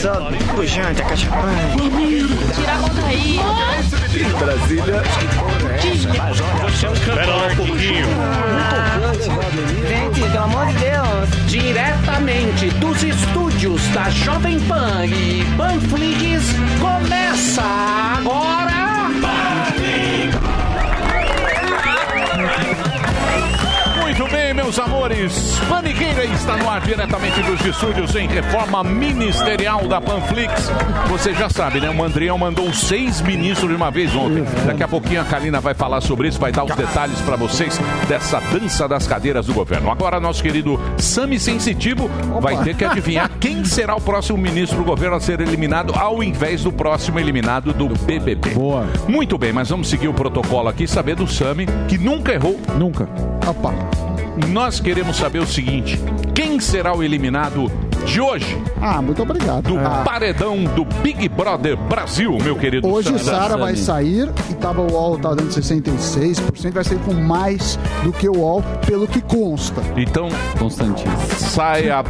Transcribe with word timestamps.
só 0.00 0.14
pujante, 0.54 1.02
acachapante. 1.02 1.90
Tira 2.54 2.72
a 2.72 2.78
mão 2.78 2.90
daí. 2.94 3.38
Brasília. 4.38 5.02
Espera 6.94 7.26
lá 7.26 7.46
um 7.46 7.56
pouquinho. 7.56 8.06
Gente, 9.86 10.20
pelo 10.20 10.44
amor 10.44 10.66
de 10.68 10.74
Deus. 10.74 11.50
Diretamente 11.50 12.70
dos 12.76 13.02
estúdios 13.02 13.82
da 13.88 14.08
Jovem 14.08 14.58
Pan 14.60 15.04
e 15.04 15.44
Panflix, 15.58 16.44
começa 16.80 17.62
agora. 18.16 18.70
Muito 24.20 24.32
bem, 24.32 24.52
meus 24.52 24.78
amores. 24.78 25.58
Paniqueira 25.66 26.26
está 26.26 26.54
no 26.54 26.68
ar 26.68 26.82
diretamente 26.82 27.42
dos 27.42 27.64
estúdios 27.64 28.14
em 28.14 28.28
reforma 28.28 28.84
ministerial 28.84 29.88
da 29.88 29.98
Panflix. 29.98 30.70
Você 31.08 31.32
já 31.32 31.48
sabe, 31.48 31.80
né? 31.80 31.88
O 31.88 31.94
Mandrião 31.94 32.36
mandou 32.36 32.70
seis 32.74 33.22
ministros 33.22 33.70
de 33.70 33.76
uma 33.76 33.90
vez 33.90 34.14
ontem. 34.14 34.44
Daqui 34.66 34.82
a 34.82 34.88
pouquinho 34.88 35.22
a 35.22 35.24
Kalina 35.24 35.58
vai 35.58 35.72
falar 35.72 36.02
sobre 36.02 36.28
isso, 36.28 36.38
vai 36.38 36.52
dar 36.52 36.64
os 36.64 36.76
detalhes 36.76 37.18
para 37.22 37.34
vocês 37.34 37.80
dessa 38.06 38.40
dança 38.40 38.86
das 38.86 39.06
cadeiras 39.06 39.46
do 39.46 39.54
governo. 39.54 39.90
Agora, 39.90 40.20
nosso 40.20 40.42
querido 40.42 40.78
Sami 40.98 41.40
Sensitivo 41.40 42.10
vai 42.42 42.62
ter 42.62 42.76
que 42.76 42.84
adivinhar 42.84 43.30
quem 43.40 43.64
será 43.64 43.96
o 43.96 44.02
próximo 44.02 44.36
ministro 44.36 44.76
do 44.76 44.84
governo 44.84 45.16
a 45.16 45.20
ser 45.20 45.40
eliminado 45.40 45.94
ao 45.96 46.22
invés 46.22 46.62
do 46.62 46.70
próximo 46.70 47.18
eliminado 47.18 47.72
do 47.72 47.88
BBB. 47.88 48.50
Boa. 48.50 48.86
Muito 49.08 49.38
bem, 49.38 49.50
mas 49.50 49.70
vamos 49.70 49.88
seguir 49.88 50.08
o 50.08 50.14
protocolo 50.14 50.68
aqui 50.68 50.84
e 50.84 50.88
saber 50.88 51.16
do 51.16 51.26
Sami, 51.26 51.64
que 51.88 51.96
nunca 51.96 52.34
errou. 52.34 52.60
Nunca. 52.76 53.08
Opa. 53.48 54.09
Nós 54.48 54.80
queremos 54.80 55.16
saber 55.16 55.38
o 55.40 55.46
seguinte: 55.46 55.98
quem 56.34 56.58
será 56.60 56.96
o 56.96 57.02
eliminado 57.02 57.70
de 58.06 58.20
hoje? 58.20 58.60
Ah, 58.80 59.00
muito 59.02 59.22
obrigado. 59.22 59.62
Do 59.62 59.78
Ah. 59.78 60.02
paredão 60.04 60.64
do 60.64 60.84
Big 61.02 61.28
Brother 61.28 61.76
Brasil, 61.76 62.36
meu 62.42 62.56
querido 62.56 62.88
Hoje. 62.88 63.16
Sara 63.18 63.56
vai 63.56 63.76
sair 63.76 64.30
e 64.50 64.54
tava 64.54 64.80
o 64.80 64.90
UOL 64.92 65.18
tá 65.18 65.34
dando 65.34 65.50
66%, 65.52 66.72
vai 66.72 66.84
sair 66.84 66.98
com 67.00 67.12
mais 67.14 67.78
do 68.02 68.12
que 68.12 68.28
o 68.28 68.36
UOL, 68.38 68.62
pelo 68.86 69.06
que 69.06 69.20
consta. 69.20 69.82
Então, 69.96 70.28
Constantino. 70.58 71.12
Sai 71.36 71.90
a. 71.90 72.02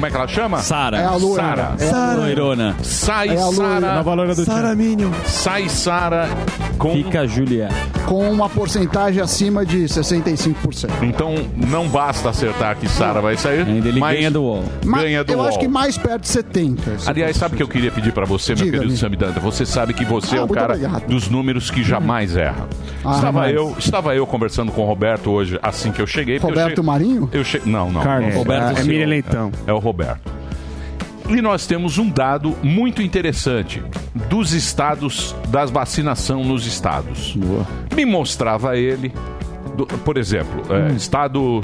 Como 0.00 0.06
é 0.06 0.10
que 0.10 0.16
ela 0.16 0.28
chama? 0.28 0.58
Sara. 0.62 0.98
É 0.98 1.04
a 1.04 1.14
loira. 1.14 1.42
Sara. 1.42 1.74
É 1.78 1.90
a. 1.90 2.14
Loirona. 2.14 2.76
Sai 2.82 3.28
É. 3.28 3.36
Sara. 3.36 3.94
Nova 3.96 4.14
loira 4.14 4.34
do 4.34 4.44
Sara. 4.46 4.74
Minion. 4.74 5.10
Sai 5.26 5.68
Sara 5.68 6.26
com. 6.78 6.92
Fica 6.92 7.26
Juliette. 7.26 7.74
Com 8.06 8.30
uma 8.30 8.48
porcentagem 8.48 9.22
acima 9.22 9.64
de 9.64 9.84
65%. 9.84 10.90
Então 11.02 11.34
não 11.54 11.86
basta 11.86 12.30
acertar 12.30 12.76
que 12.76 12.88
Sara 12.88 13.20
vai 13.20 13.36
sair. 13.36 13.66
Ainda 13.66 13.88
ele 13.88 14.00
ganha 14.00 14.30
do 14.30 14.42
UOL. 14.42 14.64
Mas 14.84 15.02
Ganha 15.02 15.22
do 15.22 15.32
eu 15.32 15.40
acho 15.42 15.50
UOL. 15.52 15.58
que 15.60 15.68
mais 15.68 15.98
perto 15.98 16.22
de 16.22 16.28
70. 16.28 16.98
se 16.98 17.08
Aliás, 17.10 17.36
sabe 17.36 17.54
o 17.54 17.56
que 17.58 17.62
eu 17.62 17.68
queria 17.68 17.90
pedir 17.92 18.12
pra 18.12 18.24
você, 18.24 18.54
meu 18.54 18.64
querido 18.70 18.96
Samidanta? 18.96 19.38
Você 19.38 19.66
sabe 19.66 19.92
que 19.92 20.04
você 20.04 20.36
Ah, 20.36 20.40
é 20.40 20.42
o 20.42 20.48
cara 20.48 20.74
obrigado. 20.74 21.06
dos 21.06 21.28
números 21.28 21.70
que 21.70 21.84
jamais 21.84 22.36
erra. 22.36 22.66
Ah, 23.04 23.14
estava, 23.16 23.50
eu, 23.50 23.74
estava 23.78 24.14
eu 24.16 24.26
conversando 24.26 24.72
com 24.72 24.82
o 24.82 24.86
Roberto 24.86 25.30
hoje, 25.30 25.58
assim 25.62 25.92
que 25.92 26.00
eu 26.02 26.06
cheguei. 26.06 26.36
eu 26.38 26.40
Roberto 26.40 26.76
che- 26.76 26.82
Marinho? 26.86 27.28
Eu 27.32 27.44
che... 27.44 27.60
Não, 27.64 27.90
não. 27.90 28.02
Carlos. 28.02 28.30
não. 28.32 28.38
Roberto 28.38 28.64
é, 28.64 28.74
Silva. 28.76 28.84
Miriam 28.90 29.06
Leitão. 29.06 29.52
É 29.66 29.72
o 29.72 29.78
Roberto. 29.78 29.89
E 31.28 31.40
nós 31.40 31.66
temos 31.66 31.96
um 31.98 32.08
dado 32.10 32.56
muito 32.62 33.00
interessante 33.02 33.82
dos 34.28 34.52
estados, 34.52 35.34
das 35.48 35.70
vacinação 35.70 36.42
nos 36.42 36.66
estados. 36.66 37.36
Me 37.94 38.04
mostrava 38.04 38.76
ele, 38.76 39.12
do- 39.76 39.86
por 39.86 40.16
exemplo, 40.18 40.62
é, 40.74 40.92
estado 40.94 41.60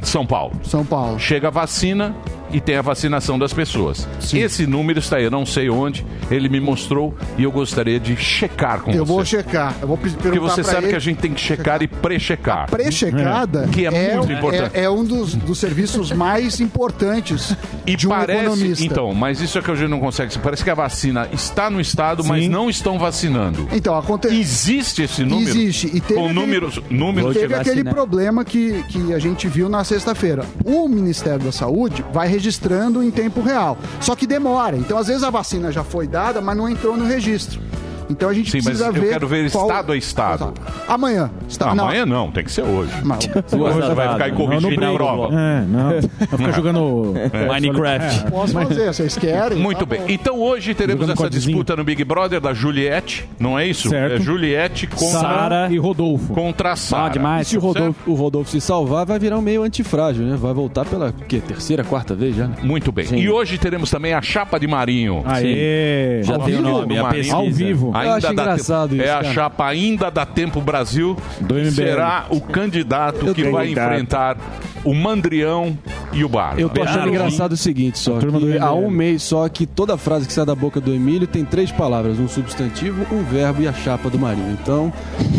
de 0.00 0.08
São 0.08 0.24
Paulo. 0.24 0.54
São 0.62 0.84
Paulo. 0.86 1.18
Chega 1.18 1.48
a 1.48 1.50
vacina 1.50 2.14
e 2.52 2.60
tem 2.60 2.76
a 2.76 2.82
vacinação 2.82 3.38
das 3.38 3.52
pessoas. 3.52 4.08
Esse 4.32 4.66
número 4.66 4.98
está 4.98 5.16
aí, 5.16 5.24
eu 5.24 5.30
não 5.30 5.44
sei 5.46 5.68
onde, 5.70 6.04
ele 6.30 6.48
me 6.48 6.60
mostrou 6.60 7.14
e 7.38 7.42
eu 7.44 7.52
gostaria 7.52 7.98
de 8.00 8.16
checar 8.16 8.80
com 8.80 8.90
Eu 8.90 9.04
você. 9.04 9.12
vou 9.12 9.24
checar. 9.24 9.74
Eu 9.80 9.88
vou 9.88 9.96
pe- 9.96 10.10
perguntar 10.10 10.22
Porque 10.22 10.38
você 10.40 10.64
sabe 10.64 10.78
ele. 10.84 10.88
que 10.88 10.96
a 10.96 10.98
gente 11.00 11.18
tem 11.18 11.32
que 11.32 11.40
checar 11.40 11.82
e 11.82 11.86
pré-checar. 11.88 12.68
Pré-checada 12.70 13.68
Que 13.72 13.86
é, 13.86 14.16
muito 14.16 14.32
importante. 14.32 14.70
é, 14.76 14.82
é 14.84 14.90
um 14.90 15.04
dos, 15.04 15.34
dos 15.34 15.58
serviços 15.58 16.12
mais 16.12 16.60
importantes 16.60 17.56
E 17.86 17.96
de 17.96 18.06
um 18.06 18.10
parece, 18.10 18.40
economista. 18.44 18.84
então, 18.84 19.14
mas 19.14 19.40
isso 19.40 19.58
é 19.58 19.62
que 19.62 19.70
a 19.70 19.74
gente 19.74 19.88
não 19.88 20.00
consegue. 20.00 20.36
Parece 20.38 20.62
que 20.64 20.70
a 20.70 20.74
vacina 20.74 21.28
está 21.32 21.70
no 21.70 21.80
estado, 21.80 22.24
mas 22.24 22.48
não 22.48 22.68
estão 22.68 22.98
vacinando. 22.98 23.68
Então, 23.72 23.96
acontece. 23.96 24.34
Existe 24.38 25.02
esse 25.02 25.24
número? 25.24 25.50
Existe. 25.50 25.86
E 25.88 26.00
teve 26.00 26.14
Com 26.14 26.26
aquele- 26.26 26.34
números, 26.40 26.80
números 26.90 27.34
Teve 27.34 27.54
aquele 27.54 27.84
problema 27.84 28.44
que, 28.44 28.82
que 28.88 29.12
a 29.14 29.18
gente 29.18 29.46
viu 29.48 29.68
na 29.68 29.82
sexta-feira. 29.84 30.44
O 30.64 30.88
Ministério 30.88 31.40
da 31.40 31.52
Saúde 31.52 32.04
vai 32.12 32.28
registrando 32.40 33.02
em 33.02 33.10
tempo 33.10 33.42
real. 33.42 33.76
Só 34.00 34.16
que 34.16 34.26
demora. 34.26 34.76
Então, 34.76 34.96
às 34.96 35.06
vezes, 35.06 35.22
a 35.22 35.28
vacina 35.30 35.70
já 35.70 35.84
foi 35.84 36.06
dada, 36.06 36.40
mas 36.40 36.56
não 36.56 36.68
entrou 36.68 36.96
no 36.96 37.04
registro. 37.04 37.60
Então 38.10 38.28
a 38.28 38.34
gente 38.34 38.50
Sim, 38.50 38.58
mas 38.58 38.64
precisa 38.66 38.86
eu 38.86 38.92
ver. 38.92 39.08
quero 39.10 39.28
ver 39.28 39.50
qual- 39.50 39.66
estado 39.66 39.92
a 39.92 39.96
estado. 39.96 40.52
Amanhã. 40.88 41.30
Está... 41.48 41.74
Não, 41.74 41.84
amanhã 41.84 42.04
não, 42.04 42.30
tem 42.30 42.44
que 42.44 42.50
ser 42.52 42.62
hoje. 42.62 42.92
Mas- 43.04 43.26
Você 43.46 43.94
vai 43.94 44.12
ficar 44.12 44.24
aí 44.24 44.32
corrigindo 44.32 44.84
a 44.84 44.92
prova. 44.94 45.28
É, 45.34 45.60
não. 45.66 45.88
Vai 45.90 46.02
ficar 46.38 46.52
jogando 46.52 47.14
É. 47.32 47.46
Minecraft. 47.46 48.30
Posso 48.30 48.52
fazer, 48.52 48.86
vocês 48.92 49.16
querem? 49.16 49.58
Muito 49.58 49.78
Tá 49.80 49.86
bem. 49.86 50.00
bom. 50.00 50.06
Então 50.08 50.38
hoje 50.40 50.74
teremos 50.74 51.02
Jogando 51.02 51.12
essa 51.16 51.22
codezinho. 51.24 51.46
disputa 51.56 51.76
no 51.76 51.84
Big 51.84 52.02
Brother 52.04 52.40
da 52.40 52.52
Juliette, 52.52 53.28
não 53.38 53.58
é 53.58 53.66
isso? 53.66 53.88
Certo. 53.88 54.16
É 54.16 54.20
Juliette 54.20 54.86
contra 54.86 55.06
Sara 55.20 55.68
e 55.70 55.78
Rodolfo. 55.78 56.34
Contra 56.34 56.72
a 56.72 56.76
Sara. 56.76 57.40
E 57.40 57.44
se 57.44 57.56
o 57.56 57.60
Rodolfo, 57.60 58.10
o 58.10 58.14
Rodolfo 58.14 58.50
se 58.50 58.60
salvar, 58.60 59.06
vai 59.06 59.18
virar 59.18 59.38
um 59.38 59.42
meio 59.42 59.62
antifrágil, 59.62 60.24
né? 60.24 60.36
Vai 60.36 60.52
voltar 60.52 60.84
pela 60.84 61.12
quê? 61.28 61.40
terceira, 61.46 61.84
quarta 61.84 62.14
vez 62.14 62.34
já, 62.36 62.46
né? 62.46 62.56
Muito 62.62 62.90
bem. 62.92 63.06
E 63.18 63.28
hoje 63.30 63.56
teremos 63.58 63.90
também 63.90 64.12
a 64.14 64.20
Chapa 64.22 64.58
de 64.58 64.66
Marinho. 64.66 65.22
Aê! 65.24 66.20
Já 66.22 66.38
tem 66.38 66.56
o 66.56 66.62
nome, 66.62 66.98
a 66.98 67.02
Marinho. 67.02 67.22
pesquisa. 67.24 67.36
Ao 67.36 67.50
vivo. 67.50 67.90
Eu 68.06 68.12
Ainda 68.14 68.28
acho 68.28 68.34
dá 68.36 68.42
engraçado 68.42 68.90
tempo. 68.90 69.02
isso, 69.02 69.10
É 69.10 69.14
a 69.14 69.24
chapa 69.24 69.66
Ainda 69.66 70.10
dá 70.10 70.24
Tempo 70.26 70.60
Brasil. 70.60 71.16
MBL. 71.40 71.70
Será 71.70 72.26
o 72.30 72.40
candidato 72.40 73.26
Eu 73.26 73.34
que 73.34 73.44
vai 73.50 73.66
ligado. 73.68 73.92
enfrentar 73.92 74.36
o 74.84 74.94
Mandrião 74.94 75.76
e 76.12 76.24
o 76.24 76.28
Bar. 76.28 76.54
Eu 76.58 76.68
tô 76.70 76.82
achando 76.82 77.08
engraçado 77.08 77.52
o 77.52 77.56
seguinte, 77.56 77.98
só 77.98 78.18
que 78.18 78.58
há 78.58 78.72
um 78.72 78.88
mês 78.90 79.22
só 79.22 79.46
que 79.48 79.66
toda 79.66 79.96
frase 79.98 80.26
que 80.26 80.32
sai 80.32 80.46
da 80.46 80.54
boca 80.54 80.80
do 80.80 80.92
Emílio 80.94 81.26
tem 81.26 81.44
três 81.44 81.70
palavras, 81.70 82.18
um 82.18 82.26
substantivo, 82.26 83.06
um 83.14 83.22
verbo 83.22 83.60
e 83.62 83.68
a 83.68 83.72
chapa 83.72 84.08
do 84.08 84.18
Marinho. 84.18 84.56
Então, 84.62 84.90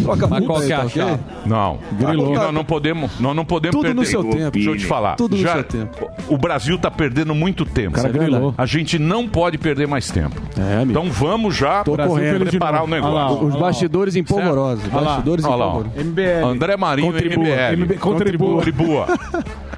troca 0.04 0.28
Mas 0.28 0.40
muito 0.40 0.46
qual 0.46 0.60
aí, 0.60 0.68
que 0.68 0.74
é 0.74 0.78
tá 0.78 0.84
a 0.84 0.90
chapa? 0.90 1.20
Não. 1.46 1.80
Grilou. 2.00 2.34
Nós 2.36 2.54
não 2.54 2.64
podemos, 2.64 3.20
nós 3.20 3.36
não 3.36 3.44
podemos 3.44 3.72
Tudo 3.76 3.82
perder. 3.84 4.00
no 4.00 4.06
seu 4.06 4.24
tempo. 4.24 4.52
Deixa 4.52 4.70
eu 4.70 4.78
te 4.78 4.86
falar. 4.86 5.16
Tudo 5.16 5.36
no 5.36 5.42
Já- 5.42 5.54
seu 5.54 5.64
tempo. 5.64 6.10
O 6.30 6.38
Brasil 6.38 6.76
está 6.76 6.92
perdendo 6.92 7.34
muito 7.34 7.66
tempo. 7.66 7.96
cara 7.96 8.10
grilou. 8.10 8.54
A 8.58 8.66
gente 8.68 9.00
não 9.00 9.28
pode 9.28 9.58
perder 9.58 9.88
mais 9.88 10.10
tempo. 10.12 10.40
então 10.88 11.10
vamos 11.12 11.56
já 11.56 11.84
Tô 11.84 11.98
correndo. 11.98 12.51
Preparar 12.60 12.84
o 12.84 12.88
negócio. 12.88 13.46
Os 13.48 13.56
bastidores 13.56 14.16
empolvorosos. 14.16 14.84
Olha 14.92 14.96
lá. 15.02 15.10
Bastidores 15.12 15.46
Olha 15.46 15.56
lá, 15.56 15.66
ó. 15.66 15.70
empolvorosos. 15.80 16.06
MBL. 16.06 16.46
André 16.46 16.78
Marinho, 16.78 17.12
Contribua. 17.14 17.46
MBL. 17.46 17.82
MB- 17.84 17.98
contribua. 18.00 18.54
Contribua. 18.56 19.08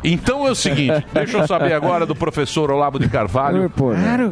Então 0.03 0.45
é 0.45 0.51
o 0.51 0.55
seguinte, 0.55 1.05
deixa 1.13 1.37
eu 1.37 1.47
saber 1.47 1.71
agora 1.73 2.05
do 2.05 2.13
professor 2.13 2.69
Olavo 2.69 2.99
de 2.99 3.07
Carvalho. 3.07 3.71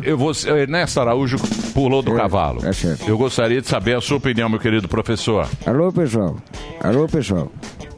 Eu 0.03 0.17
vou, 0.17 0.31
Ernesto 0.57 0.99
Araújo 0.99 1.37
pulou 1.73 2.01
do 2.01 2.13
cavalo. 2.13 2.59
Eu 3.07 3.17
gostaria 3.17 3.61
de 3.61 3.67
saber 3.67 3.95
a 3.95 4.01
sua 4.01 4.17
opinião, 4.17 4.49
meu 4.49 4.59
querido 4.59 4.87
professor. 4.89 5.47
Alô, 5.65 5.91
pessoal. 5.91 6.35
Alô, 6.83 7.07
pessoal. 7.07 7.49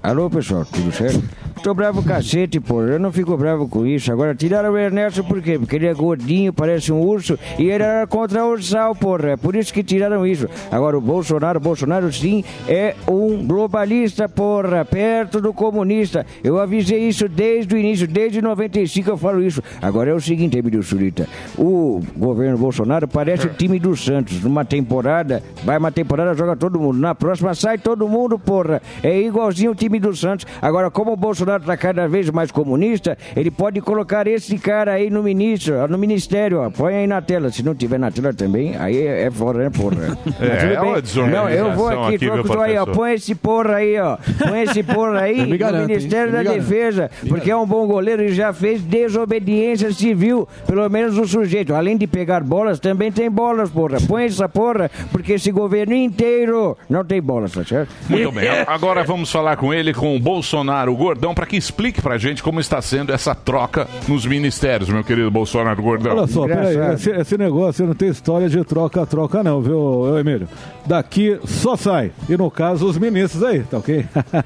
Alô, 0.03 0.29
pessoal, 0.29 0.65
tudo 0.65 0.91
certo? 0.91 1.23
Tô 1.63 1.73
bravo 1.73 2.03
cacete, 2.03 2.59
pô. 2.59 2.81
Eu 2.81 2.99
não 2.99 3.09
fico 3.09 3.37
bravo 3.37 3.69
com 3.69 3.87
isso. 3.87 4.11
Agora, 4.11 4.35
tiraram 4.35 4.73
o 4.73 4.77
Ernesto 4.77 5.23
por 5.23 5.41
quê? 5.41 5.57
Porque 5.57 5.77
ele 5.77 5.87
é 5.87 5.93
gordinho, 5.93 6.51
parece 6.51 6.91
um 6.91 6.99
urso, 6.99 7.39
e 7.57 7.69
ele 7.69 7.81
era 7.81 8.05
contra 8.05 8.43
o 8.43 8.49
ursal, 8.49 8.93
porra. 8.93 9.29
É 9.29 9.37
por 9.37 9.55
isso 9.55 9.73
que 9.73 9.81
tiraram 9.81 10.27
isso. 10.27 10.45
Agora, 10.69 10.97
o 10.97 11.01
Bolsonaro, 11.01 11.61
Bolsonaro, 11.61 12.11
sim, 12.11 12.43
é 12.67 12.95
um 13.07 13.47
globalista, 13.47 14.27
porra, 14.27 14.83
perto 14.83 15.39
do 15.39 15.53
comunista. 15.53 16.25
Eu 16.43 16.59
avisei 16.59 17.07
isso 17.07 17.29
desde 17.29 17.73
o 17.73 17.77
início, 17.77 18.09
desde 18.09 18.41
95 18.41 19.11
eu 19.11 19.17
falo 19.17 19.41
isso. 19.41 19.63
Agora 19.81 20.09
é 20.09 20.13
o 20.13 20.19
seguinte, 20.19 20.57
Emílio 20.57 20.83
Surita. 20.83 21.29
O 21.57 22.01
governo 22.17 22.57
Bolsonaro 22.57 23.07
parece 23.07 23.47
o 23.47 23.53
time 23.53 23.79
do 23.79 23.95
Santos. 23.95 24.43
Numa 24.43 24.65
temporada, 24.65 25.41
vai 25.63 25.77
uma 25.77 25.93
temporada, 25.93 26.33
joga 26.33 26.57
todo 26.57 26.77
mundo. 26.77 26.99
Na 26.99 27.15
próxima, 27.15 27.55
sai 27.55 27.77
todo 27.77 28.05
mundo, 28.05 28.37
porra. 28.37 28.81
É 29.01 29.17
igualzinho 29.17 29.71
o 29.71 29.75
time 29.75 29.97
do 29.97 30.13
Santos. 30.13 30.45
Agora, 30.61 30.91
como 30.91 31.13
o 31.13 31.15
Bolsonaro 31.15 31.52
tá 31.59 31.77
cada 31.77 32.07
vez 32.07 32.29
mais 32.29 32.51
comunista, 32.51 33.17
ele 33.35 33.51
pode 33.51 33.81
colocar 33.81 34.27
esse 34.27 34.57
cara 34.57 34.93
aí 34.93 35.09
no 35.09 35.23
ministro, 35.23 35.87
no 35.87 35.97
ministério, 35.97 36.61
ó. 36.61 36.69
Põe 36.69 36.95
aí 36.95 37.07
na 37.07 37.21
tela. 37.21 37.49
Se 37.51 37.63
não 37.63 37.75
tiver 37.75 37.99
na 37.99 38.11
tela 38.11 38.33
também, 38.33 38.75
aí 38.77 38.97
é, 38.97 39.23
é 39.23 39.31
fora, 39.31 39.59
né, 39.63 39.69
porra? 39.69 40.17
É, 40.43 40.73
é 40.73 40.81
uma 40.81 41.27
Não, 41.29 41.49
eu 41.49 41.71
vou 41.73 41.87
aqui, 41.87 42.15
aqui, 42.15 42.25
troco 42.25 42.59
aí, 42.59 42.77
ó. 42.77 42.85
Põe 42.85 43.13
esse 43.13 43.35
porra 43.35 43.75
aí, 43.75 43.99
ó. 43.99 44.17
Põe 44.47 44.63
esse 44.63 44.83
porra 44.83 45.21
aí 45.21 45.45
garanto, 45.57 45.81
no 45.81 45.87
Ministério 45.87 46.37
hein? 46.37 46.43
Da. 46.43 46.53
Defesa, 46.53 47.11
porque 47.27 47.49
é 47.49 47.55
um 47.55 47.65
bom 47.65 47.85
goleiro 47.87 48.23
e 48.23 48.33
já 48.33 48.51
fez 48.53 48.81
desobediência 48.81 49.91
civil, 49.91 50.47
pelo 50.65 50.87
menos 50.89 51.17
o 51.17 51.27
sujeito. 51.27 51.73
Além 51.73 51.97
de 51.97 52.07
pegar 52.07 52.43
bolas, 52.43 52.79
também 52.79 53.11
tem 53.11 53.29
bolas, 53.29 53.69
porra. 53.69 53.97
Põe 54.07 54.25
essa 54.25 54.47
porra, 54.49 54.89
porque 55.11 55.33
esse 55.33 55.51
governo 55.51 55.93
inteiro 55.93 56.77
não 56.89 57.03
tem 57.03 57.21
bolas, 57.21 57.51
tá 57.51 57.63
certo? 57.63 57.93
Muito 58.09 58.31
bem. 58.31 58.49
Agora 58.67 59.03
vamos 59.03 59.31
falar 59.31 59.55
com 59.55 59.73
ele, 59.73 59.93
com 59.93 60.15
o 60.15 60.19
Bolsonaro, 60.19 60.91
o 60.91 60.95
gordão, 60.95 61.33
para 61.33 61.42
para 61.43 61.49
que 61.49 61.57
explique 61.57 62.01
pra 62.01 62.17
gente 62.17 62.41
como 62.41 62.61
está 62.61 62.81
sendo 62.81 63.11
essa 63.11 63.35
troca 63.35 63.85
nos 64.07 64.25
ministérios, 64.25 64.89
meu 64.89 65.03
querido 65.03 65.29
Bolsonaro 65.29 65.83
Gordão. 65.83 66.15
Olha 66.15 66.25
só, 66.25 66.47
peraí, 66.47 66.77
esse, 66.93 67.09
esse 67.09 67.37
negócio 67.37 67.85
não 67.85 67.93
tem 67.93 68.07
história 68.07 68.47
de 68.47 68.63
troca-troca 68.63 69.43
não, 69.43 69.61
viu, 69.61 70.17
Emílio? 70.17 70.47
Daqui 70.85 71.37
só 71.43 71.75
sai. 71.75 72.13
E 72.29 72.37
no 72.37 72.49
caso, 72.49 72.87
os 72.87 72.97
ministros 72.97 73.43
aí, 73.43 73.61
tá 73.63 73.77
ok? 73.77 74.05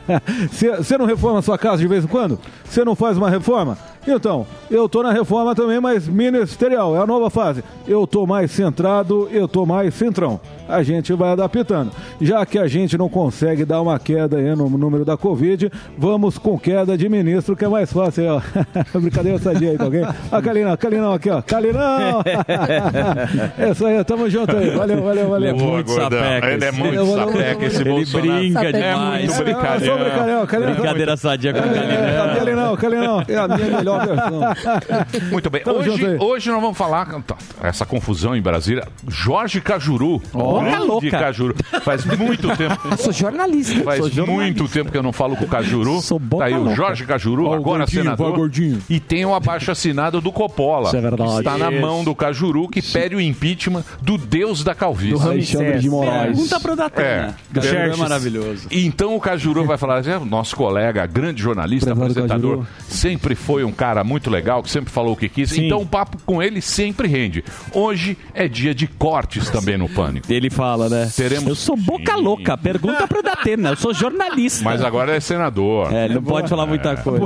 Você 0.78 0.98
não 0.98 1.06
reforma 1.06 1.38
a 1.38 1.42
sua 1.44 1.58
casa 1.58 1.78
de 1.78 1.88
vez 1.88 2.04
em 2.04 2.08
quando? 2.08 2.40
Você 2.64 2.84
não 2.84 2.96
faz 2.96 3.16
uma 3.16 3.30
reforma? 3.30 3.78
Então, 4.08 4.48
eu 4.72 4.88
tô 4.88 5.04
na 5.04 5.12
reforma 5.12 5.54
também, 5.54 5.80
mas 5.82 6.08
ministerial, 6.08 6.96
é 6.96 7.02
a 7.02 7.06
nova 7.06 7.30
fase. 7.30 7.64
Eu 7.88 8.08
tô 8.08 8.26
mais 8.26 8.52
centrado, 8.52 9.28
eu 9.32 9.48
tô 9.48 9.66
mais 9.66 9.94
centrão. 9.94 10.40
A 10.68 10.84
gente 10.84 11.14
vai 11.14 11.32
adaptando. 11.32 11.92
Já 12.20 12.46
que 12.46 12.58
a 12.60 12.68
gente 12.68 12.98
não 12.98 13.08
consegue 13.08 13.64
dar 13.64 13.82
uma 13.82 13.98
queda 14.00 14.38
aí 14.38 14.54
no 14.56 14.70
número 14.70 15.06
da 15.06 15.16
Covid, 15.16 15.72
vamos 15.98 16.38
com 16.38 16.58
queda 16.60 16.98
de 16.98 17.08
ministro, 17.08 17.56
que 17.56 17.64
é 17.64 17.68
mais 17.70 17.92
fácil, 17.92 18.24
ó. 18.36 18.42
Brincadeira 19.00 19.40
sadia 19.40 19.72
aí, 19.72 19.78
tá 19.78 19.86
ok? 19.86 20.02
Ah, 20.32 20.42
Calinão, 20.42 20.76
Calinão 20.78 21.14
aqui, 21.14 21.30
ó. 21.30 21.42
Calinão! 21.42 22.22
é 23.58 23.72
isso 23.72 23.86
aí, 23.86 24.04
tamo 24.04 24.30
junto 24.30 24.56
aí. 24.56 24.70
Valeu, 24.72 25.02
valeu, 25.04 25.30
valeu. 25.30 25.50
Ele 25.56 25.60
é 25.60 25.64
muito 25.64 25.92
sapeca. 25.92 26.48
Ele 26.52 26.66
é 26.66 26.72
muito 26.72 27.06
sapeca, 27.16 27.66
esse 27.66 27.82
Ele 27.82 27.90
Bolsonaro. 27.90 28.30
brinca 28.40 28.64
É 28.64 28.72
demais. 28.72 29.26
muito 29.26 29.44
brincalhão. 29.44 29.86
Sou 29.86 29.98
brincalhão, 29.98 30.46
Calinão. 30.46 30.74
Brincadeira 30.74 31.18
sadia 31.18 31.54
com 31.54 31.60
o 31.60 31.64
É, 31.64 31.66
Calinão. 31.74 32.36
Calinão, 32.36 32.76
Calinão. 32.76 33.24
É 33.28 33.36
a 33.38 33.48
minha 33.48 33.78
melhor 33.78 33.97
Muito 35.32 35.50
bem. 35.50 35.62
Tamo 35.64 35.80
Hoje, 35.80 36.18
hoje 36.20 36.50
nós 36.52 36.62
vamos 36.62 36.78
falar 36.78 37.06
tá, 37.24 37.36
essa 37.62 37.86
confusão 37.86 38.36
em 38.36 38.42
Brasília. 38.42 38.88
Jorge 39.08 39.62
Cajuru. 39.62 40.22
Boca 40.32 40.66
Grande 40.66 40.86
louca. 40.86 41.10
Cajuru. 41.12 41.56
Faz 41.84 42.06
muito 42.06 42.48
tempo. 42.56 42.78
Eu 42.90 42.98
sou 42.98 43.14
jornalista. 43.14 43.84
Faz 43.84 44.00
Sou 44.00 44.10
jornalista. 44.10 44.44
muito 44.44 44.68
tempo 44.68 44.92
que 44.92 44.98
eu 44.98 45.04
não 45.04 45.14
falo 45.14 45.36
com 45.36 45.46
o 45.46 45.48
Cajuru. 45.48 46.02
Sou 46.02 46.20
boca 46.20 46.44
tá 46.44 46.48
aí 46.48 46.54
o 46.54 46.60
louca. 46.64 46.76
Jorge 46.76 47.06
Cajuru, 47.06 47.46
Ó, 47.46 47.50
o 47.50 47.54
agora 47.54 47.80
gordinho, 47.80 48.04
senador. 48.04 48.32
o 48.32 48.36
gordinho. 48.36 48.82
E 48.90 49.00
tem 49.00 49.26
o 49.26 49.34
abaixo 49.34 49.72
assinado 49.72 50.22
do 50.22 50.32
Coppola. 50.32 50.88
Isso 50.88 50.98
é 50.98 51.02
verdade. 51.02 51.38
Está 51.38 51.58
na 51.58 51.72
Isso. 51.72 51.82
mão 51.82 52.04
do 52.04 52.16
Cajuru 52.16 52.68
que 52.68 52.82
pede 52.82 53.16
o 53.16 53.22
impeachment 53.22 53.84
do 54.02 54.18
deus 54.18 54.64
da 54.64 54.74
calvície. 54.76 55.22
Alexandre 55.28 55.80
de 55.80 55.90
Moraes. 55.90 56.28
Pergunta 56.36 56.60
pro 56.60 56.76
Datena. 56.76 57.36
É. 57.56 57.68
É 57.92 57.96
maravilhoso. 57.96 58.68
Então 58.72 59.16
o 59.16 59.20
Cajuru 59.20 59.66
vai 59.66 59.78
falar 59.78 60.06
"É, 60.06 60.20
nosso 60.20 60.56
colega, 60.56 61.06
grande 61.06 61.42
jornalista, 61.42 61.94
apresentador, 61.94 62.66
sempre 62.88 63.36
foi 63.36 63.64
um 63.64 63.72
cara 63.72 63.87
muito 64.04 64.30
legal, 64.30 64.62
que 64.64 64.70
sempre 64.70 64.92
falou 64.92 65.14
o 65.14 65.18
que 65.18 65.28
quis. 65.30 65.52
Então 65.58 65.82
o 65.82 65.86
papo 65.86 66.18
com 66.26 66.42
ele 66.42 66.62
sempre 66.62 67.08
rende. 67.08 67.44
Hoje 67.74 68.18
é 68.34 68.48
dia 68.48 68.74
de 68.74 68.88
cortes 68.88 69.50
também 69.50 69.78
no 69.78 69.88
Pânico. 69.90 70.32
Ele 70.32 70.50
fala, 70.50 70.90
né? 70.90 71.10
Teremos- 71.16 71.48
Eu 71.50 71.56
sou 71.56 71.76
boca 71.78 72.16
Sim. 72.16 72.22
louca. 72.22 72.58
Pergunta 72.58 73.08
pro 73.08 73.22
Datena. 73.24 73.70
Eu 73.70 73.76
sou 73.76 73.94
jornalista. 73.94 74.64
Mas 74.64 74.82
agora 74.82 75.16
é 75.16 75.20
senador. 75.20 75.94
É, 75.94 76.06
ele 76.06 76.16
não 76.16 76.24
pode 76.24 76.50
falar 76.50 76.66
muita 76.66 76.96
coisa. 76.98 77.26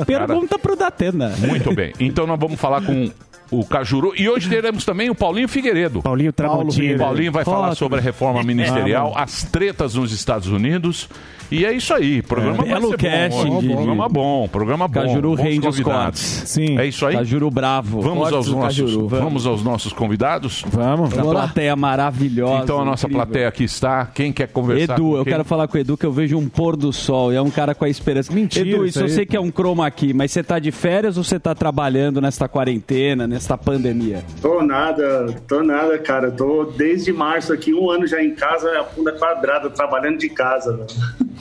É, 0.00 0.04
Pergunta 0.04 0.58
pro 0.58 0.76
Datena. 0.76 1.32
Muito 1.38 1.72
bem. 1.74 1.92
Então 2.00 2.26
nós 2.26 2.38
vamos 2.38 2.60
falar 2.60 2.82
com 2.82 3.10
o 3.50 3.64
Cajuru. 3.64 4.12
E 4.16 4.28
hoje 4.28 4.48
teremos 4.48 4.84
também 4.84 5.10
o 5.10 5.14
Paulinho 5.14 5.48
Figueiredo. 5.48 6.02
Paulinho 6.02 6.30
O 6.30 6.32
Tramontina. 6.32 6.98
Paulinho 6.98 7.32
vai 7.32 7.44
falar 7.44 7.58
Ótimo. 7.68 7.76
sobre 7.76 7.98
a 7.98 8.02
reforma 8.02 8.42
ministerial, 8.42 9.12
as 9.16 9.42
tretas 9.44 9.94
nos 9.94 10.12
Estados 10.12 10.48
Unidos. 10.48 11.08
E 11.48 11.64
é 11.64 11.72
isso 11.72 11.94
aí. 11.94 12.22
Programa 12.22 12.56
vai 12.64 12.68
Belo 12.68 12.90
casting 12.98 13.48
bom. 13.48 13.60
de- 13.60 13.68
Programa 13.68 14.08
bom, 14.08 14.48
programa 14.48 14.88
bom. 14.88 14.94
Cajuru 15.00 15.28
Bons 15.36 15.40
rende 15.40 15.68
os 15.68 15.76
convidados. 15.76 16.02
cortes. 16.02 16.42
Sim. 16.50 16.76
É 16.76 16.86
isso 16.86 17.06
aí? 17.06 17.14
Cajuru 17.14 17.48
bravo. 17.52 18.00
Vamos 18.00 18.32
aos, 18.32 18.48
nossos, 18.48 18.78
Cajuru, 18.84 19.06
vamos. 19.08 19.46
aos 19.46 19.62
nossos 19.62 19.92
convidados? 19.92 20.64
Vamos. 20.66 21.12
Uma 21.12 21.22
plateia 21.22 21.76
maravilhosa. 21.76 22.64
Então 22.64 22.80
a 22.80 22.84
nossa 22.84 23.06
incrível. 23.06 23.26
plateia 23.26 23.48
aqui 23.48 23.62
está. 23.62 24.06
Quem 24.06 24.32
quer 24.32 24.48
conversar 24.48 24.94
Edu, 24.94 25.16
eu 25.16 25.24
quero 25.24 25.44
falar 25.44 25.68
com 25.68 25.76
o 25.78 25.80
Edu 25.80 25.96
que 25.96 26.04
eu 26.04 26.10
vejo 26.10 26.36
um 26.36 26.48
pôr 26.48 26.74
do 26.76 26.92
sol 26.92 27.32
e 27.32 27.36
é 27.36 27.40
um 27.42 27.50
cara 27.50 27.76
com 27.76 27.84
a 27.84 27.88
esperança. 27.88 28.32
Mentira, 28.32 28.68
Edu, 28.68 28.84
isso 28.84 28.98
isso 28.98 29.04
eu 29.04 29.08
sei 29.08 29.24
que 29.24 29.36
é 29.36 29.40
um 29.40 29.50
croma 29.52 29.86
aqui, 29.86 30.12
mas 30.12 30.32
você 30.32 30.42
tá 30.42 30.58
de 30.58 30.72
férias 30.72 31.16
ou 31.16 31.22
você 31.22 31.38
tá 31.38 31.54
trabalhando 31.54 32.20
nesta 32.20 32.48
quarentena, 32.48 33.24
nesta 33.36 33.56
pandemia? 33.58 34.24
Tô 34.40 34.62
nada, 34.62 35.26
tô 35.46 35.62
nada, 35.62 35.98
cara. 35.98 36.30
Tô 36.30 36.64
desde 36.64 37.12
março 37.12 37.52
aqui, 37.52 37.74
um 37.74 37.90
ano 37.90 38.06
já 38.06 38.22
em 38.22 38.34
casa, 38.34 38.80
a 38.80 38.84
funda 38.84 39.12
quadrada, 39.12 39.68
trabalhando 39.68 40.16
de 40.18 40.28
casa. 40.30 40.74
velho. 40.74 40.86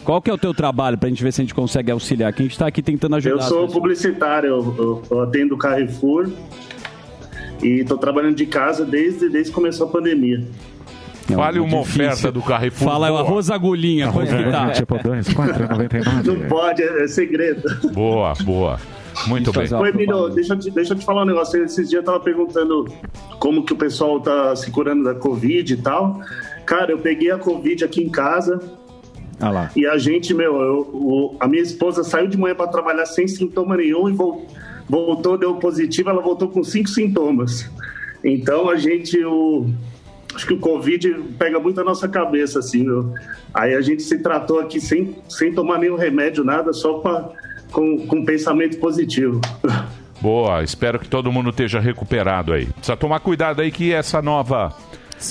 Qual 0.03 0.21
que 0.21 0.29
é 0.29 0.33
o 0.33 0.37
teu 0.37 0.53
trabalho 0.53 0.97
pra 0.97 1.07
gente 1.09 1.23
ver 1.23 1.31
se 1.31 1.41
a 1.41 1.43
gente 1.43 1.55
consegue 1.55 1.89
auxiliar? 1.89 2.33
Que 2.33 2.41
a 2.41 2.45
gente 2.45 2.59
tá 2.59 2.67
aqui 2.67 2.81
tentando 2.81 3.15
ajudar. 3.15 3.35
Eu 3.35 3.41
sou 3.41 3.67
publicitário, 3.67 4.49
eu, 4.49 4.75
eu, 4.77 5.03
eu 5.09 5.21
atendo 5.21 5.55
o 5.55 5.57
Carrefour 5.57 6.29
e 7.63 7.83
tô 7.85 7.97
trabalhando 7.97 8.35
de 8.35 8.45
casa 8.45 8.85
desde, 8.85 9.29
desde 9.29 9.49
que 9.51 9.55
começou 9.55 9.87
a 9.87 9.89
pandemia. 9.89 10.43
É 11.31 11.33
Fale 11.33 11.59
uma 11.59 11.79
difícil. 11.79 12.03
oferta 12.03 12.31
do 12.31 12.41
Carrefour. 12.41 12.87
Fala, 12.87 13.07
é 13.07 13.11
o 13.11 13.13
boa. 13.15 13.25
arroz 13.25 13.49
agulhinha, 13.49 14.11
quanto 14.11 14.35
que 14.35 14.43
tá? 14.51 14.69
Tipo 14.71 15.01
2, 15.01 15.27
4,99. 15.29 16.23
Não 16.25 16.47
pode, 16.49 16.83
é, 16.83 17.03
é 17.03 17.07
segredo. 17.07 17.63
Boa, 17.93 18.33
boa. 18.43 18.79
Muito 19.27 19.51
bem. 19.51 19.63
Oi, 19.81 19.91
deixa, 20.31 20.53
eu 20.53 20.59
te- 20.59 20.71
deixa 20.71 20.93
eu 20.93 20.97
te 20.97 21.05
falar 21.05 21.23
um 21.23 21.25
negócio. 21.25 21.63
Esses 21.63 21.89
dias 21.89 22.01
eu 22.01 22.03
tava 22.05 22.19
perguntando 22.19 22.85
como 23.39 23.63
que 23.63 23.73
o 23.73 23.75
pessoal 23.75 24.19
tá 24.19 24.55
se 24.55 24.69
curando 24.71 25.03
da 25.03 25.15
Covid 25.15 25.73
e 25.73 25.77
tal. 25.77 26.19
Cara, 26.65 26.91
eu 26.91 26.97
peguei 26.99 27.31
a 27.31 27.37
Covid 27.37 27.83
aqui 27.83 28.03
em 28.03 28.09
casa, 28.09 28.59
Ah 29.39 29.49
lá. 29.51 29.71
E 29.75 29.85
a 29.85 29.97
gente, 29.97 30.33
meu, 30.33 30.61
eu- 30.61 30.89
o- 30.93 31.35
a 31.39 31.47
minha 31.47 31.61
esposa 31.61 32.03
saiu 32.03 32.27
de 32.27 32.37
manhã 32.37 32.55
para 32.55 32.67
trabalhar 32.67 33.05
sem 33.05 33.27
sintoma 33.27 33.75
nenhum 33.75 34.07
e 34.09 34.13
vol- 34.13 34.45
voltou, 34.87 35.37
deu 35.37 35.55
positivo, 35.55 36.09
ela 36.09 36.21
voltou 36.21 36.47
com 36.47 36.63
cinco 36.63 36.87
sintomas. 36.89 37.69
Então 38.23 38.69
a 38.69 38.75
gente, 38.77 39.23
o, 39.25 39.67
acho 40.33 40.47
que 40.47 40.53
o 40.53 40.59
Covid 40.59 41.15
pega 41.37 41.59
muito 41.59 41.79
a 41.81 41.83
nossa 41.83 42.07
cabeça, 42.07 42.59
assim, 42.59 42.83
meu. 42.85 43.13
Aí 43.53 43.75
a 43.75 43.81
gente 43.81 44.03
se 44.03 44.17
tratou 44.19 44.59
aqui 44.59 44.79
sem, 44.79 45.15
sem 45.27 45.53
tomar 45.53 45.79
nenhum 45.79 45.95
remédio, 45.97 46.43
nada, 46.43 46.71
só 46.73 46.99
pra, 46.99 47.29
com, 47.75 48.07
com 48.07 48.23
pensamento 48.23 48.77
positivo. 48.79 49.41
Boa, 50.21 50.63
espero 50.63 50.97
que 50.97 51.09
todo 51.09 51.29
mundo 51.29 51.49
esteja 51.49 51.77
recuperado 51.81 52.53
aí. 52.53 52.67
Precisa 52.67 52.95
tomar 52.95 53.19
cuidado 53.19 53.61
aí 53.61 53.69
que 53.69 53.91
essa 53.93 54.21
nova. 54.21 54.73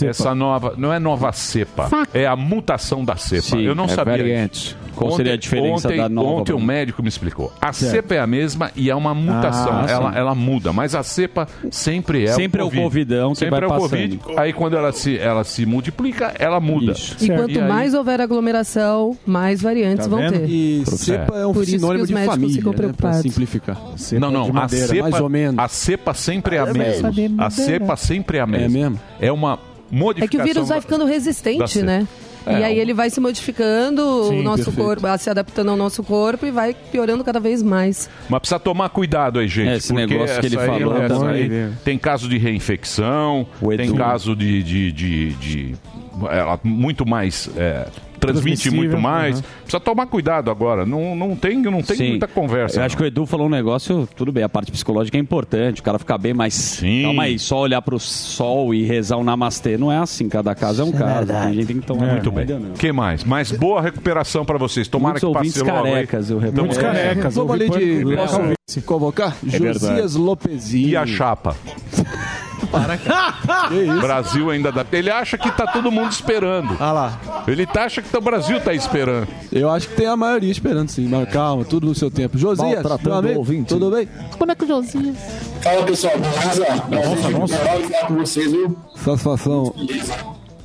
Essa 0.02 0.34
nova. 0.34 0.74
Não 0.76 0.92
é 0.92 0.98
nova 0.98 1.32
cepa, 1.32 1.88
é 2.12 2.26
a 2.26 2.36
mutação 2.36 3.02
da 3.04 3.16
cepa. 3.16 3.42
Sim, 3.42 3.62
Eu 3.62 3.74
não 3.74 3.84
é 3.84 3.88
sabia. 3.88 4.18
variante. 4.18 4.52
isso. 4.68 4.83
Qual 4.94 5.16
seria 5.16 5.34
a 5.34 5.36
diferença 5.36 5.88
ontem, 5.88 5.96
da 5.98 6.08
nova 6.08 6.28
Ontem 6.40 6.52
o 6.52 6.60
médico 6.60 7.02
me 7.02 7.08
explicou. 7.08 7.52
A 7.60 7.72
cepa 7.72 8.14
é 8.14 8.18
a 8.20 8.26
mesma 8.26 8.70
e 8.76 8.90
é 8.90 8.94
uma 8.94 9.14
mutação. 9.14 9.72
Ah, 9.72 9.86
ela, 9.88 10.14
ela 10.16 10.34
muda, 10.34 10.72
mas 10.72 10.94
a 10.94 11.02
cepa 11.02 11.46
sempre 11.70 12.24
é 12.24 12.32
Sempre 12.32 12.60
é 12.60 12.64
o 12.64 12.66
Covid. 12.66 12.82
covidão 12.82 13.32
que 13.32 13.38
sempre 13.38 13.50
vai 13.60 13.62
é 13.62 13.66
o 13.66 13.68
passando. 13.68 14.18
Covid. 14.18 14.20
Aí 14.36 14.52
quando 14.52 14.76
ela 14.76 14.92
se, 14.92 15.18
ela 15.18 15.44
se 15.44 15.66
multiplica, 15.66 16.34
ela 16.38 16.60
muda. 16.60 16.94
E 17.20 17.28
quanto 17.28 17.58
aí- 17.60 17.68
mais 17.68 17.94
houver 17.94 18.20
aglomeração, 18.20 19.16
mais 19.26 19.60
variantes 19.62 20.06
Tá 20.06 20.10
vão 20.10 20.30
ter. 20.30 20.48
E 20.48 20.84
cepa 20.86 21.36
é 21.38 21.46
um 21.46 21.52
Por 21.52 21.62
isso 21.62 21.72
que 21.72 21.78
sinônimo 21.78 22.06
de 22.06 22.14
família, 22.14 22.54
ficam 22.56 22.72
né, 22.72 22.76
pra 22.76 22.86
preocupados. 22.86 23.20
simplificar. 23.22 23.76
Não, 24.18 24.30
não, 24.30 24.46
a 24.48 24.52
madeira, 24.52 24.86
cepa, 24.86 25.02
mais 25.10 25.20
ou 25.20 25.28
menos. 25.28 25.58
a 25.58 25.68
cepa 25.68 26.14
sempre 26.14 26.56
é 26.56 26.60
a 26.60 26.66
É 26.68 26.72
mesma. 26.72 27.10
A 27.38 27.50
cepa 27.50 27.96
sempre 27.96 28.38
é 28.38 28.40
a 28.40 28.46
mesma. 28.46 28.68
mesmo? 28.78 29.00
É 29.20 29.32
uma 29.32 29.54
É 29.54 29.96
modificação. 29.96 30.28
que 30.28 30.50
o 30.50 30.54
vírus 30.54 30.68
vai 30.68 30.80
ficando 30.80 31.04
resistente, 31.04 31.68
cepa. 31.70 32.06
É, 32.46 32.60
e 32.60 32.64
aí 32.64 32.78
ele 32.78 32.92
vai 32.92 33.08
se 33.10 33.20
modificando, 33.20 34.24
Sim, 34.28 34.40
o 34.40 34.42
nosso 34.42 34.64
perfeito. 34.64 34.86
corpo, 34.86 35.18
se 35.18 35.30
adaptando 35.30 35.70
ao 35.70 35.76
nosso 35.76 36.02
corpo 36.02 36.44
e 36.46 36.50
vai 36.50 36.74
piorando 36.92 37.24
cada 37.24 37.40
vez 37.40 37.62
mais. 37.62 38.08
Mas 38.28 38.40
precisa 38.40 38.58
tomar 38.58 38.88
cuidado 38.90 39.38
aí, 39.38 39.48
gente. 39.48 39.68
É, 39.68 39.76
esse 39.76 39.88
porque 39.92 40.06
negócio 40.06 40.40
que 40.40 40.46
ele 40.46 40.58
aí- 40.58 40.66
falou 40.66 40.94
também. 41.08 41.42
aí 41.42 41.72
tem 41.84 41.98
caso 41.98 42.28
de 42.28 42.36
reinfecção, 42.38 43.46
tem 43.76 43.94
caso 43.94 44.34
de. 44.36 44.62
de, 44.62 44.92
de, 44.92 45.32
de- 45.34 45.74
ela 46.30 46.58
muito 46.62 47.06
mais. 47.06 47.48
é, 47.56 47.86
transmite 48.26 48.70
muito 48.70 48.98
mais. 48.98 49.36
uhum. 49.36 49.42
Precisa 49.62 49.80
tomar 49.80 50.06
cuidado 50.06 50.50
agora. 50.50 50.84
Não, 50.86 51.14
não 51.14 51.36
tem, 51.36 51.60
não 51.62 51.82
tem 51.82 51.96
Sim. 51.96 52.08
muita 52.10 52.26
conversa. 52.26 52.80
Eu 52.80 52.84
acho 52.84 52.96
que 52.96 53.02
o 53.02 53.06
Edu 53.06 53.26
falou 53.26 53.46
um 53.46 53.50
negócio, 53.50 54.08
tudo 54.16 54.32
bem, 54.32 54.42
a 54.42 54.48
parte 54.48 54.70
psicológica 54.70 55.16
é 55.16 55.20
importante, 55.20 55.80
o 55.80 55.84
cara 55.84 55.98
ficar 55.98 56.18
bem, 56.18 56.34
mas 56.34 56.54
Sim. 56.54 57.02
calma 57.04 57.24
aí, 57.24 57.38
só 57.38 57.60
olhar 57.60 57.82
pro 57.82 57.98
sol 57.98 58.74
e 58.74 58.84
rezar 58.84 59.16
um 59.16 59.24
namastê, 59.24 59.76
não 59.76 59.90
é 59.90 59.98
assim, 59.98 60.28
cada 60.28 60.54
caso 60.54 60.82
é 60.82 60.84
um 60.84 60.92
caso, 60.92 61.32
tem 61.32 61.54
gente 61.54 61.66
tem 61.66 61.80
que 61.80 61.86
tomar 61.86 62.12
Muito 62.12 62.30
bem. 62.30 62.46
cuidado. 62.46 62.70
O 62.74 62.78
que 62.78 62.92
mais? 62.92 63.24
Mas 63.24 63.50
boa 63.52 63.80
recuperação 63.80 64.44
pra 64.44 64.58
vocês. 64.58 64.88
Tomara 64.88 65.18
Muitos 65.20 65.52
que 65.52 65.60
passe 65.60 65.70
logo 65.70 65.86
aí. 65.86 65.92
carecas, 65.92 66.30
eu 66.30 66.38
repito. 66.38 66.60
Muitos 66.60 66.78
carecas. 66.78 67.34
Vamos 67.34 67.52
ali 67.52 67.68
de 67.70 68.54
se 68.66 68.80
convocar? 68.80 69.36
É. 69.46 69.58
Josias 69.58 70.14
Lopezinho. 70.14 70.88
E 70.88 70.96
a 70.96 71.06
chapa? 71.06 71.56
Para, 72.66 72.96
cara. 72.98 73.34
Que 73.68 73.74
isso? 73.82 74.00
Brasil 74.00 74.50
ainda 74.50 74.70
dá. 74.72 74.84
Ele 74.92 75.10
acha 75.10 75.38
que 75.38 75.50
tá 75.50 75.66
todo 75.66 75.90
mundo 75.90 76.10
esperando. 76.10 76.76
Ah 76.78 76.92
lá. 76.92 77.18
Ele 77.46 77.66
tá, 77.66 77.84
acha 77.84 78.02
que 78.02 78.08
tá- 78.08 78.18
o 78.18 78.20
Brasil 78.20 78.60
tá 78.60 78.72
esperando. 78.74 79.26
Eu 79.50 79.70
acho 79.70 79.88
que 79.88 79.94
tem 79.96 80.06
a 80.06 80.16
maioria 80.16 80.50
esperando 80.50 80.88
sim, 80.90 81.08
mas 81.08 81.28
calma, 81.30 81.64
tudo 81.64 81.86
no 81.86 81.94
seu 81.94 82.10
tempo. 82.10 82.36
Josias, 82.36 82.74
Maltratando 82.74 83.08
meu 83.08 83.18
amigo, 83.18 83.34
o 83.34 83.38
ouvinte. 83.38 83.68
tudo 83.68 83.90
bem? 83.90 84.08
Boneco 84.38 84.66
Josias. 84.66 85.16
Fala 85.62 85.82
pessoal, 85.84 86.14
beleza? 86.18 86.64
Prazer 86.64 87.46
de 87.46 87.52
falar 87.56 88.06
com 88.06 88.14
vocês, 88.16 88.50
viu? 88.52 88.76
Satisfação. 88.96 89.74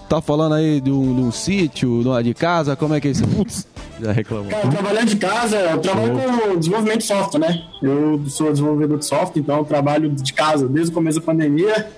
Tá 0.10 0.20
falando 0.20 0.56
aí 0.56 0.82
de 0.82 0.92
um, 0.92 1.14
de 1.14 1.22
um 1.22 1.32
sítio, 1.32 2.02
de 2.24 2.34
casa, 2.34 2.76
como 2.76 2.96
é 2.96 3.00
que 3.00 3.10
é 3.10 3.12
isso? 3.12 3.28
Putz, 3.28 3.68
já 4.02 4.12
reclamou. 4.12 4.50
Cara, 4.50 4.68
trabalhando 4.68 5.06
de 5.06 5.18
casa, 5.18 5.56
eu 5.56 5.78
trabalho 5.78 6.14
com 6.16 6.58
desenvolvimento 6.58 6.98
de 6.98 7.06
software, 7.06 7.40
né? 7.40 7.64
Eu 7.80 8.20
sou 8.26 8.52
desenvolvedor 8.52 8.98
de 8.98 9.06
software, 9.06 9.40
então 9.40 9.58
eu 9.60 9.66
trabalho 9.66 10.10
de 10.10 10.34
casa 10.34 10.68
desde 10.68 10.92
o 10.92 10.96
começo 10.96 11.20
da 11.20 11.26
pandemia. 11.28 11.92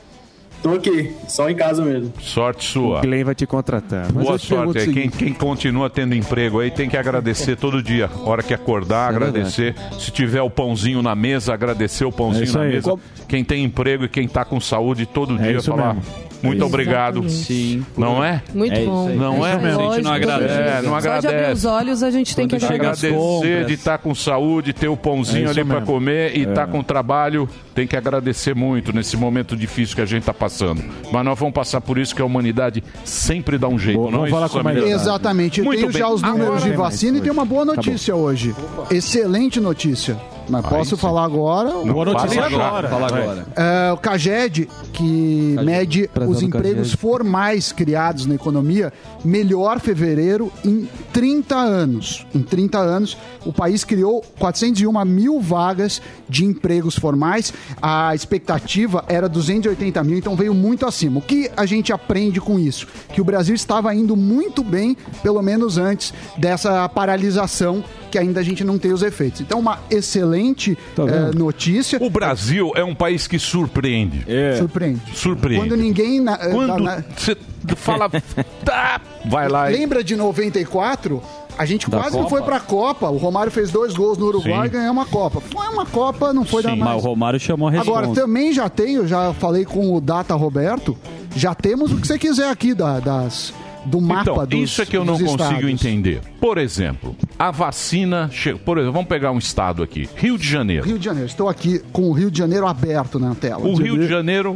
Tô 0.62 0.74
aqui, 0.76 1.12
só 1.28 1.50
em 1.50 1.56
casa 1.56 1.84
mesmo. 1.84 2.14
Sorte 2.20 2.66
sua. 2.66 3.00
O 3.00 3.02
Glenn 3.02 3.24
vai 3.26 3.34
te 3.34 3.48
contratar. 3.48 4.08
Mas 4.14 4.24
Boa 4.26 4.38
sorte. 4.38 4.78
aí. 4.78 4.94
Quem, 4.94 5.10
quem 5.10 5.34
continua 5.34 5.90
tendo 5.90 6.14
emprego 6.14 6.60
aí 6.60 6.70
tem 6.70 6.88
que 6.88 6.96
agradecer 6.96 7.56
todo 7.56 7.82
dia. 7.82 8.10
Hora 8.24 8.44
que 8.44 8.54
acordar, 8.54 9.12
É 9.12 9.16
agradecer. 9.16 9.76
Se 10.00 10.12
tiver 10.12 10.42
o 10.42 10.50
pãozinho 10.52 11.02
na 11.02 11.16
mesa, 11.16 11.54
agradecer 11.54 12.06
o 12.06 12.12
pãozinho 12.12 12.50
É 12.50 12.54
na 12.54 12.62
aí. 12.62 12.70
mesa. 12.74 12.84
Qual- 12.90 13.00
Quem 13.28 13.44
tem 13.44 13.64
emprego 13.64 14.04
e 14.06 14.10
quem 14.10 14.28
tá 14.28 14.46
com 14.46 14.60
saúde 14.60 15.06
todo 15.06 15.36
É 15.36 15.48
dia 15.52 15.62
falar. 15.64 15.96
mesmo. 15.96 16.32
Muito 16.44 16.66
obrigado. 16.66 17.30
Sim. 17.30 17.86
Não 17.96 18.24
é? 18.24 18.42
Muito 18.54 18.74
É 18.74 18.84
bom. 18.84 19.10
Não 19.10 19.46
é? 19.46 19.60
Se 19.60 19.66
a 19.68 19.70
gente 19.94 20.02
não 20.04 20.12
agradece. 20.12 20.54
É, 20.54 20.82
não 20.82 20.90
Só 20.92 21.00
de 21.00 21.08
abrir 21.08 21.28
agradece. 21.28 21.52
os 21.54 21.66
olhos 21.66 22.04
a 22.04 22.10
gente 22.12 22.36
tem 22.36 22.48
que 22.48 22.56
Quando 22.56 22.62
chega 22.62 22.74
agradecer. 22.76 23.08
Agradecer 23.14 23.66
de 23.66 23.74
estar 23.74 23.98
com 24.00 24.14
saúde, 24.16 24.74
ter 24.74 24.88
o 24.88 24.98
pãozinho 24.98 25.46
É 25.48 25.52
ali 25.52 25.64
para 25.64 25.76
mesmo. 25.80 25.86
comer 25.86 26.36
e 26.36 26.44
É. 26.46 26.50
estar 26.50 26.66
com 26.68 26.82
trabalho, 26.84 27.48
tem 27.74 27.88
que 27.88 27.96
agradecer 27.96 28.56
muito 28.56 28.94
nesse 28.94 29.16
momento 29.18 29.56
difícil 29.56 29.96
que 29.96 30.02
a 30.02 30.06
gente 30.06 30.22
está 30.22 30.34
passando. 30.34 30.84
Mas 31.12 31.26
nós 31.26 31.38
vamos 31.40 31.54
passar 31.54 31.82
por 31.82 31.98
isso 31.98 32.14
que 32.16 32.22
a 32.22 32.26
humanidade 32.26 32.84
sempre 33.06 33.58
dá 33.58 33.68
um 33.68 33.80
jeito, 33.80 33.98
Vamos 34.00 34.14
não 34.14 34.26
é 34.26 34.30
falar 34.30 34.46
isso, 34.48 34.58
com 34.58 34.64
Samir? 34.64 34.84
Exatamente. 34.84 35.60
Eu 35.60 35.66
Muito 35.66 35.80
tenho 35.80 35.92
bem. 35.92 36.00
já 36.00 36.10
os 36.10 36.22
números 36.22 36.48
Agora- 36.58 36.72
de 36.72 36.78
vacina 36.78 37.18
e 37.18 37.22
tem 37.22 37.32
uma 37.32 37.46
boa 37.46 37.66
notícia 37.66 38.16
hoje. 38.16 38.54
Excelente 38.90 39.60
notícia. 39.60 40.18
Mas 40.50 40.66
posso 40.66 40.96
sim. 40.96 41.02
falar 41.02 41.24
agora? 41.24 41.70
Boa 41.86 42.04
notícia 42.06 42.44
agora. 42.44 42.90
Fala 42.90 43.08
agora. 43.08 43.46
É, 43.56 43.92
o 43.94 43.98
CAGED, 43.98 44.68
que 44.92 45.56
mede 45.64 46.10
prezado 46.10 46.32
os 46.36 46.42
empregos 46.44 46.76
CAGED. 46.90 46.98
formais 46.98 47.72
criados 47.72 48.26
na 48.26 48.36
economia, 48.36 48.92
melhor 49.24 49.80
fevereiro 49.80 50.52
em 50.66 50.88
30 51.14 51.56
anos. 51.56 52.26
Em 52.34 52.42
30 52.42 52.78
anos, 52.80 53.18
o 53.46 53.54
país 53.54 53.84
criou 53.84 54.22
401 54.40 55.06
mil 55.06 55.40
vagas 55.40 56.02
de 56.28 56.46
empregos 56.46 56.96
formais. 56.98 57.54
A 57.82 58.14
expectativa 58.16 59.04
era 59.08 59.28
280 59.30 60.04
mil, 60.04 60.18
então 60.18 60.36
veio 60.36 60.54
muito 60.54 60.86
acima. 60.86 61.20
O 61.20 61.22
que 61.22 61.50
a 61.56 61.66
gente 61.66 61.92
aprende 61.94 62.40
com 62.42 62.58
isso? 62.58 62.88
Que 63.14 63.22
o 63.22 63.24
Brasil 63.24 63.54
estava 63.56 63.94
indo 63.94 64.16
muito 64.16 64.64
bem, 64.64 64.96
pelo 65.22 65.42
menos 65.42 65.78
antes 65.78 66.14
dessa 66.38 66.88
paralisação 66.90 67.84
que 68.10 68.18
ainda 68.18 68.42
a 68.42 68.44
gente 68.44 68.62
não 68.64 68.78
tem 68.78 68.92
os 68.92 69.02
efeitos. 69.04 69.40
Então, 69.40 69.58
uma 69.60 69.80
excelente 69.90 70.78
Tá 70.96 71.04
eh, 71.04 71.32
notícia. 71.34 71.98
O 72.02 72.10
Brasil 72.10 72.72
é 72.76 72.84
um 72.84 72.94
país 72.94 73.26
que 73.26 73.40
surpreende. 73.40 74.24
É. 74.28 74.58
Surpreende. 74.58 75.02
Surpreende. 75.14 75.66
Quando 75.66 75.78
ninguém. 75.78 76.20
na- 76.20 76.34
eh, 76.42 76.50
Quando 76.52 76.84
na- 76.84 77.02
você 77.16 77.38
fala, 77.76 78.10
tá, 78.66 79.02
vai 79.26 79.48
lá 79.50 79.72
e... 79.72 79.78
Lembra 79.78 80.04
de 80.04 80.16
94? 80.16 81.22
A 81.58 81.66
gente 81.66 81.90
Da 81.90 82.00
quase 82.00 82.16
não 82.16 82.24
Copa? 82.24 82.36
foi 82.38 82.46
pra 82.46 82.60
Copa. 82.60 83.10
O 83.10 83.18
Romário 83.18 83.52
fez 83.52 83.70
dois 83.72 83.94
gols 83.94 84.18
no 84.18 84.26
Uruguai 84.28 84.62
Sim. 84.62 84.66
e 84.68 84.70
ganhou 84.70 84.92
uma 84.94 85.06
Copa. 85.06 85.42
Foi 85.42 85.68
uma 85.68 85.86
Copa, 85.86 86.34
não 86.34 86.46
foi 86.46 86.64
da 86.64 86.70
Mas 86.76 86.80
o 86.80 86.84
mais. 86.86 87.04
Romário 87.04 87.40
chamou 87.40 87.68
a 87.68 87.72
resposta. 87.72 88.00
Agora, 88.00 88.16
também 88.16 88.54
já 88.54 88.70
tem, 88.70 88.96
eu 88.96 89.06
já 89.08 89.34
falei 89.34 89.66
com 89.66 89.94
o 89.94 90.00
Data 90.02 90.34
Roberto, 90.34 90.98
já 91.36 91.54
temos 91.54 91.92
o 91.92 91.98
que 91.98 92.08
você 92.08 92.18
quiser 92.18 92.50
aqui 92.50 92.74
da- 92.74 93.00
das, 93.02 93.54
do 93.86 94.00
mapa 94.00 94.22
Então, 94.32 94.46
dos 94.48 94.60
isso 94.72 94.82
é 94.82 94.86
que 94.86 94.96
eu 94.96 95.04
não 95.04 95.14
consigo 95.20 95.32
estados. 95.44 95.70
entender. 95.70 96.22
Por 96.40 96.58
exemplo, 96.58 97.16
a 97.38 97.52
vacina... 97.52 98.30
Che... 98.32 98.56
Por 98.56 98.78
exemplo, 98.78 98.94
vamos 98.94 99.10
pegar 99.10 99.32
um 99.32 99.38
estado 99.38 99.84
aqui. 99.84 100.10
Rio 100.16 100.38
de 100.38 100.48
Janeiro. 100.48 100.86
Rio 100.86 100.98
de 100.98 101.06
Janeiro. 101.06 101.28
Estou 101.28 101.50
aqui 101.50 101.80
com 101.92 102.04
o 102.10 102.14
Rio 102.14 102.32
de 102.32 102.38
Janeiro 102.40 102.66
aberto 102.66 103.20
na 103.20 103.36
tela. 103.36 103.68
O 103.68 103.76
Rio 103.76 104.00
de 104.00 104.08
Janeiro 104.08 104.56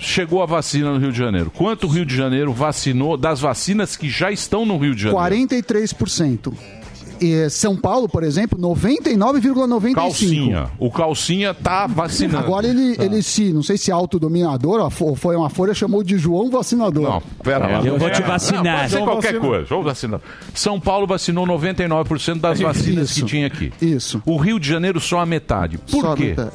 chegou 0.00 0.42
a 0.42 0.46
vacina 0.46 0.90
no 0.92 0.98
Rio 0.98 1.12
de 1.12 1.18
Janeiro. 1.18 1.50
Quanto 1.54 1.86
o 1.86 1.90
Rio 1.90 2.04
de 2.06 2.16
Janeiro 2.16 2.52
vacinou 2.52 3.16
das 3.16 3.38
vacinas 3.40 3.96
que 3.96 4.08
já 4.08 4.32
estão 4.32 4.64
no 4.66 4.76
Rio 4.78 4.94
de 4.94 5.02
Janeiro? 5.02 5.46
43%. 5.46 6.52
E 7.22 7.50
São 7.50 7.76
Paulo, 7.76 8.08
por 8.08 8.22
exemplo, 8.24 8.58
99,95%. 8.58 9.94
Calcinha. 9.94 10.70
O 10.78 10.90
Calcinha 10.90 11.52
tá 11.52 11.86
vacinando. 11.86 12.38
Agora 12.38 12.66
ele, 12.66 12.96
ele 12.98 13.22
se, 13.22 13.52
não 13.52 13.62
sei 13.62 13.76
se 13.76 13.90
é 13.90 13.94
autodominador 13.94 14.80
ou 14.80 14.88
fo- 14.88 15.14
foi 15.14 15.36
uma 15.36 15.50
folha, 15.50 15.74
chamou 15.74 16.02
de 16.02 16.16
João 16.16 16.50
Vacinador. 16.50 17.02
Não, 17.02 17.22
pera 17.44 17.66
lá. 17.66 17.82
Eu 17.84 17.98
vou 17.98 18.08
te 18.08 18.22
É, 18.22 18.24
vacinar. 18.24 18.64
Não, 18.64 18.72
pode 18.78 18.90
ser 18.90 18.98
qualquer 19.00 19.32
vacinar. 19.34 19.48
coisa. 19.50 19.66
Vamos 19.68 19.84
vacinar. 19.84 20.20
São 20.54 20.80
Paulo 20.80 21.06
vacinou 21.06 21.46
99% 21.46 22.40
das 22.40 22.58
vacinas 22.60 23.10
Isso. 23.10 23.20
que 23.20 23.26
tinha 23.26 23.46
aqui. 23.48 23.70
Isso. 23.82 24.22
O 24.24 24.38
Rio 24.38 24.58
de 24.58 24.66
Janeiro 24.66 24.98
só 24.98 25.20
a 25.20 25.26
metade. 25.26 25.76
Por 25.76 26.00
Só 26.00 26.14
quê? 26.16 26.24
metade. 26.28 26.52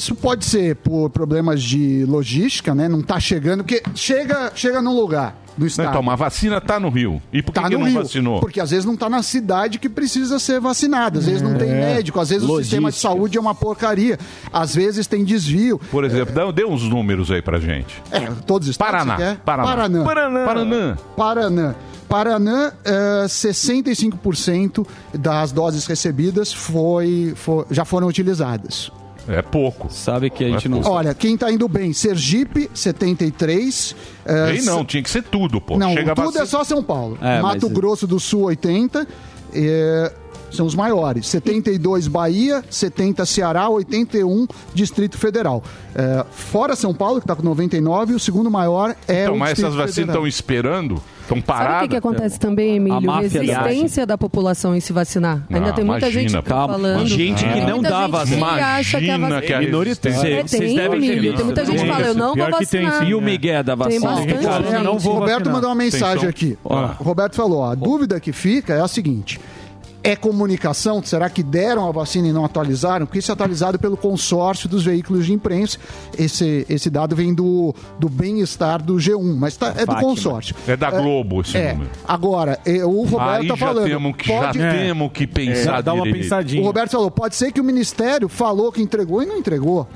Isso 0.00 0.14
pode 0.14 0.46
ser 0.46 0.76
por 0.76 1.10
problemas 1.10 1.62
de 1.62 2.06
logística, 2.06 2.74
né? 2.74 2.88
Não 2.88 3.02
tá 3.02 3.20
chegando, 3.20 3.62
porque 3.62 3.82
chega, 3.94 4.50
chega 4.54 4.80
num 4.80 4.94
lugar 4.94 5.36
do 5.58 5.66
estado. 5.66 5.90
Então, 5.90 6.02
mas 6.02 6.14
a 6.14 6.16
vacina 6.16 6.58
tá 6.58 6.80
no 6.80 6.88
Rio. 6.88 7.20
E 7.30 7.42
por 7.42 7.52
que, 7.52 7.60
Tá 7.60 7.68
que 7.68 7.74
no 7.74 7.80
não 7.80 7.86
Rio, 7.86 8.02
vacinou? 8.02 8.40
porque 8.40 8.58
às 8.60 8.70
vezes 8.70 8.86
não 8.86 8.96
tá 8.96 9.10
na 9.10 9.22
cidade 9.22 9.78
que 9.78 9.90
precisa 9.90 10.38
ser 10.38 10.58
vacinada, 10.58 11.18
às 11.18 11.26
vezes 11.26 11.42
não 11.42 11.54
tem 11.54 11.68
médico, 11.68 12.18
às 12.18 12.30
vezes 12.30 12.48
o 12.48 12.56
sistema 12.62 12.90
de 12.90 12.96
saúde 12.96 13.36
é 13.36 13.40
uma 13.42 13.54
porcaria, 13.54 14.18
às 14.50 14.74
vezes 14.74 15.06
tem 15.06 15.22
desvio. 15.22 15.78
Por 15.90 16.02
exemplo, 16.02 16.34
dá, 16.34 16.50
dê 16.50 16.64
uns 16.64 16.82
números 16.84 17.30
aí 17.30 17.42
pra 17.42 17.60
gente. 17.60 18.02
É, 18.10 18.20
todos 18.46 18.68
os 18.68 18.72
estados, 18.72 19.04
Paraná. 19.04 19.36
Paraná. 19.44 19.68
Paraná. 19.74 20.04
Paraná. 20.04 20.44
Paraná. 20.46 20.96
Paraná. 21.14 21.74
Paraná, 22.08 22.72
eh, 22.84 23.26
65% 23.28 24.84
das 25.14 25.52
doses 25.52 25.86
recebidas 25.86 26.52
foi, 26.52 27.34
foi- 27.36 27.64
já 27.70 27.84
foram 27.84 28.08
utilizadas. 28.08 28.90
É 29.32 29.42
pouco. 29.42 29.88
Sabe 29.92 30.28
que 30.28 30.44
a 30.44 30.48
gente 30.48 30.68
não... 30.68 30.82
Olha, 30.84 31.14
quem 31.14 31.36
tá 31.36 31.50
indo 31.52 31.68
bem, 31.68 31.92
Sergipe, 31.92 32.68
73. 32.74 33.94
eh, 34.26 34.52
Ei, 34.56 34.62
não, 34.62 34.84
tinha 34.84 35.02
que 35.02 35.10
ser 35.10 35.22
tudo, 35.22 35.60
pô. 35.60 35.78
Não, 35.78 35.92
Chega 35.94 36.12
a 36.12 36.14
tudo 36.14 36.24
vacina- 36.26 36.44
é 36.44 36.46
só 36.46 36.64
São 36.64 36.82
Paulo. 36.82 37.16
É, 37.22 37.40
Mato 37.40 37.66
mas- 37.66 37.72
Grosso 37.72 38.06
do 38.06 38.18
Sul, 38.18 38.42
80. 38.44 39.06
eh, 39.52 40.12
são 40.50 40.66
os 40.66 40.74
maiores. 40.74 41.28
72 41.28 42.08
Bahia, 42.08 42.64
70 42.68 43.24
Ceará, 43.24 43.68
81 43.68 44.48
Distrito 44.74 45.16
Federal. 45.16 45.62
Eh, 45.94 46.24
fora 46.32 46.74
São 46.74 46.92
Paulo, 46.92 47.20
que 47.20 47.24
está 47.24 47.36
com 47.36 47.42
99, 47.44 48.14
o 48.14 48.18
segundo 48.18 48.50
maior 48.50 48.96
é 49.06 49.22
Então, 49.22 49.34
o 49.34 49.38
mas 49.38 49.50
Distrito 49.50 49.66
essas 49.68 49.76
vacinas 49.76 49.94
Federal. 49.94 50.14
estão 50.16 50.26
esperando? 50.26 51.02
Estão 51.30 51.36
Sabe 51.36 51.40
o 51.40 51.42
paradas? 51.66 51.82
que, 51.82 51.88
que 51.88 51.96
acontece 51.96 52.40
também, 52.40 52.76
Emílio? 52.76 53.00
da 53.00 53.18
Resistência 53.20 54.06
da 54.06 54.18
população 54.18 54.74
em 54.74 54.80
se 54.80 54.92
vacinar. 54.92 55.44
Ainda 55.48 55.68
Não, 55.68 55.74
tem 55.74 55.84
muita 55.84 56.06
imagina, 56.08 56.28
gente 56.28 56.42
calma. 56.42 56.74
falando. 56.74 57.06
Gente 57.06 57.44
que 57.44 57.50
Tem 57.52 57.66
não 57.66 57.74
muita 57.76 57.90
dá 57.90 58.00
gente 58.02 58.10
vacina. 58.10 58.46
que 58.46 58.60
acha 58.60 58.98
que 58.98 59.10
a 59.10 59.14
Imagina 59.14 59.28
vacina... 59.28 59.42
que 59.46 59.52
a 59.52 59.60
Minoritariamente. 59.60 59.88
resistência- 59.88 60.28
É, 60.28 60.42
Vocês 60.42 60.62
tem, 60.62 60.76
devem 60.76 61.00
ter 61.00 61.20
visto. 61.20 61.36
Tem 61.36 61.44
muita 61.44 61.64
gente 61.64 61.80
que 61.82 61.86
fala, 61.88 62.06
eu 62.06 62.14
não 62.14 62.34
vou 62.34 62.50
vacinar. 62.50 63.08
E 63.08 63.14
o 63.14 63.20
Miguel 63.20 63.62
da 63.64 63.74
vacina? 63.74 64.10
não 64.82 64.96
Roberto 64.96 65.50
mandou 65.50 65.70
uma 65.70 65.76
mensagem 65.76 66.28
aqui. 66.28 66.58
Ah. 66.68 66.94
O 66.98 67.04
Roberto 67.04 67.36
falou: 67.36 67.64
a 67.64 67.74
dúvida 67.74 68.18
que 68.20 68.32
fica 68.32 68.74
é 68.74 68.80
a 68.80 68.88
seguinte. 68.88 69.40
É 70.02 70.16
comunicação? 70.16 71.02
Será 71.02 71.28
que 71.28 71.42
deram 71.42 71.86
a 71.86 71.92
vacina 71.92 72.26
e 72.28 72.32
não 72.32 72.44
atualizaram? 72.44 73.04
Porque 73.04 73.18
isso 73.18 73.30
é 73.30 73.34
atualizado 73.34 73.78
pelo 73.78 73.96
consórcio 73.98 74.66
dos 74.68 74.82
veículos 74.84 75.26
de 75.26 75.32
imprensa. 75.34 75.76
Esse, 76.16 76.64
esse 76.70 76.88
dado 76.88 77.14
vem 77.14 77.34
do, 77.34 77.74
do 77.98 78.08
bem-estar 78.08 78.82
do 78.82 78.94
G1, 78.94 79.36
mas 79.36 79.56
tá- 79.58 79.68
é 79.76 79.84
do 79.84 79.92
Fátima. 79.92 80.00
consórcio. 80.00 80.54
É 80.66 80.74
da 80.76 80.90
Globo 80.90 81.42
esse 81.42 81.56
É. 81.56 81.72
número. 81.74 81.90
Agora, 82.08 82.58
eh, 82.64 82.82
o 82.84 83.02
Roberto 83.02 83.42
Aí 83.42 83.48
tá 83.48 83.54
já 83.56 83.66
falando. 83.66 83.84
temos 83.86 84.16
que, 84.16 84.28
pode- 84.28 84.58
já 84.58 84.70
temos 84.72 85.12
que 85.12 85.26
pensar 85.26 85.82
Dá 85.82 85.92
uma 85.92 86.04
direito. 86.04 86.16
O 86.18 86.22
pensadinha. 86.28 86.64
Roberto 86.64 86.90
falou: 86.92 87.10
pode 87.10 87.36
ser 87.36 87.52
que 87.52 87.60
o 87.60 87.64
Ministério 87.64 88.28
falou 88.28 88.72
que 88.72 88.80
entregou 88.80 89.22
e 89.22 89.26
não 89.26 89.36
entregou. 89.36 89.86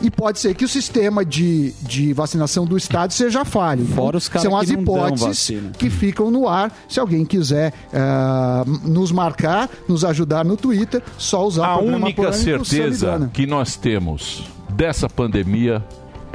E 0.00 0.10
pode 0.10 0.38
ser 0.38 0.54
que 0.54 0.64
o 0.64 0.68
sistema 0.68 1.24
de, 1.24 1.72
de 1.82 2.12
vacinação 2.12 2.64
do 2.64 2.76
Estado 2.76 3.12
seja 3.12 3.44
falho. 3.44 3.84
Fora 3.86 4.16
os 4.16 4.28
caras 4.28 4.42
São 4.42 4.52
que 4.52 4.64
as 4.64 4.70
dão 4.70 4.80
hipóteses 4.82 5.52
que 5.76 5.90
ficam 5.90 6.30
no 6.30 6.48
ar. 6.48 6.72
Se 6.88 7.00
alguém 7.00 7.24
quiser 7.24 7.72
ah, 7.92 8.64
nos 8.84 9.10
marcar, 9.10 9.68
nos 9.88 10.04
ajudar 10.04 10.44
no 10.44 10.56
Twitter, 10.56 11.02
só 11.16 11.44
usar 11.44 11.66
A 11.66 11.74
o 11.74 11.78
programa 11.78 12.06
única 12.06 12.22
Polêmico 12.22 12.64
certeza 12.64 13.06
Samidana. 13.06 13.30
que 13.32 13.46
nós 13.46 13.76
temos 13.76 14.44
dessa 14.68 15.08
pandemia 15.08 15.84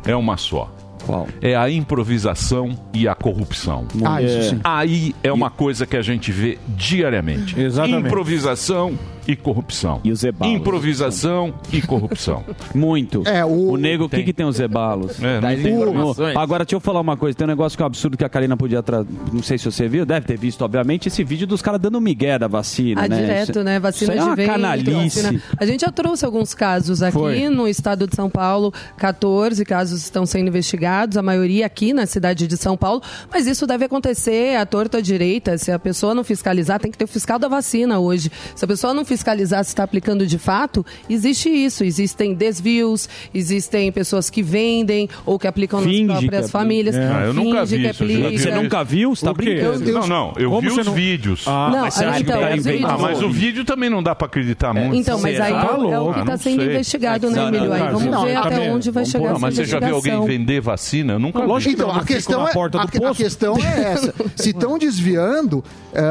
é 0.06 0.16
uma 0.16 0.36
só. 0.38 0.70
Qual? 1.06 1.28
É 1.42 1.56
a 1.56 1.70
improvisação 1.70 2.78
e 2.94 3.08
a 3.08 3.16
corrupção. 3.16 3.86
Ah, 4.06 4.22
isso 4.22 4.52
sim. 4.52 4.60
Aí 4.64 5.16
é 5.22 5.32
uma 5.32 5.50
coisa 5.50 5.86
que 5.86 5.98
a 5.98 6.02
gente 6.02 6.32
vê 6.32 6.58
diariamente. 6.68 7.60
Exatamente. 7.60 8.08
Improvisação 8.08 8.98
e 9.28 9.36
corrupção. 9.36 10.00
E 10.04 10.12
os 10.12 10.20
zebalos. 10.20 10.56
Improvisação 10.56 11.54
e 11.72 11.82
corrupção. 11.82 12.44
Muito. 12.74 13.24
É, 13.26 13.44
o- 13.46 13.72
O 13.72 13.78
nego, 13.78 14.06
o 14.06 14.10
que, 14.10 14.24
que 14.24 14.34
tem 14.34 14.46
os 14.46 14.58
zebalos? 14.58 15.18
É, 15.22 15.40
O- 15.40 16.38
Agora, 16.40 16.64
deixa 16.66 16.76
eu 16.76 16.80
falar 16.80 17.00
uma 17.02 17.16
coisa. 17.18 17.38
Tem 17.38 17.46
um 17.46 17.50
negócio 17.50 17.78
que 17.78 17.82
é 17.82 17.86
um 17.86 17.88
absurdo 17.88 18.18
que 18.18 18.24
a 18.26 18.30
Karina 18.30 18.56
podia 18.58 18.82
trazer. 18.84 19.08
Não 19.32 19.42
sei 19.44 19.58
se 19.58 19.66
você 19.66 19.88
viu, 19.88 20.06
deve 20.06 20.26
ter 20.26 20.38
visto, 20.38 20.62
obviamente, 20.64 21.08
esse 21.08 21.24
vídeo 21.24 21.48
dos 21.48 21.62
caras 21.62 21.80
dando 21.80 22.00
migué 22.02 22.38
da 22.38 22.48
vacina, 22.48 23.04
Ah, 23.04 23.08
né? 23.08 23.18
direto, 23.22 23.64
né? 23.64 23.80
Vacina 23.80 24.14
isso 24.14 24.22
é 24.22 24.24
de 24.24 24.30
uma 24.30 24.36
ventre, 24.36 24.52
canalice. 24.54 25.22
vacina- 25.22 25.42
A 25.58 25.66
gente 25.66 25.82
já 25.82 25.92
trouxe 25.92 26.26
alguns 26.26 26.54
casos 26.54 27.02
aqui 27.02 27.14
Foi. 27.18 27.50
no 27.50 27.68
estado 27.68 28.08
de 28.08 28.16
São 28.16 28.30
Paulo. 28.30 28.74
14 28.98 29.64
casos 29.66 30.02
estão 30.04 30.26
sendo 30.26 30.48
investigados, 30.48 31.18
a 31.18 31.22
maioria 31.22 31.66
aqui 31.66 31.94
na 31.94 32.06
cidade 32.06 32.48
de 32.48 32.58
São 32.58 32.76
Paulo. 32.78 33.02
Mas 33.32 33.48
isso 33.48 33.66
deve 33.68 33.86
acontecer 33.86 34.56
à 34.58 34.66
torta 34.66 34.98
à 34.98 35.02
direita. 35.02 35.58
Se 35.58 35.72
a 35.72 35.80
pessoa 35.80 36.14
não 36.16 36.24
fiscalizar, 36.24 36.80
tem 36.80 36.92
que 36.92 36.98
ter 36.98 37.06
o 37.06 37.08
fiscal 37.08 37.38
da 37.40 37.48
vacina 37.48 38.00
hoje. 38.00 38.32
Se 38.56 38.64
a 38.66 38.68
pessoa 38.68 38.94
não 38.94 39.06
fiscalizar 39.14 39.64
se 39.64 39.70
está 39.72 39.84
aplicando 39.84 40.26
de 40.26 40.38
fato, 40.38 40.86
existe 41.10 41.50
isso. 41.50 41.84
Existem 41.84 42.34
desvios, 42.34 43.08
existem 43.34 43.92
pessoas 43.92 44.30
que 44.30 44.42
vendem 44.42 45.08
ou 45.26 45.38
que 45.38 45.48
aplicam 45.48 45.82
Finge 45.82 46.04
nas 46.06 46.20
próprias 46.20 46.52
famílias. 46.52 46.96
É. 46.96 47.08
Ah, 47.14 47.24
eu 47.26 47.34
nunca 47.34 47.64
vi 47.66 47.88
isso. 47.88 48.04
Você 48.44 48.52
nunca 48.52 48.84
viu? 48.84 49.16
Você 49.16 49.26
tá 49.26 49.34
quê? 49.34 49.38
brincando? 49.44 49.92
Não, 49.92 50.08
não, 50.08 50.34
eu 50.38 50.50
Como 50.50 50.62
vi 50.62 50.80
os 50.80 50.86
não- 50.86 50.94
vídeos. 50.94 51.44
Ah, 51.48 51.70
Não, 51.72 51.82
mas 51.82 51.94
você 51.94 52.06
acha 52.06 52.20
então, 52.22 52.38
que 52.40 52.48
tá 52.48 52.56
os 52.56 52.66
vídeos- 52.66 52.90
Ah, 52.90 52.98
mas 52.98 53.22
o 53.22 53.30
vídeo 53.30 53.66
também 53.66 53.90
não 53.90 54.02
dá 54.04 54.16
pra 54.16 54.28
acreditar 54.28 54.74
muito. 54.74 54.96
Então, 54.96 55.20
mas 55.20 55.40
aí 55.40 55.54
é 55.54 56.00
o 56.00 56.14
que 56.14 56.20
Ah, 56.20 56.22
está 56.24 56.38
sendo 56.38 56.62
sei. 56.62 56.70
investigado, 56.74 57.30
né, 57.30 57.48
Emílio? 57.48 57.74
Aí 57.74 57.92
vamos 57.92 58.24
ver 58.24 58.36
até 58.36 58.72
onde 58.72 58.92
vai 58.92 59.06
chegar 59.06 59.40
mas 59.40 59.56
você 59.56 59.66
já 59.66 59.80
viu 59.80 59.96
alguém 59.96 60.26
vender 60.26 60.62
vacina? 60.62 61.14
Eu 61.14 61.20
nunca 61.20 61.40
vi. 61.58 61.70
então, 61.72 61.92
a 61.92 62.04
questão, 62.04 62.48
é, 62.48 62.52
a, 62.52 62.88
que- 62.88 63.04
a 63.06 63.14
questão 63.16 63.56
é 63.58 63.94
essa. 63.94 64.14
Se 64.36 64.50
estão 64.64 64.78
desviando, 64.78 65.64
é, 65.94 66.02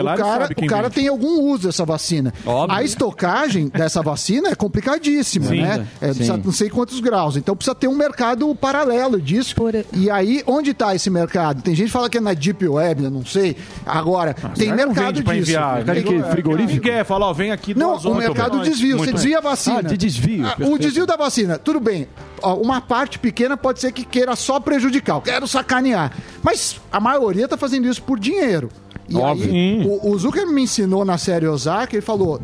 o 0.00 0.16
cara, 0.16 0.48
o 0.56 0.66
cara 0.66 0.90
tem 0.90 1.08
algum 1.08 1.40
uso 1.50 1.66
dessa 1.68 1.84
vacina. 1.84 2.32
A 2.68 2.82
estocagem 2.82 3.68
dessa 3.68 4.02
vacina 4.02 4.48
é 4.50 4.54
complicadíssima, 4.54 5.46
Sim. 5.46 5.62
né? 5.62 5.86
É, 6.00 6.08
precisa 6.08 6.36
não 6.36 6.52
sei 6.52 6.68
quantos 6.70 7.00
graus. 7.00 7.36
Então 7.36 7.54
precisa 7.56 7.74
ter 7.74 7.88
um 7.88 7.94
mercado 7.94 8.52
paralelo 8.54 9.20
disso. 9.20 9.54
E 9.92 10.10
aí, 10.10 10.42
onde 10.46 10.70
está 10.70 10.94
esse 10.94 11.10
mercado? 11.10 11.62
Tem 11.62 11.74
gente 11.74 11.86
que 11.86 11.92
fala 11.92 12.08
que 12.08 12.18
é 12.18 12.20
na 12.20 12.34
Deep 12.34 12.66
Web, 12.66 13.04
eu 13.04 13.10
não 13.10 13.24
sei. 13.24 13.56
Agora, 13.86 14.34
tem 14.34 14.68
Cara, 14.68 14.86
não 14.86 14.92
mercado 14.94 15.22
disso. 15.22 15.34
enviar. 15.34 15.84
Cara, 15.84 16.02
que 16.02 16.22
frigorífico? 16.24 16.82
Quer 16.82 17.04
falar, 17.04 17.26
ó, 17.26 17.32
vem 17.32 17.52
aqui 17.52 17.74
Não, 17.76 17.96
o 17.96 18.14
mercado 18.14 18.58
bem. 18.60 18.70
desvio. 18.70 18.98
Você 18.98 19.04
Muito 19.04 19.14
desvia 19.14 19.38
a 19.38 19.40
vacina. 19.40 19.78
Ah, 19.78 19.82
de 19.82 19.96
desvio. 19.96 20.46
Ah, 20.46 20.56
o 20.58 20.78
desvio 20.78 21.06
da 21.06 21.16
vacina, 21.16 21.58
tudo 21.58 21.80
bem. 21.80 22.08
Uma 22.42 22.80
parte 22.80 23.18
pequena 23.18 23.56
pode 23.56 23.80
ser 23.80 23.92
que 23.92 24.04
queira 24.04 24.34
só 24.34 24.58
prejudicar. 24.58 25.16
Eu 25.16 25.22
quero 25.22 25.46
sacanear. 25.46 26.12
Mas 26.42 26.80
a 26.90 26.98
maioria 27.00 27.46
tá 27.46 27.56
fazendo 27.56 27.86
isso 27.86 28.02
por 28.02 28.18
dinheiro. 28.18 28.70
E 29.10 29.16
Óbvio. 29.16 29.52
aí, 29.52 29.84
o, 29.84 30.10
o 30.10 30.18
Zucker 30.18 30.46
me 30.46 30.62
ensinou 30.62 31.04
na 31.04 31.18
série 31.18 31.46
Ozark, 31.46 31.94
ele 31.94 32.00
falou 32.00 32.40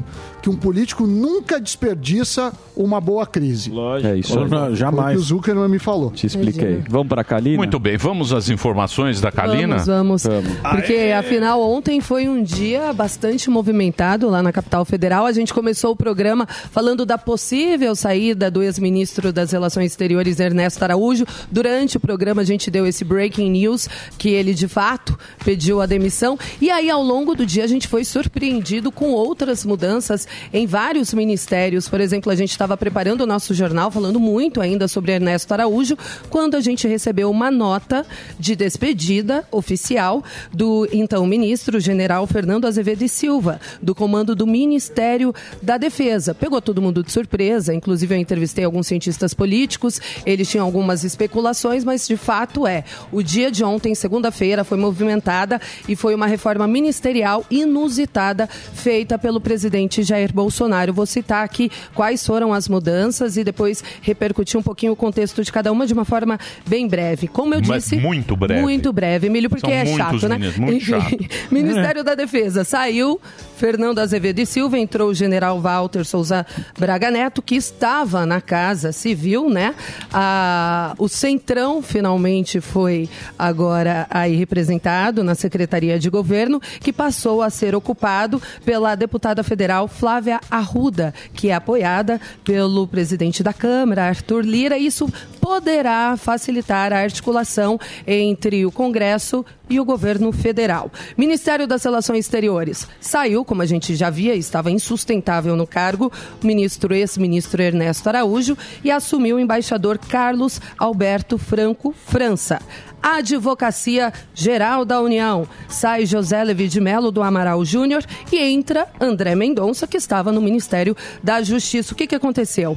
que 0.46 0.50
um 0.50 0.54
político 0.54 1.08
nunca 1.08 1.60
desperdiça 1.60 2.52
uma 2.76 3.00
boa 3.00 3.26
crise. 3.26 3.72
É 4.04 4.16
isso 4.16 4.38
aí. 4.38 4.48
Foi 4.48 4.60
o 4.62 5.08
que 5.10 5.16
o 5.16 5.20
Zuckerman 5.20 5.68
me 5.68 5.80
falou. 5.80 6.12
Te 6.12 6.28
expliquei. 6.28 6.84
Vamos 6.88 7.08
pra 7.08 7.24
Kalina? 7.24 7.56
Muito 7.56 7.80
bem, 7.80 7.96
vamos 7.96 8.32
às 8.32 8.48
informações 8.48 9.20
da 9.20 9.32
Kalina? 9.32 9.78
Vamos, 9.78 10.22
vamos. 10.22 10.52
Porque, 10.58 11.12
afinal, 11.18 11.60
ontem 11.60 12.00
foi 12.00 12.28
um 12.28 12.40
dia 12.40 12.92
bastante 12.92 13.50
movimentado 13.50 14.28
lá 14.28 14.40
na 14.40 14.52
capital 14.52 14.84
federal. 14.84 15.26
A 15.26 15.32
gente 15.32 15.52
começou 15.52 15.90
o 15.90 15.96
programa 15.96 16.46
falando 16.46 17.04
da 17.04 17.18
possível 17.18 17.96
saída 17.96 18.48
do 18.48 18.62
ex-ministro 18.62 19.32
das 19.32 19.50
Relações 19.50 19.90
Exteriores, 19.90 20.38
Ernesto 20.38 20.80
Araújo. 20.84 21.24
Durante 21.50 21.96
o 21.96 22.00
programa, 22.00 22.42
a 22.42 22.44
gente 22.44 22.70
deu 22.70 22.86
esse 22.86 23.04
breaking 23.04 23.50
news 23.50 23.88
que 24.16 24.28
ele, 24.28 24.54
de 24.54 24.68
fato, 24.68 25.18
pediu 25.44 25.80
a 25.80 25.86
demissão. 25.86 26.38
E 26.60 26.70
aí, 26.70 26.88
ao 26.88 27.02
longo 27.02 27.34
do 27.34 27.44
dia, 27.44 27.64
a 27.64 27.68
gente 27.68 27.88
foi 27.88 28.04
surpreendido 28.04 28.92
com 28.92 29.10
outras 29.10 29.64
mudanças 29.64 30.28
em 30.52 30.66
vários 30.66 31.12
ministérios. 31.14 31.88
Por 31.88 32.00
exemplo, 32.00 32.30
a 32.30 32.34
gente 32.34 32.50
estava 32.50 32.76
preparando 32.76 33.22
o 33.22 33.26
nosso 33.26 33.54
jornal, 33.54 33.90
falando 33.90 34.20
muito 34.20 34.60
ainda 34.60 34.88
sobre 34.88 35.12
Ernesto 35.12 35.52
Araújo, 35.52 35.96
quando 36.30 36.56
a 36.56 36.60
gente 36.60 36.86
recebeu 36.88 37.30
uma 37.30 37.50
nota 37.50 38.04
de 38.38 38.54
despedida 38.56 39.46
oficial 39.50 40.22
do 40.52 40.88
então 40.92 41.26
ministro 41.26 41.80
general 41.80 42.26
Fernando 42.26 42.66
Azevedo 42.66 43.02
e 43.02 43.08
Silva, 43.08 43.60
do 43.82 43.94
comando 43.94 44.34
do 44.34 44.46
Ministério 44.46 45.34
da 45.62 45.76
Defesa. 45.76 46.34
Pegou 46.34 46.60
todo 46.60 46.82
mundo 46.82 47.02
de 47.02 47.12
surpresa, 47.12 47.74
inclusive 47.74 48.14
eu 48.14 48.18
entrevistei 48.18 48.64
alguns 48.64 48.86
cientistas 48.86 49.34
políticos, 49.34 50.00
eles 50.24 50.48
tinham 50.48 50.64
algumas 50.64 51.04
especulações, 51.04 51.84
mas 51.84 52.06
de 52.06 52.16
fato 52.16 52.66
é. 52.66 52.84
O 53.12 53.22
dia 53.22 53.50
de 53.50 53.64
ontem, 53.64 53.94
segunda-feira, 53.94 54.64
foi 54.64 54.78
movimentada 54.78 55.60
e 55.88 55.96
foi 55.96 56.14
uma 56.14 56.26
reforma 56.26 56.66
ministerial 56.66 57.44
inusitada 57.50 58.46
feita 58.46 59.18
pelo 59.18 59.40
presidente 59.40 60.02
Jair 60.02 60.25
Bolsonaro. 60.32 60.92
Vou 60.92 61.06
citar 61.06 61.44
aqui 61.44 61.70
quais 61.94 62.24
foram 62.26 62.52
as 62.52 62.68
mudanças 62.68 63.36
e 63.36 63.44
depois 63.44 63.82
repercutir 64.02 64.58
um 64.58 64.62
pouquinho 64.62 64.92
o 64.92 64.96
contexto 64.96 65.42
de 65.42 65.52
cada 65.52 65.72
uma 65.72 65.86
de 65.86 65.92
uma 65.92 66.04
forma 66.04 66.38
bem 66.66 66.88
breve. 66.88 67.28
Como 67.28 67.54
eu 67.54 67.60
Mas 67.66 67.84
disse. 67.84 67.96
muito 67.96 68.36
breve. 68.36 68.62
Muito 68.62 68.92
breve, 68.92 69.26
Emílio, 69.26 69.48
porque 69.48 69.66
São 69.66 69.76
é 69.76 69.86
chato, 69.86 70.28
né? 70.28 70.38
muito 70.58 70.84
chato. 70.84 71.16
Ministério 71.50 72.02
da 72.02 72.14
Defesa 72.14 72.64
saiu. 72.64 73.20
Fernando 73.56 74.00
Azevedo 74.00 74.38
e 74.38 74.44
Silva 74.44 74.78
entrou 74.78 75.10
o 75.10 75.14
general 75.14 75.58
Walter 75.60 76.04
Souza 76.04 76.44
Braga 76.78 77.10
Neto, 77.10 77.40
que 77.40 77.54
estava 77.54 78.26
na 78.26 78.38
Casa 78.38 78.92
Civil, 78.92 79.48
né? 79.48 79.74
Ah, 80.12 80.94
o 80.98 81.08
Centrão 81.08 81.80
finalmente 81.80 82.60
foi 82.60 83.08
agora 83.38 84.06
aí 84.10 84.36
representado 84.36 85.24
na 85.24 85.34
Secretaria 85.34 85.98
de 85.98 86.10
Governo, 86.10 86.60
que 86.80 86.92
passou 86.92 87.40
a 87.40 87.48
ser 87.48 87.74
ocupado 87.74 88.42
pela 88.64 88.94
deputada 88.94 89.42
federal 89.42 89.88
Flávia 89.88 90.05
Arruda, 90.50 91.12
que 91.34 91.48
é 91.48 91.54
apoiada 91.54 92.20
pelo 92.44 92.86
presidente 92.86 93.42
da 93.42 93.52
Câmara, 93.52 94.04
Arthur 94.04 94.44
Lira. 94.44 94.78
Isso 94.78 95.08
poderá 95.40 96.16
facilitar 96.16 96.92
a 96.92 97.00
articulação 97.00 97.78
entre 98.06 98.66
o 98.66 98.72
Congresso 98.72 99.44
e 99.68 99.80
o 99.80 99.84
governo 99.84 100.32
federal. 100.32 100.90
Ministério 101.16 101.66
das 101.66 101.84
Relações 101.84 102.20
Exteriores 102.20 102.86
saiu, 103.00 103.44
como 103.44 103.62
a 103.62 103.66
gente 103.66 103.94
já 103.94 104.10
via, 104.10 104.34
estava 104.34 104.70
insustentável 104.70 105.56
no 105.56 105.66
cargo, 105.66 106.10
o 106.42 106.46
ministro 106.46 106.94
ex-ministro 106.94 107.62
Ernesto 107.62 108.08
Araújo 108.08 108.56
e 108.82 108.90
assumiu 108.90 109.36
o 109.36 109.40
embaixador 109.40 109.98
Carlos 109.98 110.60
Alberto 110.78 111.38
Franco 111.38 111.92
França. 111.92 112.60
Advocacia 113.02 114.12
Geral 114.34 114.84
da 114.84 115.00
União 115.00 115.48
sai 115.68 116.06
José 116.06 116.42
Levi 116.42 116.68
de 116.68 116.80
Melo 116.80 117.10
do 117.10 117.22
Amaral 117.22 117.64
Júnior 117.64 118.04
e 118.32 118.38
entra 118.38 118.86
André 119.00 119.34
Mendonça, 119.34 119.86
que 119.86 119.96
estava 119.96 120.32
no 120.32 120.40
Ministério 120.40 120.96
da 121.22 121.42
Justiça. 121.42 121.92
O 121.92 121.96
que, 121.96 122.06
que 122.06 122.14
aconteceu? 122.14 122.76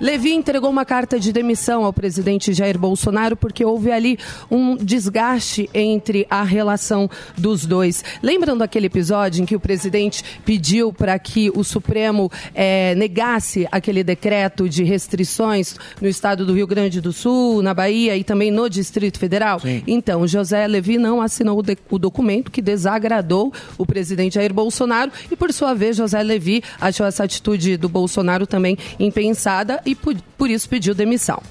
Levi 0.00 0.32
entregou 0.32 0.70
uma 0.70 0.84
carta 0.84 1.18
de 1.18 1.32
demissão 1.32 1.84
ao 1.84 1.92
presidente 1.92 2.52
Jair 2.52 2.78
Bolsonaro 2.78 3.36
porque 3.36 3.64
houve 3.64 3.90
ali 3.90 4.18
um 4.50 4.76
desgaste 4.76 5.68
entre 5.74 6.26
a 6.30 6.42
relação 6.42 7.10
dos 7.36 7.66
dois. 7.66 8.04
Lembrando 8.22 8.62
aquele 8.62 8.86
episódio 8.86 9.42
em 9.42 9.46
que 9.46 9.56
o 9.56 9.60
presidente 9.60 10.22
pediu 10.44 10.92
para 10.92 11.18
que 11.18 11.50
o 11.54 11.64
Supremo 11.64 12.30
eh, 12.54 12.94
negasse 12.96 13.66
aquele 13.72 14.04
decreto 14.04 14.68
de 14.68 14.84
restrições 14.84 15.74
no 16.00 16.06
estado 16.08 16.46
do 16.46 16.54
Rio 16.54 16.66
Grande 16.66 17.00
do 17.00 17.12
Sul, 17.12 17.62
na 17.62 17.74
Bahia 17.74 18.16
e 18.16 18.22
também 18.22 18.50
no 18.50 18.68
Distrito 18.68 19.18
Federal? 19.18 19.60
Então, 19.86 20.26
José 20.26 20.66
Levi 20.66 20.96
não 20.98 21.20
assinou 21.20 21.58
o, 21.58 21.62
de- 21.62 21.76
o 21.90 21.98
documento 21.98 22.50
que 22.50 22.62
desagradou 22.62 23.52
o 23.76 23.84
presidente 23.84 24.34
Jair 24.34 24.52
Bolsonaro 24.54 25.10
e, 25.30 25.34
por 25.36 25.52
sua 25.52 25.74
vez, 25.74 25.96
José 25.96 26.22
Levi 26.22 26.62
achou 26.80 27.04
essa 27.06 27.24
atitude 27.24 27.76
do 27.76 27.88
Bolsonaro 27.88 28.46
também 28.46 28.76
impensada 28.98 29.80
e, 29.88 29.94
por, 29.94 30.14
por 30.36 30.50
isso, 30.50 30.68
pediu 30.68 30.94
demissão. 30.94 31.42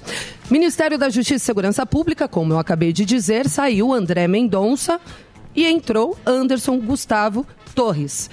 Ministério 0.50 0.98
da 0.98 1.10
Justiça 1.10 1.44
e 1.44 1.46
Segurança 1.46 1.86
Pública, 1.86 2.28
como 2.28 2.54
eu 2.54 2.60
acabei 2.60 2.94
de 2.94 3.04
dizer, 3.04 3.50
saiu 3.50 3.92
André 3.92 4.28
Mendonça 4.28 5.02
e 5.56 5.66
entrou 5.66 6.16
Anderson 6.26 6.78
Gustavo 6.80 7.46
Torres 7.74 8.30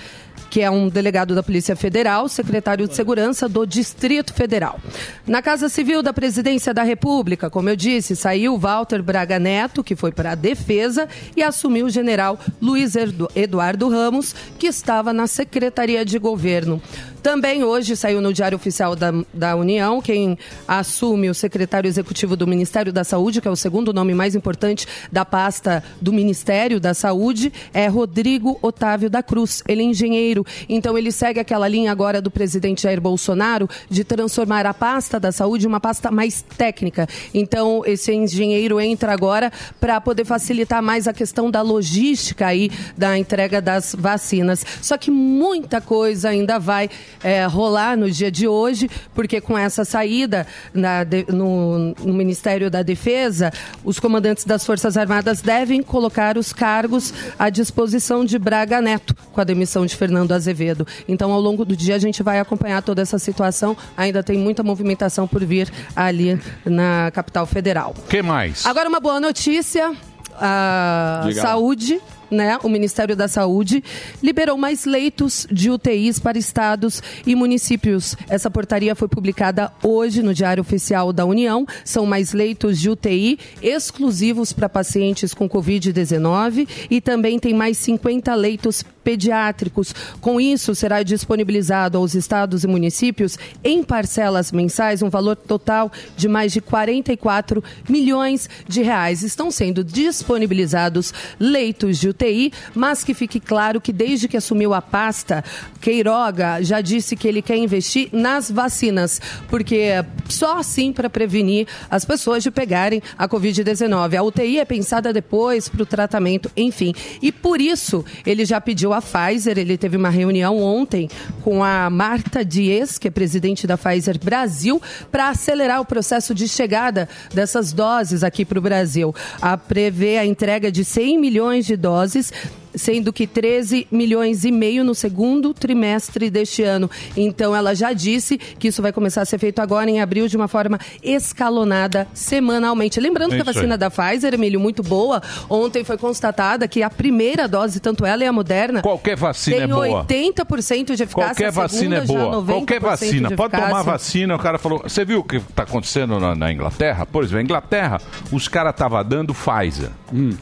que 0.55 0.61
é 0.61 0.71
um 0.71 0.88
delegado 0.88 1.35
da 1.35 1.43
Polícia 1.43 1.75
Federal, 1.75 2.29
secretário 2.29 2.87
de 2.87 2.95
Segurança 2.95 3.49
do 3.49 3.67
Distrito 3.67 4.33
Federal. 4.33 4.79
Na 5.27 5.43
Casa 5.43 5.69
Civil 5.69 6.01
da 6.01 6.12
Presidência 6.12 6.73
da 6.73 6.85
República, 6.85 7.51
como 7.51 7.69
eu 7.69 7.75
disse, 7.75 8.14
saiu 8.14 8.57
Walter 8.57 9.03
Braga 9.03 9.37
Neto, 9.40 9.83
que 9.83 9.97
foi 9.97 10.12
para 10.12 10.31
a 10.31 10.35
Defesa, 10.37 11.09
e 11.37 11.43
assumiu 11.43 11.87
o 11.87 11.90
general 11.90 12.38
Luiz 12.62 12.95
Eduardo 13.35 13.88
Ramos, 13.88 14.33
que 14.57 14.69
estava 14.69 15.12
na 15.12 15.27
Secretaria 15.27 16.05
de 16.05 16.21
Governo. 16.21 16.81
Também 17.24 17.64
hoje 17.64 17.96
saiu 17.96 18.20
no 18.20 18.34
Diário 18.34 18.56
Oficial 18.56 18.94
da, 18.94 19.10
da 19.32 19.56
União 19.56 20.02
quem 20.02 20.37
assume 20.68 21.30
o 21.30 21.34
secretário 21.34 21.88
executivo 21.88 22.37
do 22.37 22.46
Ministério 22.46 22.92
da 22.92 23.02
Saúde, 23.02 23.40
que 23.40 23.48
é 23.48 23.50
o 23.50 23.56
segundo 23.56 23.94
nome 23.94 24.12
mais 24.12 24.34
importante 24.34 24.87
da 25.10 25.24
pasta 25.24 25.82
do 26.02 26.12
Ministério 26.12 26.78
da 26.78 26.92
Saúde, 26.92 27.50
é 27.72 27.87
Rodrigo 27.87 28.58
Otávio 28.60 29.08
da 29.08 29.22
Cruz. 29.22 29.64
Ele 29.66 29.80
é 29.80 29.84
engenheiro, 29.87 30.44
então 30.68 30.98
ele 30.98 31.10
segue 31.10 31.40
aquela 31.40 31.66
linha 31.66 31.90
agora 31.90 32.20
do 32.20 32.30
presidente 32.30 32.82
Jair 32.82 33.00
Bolsonaro 33.00 33.70
de 33.88 34.04
transformar 34.04 34.66
a 34.66 34.74
pasta 34.74 35.18
da 35.18 35.32
saúde 35.32 35.64
em 35.64 35.68
uma 35.68 35.80
pasta 35.80 36.10
mais 36.10 36.42
técnica. 36.42 37.08
Então 37.32 37.82
esse 37.87 38.12
engenheiro 38.12 38.78
entra 38.78 39.14
agora 39.14 39.50
para 39.80 39.98
poder 39.98 40.26
facilitar 40.26 40.82
mais 40.82 41.08
a 41.08 41.12
questão 41.14 41.50
da 41.50 41.62
logística 41.62 42.46
aí 42.46 42.70
da 42.98 43.16
entrega 43.16 43.62
das 43.62 43.96
vacinas. 43.98 44.62
Só 44.82 44.98
que 44.98 45.10
muita 45.10 45.80
coisa 45.80 46.28
ainda 46.28 46.58
vai 46.58 46.90
é, 47.22 47.44
rolar 47.46 47.96
no 47.96 48.11
dia 48.11 48.31
de 48.31 48.46
hoje, 48.48 48.88
porque 49.14 49.40
com 49.40 49.57
essa 49.57 49.85
saída 49.85 50.46
na 50.72 51.05
de- 51.05 51.27
no, 51.29 51.94
no 52.05 52.12
Ministério 52.14 52.70
da 52.70 52.83
Defesa, 52.83 53.53
os 53.85 53.98
comandantes 54.00 54.44
das 54.44 54.64
Forças 54.64 54.96
Armadas 54.96 55.40
devem 55.40 55.83
colocar 55.83 56.37
os 56.38 56.53
cargos 56.53 57.12
à 57.38 57.50
disposição 57.50 58.24
de 58.24 58.38
Braga 58.38 58.81
Neto, 58.81 59.14
com 59.33 59.40
a 59.40 59.44
demissão 59.44 59.87
de 59.87 59.94
Fernando 59.96 60.33
Azevedo. 60.33 60.87
Então, 61.09 61.33
ao 61.33 61.40
longo 61.40 61.64
do 61.64 61.77
dia, 61.77 61.94
a 61.96 61.98
gente 61.98 62.22
vai 62.22 62.38
acompanhar 62.40 62.83
toda 62.83 63.03
essa 63.03 63.18
situação. 63.18 63.77
Ainda 63.96 64.22
tem 64.22 64.38
muita 64.38 64.62
movimentação 64.62 65.27
por 65.27 65.44
vir 65.44 65.70
ali 65.94 66.40
na 66.64 67.11
capital 67.12 67.46
federal. 67.46 67.94
O 67.98 68.03
que 68.09 68.22
mais? 68.22 68.64
Agora, 68.66 68.88
uma 68.88 69.00
boa 69.00 69.20
notícia. 69.20 69.92
A 70.37 71.22
saúde 71.40 72.00
né, 72.30 72.58
o 72.62 72.68
Ministério 72.68 73.16
da 73.16 73.28
Saúde 73.28 73.82
liberou 74.22 74.56
mais 74.56 74.84
leitos 74.84 75.46
de 75.50 75.70
UTIs 75.70 76.18
para 76.18 76.38
estados 76.38 77.02
e 77.26 77.34
municípios. 77.34 78.16
Essa 78.28 78.50
portaria 78.50 78.94
foi 78.94 79.08
publicada 79.08 79.72
hoje 79.82 80.22
no 80.22 80.34
Diário 80.34 80.60
Oficial 80.60 81.12
da 81.12 81.24
União. 81.24 81.66
São 81.84 82.06
mais 82.06 82.32
leitos 82.32 82.78
de 82.80 82.90
UTI 82.90 83.38
exclusivos 83.62 84.52
para 84.52 84.68
pacientes 84.68 85.34
com 85.34 85.48
Covid-19 85.48 86.68
e 86.90 87.00
também 87.00 87.38
tem 87.38 87.54
mais 87.54 87.78
50 87.78 88.34
leitos 88.34 88.84
pediátricos. 89.04 89.94
Com 90.20 90.40
isso, 90.40 90.74
será 90.74 91.02
disponibilizado 91.02 91.98
aos 91.98 92.14
estados 92.14 92.64
e 92.64 92.66
municípios, 92.66 93.38
em 93.62 93.84
parcelas 93.84 94.50
mensais, 94.50 95.02
um 95.02 95.10
valor 95.10 95.37
total 95.37 95.92
de 96.16 96.26
mais 96.26 96.52
de 96.52 96.60
44 96.60 97.62
milhões 97.88 98.48
de 98.66 98.82
reais. 98.82 99.22
Estão 99.22 99.50
sendo 99.50 99.84
disponibilizados 99.84 101.12
leitos 101.38 101.98
de 101.98 102.08
UTI, 102.14 102.53
mas 102.74 103.03
que 103.03 103.12
fique 103.12 103.40
claro 103.40 103.81
que 103.81 103.92
desde 103.92 104.29
que 104.29 104.37
assumiu 104.37 104.72
a 104.72 104.81
pasta, 104.81 105.44
Queiroga 105.81 106.62
já 106.62 106.81
disse 106.81 107.16
que 107.16 107.27
ele 107.27 107.42
quer 107.42 107.57
investir 107.57 108.09
nas 108.12 108.50
vacinas, 108.50 109.20
porque 109.48 109.88
só 110.29 110.59
assim 110.59 110.92
para 110.92 111.11
prevenir 111.11 111.66
as 111.90 112.05
pessoas 112.05 112.42
de 112.42 112.50
pegarem 112.50 113.03
a 113.18 113.29
Covid-19. 113.29 114.16
A 114.16 114.22
UTI 114.22 114.61
é 114.61 114.64
pensada 114.64 115.12
depois 115.12 115.68
para 115.68 115.83
o 115.83 115.87
tratamento, 115.87 116.50
enfim. 116.57 116.94
E 117.20 117.33
por 117.33 117.61
isso 117.61 118.05
ele 118.24 118.44
já 118.44 118.61
pediu 118.61 118.92
a 118.92 119.03
Pfizer, 119.03 119.59
ele 119.59 119.77
teve 119.77 119.96
uma 119.96 120.11
reunião 120.11 120.62
ontem 120.62 121.11
com 121.42 121.62
a 121.62 121.90
Marta 121.90 122.44
Dias, 122.44 122.98
que 122.98 123.09
é 123.09 123.11
presidente 123.11 123.66
da 123.66 123.77
Pfizer 123.77 124.18
Brasil, 124.22 124.81
para 125.11 125.31
acelerar 125.31 125.81
o 125.81 125.85
processo 125.85 126.35
de 126.35 126.46
chegada 126.46 127.09
dessas 127.33 127.72
doses 127.72 128.22
aqui 128.22 128.44
para 128.44 128.59
o 128.59 128.62
Brasil. 128.62 129.14
A 129.40 129.57
prevê 129.57 130.18
a 130.18 130.24
entrega 130.24 130.70
de 130.70 130.85
100 130.85 131.18
milhões 131.18 131.66
de 131.66 131.77
doses 131.77 132.04
doses 132.05 132.33
sendo 132.74 133.12
que 133.12 133.26
13 133.26 133.87
milhões 133.90 134.44
e 134.44 134.50
meio 134.52 134.84
no 134.84 134.94
segundo 134.94 135.52
trimestre 135.54 136.30
deste 136.30 136.62
ano. 136.62 136.90
Então 137.16 137.54
ela 137.54 137.74
já 137.74 137.92
disse 137.92 138.38
que 138.38 138.68
isso 138.68 138.82
vai 138.82 138.92
começar 138.92 139.22
a 139.22 139.24
ser 139.24 139.38
feito 139.38 139.60
agora 139.60 139.88
em 139.90 140.00
abril 140.00 140.28
de 140.28 140.37
uma 140.37 140.48
forma 140.48 140.78
escalonada 141.02 142.06
semanalmente. 142.14 143.00
Lembrando 143.00 143.32
É 143.32 143.37
que 143.37 143.40
a 143.40 143.42
isso 143.42 143.50
aí. 143.50 143.54
vacina 143.54 143.78
da 143.78 143.90
Pfizer, 143.90 144.34
Emílio, 144.34 144.60
muito 144.60 144.82
boa. 144.82 145.22
Ontem 145.48 145.84
foi 145.84 145.96
constatada 145.98 146.68
que 146.68 146.82
a 146.82 146.90
primeira 146.90 147.48
dose, 147.48 147.80
tanto 147.80 148.04
ela 148.04 148.22
e 148.22 148.26
a 148.26 148.32
Moderna, 148.32 148.82
Qualquer 148.82 149.16
vacina 149.16 149.56
tem 149.56 149.64
é 149.64 149.68
boa. 149.68 150.04
80% 150.04 150.94
de 150.94 151.02
eficácia. 151.02 151.12
Qualquer 151.12 151.46
a 151.48 151.50
vacina 151.50 151.96
é 151.96 152.00
segunda 152.06 152.20
já 152.24 152.30
boa. 152.30 152.42
90% 152.42 152.46
Qualquer 152.46 152.80
vacina. 152.80 153.28
de 153.28 153.37
Pode 153.37 153.52
tomar 153.56 153.82
vacina. 153.82 154.34
O 154.37 154.38
cara 154.38 154.58
falou. 154.58 154.80
Você 154.82 155.04
viu 155.04 155.20
o 155.20 155.24
que 155.24 155.37
está 155.37 155.62
acontecendo 155.64 156.18
na, 156.20 156.34
na 156.34 156.52
Inglaterra? 156.52 157.06
Por 157.06 157.22
exemplo, 157.22 157.38
na 157.38 157.42
Inglaterra, 157.42 158.00
os 158.32 158.48
caras 158.48 158.72
estavam 158.72 159.02
dando 159.04 159.34
Pfizer. 159.34 159.90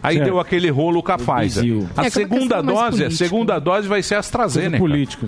Aí 0.02 0.16
certo. 0.16 0.26
deu 0.26 0.40
aquele 0.40 0.70
rolo 0.70 1.02
com 1.02 1.12
a 1.12 1.16
Pfizer. 1.18 1.62
bizil. 1.62 1.88
A 1.96 2.06
É, 2.06 2.10
segunda 2.22 2.56
questão 2.56 2.74
mais 2.74 2.90
dose, 2.90 3.04
a 3.04 3.10
segunda 3.10 3.58
dose 3.58 3.88
vai 3.88 4.02
ser 4.02 4.14
AstraZeneca. 4.16 4.84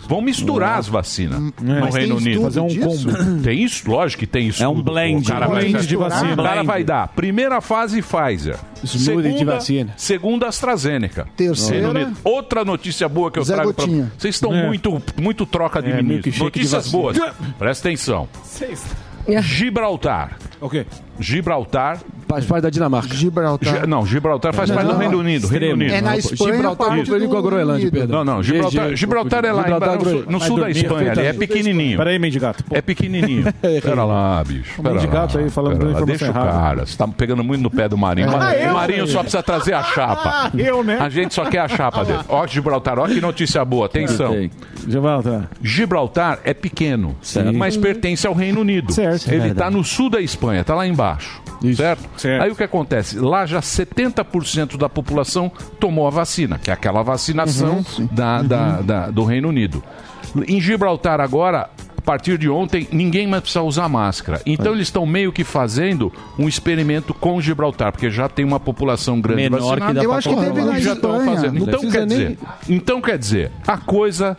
Vão 0.09 0.20
misturar 0.20 0.78
as 0.78 0.88
vacinas 0.88 1.38
no 1.40 1.52
Mas 1.80 1.90
tem 1.94 2.00
Reino 2.02 2.16
Unido. 2.16 2.42
Fazer 2.42 2.61
um 2.61 2.68
combo. 2.68 3.14
Tem 3.42 3.62
isso, 3.62 3.90
lógico 3.90 4.20
que 4.20 4.26
tem 4.26 4.48
isso. 4.48 4.62
É 4.62 4.68
um 4.68 4.80
blend. 4.83 5.26
O 5.26 5.33
cara, 5.33 5.46
Um 5.46 5.50
vai, 5.50 5.61
blend 5.70 5.87
de 5.87 5.96
vacina. 5.96 6.33
o 6.35 6.37
cara 6.44 6.62
vai 6.62 6.83
dar 6.85 7.09
primeira 7.09 7.61
fase 7.61 8.02
Pfizer. 8.02 8.57
Smoothie 8.85 8.98
de 9.22 9.33
segunda, 9.33 9.52
vacina. 9.54 9.94
Segunda 9.96 10.48
AstraZeneca. 10.48 11.26
Terceira-. 11.37 12.12
Outra 12.22 12.64
notícia 12.64 13.09
boa 13.09 13.30
que 13.30 13.38
eu 13.38 13.44
Zé 13.44 13.54
trago 13.54 13.72
pra 13.74 13.85
Gotinha. 13.87 14.12
vocês 14.18 14.35
estão 14.35 14.54
É. 14.54 14.66
muito, 14.66 15.02
muito 15.20 15.46
troca 15.46 15.80
de 15.83 15.90
É, 15.90 16.02
ministros. 16.02 16.35
de 16.35 16.42
Notícias 16.42 16.72
vacina. 16.90 17.02
boas. 17.02 17.18
Presta 17.59 17.88
atenção. 17.88 18.28
Gibraltar. 19.42 20.37
O 20.61 20.68
quê? 20.68 20.87
Gibraltar. 21.18 21.98
Faz 22.27 22.44
parte 22.46 22.62
da 22.62 22.70
Dinamarca. 22.70 23.14
Gibraltar. 23.14 23.81
Gi- 23.83 23.87
não, 23.87 24.05
Gibraltar 24.07 24.53
faz 24.55 24.68
Não, 24.70 24.77
parte 24.77 24.90
do. 24.92 24.96
Reino 24.98 25.18
Unido. 25.18 25.46
Reino. 25.46 25.74
Unido. 25.74 25.92
É 25.92 26.00
na 26.00 26.16
Espanha, 26.16 26.55
Gibraltar 26.55 26.88
parte 26.88 27.11
do 27.11 27.29
com 27.29 27.37
a 27.37 27.42
Groenlândia. 27.42 27.90
Pedro. 27.90 28.09
Não, 28.16 28.24
não, 28.24 28.42
Gibraltar, 28.42 28.87
GG, 28.88 28.96
Gibraltar 28.96 29.44
é 29.44 29.53
lá 29.53 29.62
Gibraltar, 29.62 29.94
em, 29.94 29.98
no, 29.98 30.05
sul- 30.05 30.24
no 30.29 30.40
sul 30.40 30.61
da 30.61 30.70
Espanha, 30.70 31.12
ali, 31.12 31.20
é 31.27 31.33
pequenininho. 31.35 31.98
Peraí, 31.98 32.18
mendigato. 32.18 32.64
É 32.70 32.81
pequenininho. 32.81 33.44
Pera 33.83 34.05
lá, 34.05 34.42
bicho. 34.42 34.83
Pera 34.83 34.94
mendigato 34.94 35.38
aí 35.38 35.50
falando 35.50 35.79
pera 35.79 35.90
lá. 36.00 36.00
Deixa 36.07 36.31
o 36.31 36.33
cara. 36.35 36.87
Você 36.87 36.96
tá 36.96 37.07
pegando 37.07 37.44
muito 37.44 37.61
no 37.62 37.70
pé 37.70 37.88
do 37.88 37.96
Marinho. 37.98 38.29
Ah, 38.31 38.70
o? 38.70 38.74
Marinho 38.74 39.07
só 39.07 39.20
precisa 39.20 39.42
trazer 39.42 39.74
a 39.74 39.83
chapa. 39.83 40.22
Ah, 40.46 40.50
eu, 40.57 40.83
né? 40.83 40.98
A 41.00 41.09
gente 41.11 41.35
só 41.35 41.44
quer 41.44 41.59
a 41.61 41.68
chapa 41.68 42.05
dele. 42.05 42.20
Ó, 42.29 42.46
Gibraltar, 42.46 42.98
ó 42.98 43.07
que 43.07 43.20
notícia 43.20 43.62
boa. 43.64 43.85
Atenção. 43.87 44.35
Gibraltar. 44.88 45.48
Gibraltar 45.62 46.38
é 46.42 46.55
pequeno, 46.55 47.14
mas 47.55 47.77
pertence 47.77 48.27
ao 48.27 48.33
Reino 48.35 48.61
Unido. 48.62 48.92
Certo. 48.92 49.27
Ele 49.29 49.35
É 49.35 49.37
está 49.37 49.46
verdade. 49.46 49.77
no 49.77 49.85
sul 49.85 50.09
da 50.11 50.20
Espanha, 50.20 50.62
está 50.62 50.74
lá 50.74 50.87
embaixo. 50.87 51.03
Certo? 51.76 52.02
Certo. 52.18 52.42
Aí 52.42 52.50
o 52.50 52.56
que 52.56 52.62
acontece? 52.62 53.18
Lá 53.18 53.46
já 53.46 53.60
70% 53.60 54.76
da 54.76 54.88
população 54.88 55.50
tomou 55.80 56.06
a 56.06 56.10
vacina, 56.10 56.58
que 56.58 56.70
é 56.70 56.74
aquela 56.74 57.02
vacinação 57.02 57.84
da, 58.10 58.42
da- 58.42 58.80
da- 58.82 59.10
do 59.10 59.24
Reino 59.24 59.48
Unido. 59.48 59.82
Em 60.46 60.60
Gibraltar 60.60 61.20
agora. 61.20 61.70
A 61.96 62.02
partir 62.04 62.36
de 62.36 62.50
ontem, 62.50 62.86
ninguém 62.92 63.26
mais 63.26 63.40
precisa 63.40 63.62
usar 63.62 63.88
máscara. 63.88 64.42
Então, 64.44 64.74
eles 64.74 64.88
estão 64.88 65.06
meio 65.06 65.32
que 65.32 65.42
fazendo 65.42 66.12
um 66.38 66.46
experimento 66.46 67.14
com 67.14 67.40
Gibraltar, 67.40 67.92
porque 67.92 68.10
já 68.10 68.28
tem 68.28 68.44
uma 68.44 68.60
população 68.60 69.22
grande 69.22 69.44
Menor 69.44 69.56
que 69.56 69.64
vacinada. 69.80 69.94
dá 69.94 70.02
Eu 70.04 70.12
acho 70.12 70.28
que 70.28 70.36
teve 70.36 70.60
na 70.64 70.78
já 70.80 70.92
estão 70.92 71.24
fazendo. 71.24 71.54
Não 71.60 71.66
Então 71.66 71.80
quer, 71.90 72.06
nem- 72.06 72.18
dizer, 72.18 72.38
então 72.68 73.00
quer 73.00 73.16
dizer, 73.16 73.50
a 73.66 73.78
coisa 73.78 74.36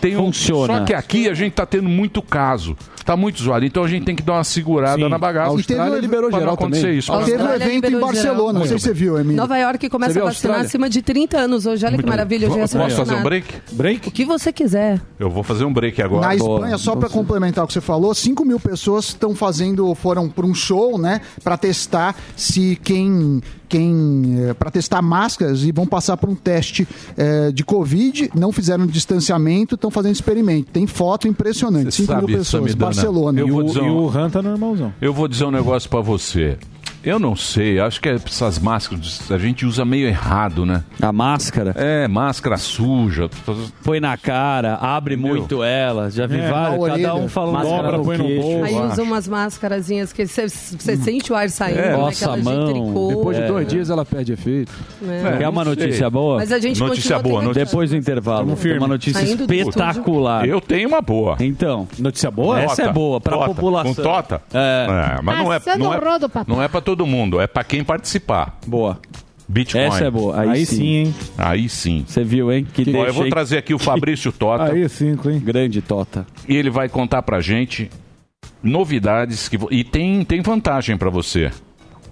tem 0.00 0.16
um. 0.16 0.24
Funciona. 0.32 0.78
Só 0.78 0.84
que 0.84 0.92
aqui 0.94 1.28
a 1.28 1.34
gente 1.34 1.52
tá 1.52 1.64
tendo 1.64 1.88
muito 1.88 2.20
caso. 2.20 2.76
Tá 3.06 3.16
muito 3.16 3.40
zoado. 3.42 3.64
Então 3.64 3.84
a 3.84 3.88
gente 3.88 4.04
tem 4.04 4.16
que 4.16 4.22
dar 4.22 4.34
uma 4.34 4.44
segurada 4.44 5.08
na 5.08 5.16
bagaça. 5.16 5.54
E 5.54 5.62
teve 5.62 5.78
Austrália 5.80 5.96
o- 5.98 6.00
liberou 6.00 6.30
geral 6.30 6.54
acontecer 6.54 6.82
também. 6.82 6.98
isso. 6.98 7.12
Teve 7.24 7.42
um 7.42 7.52
evento 7.52 7.70
em 7.70 7.74
liberou 7.76 8.12
geral. 8.12 8.12
Barcelona, 8.34 8.58
não 8.58 8.66
sei 8.66 8.78
se 8.78 8.84
você 8.84 8.92
viu, 8.92 9.16
Emílio. 9.18 9.36
Nova 9.36 9.56
York 9.56 9.88
começa 9.88 10.18
a 10.18 10.22
a 10.22 10.24
vacinar 10.26 10.32
Austrália? 10.34 10.66
acima 10.66 10.90
de 10.90 11.00
30 11.02 11.38
anos 11.38 11.66
hoje. 11.66 11.86
Olha 11.86 11.96
que 11.96 12.04
maravilha. 12.06 12.46
Eu 12.46 12.50
já 12.50 12.58
ia 12.58 12.66
ser 12.66 12.78
Posso 12.78 12.96
fazer 12.96 13.14
um 13.14 13.22
break? 13.22 13.54
Break? 13.72 14.08
O 14.08 14.10
que 14.10 14.24
você 14.24 14.52
quiser. 14.52 15.00
Eu 15.20 15.30
vou 15.30 15.44
fazer 15.44 15.64
um 15.64 15.72
break 15.72 16.02
agora. 16.02 16.26
Na 16.26 16.34
Espanha, 16.34 16.76
só 16.78 16.96
para 16.96 17.08
complementar 17.08 17.62
o 17.64 17.66
que 17.68 17.72
você 17.72 17.80
falou, 17.80 18.12
5 18.12 18.44
mil 18.44 18.58
pessoas 18.58 19.06
estão 19.06 19.34
fazendo, 19.36 19.94
foram 19.94 20.28
para 20.28 20.44
um 20.44 20.52
show, 20.54 20.98
né, 20.98 21.20
para 21.44 21.56
testar 21.56 22.16
se 22.36 22.76
quem, 22.82 23.40
quem 23.68 24.36
para 24.58 24.70
testar 24.70 25.00
máscaras 25.02 25.62
e 25.62 25.70
vão 25.72 25.86
passar 25.86 26.16
por 26.16 26.28
um 26.28 26.34
teste 26.34 26.86
eh, 27.16 27.50
de 27.52 27.64
Covid, 27.64 28.30
não 28.34 28.50
fizeram 28.52 28.86
distanciamento, 28.86 29.74
estão 29.76 29.90
fazendo 29.90 30.12
experimento. 30.12 30.70
Tem 30.72 30.86
foto 30.86 31.28
impressionante, 31.28 31.92
Você 31.92 32.02
5 32.02 32.12
mil 32.12 32.20
sabe, 32.22 32.32
pessoas, 32.38 32.62
Samidana, 32.70 32.76
Barcelona. 32.96 33.40
eu 33.40 33.48
E 33.48 33.52
o, 33.52 33.62
dizer 33.62 33.84
e 33.84 33.88
o 33.90 34.08
Han 34.08 34.30
tá 34.30 34.42
normalzão. 34.42 34.92
Eu 35.00 35.12
vou 35.12 35.28
dizer 35.28 35.44
um 35.44 35.50
negócio 35.50 35.88
pra 35.88 36.00
você. 36.00 36.58
Eu 37.06 37.20
não 37.20 37.36
sei, 37.36 37.78
acho 37.78 38.00
que 38.00 38.08
essas 38.08 38.58
máscaras 38.58 39.30
a 39.30 39.38
gente 39.38 39.64
usa 39.64 39.84
meio 39.84 40.08
errado, 40.08 40.66
né? 40.66 40.82
A 41.00 41.12
máscara. 41.12 41.72
É, 41.76 42.08
máscara 42.08 42.56
suja. 42.56 43.30
Põe 43.84 44.00
na 44.00 44.16
cara, 44.16 44.74
abre 44.74 45.16
muito 45.16 45.62
ela. 45.62 46.10
Já 46.10 46.26
vi 46.26 46.40
É, 46.40 46.50
vários, 46.50 46.80
na 46.80 46.88
cada 46.88 46.92
orelha. 46.94 47.14
um 47.14 47.28
falando 47.28 47.62
Dobra, 47.62 47.72
máscara 47.76 47.98
põe 48.02 48.18
no 48.18 48.42
bolso. 48.42 48.64
Aí 48.64 48.74
acho. 48.76 48.86
usa 48.92 49.02
umas 49.04 49.28
máscarazinhas 49.28 50.12
que 50.12 50.26
você 50.26 50.48
você 50.48 50.96
sente 50.96 51.32
o 51.32 51.36
ar 51.36 51.48
saindo, 51.48 51.78
É, 51.78 51.90
né? 51.90 51.96
nossa, 51.96 52.32
a 52.32 52.36
mão. 52.36 53.08
Depois 53.08 53.36
de 53.36 53.42
É. 53.44 53.46
dois 53.46 53.68
dias 53.68 53.88
ela 53.88 54.04
perde 54.04 54.32
efeito. 54.32 54.72
né? 55.00 55.36
Quer 55.38 55.48
uma 55.48 55.64
não 55.64 55.74
sei. 55.74 55.84
notícia 55.84 56.10
boa? 56.10 56.36
Mas 56.38 56.50
a 56.50 56.58
gente 56.58 56.80
Notícia 56.80 57.18
boa, 57.20 57.40
notícia- 57.40 57.64
Depois 57.66 57.90
do 57.90 57.96
intervalo. 57.96 58.56
Tem 58.56 58.78
uma 58.78 58.88
notícia 58.88 59.20
Saindo 59.24 59.46
do 59.46 59.54
espetacular. 59.54 60.44
Eu 60.44 60.60
tenho 60.60 60.88
uma 60.88 61.00
boa. 61.00 61.36
Então, 61.38 61.86
Notícia 62.00 62.30
boa? 62.32 62.60
Essa 62.60 62.82
é 62.82 62.92
boa, 62.92 63.20
pra 63.20 63.36
Tota. 63.36 63.46
população. 63.46 63.94
Com 63.94 64.02
Tota? 64.02 64.42
É. 64.52 65.20
mas 65.22 65.38
não 65.38 65.52
é, 65.52 65.60
Passando 65.60 65.78
não, 65.84 65.94
é, 65.94 65.98
rodo, 65.98 66.28
papai. 66.28 66.44
não 66.56 66.62
é 66.62 66.66
pra 66.66 66.80
todo 66.80 66.95
mundo, 67.04 67.40
é 67.40 67.46
pra 67.48 67.64
quem 67.64 67.82
participar. 67.82 68.58
boa. 68.66 69.00
Bitcoin. 69.48 69.80
Essa 69.82 70.04
é 70.06 70.10
boa. 70.10 70.40
Aí, 70.40 70.48
Aí, 70.50 70.66
sim. 70.66 70.76
sim, 70.76 70.86
hein? 70.94 71.14
Aí 71.38 71.68
sim. 71.68 72.04
Você 72.06 72.24
viu, 72.24 72.52
hein? 72.52 72.66
Que 72.72 72.96
Ó, 72.96 73.04
eu 73.06 73.12
vou 73.12 73.28
trazer 73.28 73.58
aqui 73.58 73.72
o 73.72 73.78
Fabrício 73.78 74.32
Tota 74.34 74.72
Aí 74.72 74.88
cinco, 74.88 75.30
hein? 75.30 75.38
Grande 75.38 75.80
Tota. 75.80 76.26
e 76.48 76.56
ele 76.56 76.70
vai 76.70 76.88
contar 76.88 77.22
pra 77.22 77.40
gente 77.40 77.88
novidades 78.62 79.48
que 79.48 79.58
e 79.70 79.84
tem 79.84 80.24
tem 80.24 80.40
vantagem 80.40 80.96
pra 80.96 81.10
você. 81.10 81.52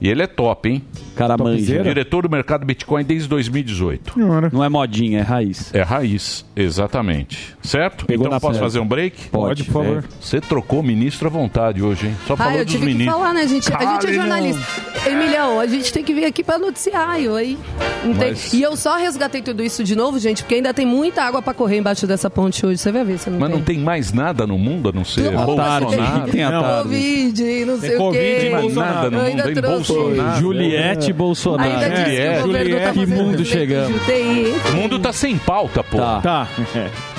E 0.01 0.09
ele 0.09 0.23
é 0.23 0.27
top, 0.27 0.69
hein? 0.69 0.83
Cara 1.17 1.37
manja. 1.39 1.83
Diretor 1.83 2.23
do 2.23 2.29
mercado 2.31 2.67
Bitcoin 2.67 3.05
desde 3.05 3.29
2018. 3.29 4.15
Senhora. 4.15 4.51
Não 4.53 4.63
é 4.65 4.69
modinha, 4.69 5.21
é 5.21 5.23
raiz. 5.23 5.73
É 5.73 5.83
raiz, 5.83 6.45
exatamente. 6.57 7.55
Certo? 7.63 8.05
Pegou 8.05 8.27
então 8.27 8.33
na 8.35 8.41
posso 8.41 8.59
fazer 8.59 8.81
um 8.81 8.87
break? 8.87 9.29
Pode, 9.31 9.65
por 9.65 9.73
favor. 9.73 9.95
velho. 10.03 10.05
Você 10.21 10.41
trocou 10.41 10.83
ministro 10.83 11.29
à 11.29 11.31
vontade 11.31 11.83
hoje, 11.83 12.09
hein? 12.09 12.17
Só 12.27 12.35
Ah, 12.35 12.37
falou 12.37 12.53
eu 12.59 12.65
dos 12.65 12.73
tive 12.75 12.87
que 12.87 12.93
ministros. 12.93 13.17
falar, 13.21 13.33
né, 13.35 13.47
gente? 13.47 13.73
A 13.73 13.85
gente 13.95 14.07
é 14.09 14.13
jornalista. 14.13 14.63
Emilhão, 15.09 15.61
a 15.61 15.67
gente 15.67 15.93
tem 15.93 16.03
que 16.05 16.13
vir 16.13 16.25
aqui 16.25 16.43
pra 16.43 16.59
noticiário 16.59 17.35
aí. 17.37 17.57
Não 18.05 18.15
tem- 18.15 18.31
Mas- 18.31 18.53
E 18.53 18.61
eu 18.63 18.77
só 18.77 18.97
resgatei 18.97 19.41
tudo 19.41 19.63
isso 19.63 19.85
de 19.85 19.95
novo, 19.95 20.19
gente, 20.19 20.43
porque 20.43 20.57
ainda 20.57 20.75
tem 20.75 20.85
muita 20.85 21.23
água 21.23 21.41
pra 21.41 21.55
correr 21.55 21.79
embaixo 21.79 22.07
dessa 22.07 22.29
ponte 22.29 22.67
hoje. 22.67 22.79
Você 22.79 22.91
vai 22.93 23.05
ver 23.05 23.19
se 23.19 23.31
não 23.31 23.39
Mas 23.39 23.49
tem. 23.51 23.59
não 23.59 23.65
tem 23.65 23.79
mais 23.79 24.13
nada 24.13 24.47
no 24.47 24.59
mundo 24.59 24.89
a 24.89 24.93
não 24.93 25.05
ser 25.05 25.23
tarde. 25.31 25.37
Bolsonaro. 25.45 26.31
Tem 26.31 26.43
a 26.43 26.51
tarde. 26.61 26.83
Covid, 26.83 27.65
não 27.67 27.79
sei 27.81 27.95
o 27.95 27.99
Covid, 27.99 28.21
quê. 28.41 28.51
mas 28.53 28.75
nada 28.75 29.11
no 29.11 29.17
Eu 29.19 29.23
mundo, 29.23 29.31
ainda 29.31 29.43
tem 29.45 29.55
trouxe- 29.55 29.84
Bolsonaro. 29.93 30.41
Juliette 30.41 31.13
Bolsonaro. 31.13 31.71
Ainda 31.71 31.91
disse 31.91 32.05
que 32.05 32.11
Juliette, 32.11 32.39
o 32.39 32.47
governo 32.47 32.55
tá 32.55 32.65
Juliette, 32.65 32.99
fazendo 33.01 33.23
mundo 33.25 33.45
chegamos. 33.45 33.97
UTI. 34.03 34.55
O 34.69 34.73
mundo 34.77 34.99
tá 34.99 35.13
sem 35.13 35.39
pauta, 35.39 35.85
pô. 35.85 35.99
Tá. 35.99 36.21
Tá. 36.23 36.49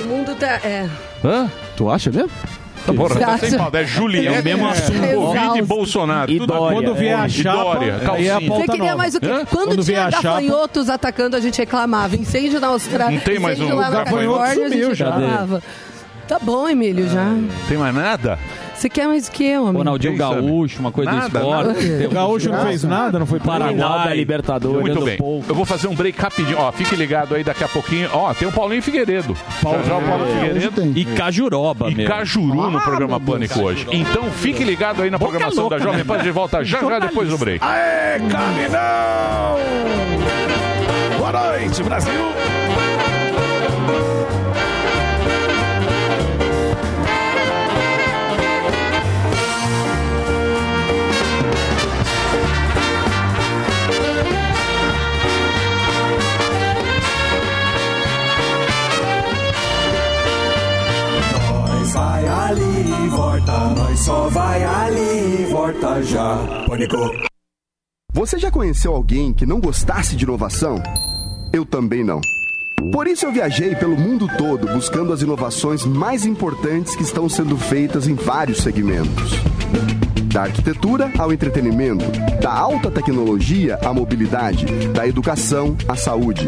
O 0.02 0.08
mundo 0.08 0.36
tá... 0.36 0.48
É. 0.64 0.88
Hã? 1.24 1.50
Tu 1.78 1.90
acha 1.90 2.12
mesmo? 2.12 2.30
Porra, 2.86 3.16
Você 3.16 3.20
tá 3.20 3.38
sem 3.40 3.58
pauta. 3.58 3.80
É 3.80 3.84
Juliette, 3.86 4.28
É 4.38 4.42
o 4.42 4.44
mesmo 4.44 4.68
assunto. 4.68 5.00
Covid 5.16 5.58
e. 5.58 5.62
Bolsonaro. 5.64 6.32
E 6.32 6.38
tudo 6.38 6.54
Dória. 6.54 6.76
Quando 6.78 6.94
vier 6.96 7.18
a 7.20 7.28
chapa, 7.28 7.64
Dória, 7.64 7.92
é 8.00 8.06
calcinha. 8.06 8.40
Você 8.42 8.68
queria 8.68 8.96
mais 8.96 9.16
o 9.16 9.20
quê? 9.20 9.26
Hã? 9.28 9.46
Quando, 9.46 9.68
Quando 9.70 9.84
tinha 9.84 10.06
a 10.06 10.12
chapa- 10.12 10.22
gafanhotos 10.42 10.90
atacando, 10.90 11.36
a 11.36 11.40
gente 11.40 11.58
reclamava. 11.58 12.16
Incêndio 12.16 12.60
na 12.60 12.68
Austrália. 12.68 13.16
Não 13.18 13.24
tem 13.26 13.40
mais 13.40 13.60
um 13.60 13.76
na 13.76 13.90
gafanhoto 13.90 14.54
sumiu 14.54 14.94
já. 14.94 15.06
reclamava. 15.16 15.64
Tá 16.28 16.38
bom, 16.40 16.70
Emílio, 16.70 17.10
já. 17.10 17.26
Tem 17.68 17.76
mais 17.78 17.96
nada? 17.96 18.38
Você 18.76 18.90
quer 18.90 19.08
mais 19.08 19.28
o 19.28 19.32
que, 19.32 19.58
homem? 19.58 19.74
Ronaldinho? 19.78 20.18
Gaúcho, 20.18 20.80
uma 20.80 20.92
coisa 20.92 21.10
Nada, 21.12 21.30
do 21.30 21.38
esporte. 21.38 21.86
nada. 21.88 22.08
O 22.08 22.10
Gaúcho 22.12 22.50
não 22.50 22.66
fez 22.66 22.84
nada, 22.84 23.18
não 23.20 23.26
foi 23.26 23.40
Paraguai, 23.40 24.16
Libertadores, 24.18 24.82
Muito 24.82 25.02
bem. 25.06 25.18
pouco. 25.18 25.46
Eu 25.50 25.56
vou 25.56 25.66
fazer 25.66 25.88
um 25.88 25.96
break 25.96 26.20
rapidinho. 26.20 26.58
Ó, 26.60 26.72
fique 26.72 26.96
ligado 26.96 27.34
aí 27.36 27.44
daqui 27.44 27.64
a 27.64 27.68
pouquinho. 27.68 28.10
Ó, 28.14 28.34
tem 28.34 28.48
o 28.48 28.52
Paulinho 28.52 28.82
Figueiredo. 28.84 29.36
já 29.64 29.82
já 29.84 29.98
o 29.98 30.02
Paulo 30.02 30.26
Figueiredo. 30.26 30.72
tem. 30.82 30.92
E 30.96 31.06
Cajuroba, 31.06 31.90
E 31.90 31.96
meu. 31.96 32.08
Cajuru 32.08 32.70
no 32.70 32.82
programa 32.82 33.20
Pânico 33.20 33.60
hoje. 33.62 33.88
Então 33.92 34.24
fique 34.32 34.64
ligado 34.64 35.02
aí 35.02 35.10
na 35.10 35.18
programação 35.18 35.70
da 35.70 35.80
Jovem 35.80 36.04
Pan. 36.04 36.16
A 36.16 36.18
gente 36.20 36.32
volta 36.32 36.64
já 36.64 36.80
já 36.82 37.00
depois 37.00 37.30
do 37.30 37.38
break. 37.38 37.64
Aê, 37.64 38.20
Caminão! 38.30 39.56
Boa 41.18 41.32
noite, 41.32 41.82
Brasil! 41.84 42.12
Volta, 63.16 63.70
nós 63.70 64.00
só 64.00 64.28
vai 64.30 64.64
ali 64.64 65.42
e 65.42 65.46
volta 65.46 66.04
já. 66.04 66.38
Pânico. 66.68 66.98
Você 68.14 68.38
já 68.38 68.52
conheceu 68.52 68.94
alguém 68.94 69.34
que 69.34 69.46
não 69.46 69.60
gostasse 69.60 70.16
de 70.16 70.24
inovação? 70.24 70.82
Eu 71.52 71.66
também 71.66 72.04
não. 72.04 72.22
Por 72.92 73.08
isso 73.08 73.26
eu 73.26 73.32
viajei 73.32 73.76
pelo 73.76 73.98
mundo 73.98 74.28
todo 74.38 74.68
buscando 74.68 75.12
as 75.12 75.22
inovações 75.22 75.86
mais 75.86 76.26
importantes 76.26 76.96
que 76.96 77.04
estão 77.04 77.28
sendo 77.28 77.58
feitas 77.58 78.08
em 78.08 78.14
vários 78.14 78.60
segmentos. 78.60 79.32
Da 80.26 80.44
arquitetura 80.44 81.12
ao 81.18 81.32
entretenimento, 81.32 82.06
da 82.42 82.54
alta 82.54 82.92
tecnologia 82.92 83.80
à 83.84 83.94
mobilidade, 83.94 84.66
da 84.90 85.08
educação 85.08 85.76
à 85.88 85.96
saúde. 85.96 86.48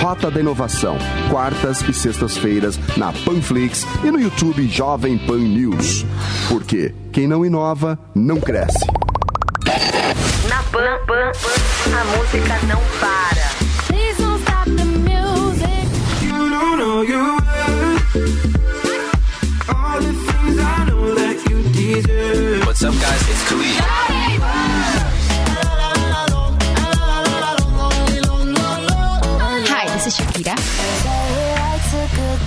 Rota 0.00 0.30
da 0.30 0.40
Inovação, 0.40 0.96
quartas 1.30 1.80
e 1.82 1.92
sextas-feiras 1.92 2.78
na 2.96 3.12
Panflix 3.12 3.86
e 4.02 4.10
no 4.10 4.20
YouTube 4.20 4.66
Jovem 4.68 5.18
Pan 5.18 5.38
News. 5.38 6.04
Porque 6.48 6.94
quem 7.12 7.26
não 7.26 7.44
inova 7.44 7.98
não 8.14 8.40
cresce. 8.40 8.86
Na 10.48 10.62
Pan, 10.64 10.98
Pan, 11.06 11.32
a 11.92 12.04
música 12.16 12.66
não 12.66 12.80
para. 13.00 13.48
Please 13.86 14.22
don't 14.22 14.42
stop 14.42 14.70
the 14.70 14.84
music. 14.84 15.88
You 16.22 16.50
don't 16.50 16.78
know 16.78 17.02
you 17.02 18.53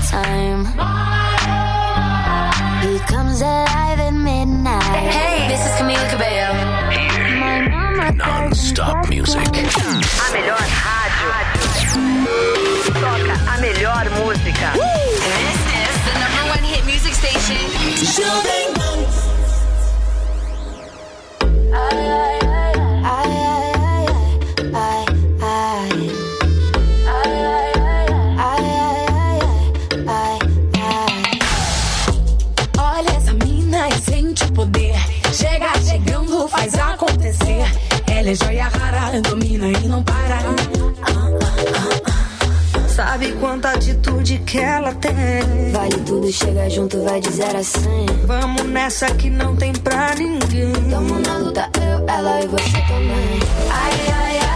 time. 0.09 0.63
He 2.81 2.99
comes 3.11 3.41
alive 3.41 3.99
at 3.99 4.13
midnight. 4.13 5.11
Hey, 5.11 5.47
this 5.51 5.59
is 5.59 5.71
Camila 5.75 6.09
Cabello. 6.11 6.49
My 7.39 7.67
mama 7.67 8.11
Non-stop 8.15 9.09
music. 9.09 9.43
A 9.43 10.27
melhor 10.35 10.63
rádio. 10.83 11.29
Toca 13.03 13.35
a 13.53 13.55
melhor 13.59 14.05
música. 14.19 14.69
This 14.73 15.59
is 15.81 15.95
the 16.07 16.13
number 16.23 16.43
one 16.55 16.63
hit 16.63 16.83
music 16.85 17.13
station. 17.13 17.59
Olha 18.31 18.66
acontecer. 36.97 37.63
Ela 38.07 38.29
é 38.31 38.35
joia 38.35 38.67
rara, 38.67 39.21
domina 39.21 39.67
e 39.67 39.87
não 39.87 40.03
para. 40.03 40.39
Sabe 42.87 43.31
quanta 43.33 43.69
atitude 43.69 44.39
que 44.39 44.57
ela 44.57 44.91
tem? 44.95 45.13
Vale 45.71 45.97
tudo, 45.97 46.31
chega 46.31 46.67
junto, 46.67 47.03
vai 47.03 47.21
de 47.21 47.31
0 47.31 47.59
a 47.59 47.63
100. 47.63 48.05
Vamos 48.25 48.63
nessa 48.63 49.05
que 49.13 49.29
não 49.29 49.55
tem 49.55 49.71
pra 49.73 50.15
ninguém. 50.15 50.73
Tamo 50.89 51.19
na 51.19 51.37
luta, 51.37 51.69
eu, 51.75 52.09
ela 52.09 52.41
e 52.41 52.47
você 52.47 52.81
também. 52.87 53.39
Ai, 53.69 53.91
ai, 54.11 54.39
ai. 54.39 54.46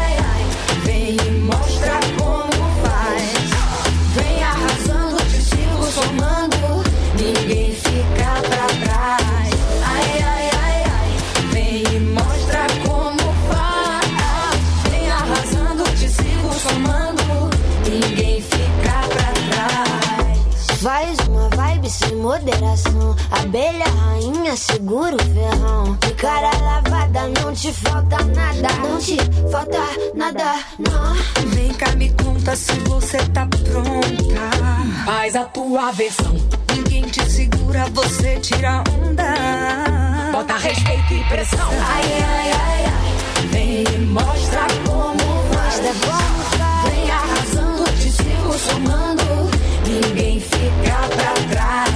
Faz 20.82 21.15
uma 21.28 21.48
vibe 21.50 21.88
sem 21.91 22.15
moderação. 22.15 23.15
Abelha 23.30 23.86
rainha, 23.86 24.58
segura 24.58 25.15
o 25.15 25.20
ferrão. 25.20 25.96
De 26.02 26.12
cara 26.15 26.50
lavada, 26.58 27.28
não 27.39 27.54
te 27.54 27.72
falta 27.72 28.17
nada. 28.26 28.67
Não 28.82 28.98
te 28.98 29.17
falta 29.52 29.78
nada, 30.15 30.56
não. 30.80 31.50
Vem 31.52 31.72
cá, 31.74 31.91
me 31.91 32.10
conta 32.13 32.56
se 32.56 32.74
você 32.80 33.17
tá 33.28 33.46
pronta. 33.46 35.06
Faz 35.06 35.36
a 35.36 35.44
tua 35.46 35.91
versão. 35.91 36.36
Ninguém 36.74 37.04
te 37.04 37.30
segura, 37.30 37.86
você 37.94 38.39
tira 38.39 38.84
onda. 39.04 40.32
Bota 40.32 40.58
respeito 40.58 41.13
e 41.13 41.24
pressão. 41.26 41.70
Ai, 41.70 42.04
ai, 42.12 42.52
ai, 42.54 42.86
ai. 42.86 43.48
Vem 43.52 43.84
e 43.84 43.98
mostra 44.08 44.65
como 44.88 45.54
faz. 45.54 45.80
Vem 45.80 45.91
arrasando, 45.91 46.61
somando. 48.62 49.50
Ninguém 49.86 50.39
fica 50.39 51.08
pra 51.15 51.34
trás. 51.50 51.91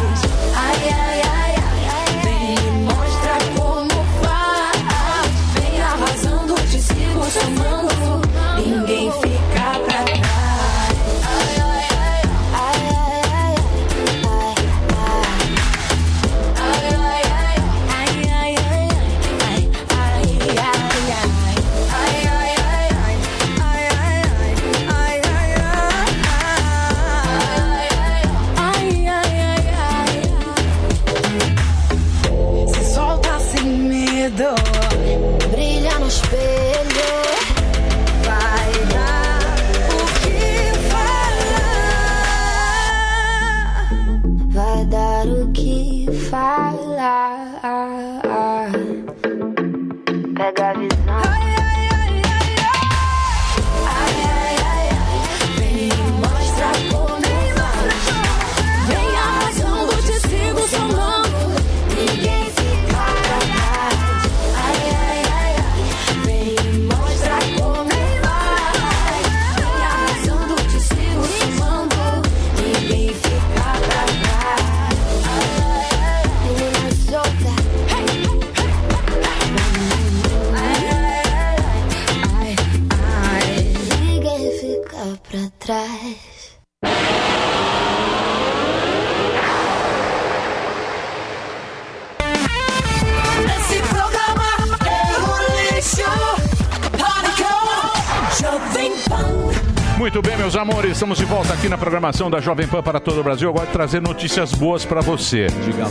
Muito 100.05 100.21
bem, 100.21 100.37
meus 100.37 100.55
amores, 100.55 100.91
estamos 100.91 101.17
de 101.17 101.25
volta 101.25 101.51
aqui 101.51 101.67
na 101.67 101.79
programação 101.79 102.29
da 102.29 102.39
Jovem 102.39 102.67
Pan 102.67 102.83
para 102.83 102.99
todo 102.99 103.21
o 103.21 103.23
Brasil. 103.23 103.49
Eu 103.49 103.53
gosto 103.53 103.65
de 103.65 103.71
trazer 103.73 103.99
notícias 104.03 104.51
boas 104.51 104.85
para 104.85 105.01
você. 105.01 105.47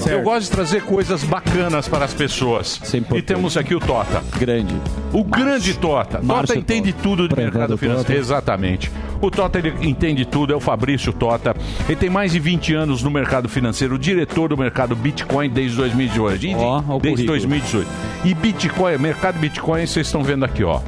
Eu 0.08 0.22
gosto 0.22 0.44
de 0.44 0.50
trazer 0.52 0.82
coisas 0.84 1.24
bacanas 1.24 1.88
para 1.88 2.04
as 2.04 2.14
pessoas. 2.14 2.80
E 3.12 3.20
temos 3.20 3.56
aqui 3.56 3.74
o 3.74 3.80
Tota. 3.80 4.22
Grande. 4.38 4.72
O 5.12 5.24
grande 5.24 5.74
Tota. 5.74 6.22
Márcio 6.22 6.54
Tota 6.54 6.58
entende 6.60 6.92
tudo 6.92 7.28
de 7.28 7.34
mercado 7.34 7.76
financeiro. 7.76 8.20
Exatamente. 8.20 8.88
O 9.20 9.32
Tota 9.32 9.58
ele 9.58 9.74
entende 9.80 10.24
tudo, 10.24 10.52
é 10.52 10.56
o 10.56 10.60
Fabrício 10.60 11.12
Tota. 11.12 11.52
Ele 11.88 11.96
tem 11.96 12.08
mais 12.08 12.30
de 12.30 12.38
20 12.38 12.72
anos 12.72 13.02
no 13.02 13.10
mercado 13.10 13.48
financeiro, 13.48 13.98
diretor 13.98 14.50
do 14.50 14.56
mercado 14.56 14.94
Bitcoin 14.94 15.50
desde 15.50 15.76
2018. 15.76 16.46
E- 16.46 16.54
Ó, 16.54 16.84
ó 16.88 16.96
o 16.98 17.00
desde 17.00 17.26
currículo. 17.26 17.26
2018. 17.26 17.88
E 18.24 18.32
Bitcoin, 18.32 18.96
mercado 18.96 19.40
Bitcoin, 19.40 19.84
vocês 19.84 20.06
estão 20.06 20.22
vendo 20.22 20.44
aqui, 20.44 20.62
ó. 20.62 20.80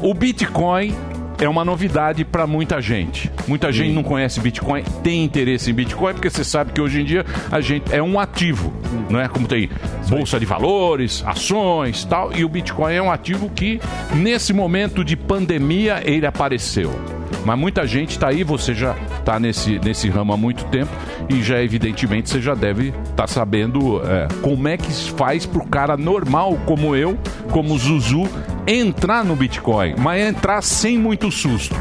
O 0.00 0.14
Bitcoin 0.14 0.96
é 1.42 1.48
uma 1.48 1.64
novidade 1.64 2.24
para 2.24 2.46
muita 2.46 2.80
gente. 2.80 3.28
Muita 3.48 3.72
gente 3.72 3.92
não 3.92 4.04
conhece 4.04 4.40
Bitcoin, 4.40 4.84
tem 5.02 5.24
interesse 5.24 5.72
em 5.72 5.74
Bitcoin, 5.74 6.14
porque 6.14 6.30
você 6.30 6.44
sabe 6.44 6.72
que 6.72 6.80
hoje 6.80 7.00
em 7.00 7.04
dia 7.04 7.26
a 7.50 7.60
gente 7.60 7.92
é 7.92 8.00
um 8.00 8.20
ativo, 8.20 8.72
não 9.10 9.18
é? 9.20 9.26
Como 9.26 9.48
tem 9.48 9.68
bolsa 10.08 10.38
de 10.38 10.46
valores, 10.46 11.24
ações, 11.26 12.04
tal, 12.04 12.32
e 12.32 12.44
o 12.44 12.48
Bitcoin 12.48 12.94
é 12.94 13.02
um 13.02 13.10
ativo 13.10 13.50
que 13.50 13.80
nesse 14.14 14.52
momento 14.52 15.04
de 15.04 15.16
pandemia 15.16 16.00
ele 16.04 16.26
apareceu. 16.26 17.21
Mas 17.44 17.58
muita 17.58 17.86
gente 17.86 18.10
está 18.10 18.28
aí, 18.28 18.44
você 18.44 18.74
já 18.74 18.94
está 19.18 19.38
nesse, 19.38 19.78
nesse 19.78 20.08
ramo 20.08 20.32
há 20.32 20.36
muito 20.36 20.64
tempo 20.66 20.90
e 21.28 21.42
já 21.42 21.62
evidentemente 21.62 22.30
você 22.30 22.40
já 22.40 22.54
deve 22.54 22.92
estar 23.10 23.26
sabendo 23.26 24.00
é, 24.04 24.28
como 24.40 24.68
é 24.68 24.76
que 24.76 24.92
se 24.92 25.10
faz 25.10 25.46
para 25.46 25.62
o 25.62 25.66
cara 25.66 25.96
normal 25.96 26.58
como 26.66 26.94
eu, 26.94 27.18
como 27.50 27.76
Zuzu, 27.78 28.28
entrar 28.66 29.24
no 29.24 29.34
Bitcoin, 29.34 29.94
mas 29.98 30.24
entrar 30.24 30.62
sem 30.62 30.98
muito 30.98 31.30
susto. 31.30 31.74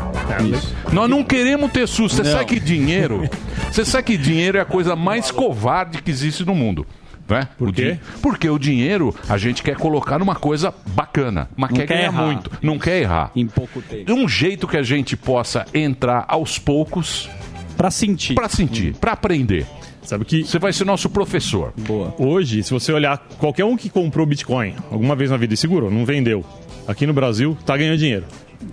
Nós 0.92 1.10
não 1.10 1.24
queremos 1.24 1.72
ter 1.72 1.88
susto. 1.88 2.18
Você 2.18 2.32
sabe 2.32 2.46
que 2.46 2.60
dinheiro, 2.60 3.30
você 3.72 3.86
sabe 3.86 4.04
que 4.06 4.18
dinheiro 4.18 4.58
é 4.58 4.62
a 4.62 4.66
coisa 4.66 4.96
mais 4.96 5.32
covarde 5.32 6.02
que 6.02 6.12
existe 6.12 6.46
no 6.46 6.56
mundo. 6.56 6.86
Né? 7.30 7.48
Por 7.58 7.72
quê? 7.74 7.98
Porque 8.22 8.50
o 8.50 8.60
dinheiro 8.60 9.16
a 9.30 9.38
gente 9.38 9.64
quer 9.64 9.76
colocar 9.78 10.20
numa 10.20 10.36
coisa 10.36 10.74
bacana, 10.94 11.50
mas 11.56 11.70
Não 11.70 11.78
quer, 11.78 11.88
quer 11.88 11.94
ganhar 11.96 12.08
errar. 12.12 12.26
muito, 12.26 12.52
não 12.62 12.78
quer 12.78 13.02
errar. 13.02 13.32
Em 13.36 13.48
pouco 13.48 13.82
tempo. 13.82 14.06
De 14.06 14.12
um 14.12 14.28
jeito 14.28 14.68
que 14.68 14.76
a 14.78 14.84
gente 14.84 15.16
possa 15.16 15.66
entrar 15.74 16.26
aos 16.28 16.60
poucos 16.60 17.30
para 17.78 17.90
sentir, 17.90 18.36
para 18.36 18.50
sentir, 18.50 18.94
para 18.96 19.14
aprender. 19.14 19.66
Sabe 20.04 20.26
que 20.26 20.44
você 20.44 20.60
vai 20.60 20.74
ser 20.74 20.84
nosso 20.84 21.10
professor. 21.10 21.74
Boa. 21.78 22.14
Hoje, 22.18 22.64
se 22.64 22.72
você 22.72 22.92
olhar 22.92 23.18
qualquer 23.38 23.64
um 23.64 23.78
que 23.78 23.90
comprou 23.90 24.26
Bitcoin 24.26 24.74
alguma 24.92 25.16
vez 25.16 25.30
na 25.32 25.38
vida 25.38 25.54
e 25.54 25.58
segurou, 25.58 25.90
não 25.90 26.04
vendeu, 26.06 26.44
aqui 26.88 27.06
no 27.06 27.14
Brasil, 27.14 27.58
tá 27.66 27.78
ganhando 27.78 27.98
dinheiro. 27.98 28.26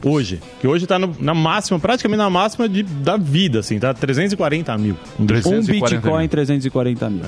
Hoje. 0.05 0.41
Que 0.61 0.67
hoje 0.67 0.87
tá 0.87 0.99
no- 0.99 1.15
na 1.21 1.33
máxima, 1.35 1.79
praticamente 1.79 2.19
na 2.19 2.29
máxima 2.29 2.69
de, 2.69 2.83
da 2.83 3.17
vida, 3.17 3.61
assim, 3.61 3.79
tá 3.79 3.95
340 3.95 4.77
mil. 4.77 4.97
Um 5.19 5.25
Bitcoin, 5.25 6.29
340 6.29 7.09
mil. 7.11 7.25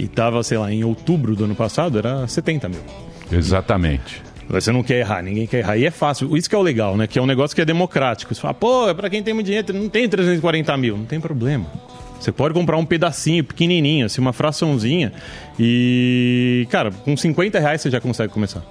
E 0.00 0.08
tava, 0.08 0.42
sei 0.42 0.56
lá, 0.56 0.72
em 0.72 0.82
outubro 0.82 1.36
do 1.36 1.44
ano 1.44 1.54
passado, 1.54 1.98
era 1.98 2.26
70 2.26 2.70
mil. 2.70 2.80
Exatamente. 3.30 4.22
Você 4.48 4.72
não 4.72 4.82
quer 4.82 5.00
errar, 5.00 5.22
ninguém 5.22 5.46
quer 5.46 5.58
errar. 5.58 5.76
E 5.76 5.84
é 5.84 5.90
fácil. 5.90 6.34
Isso 6.34 6.48
que 6.48 6.54
é 6.54 6.58
o 6.58 6.62
legal, 6.62 6.96
né? 6.96 7.06
Que 7.06 7.18
é 7.18 7.22
um 7.22 7.26
negócio 7.26 7.54
que 7.54 7.60
é 7.60 7.66
democrático. 7.66 8.34
Você 8.34 8.40
fala, 8.40 8.54
pô, 8.54 8.88
é 8.88 8.94
pra 8.94 9.10
quem 9.10 9.22
tem 9.22 9.34
muito 9.34 9.44
dinheiro, 9.44 9.74
não 9.74 9.90
tem 9.90 10.08
340 10.08 10.74
mil. 10.78 10.96
Não 10.96 11.04
tem 11.04 11.20
problema. 11.20 11.66
Você 12.18 12.32
pode 12.32 12.54
comprar 12.54 12.78
um 12.78 12.84
pedacinho 12.86 13.44
pequenininho, 13.44 14.06
assim, 14.06 14.22
uma 14.22 14.32
fraçãozinha. 14.32 15.12
E, 15.58 16.66
cara, 16.70 16.90
com 16.90 17.14
50 17.14 17.60
reais 17.60 17.82
você 17.82 17.90
já 17.90 18.00
consegue 18.00 18.32
começar. 18.32 18.62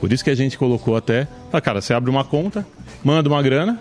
Por 0.00 0.12
isso 0.12 0.22
que 0.22 0.30
a 0.30 0.34
gente 0.34 0.58
colocou 0.58 0.96
até. 0.96 1.26
Ah, 1.50 1.62
cara, 1.62 1.80
você 1.80 1.94
abre 1.94 2.10
uma 2.10 2.24
conta, 2.24 2.66
manda 3.02 3.26
uma 3.26 3.40
grana, 3.40 3.80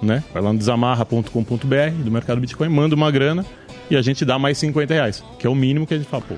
né? 0.00 0.22
Vai 0.32 0.42
lá 0.42 0.52
no 0.52 0.58
desamarra.com.br 0.60 1.90
do 2.04 2.10
mercado 2.10 2.40
Bitcoin, 2.40 2.68
manda 2.68 2.94
uma 2.94 3.10
grana 3.10 3.44
e 3.90 3.96
a 3.96 4.02
gente 4.02 4.24
dá 4.24 4.38
mais 4.38 4.58
50 4.58 4.94
reais, 4.94 5.24
que 5.38 5.46
é 5.46 5.50
o 5.50 5.54
mínimo 5.54 5.86
que 5.86 5.94
a 5.94 5.96
gente 5.96 6.08
fala, 6.08 6.22
pô. 6.22 6.34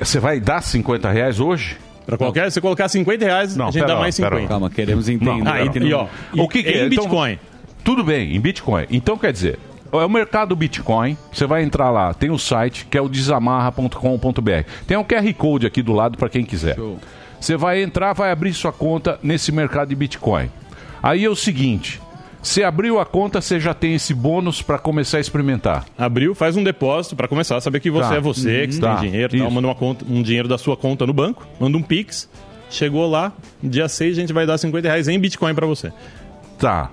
Você 0.00 0.18
vai 0.18 0.40
dar 0.40 0.62
50 0.62 1.10
reais 1.10 1.40
hoje? 1.40 1.76
Pra 2.06 2.16
qualquer, 2.16 2.50
se 2.50 2.60
colocar 2.60 2.88
50 2.88 3.24
reais, 3.24 3.58
a 3.58 3.70
gente 3.70 3.86
dá 3.86 3.96
mais 3.96 4.14
50. 4.14 4.48
Calma, 4.48 4.70
queremos 4.70 5.08
entender. 5.08 5.48
Ah, 5.48 5.64
e, 5.64 5.78
e, 5.78 5.94
ó, 5.94 6.06
o 6.36 6.48
que, 6.48 6.62
que 6.62 6.70
em 6.70 6.72
é? 6.72 6.86
Então, 6.86 7.04
Bitcoin. 7.04 7.38
tudo 7.84 8.02
bem, 8.02 8.34
em 8.34 8.40
Bitcoin. 8.40 8.86
Então 8.90 9.16
quer 9.16 9.32
dizer, 9.32 9.58
é 9.92 10.04
o 10.04 10.08
mercado 10.08 10.56
Bitcoin. 10.56 11.16
Você 11.32 11.46
vai 11.46 11.62
entrar 11.62 11.90
lá, 11.90 12.12
tem 12.14 12.30
o 12.30 12.38
site 12.38 12.86
que 12.86 12.98
é 12.98 13.00
o 13.00 13.08
desamarra.com.br. 13.08 14.68
Tem 14.86 14.96
um 14.96 15.04
QR 15.04 15.34
Code 15.34 15.66
aqui 15.66 15.82
do 15.82 15.92
lado 15.92 16.18
para 16.18 16.28
quem 16.28 16.44
quiser. 16.44 16.76
Você 17.38 17.56
vai 17.56 17.82
entrar, 17.82 18.12
vai 18.12 18.30
abrir 18.30 18.52
sua 18.54 18.72
conta 18.72 19.18
nesse 19.22 19.52
mercado 19.52 19.88
de 19.88 19.94
Bitcoin. 19.94 20.50
Aí 21.02 21.24
é 21.24 21.28
o 21.28 21.36
seguinte. 21.36 22.00
Você 22.42 22.64
abriu 22.64 22.98
a 22.98 23.06
conta, 23.06 23.40
você 23.40 23.60
já 23.60 23.72
tem 23.72 23.94
esse 23.94 24.12
bônus 24.12 24.60
para 24.60 24.76
começar 24.78 25.18
a 25.18 25.20
experimentar. 25.20 25.84
Abriu, 25.96 26.34
faz 26.34 26.56
um 26.56 26.64
depósito 26.64 27.14
pra 27.14 27.28
começar 27.28 27.56
a 27.56 27.60
saber 27.60 27.78
que 27.80 27.90
você 27.90 28.08
Tá. 28.08 28.14
é 28.16 28.20
você, 28.20 28.66
que 28.66 28.74
você 28.74 28.80
Tá. 28.80 28.96
tem 28.96 29.10
dinheiro, 29.10 29.36
tal, 29.36 29.46
Isso. 29.46 29.54
manda 29.54 29.68
uma 29.68 29.74
conta, 29.76 30.04
um 30.08 30.20
dinheiro 30.22 30.48
da 30.48 30.58
sua 30.58 30.76
conta 30.76 31.06
no 31.06 31.12
banco, 31.12 31.46
manda 31.60 31.78
um 31.78 31.82
Pix, 31.82 32.28
chegou 32.68 33.08
lá, 33.08 33.32
dia 33.62 33.88
6 33.88 34.18
a 34.18 34.20
gente 34.20 34.32
vai 34.32 34.44
dar 34.44 34.58
50 34.58 34.88
reais 34.88 35.06
em 35.06 35.18
Bitcoin 35.20 35.54
pra 35.54 35.66
você. 35.66 35.92
Tá. 36.58 36.90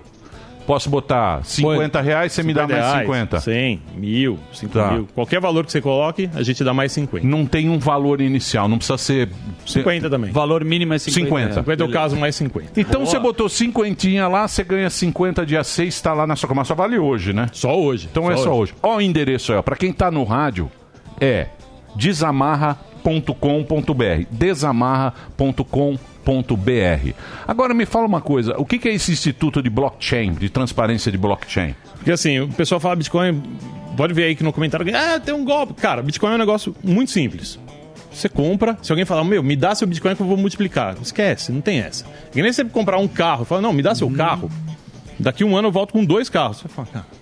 Posso 0.69 0.88
botar 0.88 1.43
50 1.43 1.99
reais, 1.99 2.32
você 2.32 2.43
me 2.43 2.53
dá 2.53 2.67
mais 2.67 2.99
50. 2.99 3.39
100, 3.39 3.82
mil, 3.95 4.38
5 4.53 4.71
Tá. 4.71 4.91
mil. 4.91 5.08
Qualquer 5.15 5.41
valor 5.41 5.65
que 5.65 5.71
você 5.71 5.82
coloque, 5.82 6.29
a 6.36 6.43
gente 6.43 6.63
dá 6.63 6.75
mais 6.75 6.91
50. 6.91 7.25
Não 7.25 7.43
tem 7.43 7.69
um 7.69 7.79
valor 7.79 8.21
inicial, 8.21 8.67
não 8.67 8.77
precisa 8.77 8.99
ser... 8.99 9.29
50 9.65 10.08
também. 10.12 10.32
Valor 10.32 10.63
mínimo 10.63 10.93
é 10.93 10.99
50. 10.99 11.25
50. 11.25 11.53
50 11.62 11.84
é 11.84 11.88
o 11.88 11.91
caso 11.91 12.15
mais 12.15 12.36
50. 12.36 12.79
Então 12.79 13.03
você 13.03 13.17
botou 13.17 13.49
50 13.49 14.27
lá, 14.27 14.47
você 14.47 14.63
ganha 14.63 14.91
50 14.91 15.43
dia 15.43 15.63
6, 15.63 15.91
está 15.91 16.13
lá 16.13 16.27
na 16.27 16.36
sua 16.36 16.47
cama. 16.47 16.63
Só 16.63 16.75
vale 16.75 16.99
hoje, 16.99 17.34
né? 17.34 17.47
Só 17.51 17.75
hoje. 17.75 18.08
Então 18.12 18.29
é 18.29 18.38
Só 18.38 18.43
só 18.43 18.55
hoje. 18.55 18.75
Ó 18.84 18.97
o 18.97 19.01
endereço 19.01 19.51
aí, 19.51 19.58
ó. 19.58 19.63
Pra 19.63 19.75
quem 19.75 19.91
tá 19.91 20.12
no 20.12 20.23
rádio, 20.23 20.69
é 21.19 21.47
desamarra.com.br. 21.95 24.27
Desamarra.com.br. 24.29 25.99
Agora 27.48 27.74
me 27.74 27.86
fala 27.86 28.06
uma 28.06 28.22
coisa, 28.22 28.56
o 28.58 28.65
que 28.65 28.78
que 28.78 28.89
é 28.89 28.94
esse 28.94 29.12
instituto 29.12 29.62
de 29.62 29.70
blockchain, 29.70 30.34
de 30.34 30.50
transparência 30.50 31.12
de 31.12 31.18
blockchain? 31.18 31.76
Porque 31.96 32.12
assim, 32.12 32.39
o 32.39 32.48
pessoal 32.50 32.80
fala 32.80 32.96
Bitcoin, 32.96 33.42
pode 33.98 34.13
ver 34.13 34.26
aí 34.26 34.36
que 34.36 34.44
no 34.44 34.54
comentário, 34.54 34.86
ah, 34.96 35.20
tem 35.20 35.34
um 35.34 35.44
golpe. 35.44 35.74
Cara, 35.74 36.02
Bitcoin 36.02 36.32
é 36.32 36.36
um 36.36 36.39
negócio 36.39 36.76
muito 36.84 37.12
simples. 37.12 37.60
Você 38.12 38.28
compra, 38.28 38.78
se 38.82 38.92
alguém 38.92 39.06
falar, 39.06 39.24
meu, 39.24 39.42
me 39.42 39.56
dá 39.56 39.74
seu 39.74 39.88
Bitcoin 39.88 40.15
que 40.15 40.22
eu 40.22 40.28
vou 40.28 40.38
multiplicar. 40.38 40.96
Esquece, 41.02 41.52
não 41.52 41.62
tem 41.62 41.80
essa. 41.80 42.06
É 42.06 42.34
que 42.34 42.42
nem 42.42 42.52
você 42.52 42.65
comprar 42.65 42.98
um 42.98 43.08
carro, 43.08 43.46
fala, 43.46 43.62
não, 43.62 43.74
me 43.74 43.82
dá 43.82 43.96
seu 43.96 44.10
carro. 44.10 44.52
Daqui 45.20 45.44
um 45.44 45.56
ano 45.56 45.68
eu 45.68 45.72
volto 45.72 45.92
com 45.92 46.04
dois 46.04 46.30
carros. 46.30 46.58
Você 46.58 46.68
fala, 46.68 46.88
cara. 46.88 47.18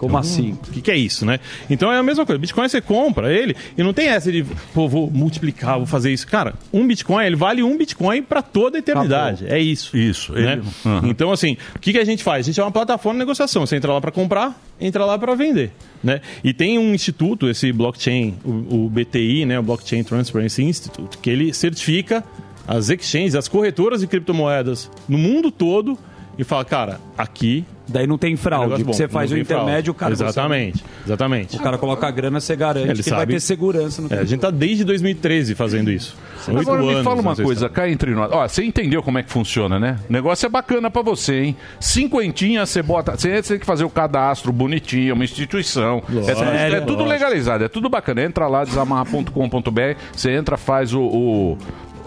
Como 0.00 0.16
assim? 0.18 0.52
O 0.66 0.70
que, 0.72 0.80
que 0.80 0.90
é 0.90 0.96
isso, 0.96 1.26
né? 1.26 1.38
Então 1.68 1.92
é 1.92 1.98
a 1.98 2.02
mesma 2.02 2.24
coisa. 2.24 2.38
Bitcoin 2.38 2.68
você 2.68 2.80
compra 2.80 3.32
ele 3.32 3.54
e 3.76 3.82
não 3.82 3.92
tem 3.92 4.08
essa 4.08 4.32
de, 4.32 4.44
pô, 4.72 4.88
vou 4.88 5.10
multiplicar, 5.10 5.76
vou 5.76 5.86
fazer 5.86 6.10
isso. 6.12 6.26
Cara, 6.26 6.54
um 6.72 6.86
Bitcoin, 6.86 7.24
ele 7.26 7.36
vale 7.36 7.62
um 7.62 7.76
Bitcoin 7.76 8.22
para 8.22 8.40
toda 8.40 8.78
a 8.78 8.80
eternidade. 8.80 9.44
É 9.46 9.58
isso. 9.58 9.96
Isso. 9.96 10.32
Né? 10.32 10.54
ele- 10.54 10.62
Aham. 10.86 11.02
Então, 11.08 11.30
assim, 11.30 11.56
o 11.76 11.78
que, 11.78 11.92
que 11.92 11.98
a 11.98 12.04
gente 12.04 12.22
faz? 12.24 12.46
A 12.46 12.50
gente 12.50 12.58
é 12.58 12.62
uma 12.64 12.70
plataforma 12.72 13.18
de 13.18 13.20
negociação. 13.20 13.66
Você 13.66 13.76
entra 13.76 13.92
lá 13.92 14.00
para 14.00 14.10
comprar, 14.10 14.58
entra 14.80 15.04
lá 15.04 15.18
para 15.18 15.34
vender. 15.34 15.70
Né? 16.02 16.22
E 16.42 16.54
tem 16.54 16.78
um 16.78 16.94
instituto, 16.94 17.46
esse 17.48 17.70
blockchain, 17.70 18.36
o, 18.42 18.86
o 18.86 18.88
BTI, 18.88 19.44
né? 19.44 19.58
o 19.58 19.62
Blockchain 19.62 20.02
Transparency 20.02 20.62
Institute, 20.62 21.18
que 21.18 21.28
ele 21.28 21.52
certifica 21.52 22.24
as 22.66 22.88
exchanges, 22.88 23.34
as 23.34 23.48
corretoras 23.48 24.00
de 24.00 24.06
criptomoedas 24.06 24.90
no 25.08 25.18
mundo 25.18 25.50
todo 25.50 25.98
e 26.38 26.44
fala, 26.44 26.64
cara, 26.64 27.00
aqui. 27.18 27.64
Daí 27.92 28.06
não 28.06 28.16
tem 28.18 28.36
fraude. 28.36 28.74
é 28.74 28.84
um 28.84 28.84
você 28.84 29.08
faz 29.08 29.30
não 29.30 29.36
o 29.36 29.38
tem 29.40 29.44
fraude. 29.44 29.64
intermédio, 29.64 29.90
o 29.90 29.94
cara. 29.94 30.12
Exatamente, 30.12 30.84
exatamente. 31.04 31.56
O 31.56 31.60
cara 31.60 31.76
coloca 31.78 32.06
a 32.06 32.10
grana, 32.10 32.40
você 32.40 32.54
garante 32.56 32.88
Ele 32.88 33.02
que 33.02 33.10
vai 33.10 33.18
sabe. 33.20 33.34
ter 33.34 33.40
segurança 33.40 34.00
no 34.02 34.08
É, 34.12 34.18
a 34.18 34.24
gente 34.24 34.40
tá 34.40 34.50
desde 34.50 34.84
2013 34.84 35.54
fazendo 35.54 35.90
isso. 35.90 36.16
Oito 36.48 36.60
Agora 36.60 36.82
me 36.82 36.90
anos, 36.92 37.04
fala 37.04 37.20
uma 37.20 37.36
coisa, 37.36 37.66
se- 37.68 37.72
cá 37.74 37.88
entre 37.88 38.12
nós. 38.12 38.30
Ó, 38.32 38.46
você 38.48 38.64
entendeu 38.64 39.02
como 39.02 39.18
é 39.18 39.22
que 39.22 39.30
funciona, 39.30 39.78
né? 39.78 39.98
O 40.08 40.12
negócio 40.12 40.46
é 40.46 40.48
bacana 40.48 40.90
pra 40.90 41.02
você, 41.02 41.40
hein? 41.42 41.56
Cinquentinha, 41.78 42.64
você 42.64 42.82
bota. 42.82 43.16
Você 43.16 43.42
tem 43.42 43.58
que 43.58 43.66
fazer 43.66 43.84
o 43.84 43.90
cadastro 43.90 44.52
bonitinho, 44.52 45.14
uma 45.14 45.24
instituição. 45.24 45.98
É 46.08 46.12
tudo, 46.12 46.24
Sério? 46.24 46.76
é 46.76 46.80
tudo 46.80 46.92
Lógico. 47.02 47.08
legalizado, 47.10 47.64
é 47.64 47.68
tudo 47.68 47.88
bacana. 47.90 48.22
Entra 48.22 48.46
lá, 48.46 48.64
desamarra.com.br, 48.64 49.96
você 50.12 50.30
entra, 50.32 50.56
faz 50.56 50.94
o 50.94 51.00
o 51.00 51.58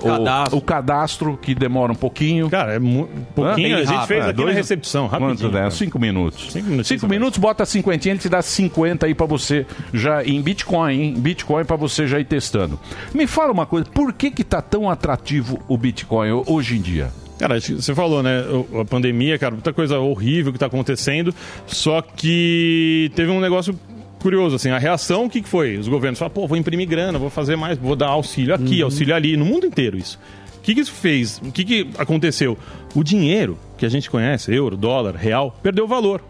cadastro. 0.03 0.57
o 0.57 0.61
cadastro, 0.61 1.37
que 1.41 1.53
demora 1.55 1.91
um 1.91 1.95
pouquinho. 1.95 2.49
Cara, 2.49 2.73
é 2.73 2.79
mu- 2.79 3.07
pouquinho, 3.35 3.77
a 3.77 3.83
gente 3.83 4.07
fez 4.07 4.25
aqui 4.25 4.43
na 4.43 4.51
recepção, 4.51 5.07
Quanto, 5.09 5.21
rapidinho, 5.23 5.51
né? 5.51 5.59
cara. 5.59 5.71
Cinco 5.71 5.99
minutos. 5.99 6.51
Cinco 6.51 6.67
minutos. 6.69 6.87
Cinco 6.87 7.07
minutos, 7.07 7.39
bota 7.39 7.65
cinquentinha, 7.65 8.13
ele 8.13 8.19
te 8.21 8.29
dá 8.29 8.41
50 8.41 9.05
aí 9.05 9.13
pra 9.15 9.25
você 9.25 9.65
já 9.93 10.23
em 10.23 10.41
Bitcoin, 10.41 10.93
hein? 11.01 11.13
Bitcoin 11.17 11.63
pra 11.65 11.75
você 11.75 12.07
já 12.07 12.19
ir 12.19 12.25
testando. 12.25 12.79
Me 13.13 13.27
fala 13.27 13.51
uma 13.51 13.65
coisa, 13.65 13.85
por 13.89 14.13
que 14.13 14.29
que 14.31 14.43
tá 14.43 14.61
tão 14.61 14.89
atrativo 14.89 15.59
o 15.67 15.77
Bitcoin 15.77 16.31
ho- 16.31 16.43
hoje 16.47 16.77
em 16.77 16.81
dia? 16.81 17.09
Cara, 17.39 17.59
você 17.59 17.93
falou, 17.95 18.23
né? 18.23 18.43
A 18.79 18.85
pandemia, 18.85 19.37
cara, 19.37 19.51
muita 19.53 19.73
coisa 19.73 19.99
horrível 19.99 20.53
que 20.53 20.59
tá 20.59 20.67
acontecendo. 20.67 21.33
Só 21.67 22.01
que 22.01 23.11
teve 23.15 23.31
um 23.31 23.39
negócio 23.41 23.77
curioso, 24.23 24.55
assim. 24.55 24.69
A 24.71 24.79
reação, 24.79 25.25
o 25.25 25.29
que, 25.29 25.41
que 25.41 25.47
foi? 25.47 25.77
Os 25.77 25.87
governos 25.87 26.17
falaram, 26.17 26.33
pô, 26.33 26.47
vou 26.47 26.57
imprimir 26.57 26.87
grana, 26.87 27.19
vou 27.19 27.29
fazer 27.29 27.55
mais, 27.55 27.77
vou 27.77 27.95
dar 27.95 28.07
auxílio 28.07 28.55
aqui, 28.55 28.79
Uhum. 28.79 28.85
auxílio 28.85 29.13
ali, 29.13 29.37
no 29.37 29.45
mundo 29.45 29.67
inteiro 29.67 29.97
isso. 29.97 30.17
O 30.57 30.61
que, 30.61 30.73
que 30.73 30.81
isso 30.81 30.91
fez? 30.93 31.39
O 31.45 31.51
que, 31.51 31.63
que 31.63 31.89
aconteceu? 31.97 32.57
O 32.95 33.03
dinheiro 33.03 33.57
que 33.77 33.85
a 33.85 33.89
gente 33.89 34.09
conhece, 34.09 34.51
euro, 34.51 34.75
dólar, 34.77 35.15
real, 35.15 35.55
perdeu 35.61 35.85
valor. 35.87 36.21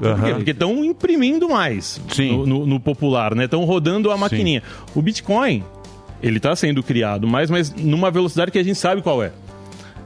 Aham. 0.00 0.34
Porque 0.36 0.52
estão 0.52 0.84
imprimindo 0.84 1.48
mais 1.48 2.00
no, 2.18 2.46
no- 2.46 2.66
no 2.66 2.78
popular, 2.78 3.34
né? 3.34 3.46
Estão 3.46 3.64
rodando 3.64 4.12
a 4.12 4.16
maquininha. 4.16 4.62
O 4.94 5.02
Bitcoin, 5.02 5.64
ele 6.22 6.36
está 6.36 6.54
sendo 6.54 6.82
criado 6.84 7.26
mais, 7.26 7.50
mas 7.50 7.74
numa 7.74 8.08
velocidade 8.10 8.52
que 8.52 8.58
a 8.58 8.62
gente 8.62 8.78
sabe 8.78 9.02
qual 9.02 9.22
é. 9.22 9.32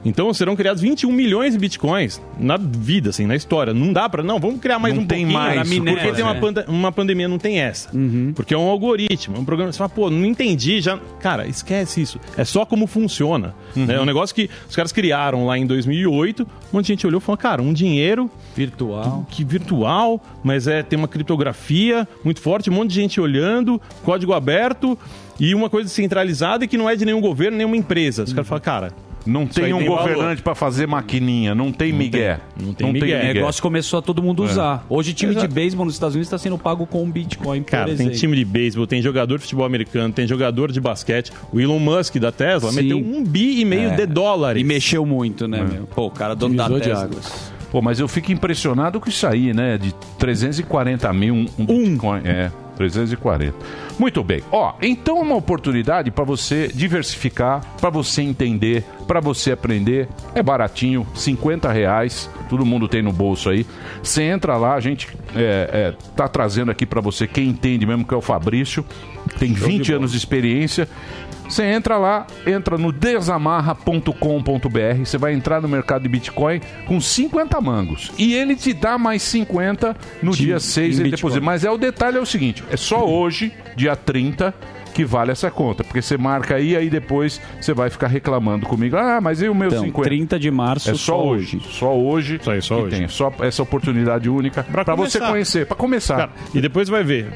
Então 0.05 0.33
serão 0.35 0.57
criados 0.57 0.83
21 0.83 1.13
milhões 1.13 1.53
de 1.53 1.59
bitcoins 1.61 2.21
na 2.39 2.57
vida, 2.57 3.11
assim, 3.11 3.25
na 3.27 3.37
história. 3.37 3.73
Não 3.73 3.93
dá 3.93 4.09
pra. 4.09 4.23
Não, 4.23 4.41
vamos 4.41 4.61
criar 4.61 4.79
mais 4.79 4.95
Não 4.95 5.03
um 5.03 5.07
tem 5.07 5.21
pouquinho. 5.27 5.39
mais, 5.39 5.69
porque 5.69 6.13
tem 6.13 6.25
uma, 6.25 6.35
né? 6.35 6.41
panda- 6.41 6.65
uma 6.69 6.91
pandemia, 6.93 7.29
não 7.29 7.39
tem 7.39 7.61
essa. 7.61 7.89
Porque 8.35 8.53
é 8.53 8.59
um 8.59 8.69
algoritmo, 8.69 9.37
é 9.37 9.39
um 9.39 9.45
programa. 9.45 9.71
Você 9.73 9.79
fala, 9.79 9.91
pô, 9.91 10.11
não 10.11 10.25
entendi. 10.25 10.81
já 10.81 10.99
Cara, 11.21 11.47
esquece 11.47 12.01
isso. 12.03 12.19
É 12.37 12.45
só 12.45 12.65
como 12.65 12.87
funciona. 12.87 13.55
né? 13.77 13.95
É 13.95 14.01
um 14.01 14.05
negócio 14.05 14.35
que 14.35 14.51
os 14.69 14.75
caras 14.75 14.91
criaram 14.93 15.47
lá 15.47 15.57
em 15.57 15.67
2008. 15.67 16.43
Um 16.43 16.47
monte 16.77 16.87
de 16.87 16.93
gente 16.95 17.07
olhou 17.07 17.21
e 17.21 17.23
falou, 17.23 17.37
cara, 17.39 17.63
um 17.63 17.73
dinheiro 17.73 18.29
virtual, 18.57 19.27
que 19.31 19.45
virtual, 19.45 20.21
mas 20.43 20.67
é 20.67 20.83
tem 20.83 20.99
uma 20.99 21.09
criptografia 21.09 22.09
muito 22.25 22.41
forte, 22.41 22.71
um 22.71 22.73
monte 22.75 22.91
de 22.91 22.97
gente 22.97 23.21
olhando, 23.21 23.81
código 24.05 24.33
aberto 24.33 24.99
e 25.39 25.55
uma 25.55 25.71
coisa 25.71 25.89
centralizada 25.89 26.65
e 26.65 26.69
que 26.69 26.77
não 26.77 26.89
é 26.89 26.97
de 26.97 27.05
nenhum 27.05 27.21
governo, 27.21 27.57
nenhuma 27.57 27.77
empresa. 27.77 28.23
Os 28.25 28.33
caras 28.33 28.49
falam, 28.49 28.63
cara, 28.63 28.93
Não 29.27 29.45
isso 29.45 29.61
tem 29.61 29.73
um 29.73 29.79
valor. 29.85 29.99
governante 29.99 30.43
pra 30.43 30.55
fazer 30.55 30.87
maquininha, 30.87 31.55
não 31.55 31.73
tem 31.73 31.93
migué. 31.93 32.41
não 32.61 32.73
tem 32.75 32.89
O 32.89 32.93
migué. 32.93 33.33
negócio 33.33 33.63
começou 33.63 33.99
a 33.99 34.03
todo 34.03 34.23
mundo 34.23 34.43
É. 34.45 34.47
usar. 34.47 34.87
Hoje, 34.89 35.13
time 35.15 35.33
de 35.33 35.39
Exato. 35.39 35.55
beisebol 35.55 35.85
nos 35.87 35.95
Estados 35.95 36.15
Unidos 36.15 36.29
está 36.29 36.39
sendo 36.39 36.59
pago 36.59 36.87
com 36.87 37.09
Bitcoin, 37.11 37.63
por 37.63 37.71
Cara, 37.71 37.95
tem 37.95 38.09
time 38.11 38.37
de 38.37 38.45
beisebol, 38.45 38.87
tem 38.87 39.01
jogador 39.03 39.37
de 39.37 39.43
futebol 39.43 39.65
americano, 39.67 40.13
tem 40.13 40.27
jogador 40.27 40.73
de 40.73 40.81
basquete. 40.81 41.33
O 41.53 41.61
Elon 41.61 41.79
Musk 41.79 42.17
da 42.17 42.33
Tesla 42.33 42.71
Sim. 42.71 42.83
meteu 42.83 42.99
um 42.99 43.23
bi 43.25 43.61
e 43.61 43.65
meio 43.65 43.91
É. 43.91 43.97
de 43.97 44.07
dólares. 44.07 44.61
E 44.61 44.65
mexeu 44.65 45.05
muito, 45.07 45.47
né, 45.49 45.63
meu? 45.63 45.85
Pô, 45.87 46.07
o 46.07 46.11
cara 46.11 46.35
dono 46.35 46.55
da 46.57 46.69
Tesla. 46.69 47.09
Pô, 47.71 47.81
mas 47.81 47.99
eu 48.01 48.07
fico 48.09 48.31
impressionado 48.33 49.01
com 49.01 49.09
isso 49.09 49.27
aí, 49.27 49.55
né? 49.55 49.79
De 49.79 49.95
340 50.19 51.11
mil 51.13 51.35
um, 51.35 51.47
um 51.59 51.65
Bitcoin. 51.67 52.21
É, 52.25 52.51
340. 52.77 53.55
Muito 53.99 54.23
bem. 54.25 54.43
Ó, 54.51 54.75
então 54.81 55.19
é 55.19 55.21
uma 55.21 55.37
oportunidade 55.37 56.11
para 56.11 56.25
você 56.25 56.69
diversificar, 56.69 57.65
para 57.81 57.91
você 57.91 58.23
entender, 58.23 58.85
para 59.07 59.21
você 59.21 59.53
aprender. 59.53 60.09
É 60.35 60.43
baratinho, 60.43 61.07
50 61.15 61.71
reais. 61.71 62.31
Todo 62.49 62.65
mundo 62.65 62.89
tem 62.89 63.03
no 63.03 63.13
bolso 63.13 63.51
aí. 63.51 63.67
Você 64.03 64.23
entra 64.23 64.57
lá, 64.57 64.75
a 64.75 64.81
gente 64.81 65.09
é, 65.35 65.71
é, 65.73 65.95
tá 66.17 66.29
trazendo 66.29 66.71
aqui 66.71 66.87
para 66.87 67.01
você 67.01 67.27
quem 67.27 67.49
entende 67.49 67.87
mesmo, 67.87 68.05
que 68.05 68.15
é 68.15 68.17
o 68.17 68.23
Fabrício. 68.23 68.85
Tem 69.39 69.53
20 69.53 69.93
anos 69.93 70.13
de 70.13 70.19
experiência. 70.19 70.89
Você 71.53 71.65
entra 71.65 71.99
lá, 71.99 72.27
entra 72.47 72.79
no 72.79 72.91
desamarra.com.br, 72.91 75.05
você 75.05 75.19
vai 75.19 75.35
entrar 75.35 75.61
no 75.61 75.69
mercado 75.69 76.03
de 76.03 76.09
Bitcoin 76.09 76.63
com 76.87 76.99
50 76.99 77.61
mangos. 77.61 78.11
E 78.17 78.33
ele 78.35 78.57
te 78.57 78.73
dá 78.73 78.97
mais 78.97 79.21
50 79.23 79.95
no 80.23 80.33
De- 80.33 80.47
dia 80.47 80.59
6 80.59 80.99
em 80.99 81.03
ele 81.03 81.11
deposita. 81.11 81.45
Mas 81.45 81.63
é 81.63 81.71
o 81.71 81.77
detalhe 81.77 82.17
é 82.17 82.21
o 82.21 82.25
seguinte, 82.25 82.65
é 82.71 82.77
só 82.79 83.07
hoje, 83.07 83.53
dia 83.77 83.95
30, 83.95 84.55
que 84.95 85.05
vale 85.05 85.31
essa 85.31 85.51
conta. 85.51 85.85
Porque 85.85 86.01
você 86.01 86.17
marca 86.17 86.55
aí, 86.55 86.75
aí 86.75 86.89
depois 86.89 87.39
você 87.61 87.75
vai 87.75 87.91
ficar 87.91 88.07
reclamando 88.07 88.65
comigo. 88.65 88.97
Ah, 88.97 89.21
mas 89.21 89.43
e 89.43 89.49
o 89.49 89.55
meu 89.55 89.69
Então, 89.69 89.85
50? 89.85 90.09
30 90.09 90.39
de 90.39 90.51
março, 90.51 90.89
É 90.89 90.95
só, 90.95 90.99
só 90.99 91.23
hoje. 91.27 91.61
Só 91.69 91.95
hoje. 91.95 92.41
Só, 92.43 92.59
só 92.63 92.77
que 92.77 92.83
hoje. 92.85 92.97
Tem. 92.97 93.09
Só 93.09 93.31
essa 93.41 93.63
oportunidade 93.63 94.27
única 94.31 94.63
para 94.63 94.95
você 94.95 95.21
conhecer, 95.21 95.67
para 95.67 95.77
começar. 95.77 96.17
Cara, 96.17 96.31
e 96.55 96.63
depois 96.63 96.89
vai 96.89 97.05
ver. 97.05 97.27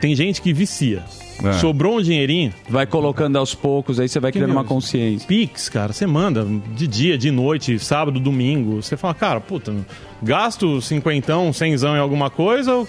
Tem 0.00 0.12
gente 0.16 0.42
que 0.42 0.52
vicia. 0.52 1.04
É. 1.44 1.52
Sobrou 1.54 1.98
um 1.98 2.02
dinheirinho. 2.02 2.52
Vai 2.68 2.86
colocando 2.86 3.36
aos 3.36 3.54
poucos, 3.54 3.98
aí 3.98 4.08
você 4.08 4.20
vai 4.20 4.32
criando 4.32 4.50
uma 4.52 4.64
consciência. 4.64 5.26
Pix, 5.26 5.68
cara, 5.68 5.92
você 5.92 6.06
manda 6.06 6.46
de 6.74 6.86
dia, 6.86 7.16
de 7.16 7.30
noite, 7.30 7.78
sábado, 7.78 8.20
domingo. 8.20 8.82
Você 8.82 8.96
fala, 8.96 9.14
cara, 9.14 9.40
puta, 9.40 9.74
gasto 10.22 10.80
cinquentão, 10.82 11.52
cenzão 11.52 11.96
em 11.96 11.98
alguma 11.98 12.30
coisa, 12.30 12.74
ou 12.74 12.86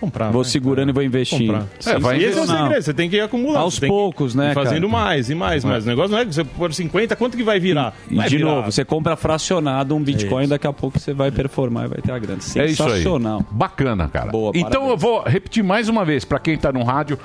comprar. 0.00 0.30
Vou 0.30 0.42
vai, 0.42 0.50
segurando 0.50 0.90
e 0.90 0.92
vou 0.92 1.02
investindo. 1.02 1.52
comprar. 1.52 1.66
É, 1.94 1.98
vai 1.98 2.18
e 2.18 2.24
esse 2.24 2.38
é 2.38 2.42
o 2.42 2.46
segredo, 2.46 2.82
você 2.82 2.94
tem 2.94 3.08
que 3.10 3.16
ir 3.16 3.20
acumulando. 3.20 3.58
Aos 3.58 3.74
você 3.74 3.80
tem 3.80 3.88
que 3.88 3.94
poucos, 3.94 4.34
né, 4.34 4.52
Fazendo 4.54 4.88
cara? 4.88 5.02
mais 5.04 5.30
e 5.30 5.34
mais, 5.34 5.64
É. 5.64 5.68
mas 5.68 5.84
o 5.84 5.88
negócio 5.88 6.10
não 6.12 6.18
é 6.18 6.24
que 6.26 6.34
você 6.34 6.44
pôr 6.44 6.72
50, 6.72 7.16
quanto 7.16 7.36
que 7.36 7.42
vai 7.42 7.58
virar? 7.58 7.94
E 8.10 8.16
Vai 8.16 8.28
de 8.28 8.36
virar. 8.38 8.50
novo, 8.50 8.72
você 8.72 8.84
compra 8.84 9.16
fracionado 9.16 9.94
um 9.94 10.02
Bitcoin, 10.02 10.48
daqui 10.48 10.66
a 10.66 10.72
pouco 10.72 10.98
você 10.98 11.12
vai 11.12 11.30
performar 11.30 11.86
e 11.86 11.88
vai 11.88 11.98
ter 12.02 12.12
a 12.12 12.18
grana. 12.18 12.38
É 12.38 12.66
isso 12.66 12.82
aí. 12.82 12.84
Sensacional. 12.90 13.44
Bacana, 13.50 14.08
cara. 14.08 14.30
Boa, 14.30 14.52
então 14.54 14.88
eu 14.88 14.96
vou 14.96 15.22
repetir 15.22 15.62
mais 15.64 15.88
uma 15.88 16.04
vez 16.04 16.24
para 16.24 16.38
quem 16.38 16.56
tá 16.56 16.72
no 16.72 16.82
rádio, 16.84 17.18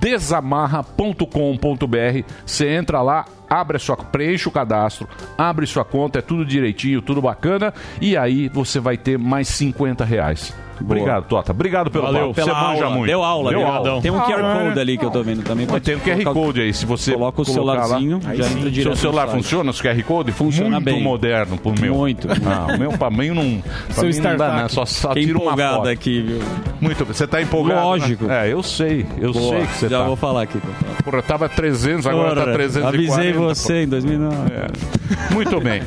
desamarra.com.br. 0.00 2.22
Você 2.44 2.68
entra 2.68 3.02
lá, 3.02 3.24
abre 3.48 3.76
a 3.76 3.80
sua, 3.80 3.96
preenche 3.96 4.48
o 4.48 4.52
cadastro, 4.52 5.08
abre 5.36 5.66
sua 5.66 5.84
conta, 5.84 6.18
é 6.18 6.22
tudo 6.22 6.44
direitinho, 6.44 7.02
tudo 7.02 7.22
bacana, 7.22 7.72
e 8.00 8.16
aí 8.16 8.48
você 8.48 8.80
vai 8.80 8.96
ter 8.96 9.18
mais 9.18 9.48
50 9.48 10.04
reais. 10.04 10.54
Obrigado, 10.80 11.24
Tota. 11.28 11.52
Obrigado 11.52 11.90
pelo 11.90 12.04
Valeu. 12.04 12.20
papo. 12.28 12.34
Pela 12.34 12.46
Você 12.54 12.66
manja 12.66 12.84
aula. 12.84 12.96
muito. 12.96 13.06
Deu 13.10 13.22
aula, 13.24 13.50
deu 13.50 13.66
aula. 13.66 14.00
Tem 14.02 14.10
um 14.10 14.20
QR 14.20 14.40
Ah, 14.44 14.64
Code 14.68 14.80
ali 14.80 14.98
que 14.98 15.04
eu 15.04 15.10
tô 15.10 15.22
vendo 15.22 15.42
também. 15.42 15.66
Mas 15.70 15.82
tem 15.82 15.96
um 15.96 16.00
QR 16.00 16.24
Code 16.32 16.60
aí, 16.60 16.72
se 16.72 16.86
você 16.86 17.12
Coloca 17.12 17.42
o 17.42 17.44
celularzinho, 17.44 18.20
já 18.22 18.46
entra 18.46 18.70
direto 18.70 18.82
Seu 18.82 18.96
celular 18.96 19.28
funciona, 19.28 19.70
os 19.70 19.80
QR 19.80 20.02
Code? 20.04 20.32
Funciona 20.32 20.70
muito 20.80 20.84
bem. 20.84 21.02
moderno 21.02 21.58
pro 21.58 21.72
meu. 21.80 21.94
Muito. 21.94 22.28
Ah, 22.46 22.74
o 22.74 22.78
meu 22.78 22.92
pra 22.92 23.10
mim 23.10 23.30
não, 23.30 23.60
pra 23.86 23.94
Seu 23.94 24.04
mim 24.08 24.18
não 24.20 24.36
dá, 24.36 24.52
né? 24.62 24.68
Só, 24.68 24.84
só 24.86 25.12
tira 25.14 25.38
uma 25.38 25.56
foto. 25.56 25.88
aqui, 25.88 26.22
viu? 26.22 26.38
Muito 26.80 27.04
bem. 27.04 27.14
Você 27.14 27.26
tá 27.26 27.42
empolgado? 27.42 27.80
Lógico. 27.86 28.24
né? 28.24 28.48
É, 28.48 28.52
eu 28.52 28.62
sei. 28.62 29.06
Eu 29.20 29.32
Boa. 29.32 29.56
sei 29.56 29.66
que 29.66 29.72
você 29.74 29.88
Já 29.88 29.98
tá. 29.98 30.04
vou 30.04 30.16
falar 30.16 30.42
aqui. 30.42 30.58
Porra, 31.04 31.22
tava 31.22 31.48
300, 31.48 32.06
agora 32.06 32.34
tá 32.36 32.40
Porra, 32.42 32.52
340. 32.54 32.88
Avisei 33.14 33.32
você 33.32 33.82
em 33.82 33.88
2009. 33.88 34.36
É. 34.52 35.34
Muito 35.34 35.60
bem. 35.60 35.82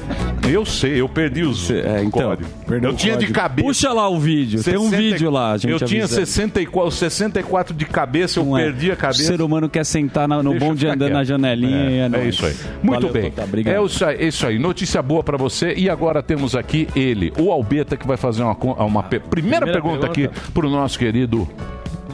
Eu 0.50 0.66
sei, 0.66 1.00
eu 1.00 1.08
perdi 1.08 1.44
os 1.44 1.70
É, 1.70 2.04
então, 2.04 2.30
código. 2.30 2.50
Eu 2.82 2.94
tinha 2.96 3.16
de 3.16 3.28
cabeça. 3.28 3.68
Puxa 3.68 3.94
lá 3.94 4.10
o 4.10 4.20
vídeo. 4.20 4.64
Tem 4.64 4.76
um 4.82 4.89
60 4.89 4.97
vídeo 5.01 5.29
lá, 5.32 5.51
a 5.53 5.57
gente 5.57 5.71
Eu 5.71 5.79
tinha 5.79 6.03
avisando. 6.03 6.25
64, 6.25 6.91
64 6.91 7.73
de 7.75 7.86
cabeça, 7.86 8.39
eu 8.39 8.45
Não 8.45 8.57
é. 8.57 8.63
perdi 8.63 8.91
a 8.91 8.95
cabeça. 8.95 9.21
O 9.23 9.25
ser 9.25 9.41
humano 9.41 9.69
quer 9.69 9.86
sentar 9.86 10.27
na- 10.27 10.41
no 10.43 10.53
eu 10.53 10.59
bonde 10.59 10.86
andando 10.88 10.99
quieto. 11.07 11.13
na 11.13 11.23
janelinha 11.23 12.09
É, 12.13 12.17
é, 12.17 12.23
é 12.23 12.27
isso 12.27 12.45
aí. 12.45 12.55
Muito 12.84 13.07
Valeu, 13.07 13.13
bem. 13.13 13.34
Obrigado. 13.43 13.75
É 13.75 13.86
isso 13.86 14.05
aí, 14.05 14.15
é 14.17 14.27
isso 14.27 14.47
aí. 14.47 14.59
Notícia 14.59 15.01
boa 15.01 15.23
pra 15.23 15.38
você. 15.38 15.73
E 15.75 15.89
agora 15.89 16.21
temos 16.23 16.55
aqui 16.55 16.88
ele, 16.95 17.32
o 17.39 17.51
Albeta, 17.51 17.95
que 17.97 18.05
vai 18.07 18.17
fazer 18.17 18.43
uma, 18.43 18.53
uma 18.84 19.03
pe- 19.03 19.19
primeira, 19.19 19.61
Primeira 19.65 19.82
pergunta, 19.82 20.07
pergunta. 20.09 20.36
aqui 20.38 20.51
pro 20.53 20.69
nosso 20.69 20.97
querido 20.99 21.47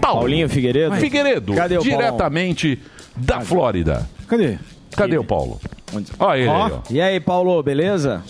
Paulo. 0.02 0.20
Paulinho 0.20 0.48
Figueiredo? 0.48 0.96
Figueiredo, 0.96 1.54
Cadê 1.54 1.78
o 1.78 1.82
diretamente 1.82 2.80
da 3.16 3.42
Flórida. 3.42 4.08
Cadê? 4.28 4.58
Cadê 4.96 5.18
o 5.18 5.24
Paulo? 5.24 5.60
Olha 6.20 6.40
ele 6.40 6.50
aí, 6.50 6.56
ó. 6.56 6.80
E 6.90 7.02
aí, 7.02 7.20
Paulo, 7.20 7.62
beleza? 7.64 8.22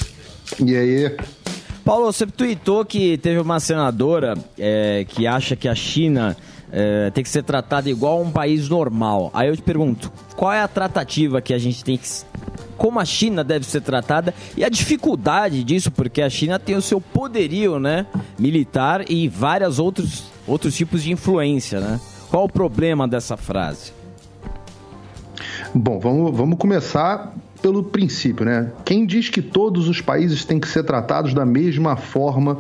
E 0.63 0.75
aí? 0.75 1.15
Paulo, 1.87 2.11
você 2.11 2.27
tweetou 2.27 2.83
que 2.83 3.17
teve 3.17 3.39
uma 3.39 3.61
senadora 3.61 4.33
é, 4.59 5.05
que 5.07 5.25
acha 5.25 5.55
que 5.55 5.69
a 5.69 5.73
China 5.73 6.35
é, 6.69 7.09
tem 7.11 7.23
que 7.23 7.29
ser 7.29 7.43
tratada 7.43 7.89
igual 7.89 8.17
a 8.17 8.21
um 8.23 8.29
país 8.29 8.67
normal. 8.67 9.31
Aí 9.33 9.47
eu 9.47 9.55
te 9.55 9.61
pergunto, 9.61 10.11
qual 10.35 10.51
é 10.51 10.61
a 10.61 10.67
tratativa 10.67 11.39
que 11.39 11.53
a 11.53 11.57
gente 11.57 11.85
tem 11.85 11.97
que. 11.97 12.05
Como 12.75 12.99
a 12.99 13.05
China 13.05 13.41
deve 13.41 13.65
ser 13.65 13.79
tratada 13.79 14.35
e 14.57 14.65
a 14.65 14.69
dificuldade 14.69 15.63
disso, 15.63 15.89
porque 15.89 16.21
a 16.21 16.29
China 16.29 16.59
tem 16.59 16.75
o 16.75 16.81
seu 16.81 16.99
poderio 16.99 17.79
né, 17.79 18.05
militar 18.37 19.09
e 19.09 19.29
vários 19.29 19.79
outros, 19.79 20.25
outros 20.45 20.75
tipos 20.75 21.03
de 21.03 21.13
influência. 21.13 21.79
Né? 21.79 22.01
Qual 22.29 22.43
o 22.43 22.49
problema 22.51 23.07
dessa 23.07 23.37
frase? 23.37 23.93
Bom, 25.73 25.99
vamos, 25.99 26.35
vamos 26.35 26.57
começar 26.57 27.33
pelo 27.61 27.83
princípio, 27.83 28.45
né? 28.45 28.71
Quem 28.85 29.05
diz 29.05 29.29
que 29.29 29.41
todos 29.41 29.87
os 29.87 30.01
países 30.01 30.45
têm 30.45 30.59
que 30.59 30.67
ser 30.67 30.83
tratados 30.83 31.33
da 31.33 31.45
mesma 31.45 31.95
forma 31.95 32.59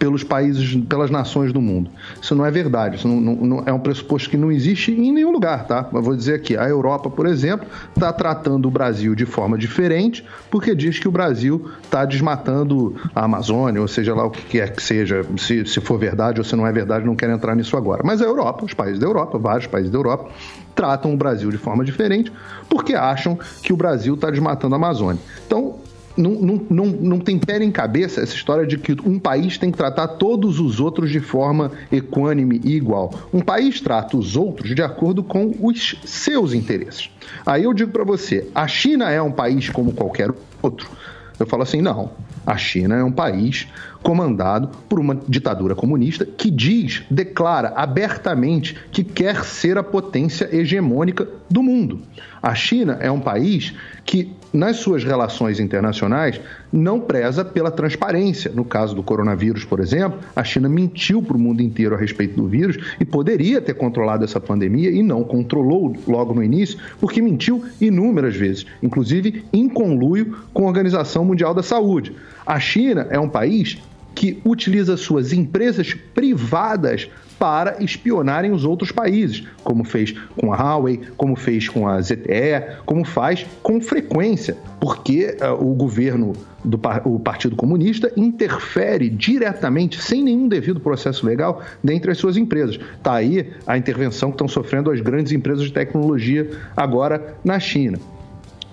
pelos 0.00 0.24
países, 0.24 0.74
pelas 0.88 1.10
nações 1.10 1.52
do 1.52 1.60
mundo? 1.60 1.90
Isso 2.20 2.34
não 2.34 2.44
é 2.46 2.50
verdade. 2.50 2.96
Isso 2.96 3.06
não, 3.06 3.20
não- 3.20 3.34
não- 3.36 3.62
é 3.66 3.72
um 3.72 3.78
pressuposto 3.78 4.30
que 4.30 4.36
não 4.36 4.50
existe 4.50 4.90
em 4.90 5.12
nenhum 5.12 5.30
lugar, 5.30 5.66
tá? 5.66 5.86
Mas 5.92 6.02
vou 6.04 6.16
dizer 6.16 6.34
aqui, 6.34 6.56
a 6.56 6.66
Europa, 6.66 7.10
por 7.10 7.26
exemplo, 7.26 7.68
está 7.94 8.10
tratando 8.12 8.66
o 8.66 8.70
Brasil 8.70 9.14
de 9.14 9.26
forma 9.26 9.58
diferente 9.58 10.24
porque 10.50 10.74
diz 10.74 10.98
que 10.98 11.06
o 11.06 11.10
Brasil 11.12 11.70
está 11.82 12.04
desmatando 12.06 12.96
a 13.14 13.24
Amazônia, 13.26 13.80
ou 13.80 13.86
seja 13.86 14.14
lá 14.14 14.24
o 14.24 14.30
que 14.30 14.42
quer 14.42 14.74
que 14.74 14.82
seja, 14.82 15.24
se, 15.36 15.66
se 15.66 15.80
for 15.80 15.98
verdade 15.98 16.40
ou 16.40 16.44
se 16.44 16.56
não 16.56 16.66
é 16.66 16.72
verdade, 16.72 17.04
não 17.04 17.14
quero 17.14 17.32
entrar 17.32 17.54
nisso 17.54 17.76
agora. 17.76 18.02
Mas 18.04 18.22
a 18.22 18.24
Europa, 18.24 18.64
os 18.64 18.72
países 18.74 18.98
da 18.98 19.06
Europa, 19.06 19.38
vários 19.38 19.66
países 19.66 19.90
da 19.92 19.98
Europa, 19.98 20.30
tratam 20.74 21.12
o 21.12 21.16
Brasil 21.16 21.50
de 21.50 21.58
forma 21.58 21.84
diferente 21.84 22.32
porque 22.70 22.94
acham 22.94 23.38
que 23.62 23.70
o 23.70 23.76
Brasil 23.76 24.14
está 24.14 24.30
desmatando 24.30 24.74
a 24.74 24.78
Amazônia. 24.78 25.20
Então, 25.46 25.74
não, 26.20 26.32
não, 26.32 26.66
não, 26.68 26.86
não 26.86 27.18
tem 27.18 27.38
pé 27.38 27.58
nem 27.58 27.70
cabeça 27.70 28.20
essa 28.20 28.34
história 28.34 28.66
de 28.66 28.76
que 28.76 28.92
um 29.04 29.18
país 29.18 29.56
tem 29.56 29.70
que 29.70 29.78
tratar 29.78 30.06
todos 30.08 30.60
os 30.60 30.78
outros 30.78 31.10
de 31.10 31.20
forma 31.20 31.72
equânime 31.90 32.60
e 32.62 32.76
igual. 32.76 33.12
Um 33.32 33.40
país 33.40 33.80
trata 33.80 34.16
os 34.16 34.36
outros 34.36 34.74
de 34.74 34.82
acordo 34.82 35.22
com 35.22 35.54
os 35.60 35.96
seus 36.04 36.52
interesses. 36.52 37.10
Aí 37.46 37.64
eu 37.64 37.72
digo 37.72 37.90
para 37.90 38.04
você, 38.04 38.48
a 38.54 38.68
China 38.68 39.10
é 39.10 39.20
um 39.20 39.32
país 39.32 39.68
como 39.70 39.92
qualquer 39.92 40.30
outro? 40.62 40.90
Eu 41.38 41.46
falo 41.46 41.62
assim: 41.62 41.80
não, 41.80 42.10
a 42.46 42.56
China 42.56 42.96
é 42.96 43.02
um 43.04 43.12
país 43.12 43.66
comandado 44.02 44.68
por 44.88 44.98
uma 44.98 45.14
ditadura 45.28 45.74
comunista 45.74 46.24
que 46.24 46.50
diz, 46.50 47.02
declara 47.10 47.72
abertamente 47.76 48.76
que 48.90 49.04
quer 49.04 49.44
ser 49.44 49.78
a 49.78 49.82
potência 49.82 50.48
hegemônica 50.54 51.28
do 51.48 51.62
mundo. 51.62 52.00
A 52.42 52.54
China 52.54 52.98
é 53.00 53.10
um 53.10 53.20
país 53.20 53.74
que, 54.04 54.32
nas 54.52 54.76
suas 54.76 55.04
relações 55.04 55.60
internacionais, 55.60 56.40
não 56.72 57.00
preza 57.00 57.44
pela 57.44 57.70
transparência. 57.70 58.50
No 58.54 58.64
caso 58.64 58.94
do 58.94 59.02
coronavírus, 59.02 59.64
por 59.64 59.80
exemplo, 59.80 60.18
a 60.34 60.44
China 60.44 60.68
mentiu 60.68 61.22
para 61.22 61.36
o 61.36 61.40
mundo 61.40 61.62
inteiro 61.62 61.94
a 61.94 61.98
respeito 61.98 62.36
do 62.36 62.46
vírus 62.46 62.78
e 62.98 63.04
poderia 63.04 63.60
ter 63.60 63.74
controlado 63.74 64.24
essa 64.24 64.40
pandemia 64.40 64.90
e 64.90 65.02
não 65.02 65.22
controlou 65.24 65.96
logo 66.06 66.34
no 66.34 66.42
início, 66.42 66.78
porque 67.00 67.22
mentiu 67.22 67.64
inúmeras 67.80 68.36
vezes, 68.36 68.66
inclusive 68.82 69.44
em 69.52 69.68
conluio 69.68 70.36
com 70.52 70.64
a 70.64 70.68
Organização 70.68 71.24
Mundial 71.24 71.54
da 71.54 71.62
Saúde. 71.62 72.14
A 72.46 72.58
China 72.58 73.06
é 73.10 73.18
um 73.18 73.28
país 73.28 73.78
que 74.14 74.40
utiliza 74.44 74.96
suas 74.96 75.32
empresas 75.32 75.94
privadas 76.14 77.08
para 77.40 77.82
espionarem 77.82 78.52
os 78.52 78.66
outros 78.66 78.92
países, 78.92 79.42
como 79.64 79.82
fez 79.82 80.12
com 80.36 80.52
a 80.52 80.56
Huawei, 80.56 81.00
como 81.16 81.34
fez 81.34 81.70
com 81.70 81.88
a 81.88 81.98
ZTE, 81.98 82.82
como 82.84 83.02
faz 83.02 83.46
com 83.62 83.80
frequência, 83.80 84.58
porque 84.78 85.38
uh, 85.40 85.54
o 85.54 85.74
governo 85.74 86.34
do 86.62 86.78
o 87.06 87.18
Partido 87.18 87.56
Comunista 87.56 88.12
interfere 88.14 89.08
diretamente, 89.08 90.02
sem 90.02 90.22
nenhum 90.22 90.48
devido 90.48 90.78
processo 90.80 91.24
legal, 91.24 91.62
dentre 91.82 92.10
as 92.10 92.18
suas 92.18 92.36
empresas. 92.36 92.78
Está 92.98 93.14
aí 93.14 93.50
a 93.66 93.78
intervenção 93.78 94.30
que 94.30 94.34
estão 94.34 94.48
sofrendo 94.48 94.90
as 94.90 95.00
grandes 95.00 95.32
empresas 95.32 95.64
de 95.64 95.72
tecnologia 95.72 96.50
agora 96.76 97.36
na 97.42 97.58
China. 97.58 97.98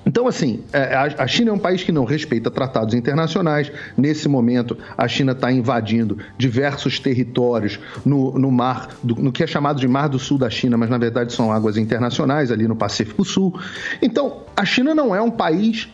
Então, 0.07 0.25
assim, 0.25 0.63
é, 0.71 0.95
a 0.95 1.27
China 1.27 1.49
é 1.49 1.53
um 1.53 1.59
país 1.59 1.83
que 1.83 1.91
não 1.91 2.05
respeita 2.05 2.49
tratados 2.49 2.93
internacionais. 2.93 3.69
Nesse 3.97 4.29
momento, 4.29 4.77
a 4.97 5.05
China 5.05 5.33
está 5.33 5.51
invadindo 5.51 6.17
diversos 6.37 6.97
territórios 6.97 7.77
no, 8.05 8.39
no 8.39 8.49
mar, 8.49 8.87
do, 9.03 9.15
no 9.15 9.33
que 9.33 9.43
é 9.43 9.47
chamado 9.47 9.81
de 9.81 9.87
Mar 9.87 10.07
do 10.07 10.17
Sul 10.17 10.37
da 10.37 10.49
China, 10.49 10.77
mas 10.77 10.89
na 10.89 10.97
verdade 10.97 11.33
são 11.33 11.51
águas 11.51 11.75
internacionais, 11.75 12.53
ali 12.53 12.69
no 12.69 12.75
Pacífico 12.75 13.25
Sul. 13.25 13.59
Então, 14.01 14.43
a 14.55 14.63
China 14.63 14.95
não 14.95 15.13
é 15.13 15.21
um 15.21 15.29
país 15.29 15.89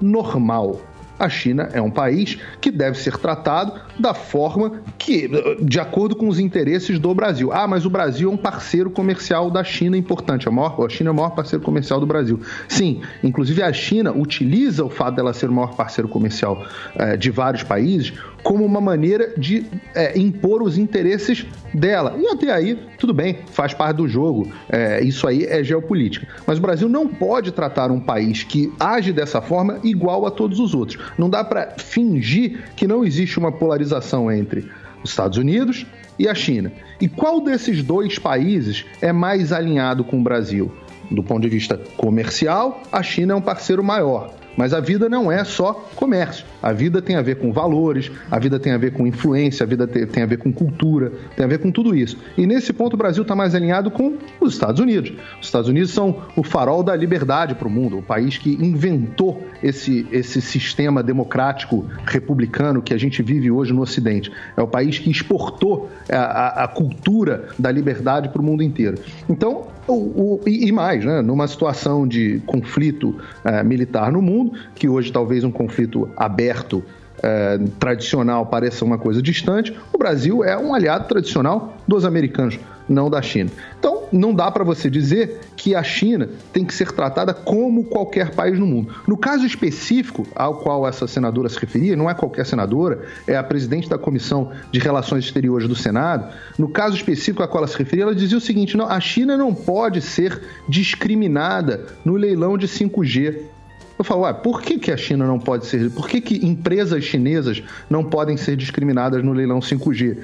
normal 0.00 0.80
a 1.18 1.28
China 1.28 1.68
é 1.72 1.80
um 1.80 1.90
país 1.90 2.38
que 2.60 2.70
deve 2.70 2.98
ser 2.98 3.16
tratado 3.18 3.72
da 3.98 4.14
forma 4.14 4.82
que, 4.98 5.28
de 5.60 5.80
acordo 5.80 6.14
com 6.14 6.28
os 6.28 6.38
interesses 6.38 6.98
do 6.98 7.14
Brasil. 7.14 7.52
Ah, 7.52 7.66
mas 7.66 7.86
o 7.86 7.90
Brasil 7.90 8.30
é 8.30 8.32
um 8.32 8.36
parceiro 8.36 8.90
comercial 8.90 9.50
da 9.50 9.64
China 9.64 9.96
importante. 9.96 10.48
A, 10.48 10.50
maior, 10.50 10.84
a 10.84 10.88
China 10.88 11.10
é 11.10 11.12
o 11.12 11.14
maior 11.14 11.30
parceiro 11.30 11.64
comercial 11.64 12.00
do 12.00 12.06
Brasil. 12.06 12.40
Sim, 12.68 13.00
inclusive 13.22 13.62
a 13.62 13.72
China 13.72 14.12
utiliza 14.12 14.84
o 14.84 14.90
fato 14.90 15.16
dela 15.16 15.32
ser 15.32 15.48
o 15.48 15.52
maior 15.52 15.74
parceiro 15.74 16.08
comercial 16.08 16.64
eh, 16.94 17.16
de 17.16 17.30
vários 17.30 17.62
países 17.62 18.12
como 18.46 18.64
uma 18.64 18.80
maneira 18.80 19.34
de 19.36 19.66
é, 19.92 20.16
impor 20.16 20.62
os 20.62 20.78
interesses 20.78 21.44
dela. 21.74 22.16
E 22.16 22.28
até 22.28 22.52
aí, 22.52 22.78
tudo 22.96 23.12
bem, 23.12 23.38
faz 23.50 23.74
parte 23.74 23.96
do 23.96 24.06
jogo. 24.06 24.52
É, 24.68 25.02
isso 25.02 25.26
aí 25.26 25.44
é 25.44 25.64
geopolítica. 25.64 26.28
Mas 26.46 26.58
o 26.58 26.62
Brasil 26.62 26.88
não 26.88 27.08
pode 27.08 27.50
tratar 27.50 27.90
um 27.90 27.98
país 27.98 28.44
que 28.44 28.72
age 28.78 29.12
dessa 29.12 29.42
forma 29.42 29.80
igual 29.82 30.26
a 30.26 30.30
todos 30.30 30.60
os 30.60 30.74
outros. 30.74 30.96
Não 31.18 31.28
dá 31.28 31.42
para 31.42 31.72
fingir 31.78 32.70
que 32.76 32.86
não 32.86 33.04
existe 33.04 33.36
uma 33.36 33.50
polarização 33.50 34.30
entre 34.30 34.70
os 35.02 35.10
Estados 35.10 35.38
Unidos 35.38 35.84
e 36.16 36.28
a 36.28 36.34
China. 36.34 36.70
E 37.00 37.08
qual 37.08 37.40
desses 37.40 37.82
dois 37.82 38.16
países 38.16 38.84
é 39.02 39.12
mais 39.12 39.52
alinhado 39.52 40.04
com 40.04 40.20
o 40.20 40.22
Brasil? 40.22 40.70
Do 41.10 41.20
ponto 41.20 41.42
de 41.42 41.48
vista 41.48 41.80
comercial, 41.96 42.80
a 42.92 43.02
China 43.02 43.32
é 43.32 43.36
um 43.36 43.42
parceiro 43.42 43.82
maior. 43.82 44.32
Mas 44.56 44.72
a 44.72 44.80
vida 44.80 45.08
não 45.08 45.30
é 45.30 45.44
só 45.44 45.72
comércio. 45.94 46.44
A 46.62 46.72
vida 46.72 47.02
tem 47.02 47.16
a 47.16 47.22
ver 47.22 47.36
com 47.36 47.52
valores, 47.52 48.10
a 48.30 48.38
vida 48.38 48.58
tem 48.58 48.72
a 48.72 48.78
ver 48.78 48.92
com 48.92 49.06
influência, 49.06 49.64
a 49.64 49.66
vida 49.66 49.86
tem 49.86 50.22
a 50.22 50.26
ver 50.26 50.38
com 50.38 50.52
cultura, 50.52 51.12
tem 51.36 51.44
a 51.44 51.48
ver 51.48 51.58
com 51.58 51.70
tudo 51.70 51.94
isso. 51.94 52.18
E 52.36 52.46
nesse 52.46 52.72
ponto 52.72 52.94
o 52.94 52.96
Brasil 52.96 53.22
está 53.22 53.34
mais 53.34 53.54
alinhado 53.54 53.90
com 53.90 54.16
os 54.40 54.54
Estados 54.54 54.80
Unidos. 54.80 55.12
Os 55.40 55.46
Estados 55.46 55.68
Unidos 55.68 55.90
são 55.90 56.22
o 56.34 56.42
farol 56.42 56.82
da 56.82 56.96
liberdade 56.96 57.54
para 57.54 57.68
o 57.68 57.70
mundo, 57.70 57.98
o 57.98 58.02
país 58.02 58.38
que 58.38 58.50
inventou 58.54 59.46
esse, 59.62 60.06
esse 60.10 60.40
sistema 60.40 61.02
democrático 61.02 61.84
republicano 62.04 62.82
que 62.82 62.94
a 62.94 62.98
gente 62.98 63.22
vive 63.22 63.50
hoje 63.50 63.72
no 63.72 63.82
Ocidente. 63.82 64.32
É 64.56 64.62
o 64.62 64.68
país 64.68 64.98
que 64.98 65.10
exportou 65.10 65.90
a, 66.10 66.16
a, 66.16 66.64
a 66.64 66.68
cultura 66.68 67.48
da 67.58 67.70
liberdade 67.70 68.28
para 68.28 68.40
o 68.40 68.44
mundo 68.44 68.62
inteiro. 68.62 68.98
Então, 69.28 69.66
o, 69.86 69.92
o, 69.92 70.40
e, 70.46 70.70
mais, 70.72 71.04
né, 71.04 71.22
numa 71.22 71.46
situação 71.46 72.06
de 72.06 72.40
conflito 72.46 73.10
uh, 73.44 73.64
militar 73.64 74.10
no 74.10 74.20
mundo, 74.20 74.45
que 74.74 74.88
hoje 74.88 75.12
talvez 75.12 75.44
um 75.44 75.50
conflito 75.50 76.08
aberto 76.16 76.84
é, 77.22 77.58
tradicional 77.78 78.46
pareça 78.46 78.84
uma 78.84 78.98
coisa 78.98 79.22
distante, 79.22 79.76
o 79.92 79.98
Brasil 79.98 80.44
é 80.44 80.56
um 80.56 80.74
aliado 80.74 81.08
tradicional 81.08 81.76
dos 81.86 82.04
americanos, 82.04 82.58
não 82.88 83.10
da 83.10 83.22
China. 83.22 83.50
Então, 83.78 84.04
não 84.12 84.32
dá 84.32 84.50
para 84.50 84.62
você 84.62 84.88
dizer 84.88 85.40
que 85.56 85.74
a 85.74 85.82
China 85.82 86.28
tem 86.52 86.64
que 86.64 86.72
ser 86.72 86.92
tratada 86.92 87.34
como 87.34 87.84
qualquer 87.84 88.30
país 88.30 88.58
no 88.58 88.66
mundo. 88.66 88.94
No 89.06 89.16
caso 89.16 89.44
específico 89.44 90.26
ao 90.34 90.56
qual 90.58 90.86
essa 90.86 91.06
senadora 91.06 91.48
se 91.48 91.58
referia, 91.58 91.96
não 91.96 92.08
é 92.08 92.14
qualquer 92.14 92.46
senadora, 92.46 93.04
é 93.26 93.36
a 93.36 93.42
presidente 93.42 93.88
da 93.88 93.98
Comissão 93.98 94.52
de 94.70 94.78
Relações 94.78 95.24
Exteriores 95.24 95.66
do 95.66 95.74
Senado. 95.74 96.32
No 96.56 96.68
caso 96.68 96.96
específico 96.96 97.42
a 97.42 97.48
qual 97.48 97.64
ela 97.64 97.72
se 97.72 97.78
referia, 97.78 98.04
ela 98.04 98.14
dizia 98.14 98.38
o 98.38 98.40
seguinte: 98.40 98.76
não, 98.76 98.88
a 98.88 99.00
China 99.00 99.36
não 99.36 99.54
pode 99.54 100.00
ser 100.00 100.40
discriminada 100.68 101.86
no 102.04 102.14
leilão 102.14 102.56
de 102.56 102.68
5G. 102.68 103.55
Eu 103.98 104.04
falo, 104.04 104.22
ué, 104.22 104.32
por 104.32 104.60
que, 104.60 104.78
que 104.78 104.92
a 104.92 104.96
China 104.96 105.26
não 105.26 105.38
pode 105.38 105.66
ser? 105.66 105.90
Por 105.90 106.08
que, 106.08 106.20
que 106.20 106.46
empresas 106.46 107.02
chinesas 107.02 107.62
não 107.88 108.04
podem 108.04 108.36
ser 108.36 108.56
discriminadas 108.56 109.24
no 109.24 109.32
leilão 109.32 109.60
5G? 109.60 110.18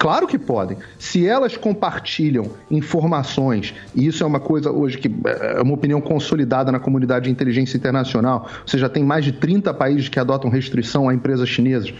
Claro 0.00 0.26
que 0.26 0.38
podem. 0.38 0.78
Se 0.98 1.26
elas 1.26 1.56
compartilham 1.56 2.50
informações, 2.70 3.74
e 3.94 4.06
isso 4.06 4.24
é 4.24 4.26
uma 4.26 4.40
coisa 4.40 4.70
hoje 4.70 4.96
que 4.96 5.10
é 5.24 5.60
uma 5.60 5.74
opinião 5.74 6.00
consolidada 6.00 6.72
na 6.72 6.80
comunidade 6.80 7.26
de 7.26 7.30
inteligência 7.30 7.76
internacional, 7.76 8.48
você 8.64 8.78
já 8.78 8.88
tem 8.88 9.04
mais 9.04 9.24
de 9.24 9.32
30 9.32 9.74
países 9.74 10.08
que 10.08 10.18
adotam 10.18 10.50
restrição 10.50 11.08
a 11.08 11.14
empresas 11.14 11.48
chinesas. 11.48 11.92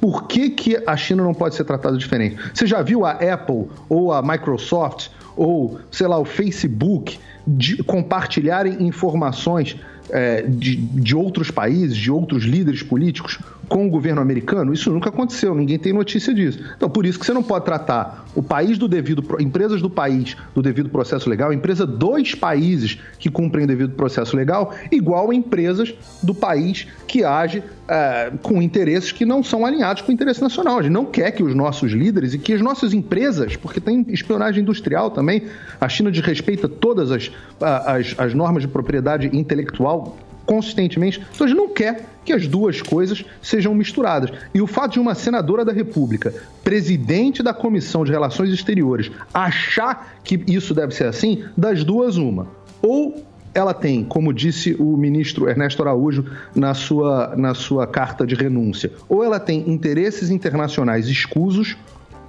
Por 0.00 0.26
que, 0.26 0.50
que 0.50 0.82
a 0.84 0.96
China 0.96 1.22
não 1.22 1.32
pode 1.32 1.54
ser 1.54 1.64
tratada 1.64 1.96
diferente? 1.96 2.36
Você 2.52 2.66
já 2.66 2.82
viu 2.82 3.04
a 3.04 3.12
Apple 3.12 3.68
ou 3.88 4.12
a 4.12 4.20
Microsoft 4.22 5.10
ou, 5.36 5.78
sei 5.90 6.08
lá, 6.08 6.18
o 6.18 6.24
Facebook 6.24 7.18
de 7.46 7.82
compartilharem 7.82 8.82
informações 8.82 9.76
é, 10.12 10.42
de, 10.42 10.76
de 10.76 11.16
outros 11.16 11.50
países, 11.50 11.96
de 11.96 12.10
outros 12.10 12.44
líderes 12.44 12.82
políticos 12.82 13.38
com 13.70 13.86
o 13.86 13.88
governo 13.88 14.20
americano? 14.20 14.74
Isso 14.74 14.90
nunca 14.90 15.08
aconteceu, 15.08 15.54
ninguém 15.54 15.78
tem 15.78 15.92
notícia 15.92 16.34
disso. 16.34 16.58
Então, 16.76 16.90
por 16.90 17.06
isso 17.06 17.18
que 17.18 17.24
você 17.24 17.32
não 17.32 17.42
pode 17.42 17.64
tratar 17.64 18.26
o 18.34 18.42
país 18.42 18.76
do 18.76 18.88
devido, 18.88 19.24
empresas 19.38 19.80
do 19.80 19.88
país 19.88 20.36
do 20.52 20.60
devido 20.60 20.90
processo 20.90 21.30
legal, 21.30 21.52
empresa 21.52 21.86
dos 21.86 22.34
países 22.34 22.98
que 23.18 23.30
cumprem 23.30 23.64
o 23.64 23.68
devido 23.68 23.94
processo 23.94 24.36
legal, 24.36 24.74
igual 24.90 25.30
a 25.30 25.34
empresas 25.34 25.94
do 26.20 26.34
país 26.34 26.88
que 27.06 27.22
age 27.22 27.62
é, 27.88 28.32
com 28.42 28.60
interesses 28.60 29.12
que 29.12 29.24
não 29.24 29.42
são 29.42 29.64
alinhados 29.64 30.02
com 30.02 30.10
o 30.10 30.14
interesse 30.14 30.42
nacional. 30.42 30.80
A 30.80 30.82
gente 30.82 30.92
não 30.92 31.06
quer 31.06 31.30
que 31.30 31.42
os 31.42 31.54
nossos 31.54 31.92
líderes 31.92 32.34
e 32.34 32.38
que 32.38 32.52
as 32.52 32.60
nossas 32.60 32.92
empresas, 32.92 33.54
porque 33.54 33.80
tem 33.80 34.04
espionagem 34.08 34.62
industrial 34.62 35.12
também, 35.12 35.44
a 35.80 35.88
China 35.88 36.10
desrespeita 36.10 36.68
todas 36.68 37.12
as, 37.12 37.30
as, 37.60 38.16
as 38.18 38.34
normas 38.34 38.62
de 38.62 38.68
propriedade 38.68 39.30
intelectual 39.32 40.16
consistentemente. 40.46 41.20
Então 41.34 41.46
a 41.46 41.48
gente 41.48 41.58
não 41.58 41.68
quer 41.68 42.06
que 42.24 42.32
as 42.32 42.46
duas 42.46 42.82
coisas 42.82 43.24
sejam 43.40 43.74
misturadas. 43.74 44.30
E 44.54 44.60
o 44.60 44.66
fato 44.66 44.92
de 44.92 45.00
uma 45.00 45.14
senadora 45.14 45.64
da 45.64 45.72
República, 45.72 46.34
presidente 46.62 47.42
da 47.42 47.54
Comissão 47.54 48.04
de 48.04 48.12
Relações 48.12 48.52
Exteriores, 48.52 49.10
achar 49.32 50.18
que 50.22 50.42
isso 50.46 50.74
deve 50.74 50.94
ser 50.94 51.04
assim, 51.06 51.44
das 51.56 51.82
duas, 51.82 52.16
uma. 52.16 52.46
Ou 52.82 53.24
ela 53.52 53.74
tem, 53.74 54.04
como 54.04 54.32
disse 54.32 54.76
o 54.78 54.96
ministro 54.96 55.48
Ernesto 55.48 55.82
Araújo 55.82 56.24
na 56.54 56.72
sua, 56.74 57.34
na 57.36 57.54
sua 57.54 57.86
carta 57.86 58.26
de 58.26 58.34
renúncia, 58.34 58.92
ou 59.08 59.24
ela 59.24 59.40
tem 59.40 59.68
interesses 59.68 60.30
internacionais 60.30 61.08
escusos, 61.08 61.76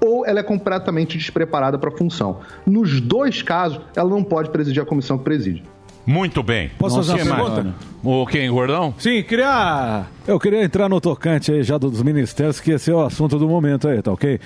ou 0.04 0.26
ela 0.26 0.40
é 0.40 0.44
completamente 0.44 1.18
despreparada 1.18 1.78
para 1.78 1.90
a 1.90 1.96
função. 1.96 2.40
Nos 2.66 3.00
dois 3.00 3.44
casos, 3.44 3.80
ela 3.96 4.10
não 4.10 4.24
pode 4.24 4.50
presidir 4.50 4.82
a 4.82 4.86
comissão 4.86 5.18
que 5.18 5.24
preside. 5.24 5.64
Muito 6.06 6.42
bem. 6.42 6.72
Posso 6.78 6.98
Nossa, 6.98 7.18
fazer 7.18 7.30
uma 7.30 7.38
mais? 7.38 7.54
pergunta? 7.54 7.76
O 8.04 8.26
quem, 8.26 8.50
Gordão? 8.50 8.94
Sim, 8.98 9.22
queria. 9.24 10.06
Eu 10.28 10.40
queria 10.40 10.64
entrar 10.64 10.90
no 10.90 11.00
tocante 11.00 11.52
aí 11.52 11.64
já 11.64 11.78
dos 11.78 12.02
ministérios, 12.02 12.60
que 12.60 12.72
esse 12.72 12.90
é 12.90 12.94
o 12.94 13.02
assunto 13.02 13.38
do 13.38 13.48
momento 13.48 13.88
aí, 13.88 14.02
tá 14.02 14.12
ok? 14.12 14.40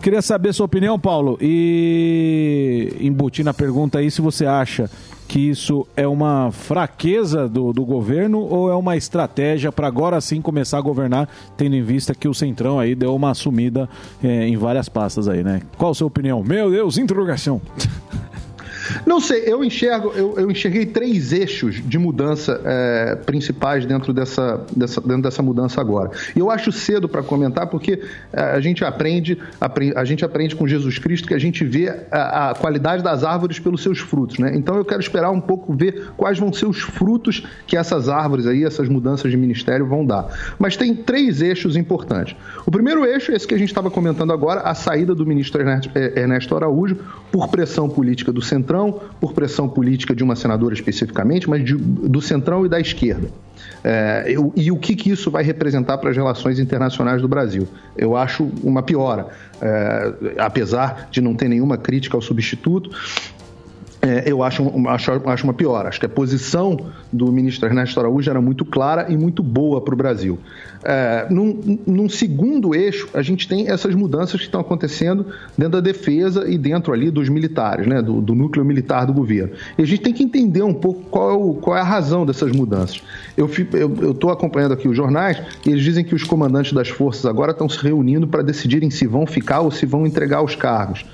Queria 0.00 0.20
saber 0.20 0.52
sua 0.52 0.66
opinião, 0.66 0.98
Paulo, 0.98 1.38
e 1.40 2.94
embutir 3.00 3.42
na 3.44 3.54
pergunta 3.54 3.98
aí 3.98 4.10
se 4.10 4.20
você 4.20 4.44
acha 4.44 4.90
que 5.26 5.40
isso 5.40 5.86
é 5.96 6.06
uma 6.06 6.50
fraqueza 6.52 7.48
do, 7.48 7.72
do 7.72 7.84
governo 7.86 8.40
ou 8.40 8.70
é 8.70 8.74
uma 8.74 8.96
estratégia 8.96 9.72
para 9.72 9.86
agora 9.86 10.20
sim 10.20 10.42
começar 10.42 10.76
a 10.76 10.82
governar, 10.82 11.26
tendo 11.56 11.74
em 11.74 11.82
vista 11.82 12.14
que 12.14 12.28
o 12.28 12.34
Centrão 12.34 12.78
aí 12.78 12.94
deu 12.94 13.14
uma 13.14 13.32
sumida 13.32 13.88
é, 14.22 14.46
em 14.46 14.56
várias 14.58 14.90
pastas 14.90 15.26
aí, 15.26 15.42
né? 15.42 15.62
Qual 15.78 15.92
a 15.92 15.94
sua 15.94 16.06
opinião? 16.06 16.44
Meu 16.44 16.70
Deus, 16.70 16.98
interrogação. 16.98 17.60
Não 19.06 19.20
sei, 19.20 19.44
eu 19.46 19.64
enxergo, 19.64 20.12
eu, 20.14 20.34
eu 20.38 20.50
enxerguei 20.50 20.86
três 20.86 21.32
eixos 21.32 21.76
de 21.84 21.98
mudança 21.98 22.60
é, 22.64 23.14
principais 23.16 23.86
dentro 23.86 24.12
dessa, 24.12 24.64
dessa, 24.76 25.00
dentro 25.00 25.22
dessa 25.22 25.42
mudança 25.42 25.80
agora. 25.80 26.10
E 26.34 26.38
eu 26.38 26.50
acho 26.50 26.70
cedo 26.72 27.08
para 27.08 27.22
comentar, 27.22 27.66
porque 27.66 28.02
é, 28.32 28.40
a 28.42 28.60
gente 28.60 28.84
aprende, 28.84 29.38
apre- 29.60 29.92
a 29.96 30.04
gente 30.04 30.24
aprende 30.24 30.54
com 30.56 30.66
Jesus 30.66 30.98
Cristo 30.98 31.28
que 31.28 31.34
a 31.34 31.38
gente 31.38 31.64
vê 31.64 31.88
a, 32.10 32.50
a 32.50 32.54
qualidade 32.54 33.02
das 33.02 33.24
árvores 33.24 33.58
pelos 33.58 33.82
seus 33.82 33.98
frutos, 33.98 34.38
né? 34.38 34.52
Então 34.54 34.76
eu 34.76 34.84
quero 34.84 35.00
esperar 35.00 35.30
um 35.30 35.40
pouco 35.40 35.72
ver 35.72 36.08
quais 36.16 36.38
vão 36.38 36.52
ser 36.52 36.66
os 36.66 36.80
frutos 36.80 37.46
que 37.66 37.76
essas 37.76 38.08
árvores 38.08 38.46
aí, 38.46 38.64
essas 38.64 38.88
mudanças 38.88 39.30
de 39.30 39.36
ministério 39.36 39.86
vão 39.86 40.04
dar. 40.04 40.28
Mas 40.58 40.76
tem 40.76 40.94
três 40.94 41.40
eixos 41.40 41.76
importantes. 41.76 42.36
O 42.66 42.70
primeiro 42.70 43.04
eixo 43.06 43.32
é 43.32 43.36
esse 43.36 43.46
que 43.46 43.54
a 43.54 43.58
gente 43.58 43.68
estava 43.68 43.90
comentando 43.90 44.32
agora, 44.32 44.60
a 44.60 44.74
saída 44.74 45.14
do 45.14 45.24
ministro 45.26 45.60
eh, 45.62 46.12
Ernesto 46.16 46.54
Araújo 46.56 46.96
por 47.30 47.48
pressão 47.48 47.88
política 47.88 48.32
do 48.32 48.42
Centrão, 48.42 48.73
por 49.20 49.32
pressão 49.32 49.68
política 49.68 50.14
de 50.14 50.22
uma 50.24 50.36
senadora 50.36 50.74
especificamente, 50.74 51.48
mas 51.48 51.64
de- 51.64 51.74
do 51.76 52.20
Centrão 52.20 52.64
e 52.66 52.68
da 52.68 52.80
esquerda. 52.80 53.28
É, 53.82 54.24
eu- 54.26 54.52
e 54.56 54.70
o 54.72 54.76
que, 54.76 54.94
que 54.96 55.10
isso 55.10 55.30
vai 55.30 55.42
representar 55.44 55.98
para 55.98 56.10
as 56.10 56.16
relações 56.16 56.58
internacionais 56.58 57.20
do 57.22 57.28
Brasil? 57.28 57.68
Eu 57.96 58.16
acho 58.16 58.48
uma 58.62 58.82
piora. 58.82 59.28
É, 59.60 60.34
apesar 60.38 61.08
de 61.10 61.20
não 61.20 61.34
ter 61.34 61.48
nenhuma 61.48 61.76
crítica 61.76 62.16
ao 62.16 62.20
substituto, 62.22 62.90
é, 64.02 64.24
eu 64.30 64.42
acho, 64.42 64.70
acho, 64.88 65.12
acho 65.28 65.44
uma 65.44 65.54
pior. 65.54 65.86
Acho 65.86 65.98
que 65.98 66.04
a 66.06 66.08
posição 66.10 66.78
do 67.12 67.32
ministro 67.32 67.66
Ernesto 67.66 67.98
Araújo 67.98 68.28
era 68.28 68.40
muito 68.40 68.64
clara 68.64 69.06
e 69.10 69.16
muito 69.16 69.42
boa 69.42 69.80
para 69.80 69.94
o 69.94 69.96
Brasil. 69.96 70.38
É, 70.86 71.26
num, 71.30 71.78
num 71.86 72.08
segundo 72.10 72.74
eixo, 72.74 73.08
a 73.14 73.22
gente 73.22 73.48
tem 73.48 73.68
essas 73.70 73.94
mudanças 73.94 74.38
que 74.40 74.46
estão 74.46 74.60
acontecendo 74.60 75.26
dentro 75.56 75.72
da 75.72 75.80
defesa 75.80 76.46
e 76.48 76.58
dentro 76.58 76.92
ali 76.92 77.10
dos 77.10 77.28
militares, 77.30 77.86
né, 77.86 78.02
do, 78.02 78.20
do 78.20 78.34
núcleo 78.34 78.64
militar 78.64 79.06
do 79.06 79.12
governo. 79.14 79.52
E 79.78 79.82
a 79.82 79.86
gente 79.86 80.02
tem 80.02 80.12
que 80.12 80.22
entender 80.22 80.62
um 80.62 80.74
pouco 80.74 81.02
qual 81.10 81.30
é, 81.30 81.34
o- 81.34 81.54
qual 81.54 81.76
é 81.76 81.80
a 81.80 81.84
razão 81.84 82.26
dessas 82.26 82.52
mudanças. 82.52 83.02
Eu 83.36 83.48
estou 84.10 84.30
acompanhando 84.30 84.72
aqui 84.72 84.86
os 84.86 84.96
jornais 84.96 85.40
e 85.66 85.70
eles 85.70 85.82
dizem 85.82 86.04
que 86.04 86.14
os 86.14 86.22
comandantes 86.22 86.72
das 86.74 86.88
forças 86.90 87.24
agora 87.24 87.52
estão 87.52 87.68
se 87.68 87.78
reunindo 87.82 88.28
para 88.28 88.42
decidirem 88.42 88.90
se 88.90 89.06
vão 89.06 89.26
ficar 89.26 89.60
ou 89.60 89.70
se 89.70 89.86
vão 89.86 90.06
entregar 90.06 90.42
os 90.42 90.54
cargos 90.54 91.04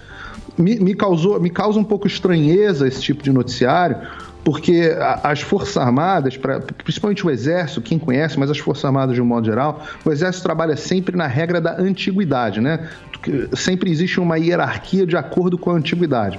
me, 0.58 0.78
me 0.80 0.94
causou, 0.94 1.40
me 1.40 1.48
causa 1.48 1.78
um 1.78 1.84
pouco 1.84 2.06
estranheza 2.06 2.86
esse 2.86 3.00
tipo 3.00 3.22
de 3.22 3.32
noticiário, 3.32 3.96
porque 4.44 4.96
as 5.22 5.40
Forças 5.40 5.76
Armadas, 5.76 6.38
principalmente 6.82 7.26
o 7.26 7.30
Exército, 7.30 7.80
quem 7.80 7.98
conhece, 7.98 8.38
mas 8.38 8.50
as 8.50 8.58
Forças 8.58 8.84
Armadas 8.84 9.14
de 9.14 9.22
um 9.22 9.26
modo 9.26 9.46
geral, 9.46 9.84
o 10.04 10.10
Exército 10.10 10.44
trabalha 10.44 10.76
sempre 10.76 11.16
na 11.16 11.26
regra 11.26 11.60
da 11.60 11.78
antiguidade, 11.78 12.60
né? 12.60 12.88
Sempre 13.52 13.90
existe 13.90 14.18
uma 14.18 14.38
hierarquia 14.38 15.06
de 15.06 15.16
acordo 15.16 15.58
com 15.58 15.70
a 15.70 15.74
antiguidade. 15.74 16.38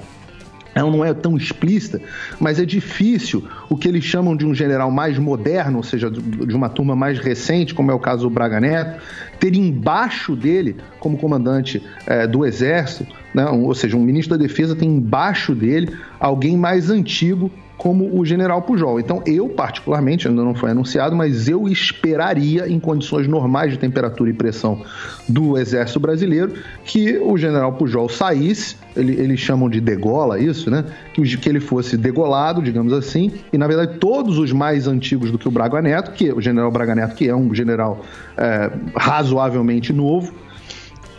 Ela 0.74 0.90
não 0.90 1.04
é 1.04 1.14
tão 1.14 1.36
explícita, 1.36 2.02
mas 2.40 2.58
é 2.58 2.66
difícil 2.66 3.46
o 3.70 3.76
que 3.76 3.88
eles 3.88 4.06
chamam 4.06 4.38
de 4.38 4.46
um 4.46 4.56
general 4.56 4.90
mais 4.90 5.18
moderno, 5.18 5.78
ou 5.78 5.84
seja, 5.84 6.10
de 6.10 6.56
uma 6.56 6.70
turma 6.70 6.96
mais 6.96 7.20
recente, 7.20 7.74
como 7.74 7.92
é 7.92 7.94
o 7.94 8.00
caso 8.00 8.24
do 8.24 8.30
Braga 8.30 8.60
Neto, 8.60 9.02
ter 9.38 9.54
embaixo 9.54 10.34
dele, 10.34 10.78
como 11.00 11.18
comandante 11.18 11.84
eh, 12.08 12.26
do 12.26 12.46
Exército, 12.46 13.14
né, 13.34 13.46
ou 13.48 13.76
seja, 13.76 13.98
um 13.98 14.02
ministro 14.02 14.38
da 14.38 14.42
Defesa 14.42 14.74
tem 14.74 14.90
embaixo 14.90 15.54
dele 15.54 15.94
alguém 16.20 16.56
mais 16.56 16.90
antigo 16.90 17.52
como 17.82 18.16
o 18.16 18.24
general 18.24 18.62
Pujol. 18.62 19.00
Então, 19.00 19.24
eu, 19.26 19.50
particularmente, 19.50 20.28
ainda 20.28 20.44
não 20.44 20.54
foi 20.54 20.70
anunciado, 20.70 21.16
mas 21.16 21.50
eu 21.50 21.68
esperaria, 21.68 22.70
em 22.70 22.80
condições 22.80 23.28
normais 23.28 23.72
de 23.72 23.80
temperatura 23.80 24.30
e 24.30 24.34
pressão 24.34 24.84
do 25.28 25.58
Exército 25.58 26.00
Brasileiro, 26.00 26.54
que 26.86 27.18
o 27.18 27.36
general 27.40 27.74
Pujol 27.74 28.08
saísse, 28.08 28.76
ele- 28.96 29.20
eles 29.20 29.40
chamam 29.40 29.68
de 29.68 29.82
degola 29.82 30.40
isso, 30.40 30.70
né? 30.70 30.86
Que, 31.12 31.24
que 31.38 31.50
ele 31.50 31.60
fosse 31.60 31.98
degolado, 31.98 32.62
digamos 32.62 32.94
assim, 32.94 33.32
e 33.52 33.58
na 33.58 33.66
verdade 33.66 33.98
todos 33.98 34.38
os 34.38 34.52
mais 34.54 34.88
antigos 34.88 35.32
do 35.32 35.40
que 35.40 35.48
o 35.48 35.52
Braga 35.52 35.82
Neto, 35.82 36.12
que 36.12 36.32
o 36.32 36.40
general 36.40 36.70
Braga 36.70 36.94
Neto, 36.94 37.16
que 37.16 37.28
é 37.28 37.36
um 37.36 37.52
general 37.52 38.06
é, 38.38 38.70
razoavelmente 38.96 39.92
novo, 39.92 40.32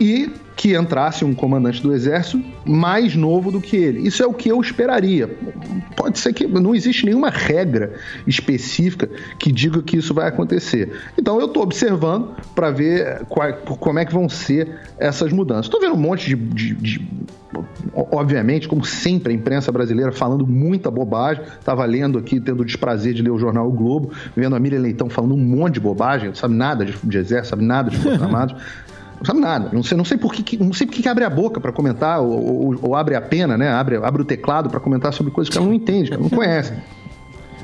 e 0.01 0.30
que 0.55 0.76
entrasse 0.76 1.24
um 1.24 1.34
comandante 1.34 1.82
do 1.82 1.93
exército 1.93 2.40
mais 2.64 3.16
novo 3.16 3.51
do 3.51 3.61
que 3.61 3.76
ele. 3.76 4.07
Isso 4.07 4.22
é 4.22 4.26
o 4.26 4.34
que 4.34 4.49
eu 4.51 4.61
esperaria. 4.61 5.28
Pode 5.97 6.18
ser 6.18 6.32
que 6.34 6.47
não 6.47 6.74
existe 6.74 7.07
nenhuma 7.07 7.30
regra 7.30 7.95
específica 8.26 9.09
que 9.38 9.51
diga 9.51 9.82
que 9.82 9.97
isso 9.97 10.12
vai 10.12 10.28
acontecer. 10.28 10.93
Então 11.18 11.40
eu 11.40 11.47
estou 11.47 11.62
observando 11.62 12.32
para 12.55 12.70
ver 12.70 13.24
qual- 13.28 13.53
como 13.55 13.99
é 13.99 14.05
que 14.05 14.12
vão 14.12 14.28
ser 14.28 14.68
essas 14.99 15.32
mudanças. 15.32 15.66
Estou 15.66 15.80
vendo 15.80 15.95
um 15.95 16.01
monte 16.01 16.28
de, 16.28 16.36
de- 16.36 16.74
de- 16.74 17.09
obviamente, 17.95 18.68
como 18.68 18.84
sempre 18.84 19.32
a 19.32 19.36
imprensa 19.36 19.72
brasileira 19.72 20.12
falando 20.12 20.47
muita 20.47 20.90
bobagem. 20.90 21.43
Estava 21.59 21.84
lendo 21.84 22.18
aqui, 22.18 22.38
tendo 22.40 22.61
o 22.61 22.64
desprazer 22.64 23.14
de 23.14 23.22
ler 23.22 23.30
o 23.30 23.38
jornal 23.38 23.66
O 23.68 23.72
Globo, 23.72 24.12
vendo 24.36 24.55
a 24.55 24.61
Miriam 24.61 24.80
Leitão 24.80 25.09
falando 25.09 25.34
um 25.34 25.38
monte 25.38 25.74
de 25.74 25.80
bobagem, 25.80 26.28
não 26.28 26.34
sabe 26.34 26.55
nada 26.55 26.84
de, 26.84 26.95
de 27.03 27.18
exército, 27.18 27.49
sabe 27.51 27.64
nada 27.64 27.90
de 27.90 27.97
Forças 28.03 28.22
Armadas. 28.22 28.61
Não 29.22 29.26
sabe 29.26 29.40
nada. 29.40 29.70
Não 29.72 29.82
sei, 29.82 29.96
não 29.96 30.04
sei 30.04 30.18
por 30.18 30.32
que, 30.34 30.56
não 30.62 30.72
sei 30.72 30.86
por 30.86 30.94
que 30.96 31.08
abre 31.08 31.22
a 31.24 31.30
boca 31.30 31.60
para 31.60 31.72
comentar, 31.72 32.20
ou, 32.20 32.32
ou- 32.32 32.78
ou 32.82 32.96
abre 32.96 33.14
a 33.14 33.20
pena, 33.20 33.56
né? 33.56 33.68
Abre, 33.70 33.96
abre 33.96 34.22
o 34.22 34.24
teclado 34.24 34.68
para 34.68 34.80
comentar 34.80 35.12
sobre 35.12 35.32
coisas 35.32 35.50
que 35.50 35.56
ela 35.56 35.66
não 35.66 35.74
entende, 35.74 36.08
que 36.08 36.14
ela 36.14 36.22
não 36.22 36.30
conhece. 36.30 36.72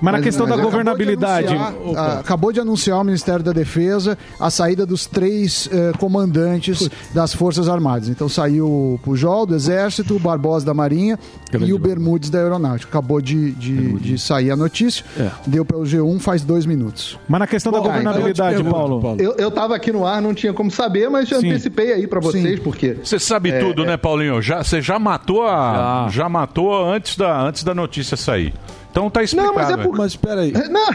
Mas 0.00 0.14
na 0.14 0.20
questão 0.20 0.46
da 0.46 0.54
acabou 0.54 0.70
de 0.70 0.76
governabilidade. 0.76 1.48
anunciar- 1.48 1.74
ah, 1.96 2.18
acabou 2.20 2.52
de 2.52 2.60
anunciar 2.60 3.00
o 3.00 3.04
Ministério 3.04 3.42
da 3.44 3.52
Defesa 3.52 4.16
a 4.38 4.50
saída 4.50 4.84
dos 4.86 5.06
três 5.06 5.68
eh, 5.72 5.92
comandantes 5.98 6.88
das 7.14 7.32
Forças 7.34 7.68
Armadas. 7.68 8.08
Então 8.08 8.28
saiu 8.28 8.66
o 8.66 9.00
Pujol 9.02 9.46
do 9.46 9.54
Exército, 9.54 10.16
o 10.16 10.18
Barbosa 10.18 10.64
da 10.66 10.74
Marinha 10.74 11.18
e 11.60 11.72
o 11.72 11.78
Bermudes 11.78 12.30
da 12.30 12.38
Aeronáutica. 12.38 12.88
Acabou 12.90 13.20
de, 13.20 13.52
de, 13.52 13.94
de 13.98 14.18
sair 14.18 14.50
a 14.50 14.56
notícia. 14.56 15.04
Deu 15.46 15.64
pelo 15.64 15.82
G1 15.82 16.18
faz 16.20 16.42
dois 16.42 16.64
minutos. 16.66 17.18
Mas 17.28 17.40
na 17.40 17.46
questão 17.46 17.72
da 17.72 17.78
Bom, 17.78 17.84
governabilidade, 17.86 18.54
então 18.60 18.66
eu 18.66 18.72
te 18.72 18.74
Paulo. 18.74 19.00
pergunto, 19.00 19.22
Eu, 19.22 19.32
eu 19.36 19.50
tava 19.50 19.74
aqui 19.76 19.90
no 19.92 20.06
ar, 20.06 20.20
não 20.22 20.34
tinha 20.34 20.52
como 20.52 20.70
saber, 20.70 21.08
mas 21.10 21.28
Sim. 21.28 21.36
antecipei 21.36 21.92
aí 21.92 22.06
para 22.06 22.20
vocês, 22.20 22.58
porque. 22.60 22.96
Você 23.02 23.18
sabe 23.18 23.50
É, 23.50 23.58
tudo, 23.60 23.82
é. 23.84 23.86
né, 23.86 23.96
Paulinho? 23.96 24.40
Já, 24.42 24.62
você 24.62 24.80
já 24.80 24.98
matou 24.98 25.42
a. 25.46 26.06
Já. 26.10 26.28
matou 26.28 26.84
antes 26.84 27.16
da, 27.16 27.40
antes 27.42 27.64
da 27.64 27.74
notícia 27.74 28.16
sair. 28.16 28.52
Então 28.90 29.10
tá 29.10 29.22
explicado. 29.22 29.54
Não, 29.54 29.62
mas 29.62 29.70
é 29.70 29.76
por... 29.76 29.96
Mas 29.96 30.16
peraí. 30.16 30.52
Não, 30.52 30.94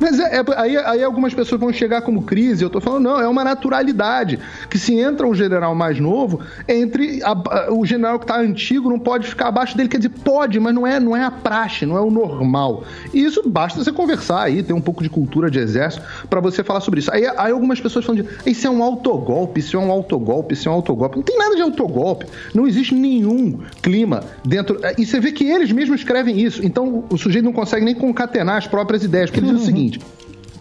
mas 0.00 0.18
é, 0.18 0.36
é- 0.36 0.44
aí, 0.56 0.76
aí 0.76 1.02
algumas 1.04 1.34
pessoas 1.34 1.60
vão 1.60 1.72
chegar 1.72 2.02
como 2.02 2.22
crise. 2.22 2.62
Eu 2.64 2.70
tô 2.70 2.80
falando, 2.80 3.04
não, 3.04 3.20
é 3.20 3.28
uma 3.28 3.44
naturalidade. 3.44 4.38
Que 4.68 4.78
se 4.78 4.94
entra 4.98 5.26
um 5.26 5.34
general 5.34 5.74
mais 5.74 5.98
novo, 6.00 6.40
entre 6.68 7.22
a- 7.22 7.30
a- 7.32 7.72
o 7.72 7.84
general 7.84 8.18
que 8.18 8.26
tá 8.26 8.38
antigo 8.38 8.88
não 8.88 8.98
pode 8.98 9.26
ficar 9.26 9.48
abaixo 9.48 9.76
dele. 9.76 9.88
Quer 9.88 9.98
dizer, 9.98 10.10
pode, 10.24 10.58
mas 10.60 10.74
não 10.74 10.86
é, 10.86 10.98
não 11.00 11.16
é 11.16 11.24
a 11.24 11.30
praxe, 11.30 11.84
não 11.86 11.96
é 11.96 12.00
o 12.00 12.10
normal. 12.10 12.84
E 13.12 13.22
isso 13.24 13.42
basta 13.48 13.82
você 13.82 13.92
conversar 13.92 14.42
aí, 14.42 14.62
ter 14.62 14.72
um 14.72 14.80
pouco 14.80 15.02
de 15.02 15.08
cultura 15.10 15.50
de 15.50 15.58
exército 15.58 16.02
para 16.28 16.40
você 16.40 16.62
falar 16.64 16.80
sobre 16.80 17.00
isso. 17.00 17.12
Aí, 17.12 17.26
aí 17.36 17.52
algumas 17.52 17.80
pessoas 17.80 18.04
falam 18.04 18.22
de 18.22 18.28
isso 18.50 18.66
é 18.66 18.70
um 18.70 18.82
autogolpe, 18.82 19.60
isso 19.60 19.76
é 19.76 19.80
um 19.80 19.90
autogolpe, 19.90 20.54
isso 20.54 20.68
é 20.68 20.72
um 20.72 20.74
autogolpe. 20.74 21.16
Não 21.16 21.22
tem 21.22 21.36
nada 21.38 21.54
de 21.56 21.62
autogolpe. 21.62 22.26
Não 22.54 22.66
existe 22.66 22.94
nenhum 22.94 23.60
clima 23.82 24.22
dentro. 24.44 24.80
E 24.98 25.04
você 25.04 25.18
vê 25.20 25.32
que 25.32 25.44
eles 25.44 25.72
mesmos 25.72 26.00
escrevem 26.00 26.38
isso. 26.40 26.64
Então 26.64 27.04
o 27.10 27.16
sujeito 27.18 27.44
não 27.44 27.52
consegue 27.52 27.84
nem 27.84 27.94
concatenar 27.94 28.56
as 28.56 28.66
próprias 28.66 29.02
ideias. 29.04 29.30
Porque 29.30 29.40
ele 29.44 29.52
diz 29.52 29.62
o 29.62 29.64
seguinte: 29.66 29.89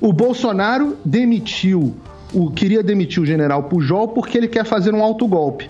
o 0.02 0.14
Bolsonaro 0.14 0.98
demitiu, 1.04 1.94
o, 2.34 2.50
queria 2.50 2.82
demitir 2.82 3.22
o 3.22 3.26
general 3.26 3.64
Pujol 3.64 4.08
porque 4.08 4.38
ele 4.38 4.48
quer 4.48 4.66
fazer 4.66 4.94
um 4.94 5.04
autogolpe. 5.04 5.70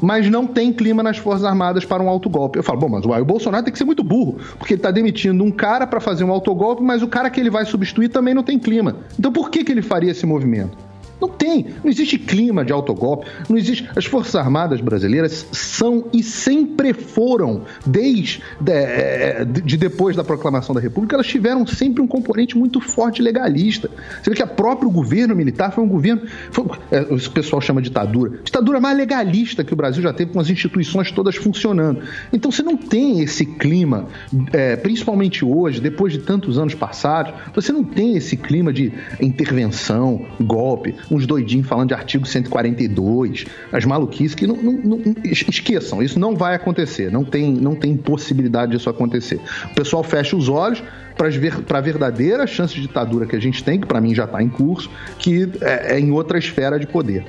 Mas 0.00 0.28
não 0.28 0.46
tem 0.46 0.72
clima 0.72 1.00
nas 1.02 1.16
Forças 1.16 1.44
Armadas 1.44 1.84
para 1.84 2.02
um 2.02 2.08
autogolpe. 2.08 2.58
Eu 2.58 2.62
falo, 2.64 2.80
bom, 2.80 2.88
mas 2.88 3.06
uai, 3.06 3.20
o 3.20 3.24
Bolsonaro 3.24 3.64
tem 3.64 3.72
que 3.72 3.78
ser 3.78 3.84
muito 3.84 4.02
burro, 4.02 4.36
porque 4.58 4.74
ele 4.74 4.80
está 4.80 4.90
demitindo 4.90 5.44
um 5.44 5.50
cara 5.50 5.86
para 5.86 6.00
fazer 6.00 6.24
um 6.24 6.32
autogolpe, 6.32 6.82
mas 6.82 7.02
o 7.02 7.08
cara 7.08 7.30
que 7.30 7.38
ele 7.38 7.50
vai 7.50 7.64
substituir 7.64 8.08
também 8.08 8.34
não 8.34 8.42
tem 8.42 8.58
clima. 8.58 8.96
Então 9.18 9.32
por 9.32 9.48
que, 9.48 9.62
que 9.62 9.70
ele 9.70 9.80
faria 9.80 10.10
esse 10.10 10.26
movimento? 10.26 10.76
Não 11.22 11.28
tem, 11.28 11.66
não 11.84 11.88
existe 11.88 12.18
clima 12.18 12.64
de 12.64 12.72
autogolpe, 12.72 13.28
não 13.48 13.56
existe. 13.56 13.88
As 13.94 14.04
Forças 14.04 14.34
Armadas 14.34 14.80
brasileiras 14.80 15.46
são 15.52 16.06
e 16.12 16.20
sempre 16.20 16.92
foram, 16.92 17.62
desde 17.86 18.42
eh, 18.66 19.44
de, 19.44 19.62
de 19.62 19.76
depois 19.76 20.16
da 20.16 20.24
proclamação 20.24 20.74
da 20.74 20.80
República, 20.80 21.14
elas 21.14 21.28
tiveram 21.28 21.64
sempre 21.64 22.02
um 22.02 22.08
componente 22.08 22.58
muito 22.58 22.80
forte 22.80 23.22
legalista. 23.22 23.88
Você 24.20 24.30
vê 24.30 24.36
que 24.36 24.42
o 24.42 24.48
próprio 24.48 24.90
governo 24.90 25.36
militar 25.36 25.70
foi 25.70 25.84
um 25.84 25.88
governo. 25.88 26.22
Foi, 26.50 26.66
eh, 26.90 27.06
o 27.08 27.30
pessoal 27.30 27.62
chama 27.62 27.80
de 27.80 27.88
ditadura. 27.88 28.40
Ditadura 28.42 28.80
mais 28.80 28.96
legalista 28.96 29.62
que 29.62 29.72
o 29.72 29.76
Brasil 29.76 30.02
já 30.02 30.12
teve, 30.12 30.32
com 30.32 30.40
as 30.40 30.50
instituições 30.50 31.12
todas 31.12 31.36
funcionando. 31.36 32.02
Então 32.32 32.50
você 32.50 32.64
não 32.64 32.76
tem 32.76 33.20
esse 33.20 33.46
clima, 33.46 34.08
eh, 34.52 34.74
principalmente 34.74 35.44
hoje, 35.44 35.80
depois 35.80 36.12
de 36.12 36.18
tantos 36.18 36.58
anos 36.58 36.74
passados, 36.74 37.32
você 37.54 37.70
não 37.70 37.84
tem 37.84 38.16
esse 38.16 38.36
clima 38.36 38.72
de 38.72 38.92
intervenção, 39.20 40.26
golpe, 40.40 40.96
uns 41.12 41.26
doidinhos 41.26 41.66
falando 41.66 41.88
de 41.88 41.94
artigo 41.94 42.26
142, 42.26 43.44
as 43.72 43.84
maluquices 43.84 44.34
que 44.34 44.46
não, 44.46 44.56
não- 44.56 44.72
não- 44.72 45.00
es- 45.24 45.44
esqueçam, 45.48 46.02
isso 46.02 46.18
não 46.18 46.34
vai 46.34 46.54
acontecer, 46.54 47.10
não 47.10 47.24
tem, 47.24 47.52
não 47.52 47.74
tem 47.74 47.96
possibilidade 47.96 48.72
disso 48.72 48.88
acontecer. 48.88 49.40
O 49.70 49.74
pessoal 49.74 50.02
fecha 50.02 50.36
os 50.36 50.48
olhos 50.48 50.82
para 51.16 51.78
a 51.78 51.80
verdadeira 51.80 52.46
chance 52.46 52.74
de 52.74 52.80
ditadura 52.82 53.26
que 53.26 53.36
a 53.36 53.40
gente 53.40 53.62
tem, 53.62 53.78
que 53.80 53.86
para 53.86 54.00
mim 54.00 54.14
já 54.14 54.24
está 54.24 54.42
em 54.42 54.48
curso, 54.48 54.90
que 55.18 55.48
é, 55.60 55.96
é 55.96 56.00
em 56.00 56.10
outra 56.10 56.38
esfera 56.38 56.78
de 56.78 56.86
poder. 56.86 57.24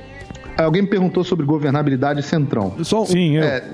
Alguém 0.56 0.82
me 0.82 0.88
perguntou 0.88 1.24
sobre 1.24 1.44
governabilidade 1.44 2.22
centrão. 2.22 2.74
Só 2.82 3.04
Sim, 3.04 3.36
eu. 3.36 3.42
É, 3.42 3.64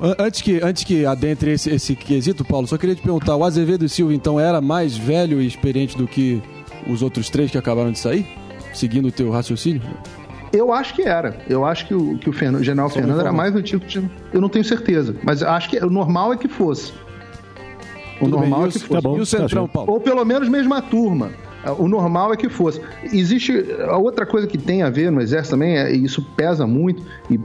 an- 0.00 0.16
antes 0.18 0.42
que, 0.42 0.60
antes 0.62 0.84
que 0.84 1.06
adentre 1.06 1.50
esse, 1.52 1.70
esse 1.70 1.96
quesito, 1.96 2.44
Paulo, 2.44 2.66
só 2.66 2.76
queria 2.76 2.94
te 2.94 3.00
perguntar, 3.02 3.34
o 3.36 3.42
Azevedo 3.44 3.84
e 3.86 3.88
Silva, 3.88 4.12
então, 4.14 4.38
era 4.38 4.60
mais 4.60 4.96
velho 4.96 5.40
e 5.40 5.46
experiente 5.46 5.96
do 5.96 6.06
que 6.06 6.42
os 6.86 7.00
outros 7.02 7.30
três 7.30 7.50
que 7.50 7.56
acabaram 7.58 7.90
de 7.90 7.98
sair? 7.98 8.26
Seguindo 8.76 9.08
o 9.08 9.12
teu 9.12 9.30
raciocínio? 9.30 9.80
Eu 10.52 10.72
acho 10.72 10.94
que 10.94 11.02
era. 11.02 11.38
Eu 11.48 11.64
acho 11.64 11.86
que 11.86 11.94
o, 11.94 12.18
que 12.18 12.28
o 12.28 12.32
Fernando- 12.32 12.62
general 12.62 12.88
Só 12.88 12.96
Fernando 12.96 13.20
era 13.20 13.32
mais 13.32 13.54
antigo 13.56 13.84
que. 13.84 13.98
Eu 14.32 14.40
não 14.40 14.48
tenho 14.48 14.64
certeza. 14.64 15.16
Mas 15.24 15.42
acho 15.42 15.68
que 15.70 15.78
o 15.78 15.88
normal 15.90 16.32
é 16.32 16.36
que 16.36 16.46
fosse. 16.46 16.92
O 18.20 18.24
Tudo 18.26 18.38
bem, 18.38 18.48
normal 18.50 18.66
e 18.66 18.68
é 18.68 18.72
que 18.72 18.78
tá 18.80 18.86
fosse. 18.86 19.00
bom, 19.02 19.16
E 19.16 19.20
o 19.20 19.26
Centrão, 19.26 19.66
tá 19.66 19.72
Paulo? 19.72 19.92
Ou 19.92 20.00
pelo 20.00 20.24
menos 20.24 20.48
mesma 20.48 20.80
turma. 20.82 21.30
O 21.72 21.88
normal 21.88 22.32
é 22.32 22.36
que 22.36 22.48
fosse. 22.48 22.80
Existe 23.12 23.52
a 23.88 23.96
outra 23.96 24.24
coisa 24.26 24.46
que 24.46 24.56
tem 24.58 24.82
a 24.82 24.90
ver 24.90 25.10
no 25.10 25.20
Exército 25.20 25.50
também, 25.50 25.76
é, 25.76 25.92
isso 25.92 26.22
pesa 26.36 26.66
muito, 26.66 27.02
e 27.30 27.38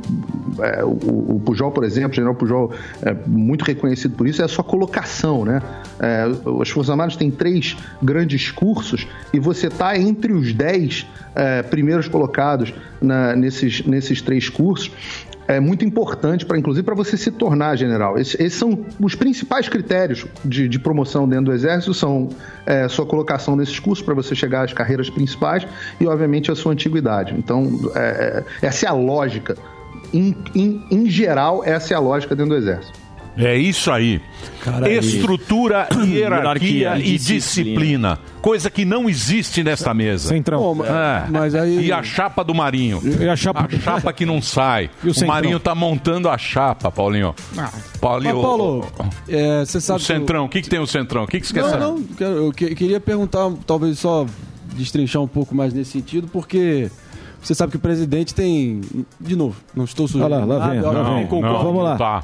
é, 0.61 0.83
o, 0.83 0.89
o 1.35 1.41
Pujol, 1.45 1.71
por 1.71 1.83
exemplo, 1.83 2.11
o 2.11 2.15
General 2.15 2.35
Pujol 2.35 2.71
é 3.01 3.15
muito 3.27 3.63
reconhecido 3.63 4.15
por 4.15 4.27
isso, 4.27 4.41
é 4.41 4.45
a 4.45 4.47
sua 4.47 4.63
colocação, 4.63 5.45
né? 5.45 5.61
É, 5.99 6.23
as 6.61 6.69
Forças 6.69 6.89
Armadas 6.89 7.15
têm 7.15 7.29
três 7.31 7.77
grandes 8.01 8.51
cursos 8.51 9.07
e 9.33 9.39
você 9.39 9.67
está 9.67 9.97
entre 9.97 10.33
os 10.33 10.53
dez 10.53 11.05
é, 11.35 11.61
primeiros 11.63 12.07
colocados 12.07 12.73
na- 13.01 13.35
nesses, 13.35 13.85
nesses 13.85 14.21
três 14.21 14.49
cursos 14.49 14.91
é 15.47 15.59
muito 15.59 15.83
importante 15.83 16.45
para, 16.45 16.57
inclusive, 16.57 16.83
para 16.83 16.95
você 16.95 17.17
se 17.17 17.31
tornar 17.31 17.75
general. 17.75 18.17
Esses, 18.17 18.39
esses 18.39 18.53
são 18.59 18.85
os 18.99 19.15
principais 19.15 19.67
critérios 19.67 20.25
de, 20.45 20.67
de 20.67 20.79
promoção 20.79 21.27
dentro 21.27 21.45
do 21.45 21.53
Exército, 21.53 21.93
são 21.93 22.29
é, 22.65 22.87
sua 22.87 23.05
colocação 23.05 23.55
nesses 23.55 23.79
cursos 23.79 24.03
para 24.05 24.13
você 24.13 24.35
chegar 24.35 24.63
às 24.63 24.73
carreiras 24.73 25.09
principais 25.09 25.67
e, 25.99 26.07
obviamente, 26.07 26.51
a 26.51 26.55
sua 26.55 26.73
antiguidade. 26.73 27.33
Então, 27.37 27.91
é, 27.95 28.43
é, 28.61 28.67
essa 28.67 28.85
é 28.85 28.89
a 28.89 28.93
lógica. 28.93 29.57
Em, 30.13 30.35
em, 30.55 30.83
em 30.91 31.09
geral, 31.09 31.63
essa 31.63 31.93
é 31.93 31.97
a 31.97 31.99
lógica 31.99 32.35
dentro 32.35 32.51
do 32.51 32.57
Exército. 32.57 33.00
É 33.37 33.55
isso 33.55 33.89
aí. 33.91 34.21
aí. 34.65 34.97
Estrutura, 34.97 35.87
hierarquia, 36.05 36.69
Hierarquia, 36.69 36.97
e 36.99 37.17
disciplina. 37.17 37.37
disciplina. 38.17 38.19
Coisa 38.41 38.69
que 38.69 38.83
não 38.83 39.09
existe 39.09 39.63
nesta 39.63 39.93
mesa. 39.93 40.29
Centrão. 40.29 40.77
É. 40.83 41.29
Mas 41.29 41.55
aí... 41.55 41.85
E 41.85 41.91
a 41.91 42.03
chapa 42.03 42.43
do 42.43 42.53
Marinho. 42.53 43.01
E 43.19 43.27
a 43.29 43.35
chapa, 43.35 43.67
que 44.13 44.25
não 44.25 44.41
sai. 44.41 44.89
E 45.03 45.09
o 45.09 45.13
o? 45.13 45.27
Marinho 45.27 45.59
tá 45.59 45.73
montando 45.75 46.27
a 46.27 46.37
chapa, 46.37 46.91
Paulinho. 46.91 47.33
Paulinho. 47.99 48.35
Mas, 48.35 48.43
Paulo, 48.43 48.85
é, 49.29 49.63
você 49.65 49.79
sabe 49.79 49.99
O 50.01 50.03
Centrão, 50.03 50.45
o 50.45 50.49
que, 50.49 50.61
que 50.61 50.69
tem 50.69 50.79
o 50.79 50.87
Centrão? 50.87 51.23
O 51.23 51.27
que, 51.27 51.39
que 51.39 51.47
você 51.47 51.53
quer 51.53 51.61
Não, 51.63 51.69
saber? 51.69 51.85
não, 52.19 52.27
eu 52.35 52.51
que- 52.51 52.75
queria 52.75 52.99
perguntar, 52.99 53.49
talvez 53.65 53.99
só 53.99 54.25
destrinchar 54.75 55.21
um 55.21 55.27
pouco 55.27 55.53
mais 55.55 55.73
nesse 55.73 55.91
sentido, 55.91 56.27
porque 56.31 56.89
você 57.41 57.53
sabe 57.55 57.71
que 57.71 57.77
o 57.77 57.79
presidente 57.79 58.33
tem. 58.33 58.81
De 59.19 59.35
novo, 59.35 59.55
não 59.75 59.85
estou 59.85 60.07
sujando. 60.07 60.25
Olha 60.33 60.45
lá, 60.45 60.57
lá 60.57 60.67
vem, 60.69 60.81
lá 60.81 60.93
eu 60.93 61.05
vem. 61.29 61.41
Não, 61.41 61.63
Vamos 61.63 61.83
lá. 61.83 61.95
Tá. 61.97 62.23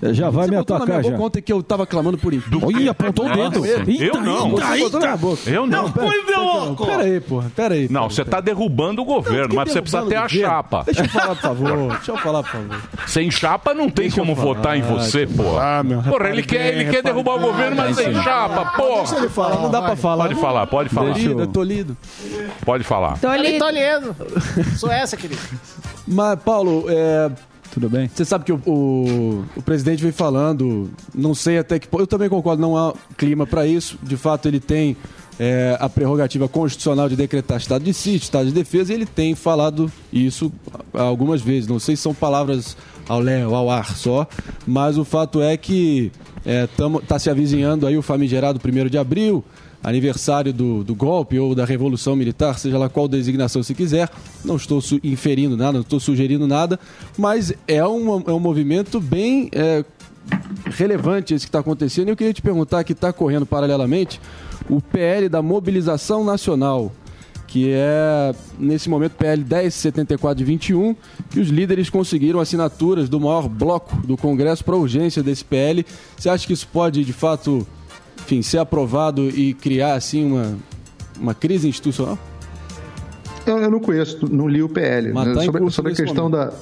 Já 0.00 0.30
vai 0.30 0.44
Você 0.44 0.50
me 0.50 0.56
atacar 0.56 0.86
minha 0.86 1.02
já. 1.02 1.10
boca 1.10 1.22
ontem 1.24 1.42
que 1.42 1.52
eu 1.52 1.62
tava 1.62 1.86
clamando 1.86 2.16
por 2.18 2.32
impeachment. 2.32 2.80
Ih, 2.80 2.88
apontou 2.88 3.26
o 3.26 3.28
dedo. 3.28 3.66
Eu 3.66 4.20
não. 4.20 4.50
Você 4.50 4.78
botou 4.78 5.00
na 5.00 5.16
boca. 5.16 5.50
Eu 5.50 5.66
não. 5.66 5.90
pera- 5.90 6.06
pera- 6.08 6.86
Pera 6.86 7.02
aí, 7.02 7.20
porra. 7.20 7.52
Pera 7.54 7.74
aí. 7.74 7.88
Não, 7.90 8.08
você 8.08 8.24
tá 8.24 8.40
derrubando 8.40 9.02
o 9.02 9.04
governo, 9.04 9.54
mas 9.56 9.72
você 9.72 9.80
precisa 9.82 10.02
ter 10.06 10.16
a 10.16 10.28
chapa. 10.28 10.82
Deixa 10.86 11.02
eu 11.02 11.08
falar, 11.08 11.34
por 11.34 11.42
favor. 11.42 11.88
Deixa 11.98 12.12
eu 12.12 12.16
falar, 12.18 12.42
por 12.42 12.50
favor. 12.52 12.80
Sem 13.06 13.30
chapa 13.30 13.74
não 13.74 13.88
tem 13.90 14.10
como 14.10 14.34
votar 14.34 14.76
em 14.76 14.82
você, 14.82 15.26
porra. 15.26 15.82
meu. 15.82 16.02
Porra, 16.02 16.28
ele 16.30 16.42
quer, 16.42 16.74
ele 16.74 16.90
quer 16.90 17.02
derrubar 17.02 17.34
o 17.36 17.40
governo, 17.40 17.76
mas 17.76 17.96
sem 17.96 18.14
chapa, 18.22 18.72
porra. 18.76 18.98
Deixa 18.98 19.16
ele 19.16 19.28
falar, 19.28 19.56
não 19.60 19.70
dá 19.70 19.82
pra 19.82 19.96
falar. 19.96 20.24
Pode 20.28 20.40
falar, 20.40 20.66
pode 20.66 20.88
falar. 20.90 21.12
Tô 21.12 21.18
lido, 21.18 21.46
tô 21.48 21.62
lido. 21.62 21.96
Pode 22.64 22.84
falar. 22.84 23.18
Tô 23.18 23.32
lindo. 23.34 23.58
Tô 23.58 23.70
lindo. 23.70 24.16
Sou 24.76 24.90
essa, 24.90 25.16
querido. 25.16 25.40
Mas, 26.06 26.38
Paulo, 26.40 26.84
é. 26.88 27.30
Tudo 27.72 27.88
bem? 27.88 28.08
Você 28.08 28.24
sabe 28.24 28.44
que 28.44 28.52
o, 28.52 28.60
o, 28.66 29.44
o 29.56 29.62
presidente 29.62 30.02
vem 30.02 30.12
falando, 30.12 30.90
não 31.14 31.34
sei 31.34 31.58
até 31.58 31.78
que 31.78 31.86
ponto. 31.86 32.02
Eu 32.02 32.06
também 32.06 32.28
concordo, 32.28 32.60
não 32.60 32.76
há 32.76 32.94
clima 33.16 33.46
para 33.46 33.66
isso. 33.66 33.98
De 34.02 34.16
fato, 34.16 34.48
ele 34.48 34.58
tem 34.58 34.96
é, 35.38 35.76
a 35.78 35.88
prerrogativa 35.88 36.48
constitucional 36.48 37.08
de 37.08 37.16
decretar 37.16 37.58
estado 37.58 37.84
de 37.84 37.94
sítio, 37.94 38.24
estado 38.24 38.46
de 38.46 38.52
defesa, 38.52 38.92
e 38.92 38.96
ele 38.96 39.06
tem 39.06 39.34
falado 39.34 39.90
isso 40.12 40.52
algumas 40.92 41.40
vezes. 41.40 41.68
Não 41.68 41.78
sei 41.78 41.94
se 41.94 42.02
são 42.02 42.14
palavras 42.14 42.76
ao 43.08 43.20
léu, 43.20 43.54
ao 43.54 43.70
ar 43.70 43.96
só, 43.96 44.26
mas 44.66 44.98
o 44.98 45.04
fato 45.04 45.40
é 45.40 45.56
que 45.56 46.10
está 47.02 47.18
se 47.18 47.30
avizinhando 47.30 47.86
aí 47.86 47.96
o 47.96 48.02
famigerado 48.02 48.60
1 48.64 48.88
de 48.88 48.98
abril, 48.98 49.44
aniversário 49.82 50.52
do, 50.52 50.82
do 50.82 50.94
golpe 50.94 51.38
ou 51.38 51.54
da 51.54 51.64
Revolução 51.64 52.16
Militar, 52.16 52.58
seja 52.58 52.78
lá 52.78 52.88
qual 52.88 53.08
designação 53.08 53.62
se 53.62 53.74
quiser. 53.74 54.10
Não 54.44 54.56
estou 54.56 54.80
inferindo 55.02 55.56
nada, 55.56 55.72
não 55.72 55.80
estou 55.80 56.00
sugerindo 56.00 56.46
nada, 56.46 56.78
mas 57.16 57.52
é, 57.66 57.84
uma, 57.84 58.22
é 58.26 58.32
um 58.32 58.40
movimento 58.40 59.00
bem 59.00 59.48
é, 59.52 59.84
relevante 60.66 61.34
esse 61.34 61.46
que 61.46 61.48
está 61.48 61.60
acontecendo. 61.60 62.08
E 62.08 62.10
eu 62.10 62.16
queria 62.16 62.32
te 62.32 62.42
perguntar, 62.42 62.84
que 62.84 62.92
está 62.92 63.12
correndo 63.12 63.46
paralelamente, 63.46 64.20
o 64.68 64.80
PL 64.80 65.28
da 65.28 65.40
Mobilização 65.40 66.24
Nacional, 66.24 66.92
que 67.46 67.70
é, 67.72 68.34
nesse 68.58 68.90
momento, 68.90 69.12
PL 69.12 69.42
1074 69.42 70.36
de 70.36 70.44
21, 70.44 70.94
que 71.30 71.40
os 71.40 71.48
líderes 71.48 71.88
conseguiram 71.88 72.40
assinaturas 72.40 73.08
do 73.08 73.18
maior 73.18 73.48
bloco 73.48 73.96
do 74.06 74.16
Congresso 74.16 74.62
para 74.62 74.76
urgência 74.76 75.22
desse 75.22 75.44
PL. 75.44 75.84
Você 76.16 76.28
acha 76.28 76.46
que 76.46 76.52
isso 76.52 76.68
pode, 76.70 77.04
de 77.04 77.12
fato, 77.12 77.66
enfim, 78.28 78.42
ser 78.42 78.58
aprovado 78.58 79.26
e 79.30 79.54
criar, 79.54 79.94
assim, 79.94 80.30
uma, 80.30 80.58
uma 81.18 81.34
crise 81.34 81.66
institucional? 81.66 82.18
Eu, 83.46 83.56
eu 83.56 83.70
não 83.70 83.80
conheço, 83.80 84.28
não 84.30 84.46
li 84.46 84.62
o 84.62 84.68
PL. 84.68 85.14
Mas 85.14 85.28
né? 85.28 85.34
tá 85.34 85.42
sobre, 85.42 85.70
sobre 85.70 85.92
a 85.92 85.96
questão 85.96 86.30
da. 86.30 86.52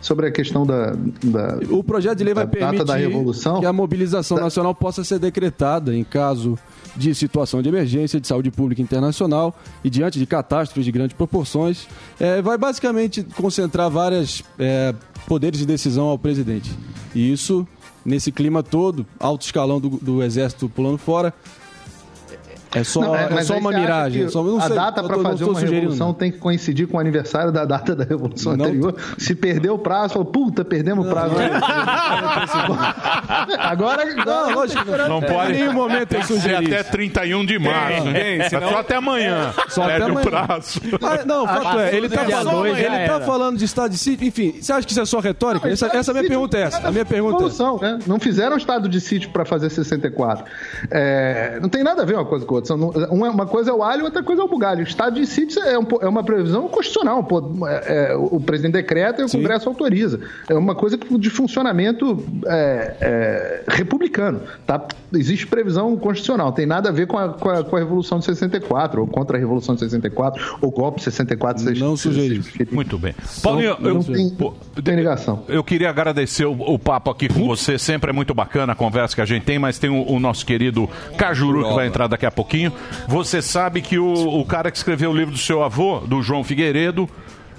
Sobre 0.00 0.26
a 0.26 0.30
questão 0.32 0.66
da. 0.66 0.92
da 1.22 1.58
O 1.70 1.84
projeto 1.84 2.18
de 2.18 2.24
lei 2.24 2.34
vai 2.34 2.44
da 2.44 2.50
permitir 2.50 2.84
da 2.84 2.96
Revolução. 2.96 3.60
que 3.60 3.66
a 3.66 3.72
mobilização 3.72 4.38
nacional 4.38 4.74
possa 4.74 5.04
ser 5.04 5.20
decretada 5.20 5.94
em 5.96 6.02
caso 6.02 6.58
de 6.96 7.14
situação 7.14 7.62
de 7.62 7.68
emergência 7.68 8.20
de 8.20 8.26
saúde 8.26 8.50
pública 8.50 8.82
internacional 8.82 9.56
e 9.84 9.88
diante 9.88 10.18
de 10.18 10.26
catástrofes 10.26 10.84
de 10.84 10.90
grandes 10.90 11.16
proporções. 11.16 11.86
É, 12.18 12.42
vai 12.42 12.58
basicamente 12.58 13.24
concentrar 13.36 13.88
vários 13.88 14.42
poderes 15.26 15.60
de 15.60 15.66
decisão 15.66 16.06
ao 16.06 16.18
presidente. 16.18 16.70
E 17.14 17.32
isso, 17.32 17.66
nesse 18.04 18.30
clima 18.30 18.62
todo, 18.62 19.06
alto 19.18 19.42
escalão 19.42 19.80
do, 19.80 19.90
do 19.90 20.22
exército 20.22 20.68
pulando 20.68 20.98
fora, 20.98 21.32
é 22.74 22.84
só, 22.84 23.00
Não, 23.00 23.14
é 23.16 23.28
mas 23.30 23.46
só 23.46 23.56
uma 23.58 23.70
miragem. 23.70 24.24
é 24.24 24.28
só, 24.28 24.42
não 24.42 24.58
a 24.58 24.62
sei, 24.62 24.76
data 24.76 25.02
para 25.02 25.16
não 25.16 25.22
fazer 25.22 25.44
uma 25.44 25.54
sugerindo, 25.54 25.80
revolução 25.80 26.14
tem 26.14 26.30
que 26.32 26.38
coincidir 26.38 26.86
com 26.88 26.96
o 26.96 27.00
aniversário 27.00 27.52
da 27.52 27.64
data 27.64 27.94
da 27.94 28.04
revolução 28.04 28.56
Não. 28.56 28.66
anterior. 28.66 28.94
Se 29.18 29.34
perdeu 29.34 29.74
o 29.74 29.78
prazo, 29.78 30.14
falou, 30.14 30.26
puta, 30.30 30.64
perdemos 30.64 31.06
o 31.06 31.10
prazo. 31.10 31.34
Agora, 33.58 34.04
Não, 34.24 34.54
lógico. 34.54 34.84
Não 35.08 35.20
pode. 35.20 35.52
Em 35.52 35.56
nenhum 35.58 35.72
momento 35.72 36.08
tem 36.08 36.20
eu 36.20 36.26
que 36.26 36.32
ser 36.32 36.40
sugeri 36.40 36.66
até 36.66 36.80
isso. 36.80 36.90
31 36.90 37.44
de 37.46 37.58
março. 37.58 38.02
Tem, 38.04 38.12
tem, 38.12 38.40
É 38.40 38.48
senão- 38.48 38.68
Só 38.70 38.78
até 38.78 38.96
amanhã. 38.96 39.52
Só 39.68 39.82
até 39.82 39.92
Perde 39.98 40.10
amanhã. 40.10 40.26
o 40.26 40.30
prazo. 40.30 40.80
Ah, 41.02 41.24
não, 41.24 41.44
o 41.44 41.46
fato 41.46 41.78
é, 41.80 41.96
ele 41.96 42.08
tá, 42.08 42.22
ele 42.24 43.08
tá 43.08 43.20
falando 43.20 43.56
de 43.58 43.64
estado 43.64 43.90
de 43.90 43.98
sítio, 43.98 44.26
enfim, 44.26 44.56
você 44.60 44.72
acha 44.72 44.86
que 44.86 44.92
isso 44.92 45.00
é 45.00 45.04
só 45.04 45.20
retórica? 45.20 45.68
Essa, 45.68 45.86
essa 45.86 46.10
é 46.10 46.14
minha 46.14 46.28
pergunta 46.28 46.58
é 46.58 46.62
essa. 46.62 46.88
A 46.88 46.90
minha 46.90 47.04
pergunta 47.04 47.34
é 47.34 47.38
Revolução, 47.44 47.78
né? 47.80 47.98
Não 48.06 48.18
fizeram 48.20 48.56
estado 48.56 48.88
de 48.88 49.00
sítio 49.00 49.30
para 49.30 49.44
fazer 49.44 49.70
64. 49.70 50.44
É, 50.90 51.58
não 51.60 51.68
tem 51.68 51.82
nada 51.82 52.02
a 52.02 52.04
ver 52.04 52.14
uma 52.14 52.24
coisa 52.24 52.44
com 52.44 52.54
a 52.54 52.56
outra. 52.58 52.63
São- 52.64 52.76
não- 52.76 52.90
Uma, 53.10 53.30
uma 53.30 53.46
coisa 53.46 53.70
é 53.70 53.74
o 53.74 53.82
alho, 53.82 54.04
outra 54.04 54.22
coisa 54.22 54.42
é 54.42 54.44
o 54.44 54.48
bugalho. 54.48 54.80
O 54.80 54.82
estado 54.82 55.14
de 55.20 55.26
sítio 55.26 55.62
é, 55.62 55.78
um 55.78 55.86
é 56.00 56.08
uma 56.08 56.22
previsão 56.24 56.68
constitucional. 56.68 57.22
pô. 57.24 57.66
É, 57.66 58.10
é, 58.12 58.16
o 58.16 58.40
presidente 58.40 58.72
decreta 58.72 59.22
e 59.22 59.24
o 59.24 59.30
Congresso 59.30 59.68
autoriza. 59.68 60.20
É 60.48 60.54
uma 60.54 60.74
coisa 60.74 60.96
de 60.98 61.30
funcionamento 61.30 62.24
é, 62.46 62.94
é, 63.00 63.64
republicano. 63.68 64.40
Tá? 64.66 64.82
Existe 65.12 65.46
previsão 65.46 65.96
constitucional. 65.96 66.52
Tem 66.52 66.66
nada 66.66 66.88
a 66.88 66.92
ver 66.92 67.06
com 67.06 67.18
a, 67.18 67.28
com 67.30 67.48
a- 67.50 67.64
com 67.64 67.76
a 67.76 67.78
Revolução 67.78 68.18
de 68.18 68.24
64, 68.24 69.00
ou 69.00 69.06
contra 69.06 69.36
a 69.36 69.40
Revolução 69.40 69.74
de 69.74 69.80
64, 69.80 70.58
ou 70.60 70.70
golpe 70.70 70.98
de 70.98 71.04
64. 71.04 71.62
Não 71.78 71.96
sugeri 71.96 72.42
Muito 72.72 72.98
bem. 72.98 73.14
Paulinho, 73.42 73.76
não 73.80 73.90
eu, 73.90 74.04
tem, 74.04 74.30
pô, 74.30 74.54
tem 74.82 74.96
ligação. 74.96 75.44
eu 75.48 75.62
queria 75.62 75.90
agradecer 75.90 76.44
o, 76.44 76.52
o 76.52 76.78
papo 76.78 77.10
aqui 77.10 77.28
com 77.28 77.46
você. 77.46 77.78
Sempre 77.78 78.10
é 78.10 78.12
muito 78.12 78.34
bacana 78.34 78.72
a 78.72 78.76
conversa 78.76 79.14
que 79.14 79.20
a 79.20 79.24
gente 79.24 79.44
tem, 79.44 79.58
mas 79.58 79.78
tem 79.78 79.90
o, 79.90 80.10
o 80.10 80.18
nosso 80.20 80.44
querido 80.44 80.88
Cajuru 81.16 81.68
que 81.68 81.74
vai 81.74 81.86
entrar 81.86 82.06
daqui 82.06 82.26
a 82.26 82.30
pouquinho. 82.30 82.53
Você 83.08 83.42
sabe 83.42 83.82
que 83.82 83.98
o, 83.98 84.12
o 84.12 84.44
cara 84.44 84.70
que 84.70 84.76
escreveu 84.76 85.10
o 85.10 85.16
livro 85.16 85.32
do 85.32 85.38
seu 85.38 85.62
avô, 85.62 86.00
do 86.00 86.22
João 86.22 86.44
Figueiredo, 86.44 87.08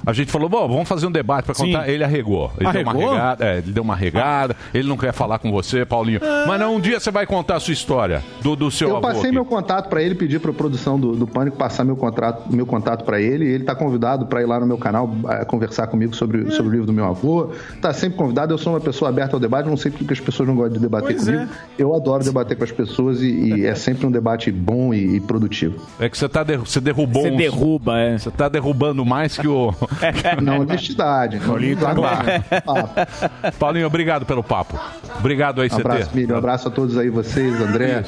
a 0.06 0.14
gente 0.14 0.32
falou, 0.32 0.47
bom, 0.49 0.68
vamos 0.68 0.88
fazer 0.88 1.08
um 1.08 1.12
debate 1.12 1.45
para 1.45 1.56
contar. 1.56 1.86
Sim. 1.86 1.91
Ele 1.91 2.03
arregou. 2.03 2.51
Ele 2.60 2.72
deu 2.72 2.82
uma 2.82 2.91
Arregou? 2.91 3.12
regada, 3.14 3.45
é, 3.45 3.58
ele 3.58 3.72
deu 3.72 3.84
uma 3.84 3.95
regada, 3.95 4.56
ele 4.74 4.88
não 4.88 4.97
quer 4.97 5.14
falar 5.14 5.39
com 5.39 5.51
você, 5.51 5.86
Paulinho. 5.86 6.20
Mas 6.47 6.60
não, 6.60 6.76
um 6.76 6.80
dia 6.80 6.99
você 6.99 7.12
vai 7.12 7.26
contar 7.26 7.56
a 7.56 7.60
sua 7.60 7.74
história 7.74 8.24
do, 8.41 8.56
do 8.56 8.70
seu 8.72 8.89
Eu 8.89 8.97
avô. 8.97 9.08
passei 9.08 9.22
aqui. 9.26 9.32
meu 9.32 9.45
contato 9.45 9.89
para 9.89 10.01
ele, 10.01 10.16
pedi 10.16 10.39
para 10.39 10.51
a 10.51 10.53
produção 10.53 10.99
do, 10.99 11.16
do 11.16 11.26
Pânico 11.28 11.58
passar 11.58 11.84
meu, 11.84 11.95
contrato, 11.95 12.53
meu 12.53 12.66
contato 12.66 13.03
para 13.03 13.20
ele. 13.22 13.45
Ele 13.45 13.64
está 13.64 13.76
convidado 13.76 14.26
para 14.26 14.41
ir 14.41 14.45
lá 14.45 14.60
no 14.60 14.66
meu 14.66 14.78
canal 14.78 15.10
eh, 15.30 15.45
conversar 15.45 15.88
comigo 15.88 16.16
sobre, 16.16 16.51
sobre 16.51 16.70
o 16.70 16.72
livro 16.72 16.86
do 16.88 16.93
meu 16.93 17.06
avô. 17.06 17.51
Está 17.74 17.93
sempre 17.93 18.18
convidado. 18.18 18.53
Eu 18.53 18.58
sou 18.58 18.74
uma 18.74 18.80
pessoa 18.80 19.10
aberta 19.10 19.36
ao 19.36 19.39
debate. 19.39 19.68
Não 19.70 19.78
sei 19.78 19.91
porque 19.91 20.14
as 20.14 20.20
pessoas 20.20 20.47
não 20.47 20.56
gostam 20.56 20.74
de 20.74 20.80
debater 20.80 21.16
Pois 21.16 21.26
comigo. 21.26 21.43
é. 21.43 21.47
Eu 21.78 21.95
adoro 21.95 22.24
debater 22.24 22.58
com 22.58 22.64
as 22.64 22.72
pessoas 22.72 23.22
e, 23.22 23.28
e 23.60 23.66
é 23.66 23.76
sempre 23.76 24.06
um 24.06 24.12
debate 24.12 24.51
bom 24.51 24.93
e, 24.93 25.18
e 25.18 25.20
produtivo. 25.20 25.80
É 25.99 26.10
que 26.10 26.18
você 26.18 26.28
tá 26.30 26.43
derru- 26.43 26.66
você 26.66 26.80
derrubou 26.80 27.24
Você 27.24 27.32
uns- 27.32 27.38
derruba, 27.38 27.99
é. 27.99 28.18
Você 28.18 28.32
tá 28.32 28.47
derrubando 28.49 29.06
mais 29.06 29.38
que 29.38 29.47
o 29.47 29.74
Na 30.41 30.56
honestidade. 30.56 31.39
Paulinho 31.39 31.78
tá 31.78 31.93
Paulinho, 33.60 33.88
obrigado 33.88 34.26
pelo 34.26 34.43
papo. 34.43 34.80
Obrigado 35.20 35.62
aí, 35.62 35.70
Um 35.72 35.76
abraço, 35.78 36.10
CT. 36.10 36.16
Milho. 36.16 36.36
Um 36.36 36.38
abraço 36.38 36.68
a 36.68 36.72
todos 36.72 36.98
aí, 36.98 37.10
vocês, 37.10 37.60
André. 37.62 38.04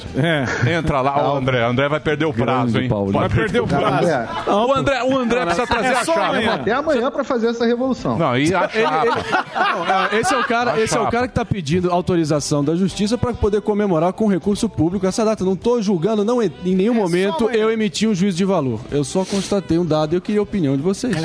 Entra 0.78 1.02
lá, 1.02 1.34
o 1.34 1.38
André. 1.38 1.64
André 1.64 1.90
vai 1.90 2.00
perder 2.00 2.26
o 2.26 2.34
prazo, 2.34 2.80
hein? 2.80 2.90
Paulinho. 2.90 3.20
Vai 3.20 3.30
perder 3.30 3.62
o 3.62 3.68
prazo. 3.68 4.06
André. 4.06 4.28
O 4.48 4.74
André, 4.74 5.04
o 5.04 5.18
André 5.18 5.46
precisa 5.46 5.68
trazer 5.68 5.96
a 5.96 6.06
chave. 6.06 6.48
Até 6.48 6.72
amanhã 6.74 7.12
pra 7.12 7.24
fazer 7.24 7.48
essa 7.48 7.66
revolução. 7.66 8.18
Não, 8.18 8.38
e 8.38 8.54
a 8.54 8.68
chapa? 8.68 9.48
não, 9.88 10.18
é, 10.18 10.20
esse 10.20 10.34
é 10.34 10.38
o 10.38 10.44
cara, 10.44 10.74
A 10.74 10.82
esse 10.82 10.98
é 10.98 11.00
o 11.00 11.10
cara 11.10 11.28
que 11.28 11.34
tá 11.34 11.46
pedindo 11.46 11.92
autorização 11.92 12.64
da 12.64 12.76
justiça 12.76 13.18
para 13.18 13.34
poder 13.34 13.62
comemorar 13.62 14.14
com 14.14 14.28
recurso 14.28 14.68
público 14.70 15.06
essa 15.06 15.24
data. 15.24 15.44
Não 15.44 15.56
tô 15.56 15.82
julgando, 15.82 16.24
não 16.24 16.42
em 16.42 16.52
nenhum 16.64 16.94
momento 16.94 17.50
eu 17.50 17.72
emiti 17.72 18.08
um 18.08 18.14
juízo 18.14 18.38
de 18.38 18.46
valor. 18.46 18.80
Eu 18.92 19.04
só 19.04 19.26
constatei 19.26 19.78
um 19.78 19.86
dado 19.86 20.14
e 20.14 20.18
eu 20.18 20.22
queria 20.22 20.40
a 20.40 20.44
opinião 20.44 20.76
de 20.76 20.84
vocês. 20.84 21.16
Só 21.16 21.20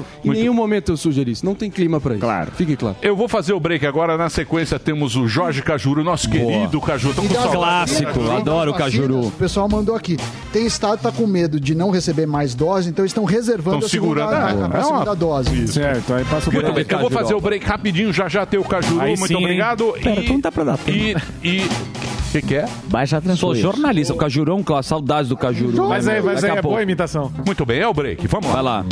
Claro. 0.00 0.06
isso. 0.24 0.32
Em 0.32 0.38
nenhum 0.40 0.54
momento 0.54 0.92
eu 0.92 0.96
sugeri 0.96 1.32
isso. 1.32 1.44
Não 1.44 1.54
tem 1.54 1.70
clima 1.70 2.00
para 2.00 2.12
isso. 2.14 2.20
Claro. 2.20 2.52
Fique 2.56 2.76
claro. 2.76 2.96
Eu 3.02 3.16
vou 3.16 3.28
fazer 3.28 3.52
o 3.52 3.60
break 3.60 3.86
agora. 3.86 4.16
Na 4.16 4.28
sequência 4.28 4.78
temos 4.78 5.16
o 5.16 5.26
Jorge 5.26 5.62
Cajuru, 5.62 6.02
nosso 6.04 6.28
querido 6.30 6.80
Cajuru. 6.80 7.14
Tamo 7.14 7.28
com 7.28 7.34
Então, 7.34 7.52
saudade. 7.52 8.04
vacinas, 8.04 9.26
O 9.26 9.30
pessoal 9.32 9.68
mandou 9.68 9.94
aqui. 9.94 10.16
Tem 10.52 10.66
estado 10.66 10.96
que 10.98 11.02
tá 11.02 11.12
com 11.12 11.26
medo 11.26 11.58
de 11.60 11.74
não 11.74 11.90
receber 11.90 12.26
mais 12.26 12.54
dose, 12.54 12.88
então 12.88 13.04
estão 13.04 13.24
reservando 13.24 13.84
Estão 13.84 13.86
a 13.86 13.90
segunda, 13.90 14.20
segurando. 14.28 14.34
a, 14.34 14.46
a 14.46 14.50
É 14.50 14.80
uma- 14.80 14.84
segunda 14.84 15.14
dose. 15.14 15.68
Certo, 15.68 16.14
aí 16.14 16.24
passa 16.24 16.50
o 16.50 16.52
Muito 16.52 16.72
bem, 16.72 16.86
eu 16.88 16.98
vou 16.98 17.10
fazer 17.10 17.34
o 17.34 17.40
break 17.40 17.64
rapidinho, 17.66 18.12
já 18.12 18.28
já 18.28 18.46
tem 18.46 18.58
o 18.58 18.64
Cajuru, 18.64 19.00
Aí 19.00 19.16
muito 19.16 19.26
sim, 19.28 19.34
hein? 19.36 19.44
obrigado. 19.44 19.92
Pera, 20.02 20.20
e, 20.20 20.28
não 20.28 20.40
dá 20.40 20.50
pra 20.52 20.64
dar 20.64 20.78
E, 20.86 21.14
e, 21.42 21.58
o 21.60 22.15
que, 22.40 22.48
que 22.48 22.54
é? 22.56 22.68
Baixa 22.88 23.20
Sou 23.36 23.54
jornalista, 23.54 24.12
o 24.12 24.16
Cajurão, 24.16 24.62
claro, 24.62 24.82
saudades 24.82 25.28
do 25.28 25.36
Cajuru. 25.36 25.88
Mas 25.88 26.06
aí, 26.08 26.20
mas 26.22 26.42
Daqui 26.42 26.46
aí 26.46 26.50
a 26.50 26.58
é 26.58 26.62
pouco. 26.62 26.74
boa 26.74 26.82
imitação. 26.82 27.32
Muito 27.44 27.64
bem, 27.64 27.80
é 27.80 27.88
o 27.88 27.94
break, 27.94 28.26
vamos 28.28 28.46
lá. 28.48 28.52
Vai 28.54 28.62
lá. 28.62 28.84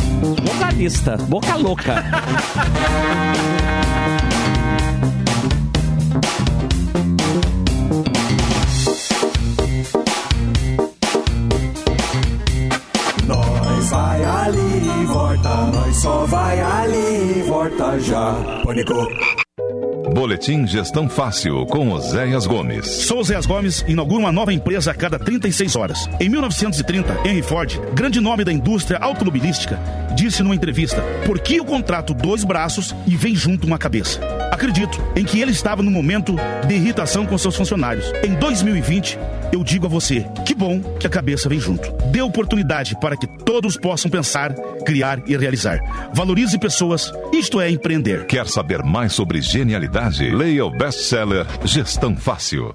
Jornalista, 0.47 1.17
boca 1.29 1.57
louca. 1.57 2.05
Nós 13.27 13.91
vai 13.91 14.25
ali 14.25 15.03
e 15.03 15.07
volta, 15.07 15.49
nós 15.67 15.97
só 15.97 16.27
vai 16.27 16.61
ali 16.61 17.39
e 17.41 17.43
volta 17.43 17.99
já. 18.01 18.35
Pânico. 18.65 19.44
Boletim 20.15 20.65
Gestão 20.65 21.09
Fácil 21.09 21.67
com 21.67 21.91
Oséias 21.91 22.47
Gomes. 22.47 22.87
Sou 22.87 23.19
Oséias 23.19 23.47
Gomes 23.47 23.85
inaugura 23.89 24.21
uma 24.21 24.31
nova 24.31 24.53
empresa 24.53 24.93
a 24.93 24.95
cada 24.95 25.19
36 25.19 25.75
horas. 25.75 26.09
Em 26.21 26.29
1930, 26.29 27.29
Henry 27.29 27.43
Ford, 27.43 27.81
grande 27.93 28.21
nome 28.21 28.45
da 28.45 28.53
indústria 28.53 29.01
automobilística, 29.01 29.77
disse 30.15 30.41
numa 30.41 30.55
entrevista: 30.55 31.03
Por 31.27 31.41
que 31.41 31.57
eu 31.57 31.65
contrato 31.65 32.15
dois 32.15 32.45
braços 32.45 32.95
e 33.09 33.17
vem 33.17 33.35
junto 33.35 33.67
uma 33.67 33.77
cabeça? 33.77 34.21
Acredito 34.53 35.03
em 35.17 35.25
que 35.25 35.41
ele 35.41 35.51
estava 35.51 35.83
no 35.83 35.91
momento 35.91 36.37
de 36.69 36.75
irritação 36.75 37.27
com 37.27 37.37
seus 37.37 37.57
funcionários. 37.57 38.07
Em 38.23 38.35
2020, 38.35 39.19
eu 39.53 39.65
digo 39.65 39.87
a 39.87 39.89
você: 39.89 40.27
que 40.47 40.55
bom 40.55 40.81
que 40.99 41.07
a 41.07 41.11
cabeça 41.11 41.49
vem 41.49 41.61
junto. 41.61 41.91
Dê 42.11 42.21
oportunidade 42.21 42.97
para 43.01 43.17
que 43.17 43.27
todos 43.27 43.77
possam 43.77 44.11
pensar, 44.11 44.55
criar 44.85 45.23
e 45.27 45.37
realizar. 45.37 45.81
Valorize 46.13 46.59
pessoas, 46.59 47.13
isto 47.33 47.61
é 47.61 47.71
empreender. 47.71 48.27
Quer 48.27 48.47
saber 48.47 48.83
mais 48.83 49.13
sobre 49.13 49.41
genialidade? 49.41 50.31
Leia 50.31 50.65
o 50.65 50.71
best-seller 50.71 51.47
Gestão 51.65 52.17
Fácil. 52.17 52.75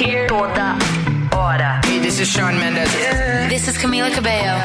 here. 0.00 0.26
Toda 0.28 0.78
hora. 1.32 1.80
Hey, 1.84 1.98
this 1.98 2.20
is 2.20 2.28
Shawn 2.28 2.54
Mendes. 2.58 2.92
This 3.48 3.68
is 3.68 3.76
Camila 3.76 4.10
Cabello. 4.12 4.56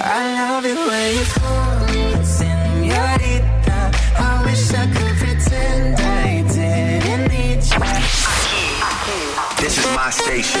I 0.00 0.22
love 0.38 0.64
it 0.64 0.76
when 0.76 1.14
you 1.18 1.24
call 1.36 1.76
me 1.86 2.02
señorita. 2.24 3.78
I 4.16 4.42
wish 4.44 4.72
I 4.72 4.86
could 4.94 5.16
pretend 5.20 6.00
I 6.00 6.42
didn't 6.48 7.28
need 7.28 7.60
you. 7.60 7.80
This 9.60 9.78
is 9.78 9.86
my 9.94 10.10
station. 10.10 10.60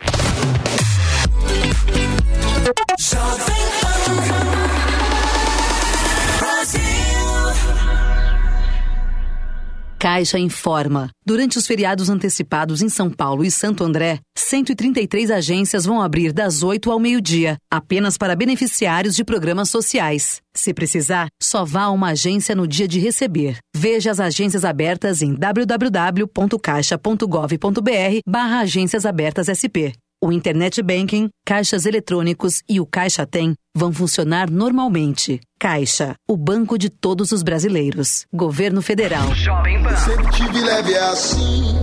Caixa 10.01 10.39
informa. 10.39 11.11
Durante 11.23 11.59
os 11.59 11.67
feriados 11.67 12.09
antecipados 12.09 12.81
em 12.81 12.89
São 12.89 13.07
Paulo 13.07 13.45
e 13.45 13.51
Santo 13.51 13.83
André, 13.83 14.19
133 14.35 15.29
agências 15.29 15.85
vão 15.85 16.01
abrir 16.01 16.33
das 16.33 16.63
8 16.63 16.91
ao 16.91 16.99
meio-dia, 16.99 17.55
apenas 17.71 18.17
para 18.17 18.35
beneficiários 18.35 19.15
de 19.15 19.23
programas 19.23 19.69
sociais. 19.69 20.41
Se 20.55 20.73
precisar, 20.73 21.27
só 21.39 21.63
vá 21.63 21.83
a 21.83 21.91
uma 21.91 22.09
agência 22.09 22.55
no 22.55 22.67
dia 22.67 22.87
de 22.87 22.99
receber. 22.99 23.59
Veja 23.75 24.09
as 24.09 24.19
agências 24.19 24.65
abertas 24.65 25.21
em 25.21 25.35
www.caixa.gov.br 25.35 28.19
barra 28.27 28.61
agências 28.61 29.05
abertas 29.05 29.49
SP. 29.53 29.93
O 30.23 30.31
Internet 30.31 30.83
Banking, 30.83 31.31
caixas 31.43 31.87
eletrônicos 31.87 32.61
e 32.69 32.79
o 32.79 32.85
Caixa 32.85 33.25
Tem 33.25 33.55
vão 33.75 33.91
funcionar 33.91 34.51
normalmente. 34.51 35.41
Caixa, 35.59 36.13
o 36.29 36.37
banco 36.37 36.77
de 36.77 36.91
todos 36.91 37.31
os 37.31 37.41
brasileiros. 37.41 38.27
Governo 38.31 38.83
Federal. 38.83 39.27
Eu 39.29 39.97
sempre 39.97 40.31
tive 40.31 40.61
leve 40.61 40.95
assim. 40.95 41.75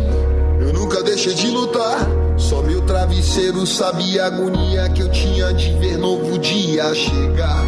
Eu 0.60 0.72
nunca 0.72 1.02
deixei 1.02 1.34
de 1.34 1.48
lutar. 1.48 1.98
Só 2.36 2.62
meu 2.62 2.80
travesseiro 2.82 3.66
sabia 3.66 4.22
a 4.22 4.26
agonia 4.26 4.88
que 4.90 5.00
eu 5.02 5.10
tinha 5.10 5.52
de 5.52 5.72
ver 5.80 5.98
novo 5.98 6.38
dia 6.38 6.94
chegar. 6.94 7.64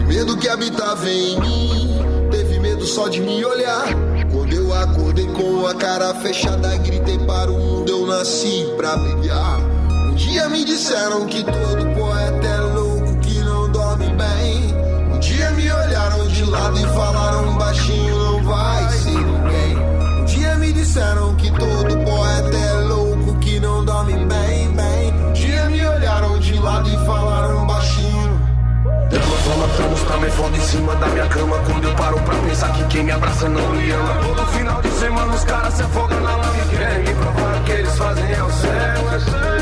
E 0.00 0.04
medo 0.06 0.38
que 0.38 0.48
habitava 0.48 1.10
em 1.10 1.38
mim. 1.38 1.90
Teve 2.30 2.58
medo 2.58 2.86
só 2.86 3.08
de 3.08 3.20
me 3.20 3.44
olhar. 3.44 3.84
Quando 4.32 4.54
eu 4.54 4.72
acordei 4.72 5.26
com 5.26 5.66
a 5.66 5.74
cara 5.74 6.14
fechada, 6.14 6.74
gritei 6.78 7.18
para 7.18 7.52
o 7.52 7.58
mundo: 7.58 7.90
Eu 7.90 8.06
nasci 8.06 8.66
pra 8.78 8.96
brilhar. 8.96 9.75
Dia 10.16 10.48
me 10.48 10.64
disseram 10.64 11.26
que 11.26 11.44
todo 11.44 11.94
poeta 11.94 12.46
é 12.46 12.58
louco, 12.58 13.18
que 13.18 13.38
não 13.40 13.70
dorme 13.70 14.06
bem. 14.14 14.74
Um 15.12 15.18
dia 15.18 15.50
me 15.50 15.70
olharam 15.70 16.26
de 16.28 16.44
lado 16.44 16.78
e 16.78 16.86
falaram 16.94 17.58
baixinho: 17.58 18.18
Não 18.18 18.42
vai 18.42 18.88
ser 18.92 19.10
ninguém. 19.10 19.76
Um 19.76 20.24
dia 20.24 20.54
me 20.56 20.72
disseram 20.72 21.34
que 21.36 21.50
todo 21.50 21.98
poeta 22.04 22.56
é 22.56 22.72
louco, 22.88 23.38
que 23.40 23.60
não 23.60 23.84
dorme 23.84 24.14
bem, 24.14 24.72
bem. 24.72 25.12
Um 25.12 25.32
dia 25.34 25.64
me 25.66 25.86
olharam 25.86 26.38
de 26.38 26.58
lado 26.60 26.88
e 26.88 27.06
falaram 27.06 27.66
baixinho. 27.66 28.40
Dama, 29.10 29.36
toma 29.44 29.68
planos 29.68 30.00
pra 30.00 30.16
me 30.16 30.30
foda 30.30 30.56
em 30.56 30.60
cima 30.60 30.94
da 30.96 31.06
minha 31.08 31.26
cama 31.26 31.58
Quando 31.58 31.84
eu 31.84 31.94
paro 31.94 32.20
pra 32.22 32.34
pensar 32.34 32.72
que 32.72 32.84
quem 32.84 33.04
me 33.04 33.12
abraça 33.12 33.48
não 33.48 33.70
me 33.70 33.90
ama 33.92 34.14
Todo 34.14 34.46
final 34.48 34.82
de 34.82 34.90
semana 34.90 35.32
os 35.32 35.44
caras 35.44 35.74
se 35.74 35.82
afogam 35.82 36.20
na 36.20 36.36
lama 36.36 36.52
E 36.56 36.76
querem 36.76 36.98
me 37.04 37.14
provar 37.14 37.64
que 37.64 37.70
eles 37.70 37.96
fazem 37.96 38.32
é 38.32 38.42
o 38.42 38.50
céu, 38.50 39.14
é 39.14 39.20
céu 39.20 39.55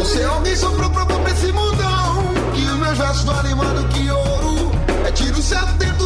Você 0.00 0.22
é 0.22 0.24
alguém 0.24 0.56
soprou 0.56 0.88
pra 0.88 1.04
esse 1.30 1.52
mundão. 1.52 2.32
Que 2.54 2.62
os 2.62 2.78
meus 2.78 2.96
versos 2.96 3.24
valem 3.24 3.54
mais 3.54 3.78
do 3.78 3.88
que 3.88 4.10
ouro. 4.10 4.72
É 5.06 5.12
tiro 5.12 5.42
certo 5.42 5.99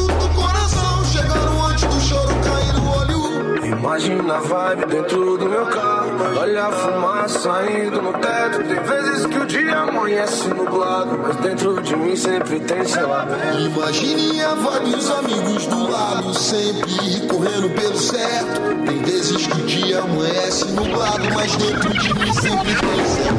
Imagina 3.85 4.37
a 4.37 4.41
vibe 4.41 4.87
dentro 4.87 5.37
do 5.37 5.45
meu 5.45 5.67
carro 5.67 6.09
Olha 6.41 6.69
a 6.69 6.73
fumaça 6.73 7.39
saindo 7.39 8.01
no 8.01 8.15
teto. 8.15 8.65
Tem 8.67 8.83
vezes 8.83 9.27
que 9.27 9.39
o 9.39 9.45
dia 9.45 9.77
amanhece 9.77 10.49
nublado, 10.49 11.19
mas 11.19 11.37
dentro 11.37 11.83
de 11.83 11.95
mim 11.95 12.17
sempre 12.17 12.61
tem, 12.61 12.83
sei 12.87 13.03
lá. 13.03 13.27
Imagine 13.59 14.43
a 14.43 14.55
vários 14.55 15.11
amigos 15.11 15.67
do 15.67 15.91
lado, 15.91 16.33
sempre 16.33 17.27
correndo 17.29 17.69
pelo 17.75 17.99
certo. 17.99 18.63
Tem 18.87 19.03
vezes 19.03 19.47
que 19.47 19.61
o 19.61 19.67
dia 19.67 19.99
amanhece 20.01 20.65
nublado, 20.73 21.25
mas 21.35 21.55
dentro 21.57 21.91
de 21.91 22.15
mim 22.15 22.33
sempre 22.33 22.75
tem 22.75 23.05
céu. 23.05 23.35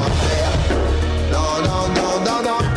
Não, 1.31 1.61
não, 1.63 1.87
não, 1.87 2.19
não, 2.19 2.41
não. 2.43 2.61
Não, 2.61 2.74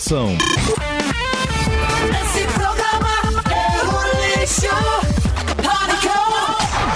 Esse 0.00 0.16
programa 2.54 3.10
é 3.50 3.84
um 3.84 4.00
lixo. 4.40 4.74
Pânico, 5.56 6.16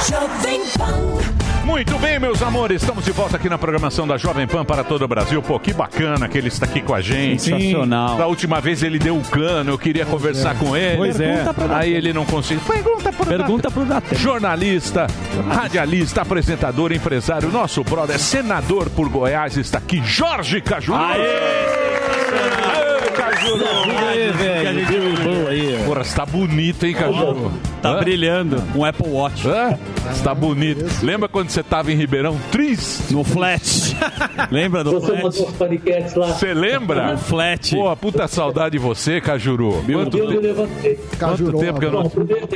Jovem 0.08 0.62
Pan. 0.78 1.66
Muito 1.66 1.98
bem, 1.98 2.18
meus 2.18 2.40
amores, 2.40 2.80
estamos 2.80 3.04
de 3.04 3.12
volta 3.12 3.36
aqui 3.36 3.46
na 3.50 3.58
programação 3.58 4.06
da 4.06 4.16
Jovem 4.16 4.46
Pan 4.46 4.64
para 4.64 4.82
todo 4.82 5.02
o 5.02 5.08
Brasil. 5.08 5.42
Pô, 5.42 5.60
que 5.60 5.74
bacana 5.74 6.26
que 6.30 6.38
ele 6.38 6.48
está 6.48 6.64
aqui 6.64 6.80
com 6.80 6.94
a 6.94 7.02
gente. 7.02 7.42
Sensacional. 7.42 8.16
Da 8.16 8.26
última 8.26 8.58
vez 8.58 8.82
ele 8.82 8.98
deu 8.98 9.18
o 9.18 9.22
cano, 9.22 9.72
eu 9.72 9.78
queria 9.78 10.06
conversar 10.06 10.58
com 10.58 10.74
ele. 10.74 10.96
Pois 10.96 11.20
é. 11.20 11.34
Pergunta 11.34 11.52
pro 11.54 11.74
Aí 11.74 11.92
ele 11.92 12.10
não 12.10 12.24
conseguiu. 12.24 12.64
Pergunta 12.64 13.12
pro 13.12 13.26
Pergunta 13.26 13.70
pro 13.70 13.84
Datena. 13.84 14.18
Jornalista, 14.18 15.06
radialista, 15.50 16.22
apresentador, 16.22 16.90
empresário, 16.90 17.50
nosso 17.50 17.84
brother, 17.84 18.18
senador 18.18 18.88
por 18.88 19.10
Goiás, 19.10 19.58
está 19.58 19.76
aqui, 19.76 20.02
Jorge 20.02 20.62
Cajuru. 20.62 20.98
Aê, 20.98 22.93
Cajuru! 23.34 23.64
aí, 24.08 24.30
velho. 24.32 25.14
Bom 25.24 25.48
aí. 25.48 25.84
Porra, 25.84 26.04
você 26.04 26.16
tá 26.16 26.26
bonito, 26.26 26.86
hein, 26.86 26.94
Cajuru? 26.94 27.50
Tá 27.82 27.90
Hã? 27.92 27.98
brilhando. 27.98 28.62
Um 28.74 28.84
Apple 28.84 29.08
Watch. 29.08 29.46
Hã? 29.48 29.78
Você 30.10 30.22
tá 30.24 30.34
bonito. 30.34 30.84
Lembra 31.02 31.28
quando 31.28 31.48
você 31.50 31.62
tava 31.62 31.90
em 31.92 31.96
Ribeirão? 31.96 32.36
Tris? 32.50 33.10
No 33.10 33.24
flat. 33.24 33.96
Lembra 34.50 34.84
do 34.84 34.92
Você 34.92 35.06
flat? 35.06 35.22
mandou 35.22 35.46
os 35.48 35.52
paniquetes 35.56 36.14
lá. 36.14 36.26
Você 36.28 36.54
lembra? 36.54 37.12
No 37.12 37.18
flat. 37.18 37.74
Pô, 37.74 37.96
puta 37.96 38.28
saudade 38.28 38.72
de 38.72 38.78
você, 38.78 39.20
Cajuru. 39.20 39.82
Quanto, 39.84 40.18
eu 40.18 40.28
me 40.28 40.36
te- 40.36 40.40
levantei. 40.46 40.98
quanto 41.18 41.52
tempo 41.58 41.80
que 41.80 41.86
eu 41.86 41.90
Bom, 41.90 42.02
não... 42.02 42.10
primeiro, 42.10 42.46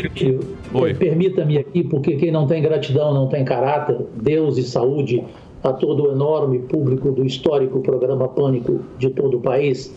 Oi. 0.74 0.90
eh, 0.90 0.94
permita-me 0.94 1.58
aqui, 1.58 1.82
porque 1.84 2.16
quem 2.16 2.30
não 2.30 2.46
tem 2.46 2.62
gratidão 2.62 3.12
não 3.12 3.26
tem 3.28 3.44
caráter. 3.44 3.96
Deus 4.14 4.56
e 4.58 4.62
saúde 4.62 5.24
a 5.62 5.72
todo 5.72 6.04
o 6.08 6.12
enorme 6.12 6.60
público 6.60 7.10
do 7.10 7.24
histórico 7.24 7.80
programa 7.80 8.28
Pânico 8.28 8.80
de 8.98 9.10
todo 9.10 9.38
o 9.38 9.40
país. 9.40 9.92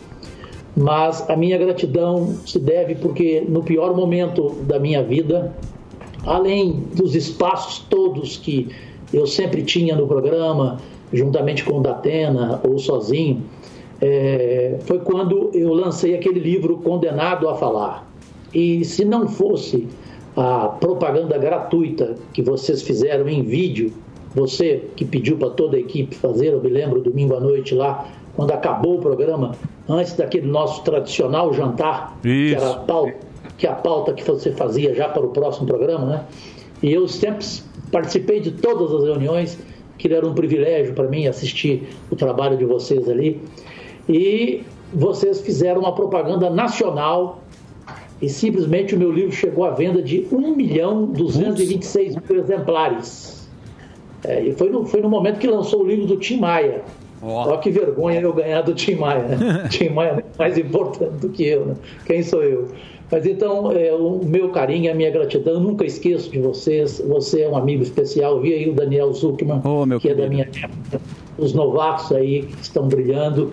Mas 0.76 1.28
a 1.28 1.36
minha 1.36 1.58
gratidão 1.58 2.34
se 2.46 2.58
deve 2.58 2.94
porque 2.94 3.44
no 3.46 3.62
pior 3.62 3.94
momento 3.94 4.50
da 4.62 4.78
minha 4.78 5.02
vida, 5.02 5.54
além 6.24 6.84
dos 6.94 7.14
espaços 7.14 7.78
todos 7.90 8.38
que 8.38 8.68
eu 9.12 9.26
sempre 9.26 9.62
tinha 9.62 9.94
no 9.94 10.06
programa, 10.06 10.78
juntamente 11.12 11.62
com 11.64 11.78
o 11.78 11.80
Datena 11.82 12.60
ou 12.66 12.78
sozinho, 12.78 13.42
é, 14.00 14.78
foi 14.84 14.98
quando 15.00 15.50
eu 15.52 15.72
lancei 15.74 16.14
aquele 16.14 16.40
livro 16.40 16.78
Condenado 16.78 17.48
a 17.48 17.54
Falar. 17.54 18.10
E 18.54 18.84
se 18.84 19.04
não 19.04 19.28
fosse 19.28 19.86
a 20.34 20.68
propaganda 20.68 21.36
gratuita 21.36 22.16
que 22.32 22.42
vocês 22.42 22.82
fizeram 22.82 23.28
em 23.28 23.42
vídeo, 23.42 23.92
você 24.34 24.82
que 24.96 25.04
pediu 25.04 25.36
para 25.36 25.50
toda 25.50 25.76
a 25.76 25.80
equipe 25.80 26.14
fazer, 26.14 26.48
eu 26.48 26.62
me 26.62 26.70
lembro 26.70 27.02
domingo 27.02 27.34
à 27.34 27.40
noite 27.40 27.74
lá, 27.74 28.08
quando 28.34 28.52
acabou 28.52 28.98
o 28.98 29.00
programa, 29.00 29.52
antes 29.88 30.14
daquele 30.14 30.46
nosso 30.46 30.82
tradicional 30.82 31.52
jantar, 31.52 32.18
que 32.22 32.54
era 32.54 32.70
a 32.70 32.78
pauta, 32.78 33.14
que 33.58 33.66
a 33.66 33.74
pauta 33.74 34.12
que 34.12 34.24
você 34.24 34.52
fazia 34.52 34.94
já 34.94 35.08
para 35.08 35.24
o 35.24 35.28
próximo 35.28 35.66
programa, 35.66 36.06
né? 36.06 36.24
E 36.82 36.92
eu 36.92 37.06
sempre 37.06 37.46
participei 37.90 38.40
de 38.40 38.50
todas 38.52 38.92
as 38.92 39.04
reuniões, 39.04 39.58
que 39.98 40.12
era 40.12 40.26
um 40.26 40.34
privilégio 40.34 40.94
para 40.94 41.06
mim 41.08 41.26
assistir 41.26 41.88
o 42.10 42.16
trabalho 42.16 42.56
de 42.56 42.64
vocês 42.64 43.08
ali. 43.08 43.40
E 44.08 44.64
vocês 44.92 45.40
fizeram 45.40 45.82
uma 45.82 45.94
propaganda 45.94 46.50
nacional 46.50 47.40
e 48.20 48.28
simplesmente 48.28 48.94
o 48.94 48.98
meu 48.98 49.12
livro 49.12 49.32
chegou 49.32 49.64
à 49.64 49.70
venda 49.70 50.02
de 50.02 50.26
1 50.30 50.56
milhão 50.56 51.06
226 51.06 52.16
mil 52.16 52.40
exemplares. 52.40 53.48
É, 54.24 54.40
e 54.42 54.52
foi 54.52 54.70
no, 54.70 54.84
foi 54.86 55.00
no 55.00 55.08
momento 55.08 55.38
que 55.38 55.46
lançou 55.46 55.82
o 55.82 55.86
livro 55.86 56.06
do 56.06 56.16
Tim 56.16 56.38
Maia. 56.38 56.82
Olha 57.22 57.58
que 57.58 57.70
vergonha 57.70 58.20
eu 58.20 58.32
ganhar 58.32 58.62
do 58.62 58.74
Tim 58.74 58.96
Maia. 58.96 59.22
Né? 59.22 59.68
Tim 59.70 59.90
Maia 59.90 60.10
é 60.18 60.38
mais 60.38 60.58
importante 60.58 61.18
do 61.18 61.28
que 61.28 61.46
eu. 61.46 61.66
Né? 61.66 61.74
Quem 62.04 62.22
sou 62.22 62.42
eu? 62.42 62.68
Mas 63.10 63.26
então, 63.26 63.70
é, 63.70 63.92
o 63.92 64.20
meu 64.24 64.48
carinho, 64.48 64.90
a 64.90 64.94
minha 64.94 65.10
gratidão, 65.10 65.54
eu 65.54 65.60
nunca 65.60 65.84
esqueço 65.84 66.30
de 66.30 66.38
vocês. 66.40 67.00
Você 67.06 67.42
é 67.42 67.48
um 67.48 67.54
amigo 67.54 67.82
especial. 67.82 68.40
Vi 68.40 68.54
aí 68.54 68.68
o 68.68 68.72
Daniel 68.72 69.12
Zuckman, 69.12 69.60
que 70.00 70.08
é 70.08 70.14
da 70.14 70.26
minha 70.26 70.44
época. 70.44 71.00
Os 71.38 71.52
novatos 71.52 72.10
aí 72.10 72.42
que 72.42 72.62
estão 72.62 72.88
brilhando. 72.88 73.52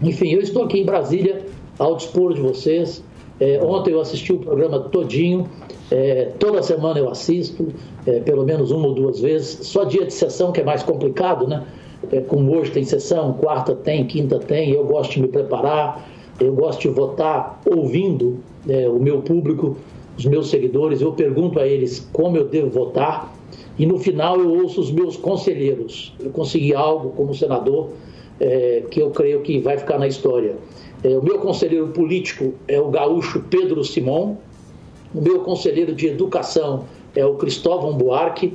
Enfim, 0.00 0.30
eu 0.30 0.40
estou 0.40 0.64
aqui 0.64 0.80
em 0.80 0.84
Brasília 0.84 1.44
ao 1.78 1.96
dispor 1.96 2.32
de 2.32 2.40
vocês. 2.40 3.04
É, 3.40 3.60
ontem 3.62 3.92
eu 3.92 4.00
assisti 4.00 4.32
o 4.32 4.38
programa 4.38 4.78
todinho. 4.78 5.48
É, 5.90 6.30
toda 6.38 6.62
semana 6.62 7.00
eu 7.00 7.10
assisto, 7.10 7.68
é, 8.06 8.20
pelo 8.20 8.44
menos 8.44 8.70
uma 8.70 8.86
ou 8.86 8.94
duas 8.94 9.20
vezes. 9.20 9.66
Só 9.66 9.82
dia 9.82 10.06
de 10.06 10.14
sessão 10.14 10.52
que 10.52 10.60
é 10.60 10.64
mais 10.64 10.84
complicado, 10.84 11.46
né? 11.48 11.66
É, 12.12 12.20
como 12.20 12.54
hoje 12.56 12.70
tem 12.70 12.84
sessão, 12.84 13.32
quarta 13.32 13.74
tem, 13.74 14.06
quinta 14.06 14.38
tem. 14.38 14.70
Eu 14.70 14.84
gosto 14.84 15.12
de 15.12 15.22
me 15.22 15.28
preparar. 15.28 16.08
Eu 16.38 16.54
gosto 16.54 16.82
de 16.82 16.88
votar 16.88 17.60
ouvindo 17.66 18.38
é, 18.68 18.88
o 18.88 18.98
meu 18.98 19.22
público, 19.22 19.76
os 20.16 20.26
meus 20.26 20.50
seguidores. 20.50 21.00
Eu 21.00 21.12
pergunto 21.12 21.58
a 21.58 21.66
eles 21.66 22.08
como 22.12 22.36
eu 22.36 22.46
devo 22.46 22.70
votar 22.70 23.32
e 23.78 23.86
no 23.86 23.98
final 23.98 24.38
eu 24.38 24.52
ouço 24.60 24.80
os 24.80 24.90
meus 24.90 25.16
conselheiros. 25.16 26.14
Eu 26.20 26.30
consegui 26.30 26.74
algo 26.74 27.10
como 27.10 27.34
senador 27.34 27.90
é, 28.38 28.84
que 28.90 29.00
eu 29.00 29.10
creio 29.10 29.40
que 29.40 29.58
vai 29.58 29.78
ficar 29.78 29.98
na 29.98 30.06
história. 30.06 30.56
É, 31.02 31.16
o 31.16 31.22
meu 31.22 31.38
conselheiro 31.38 31.88
político 31.88 32.54
é 32.68 32.80
o 32.80 32.88
gaúcho 32.88 33.44
Pedro 33.48 33.82
Simon. 33.84 34.36
O 35.14 35.20
meu 35.20 35.40
conselheiro 35.40 35.94
de 35.94 36.06
educação 36.06 36.84
é 37.14 37.24
o 37.24 37.34
Cristóvão 37.34 37.94
Buarque. 37.94 38.54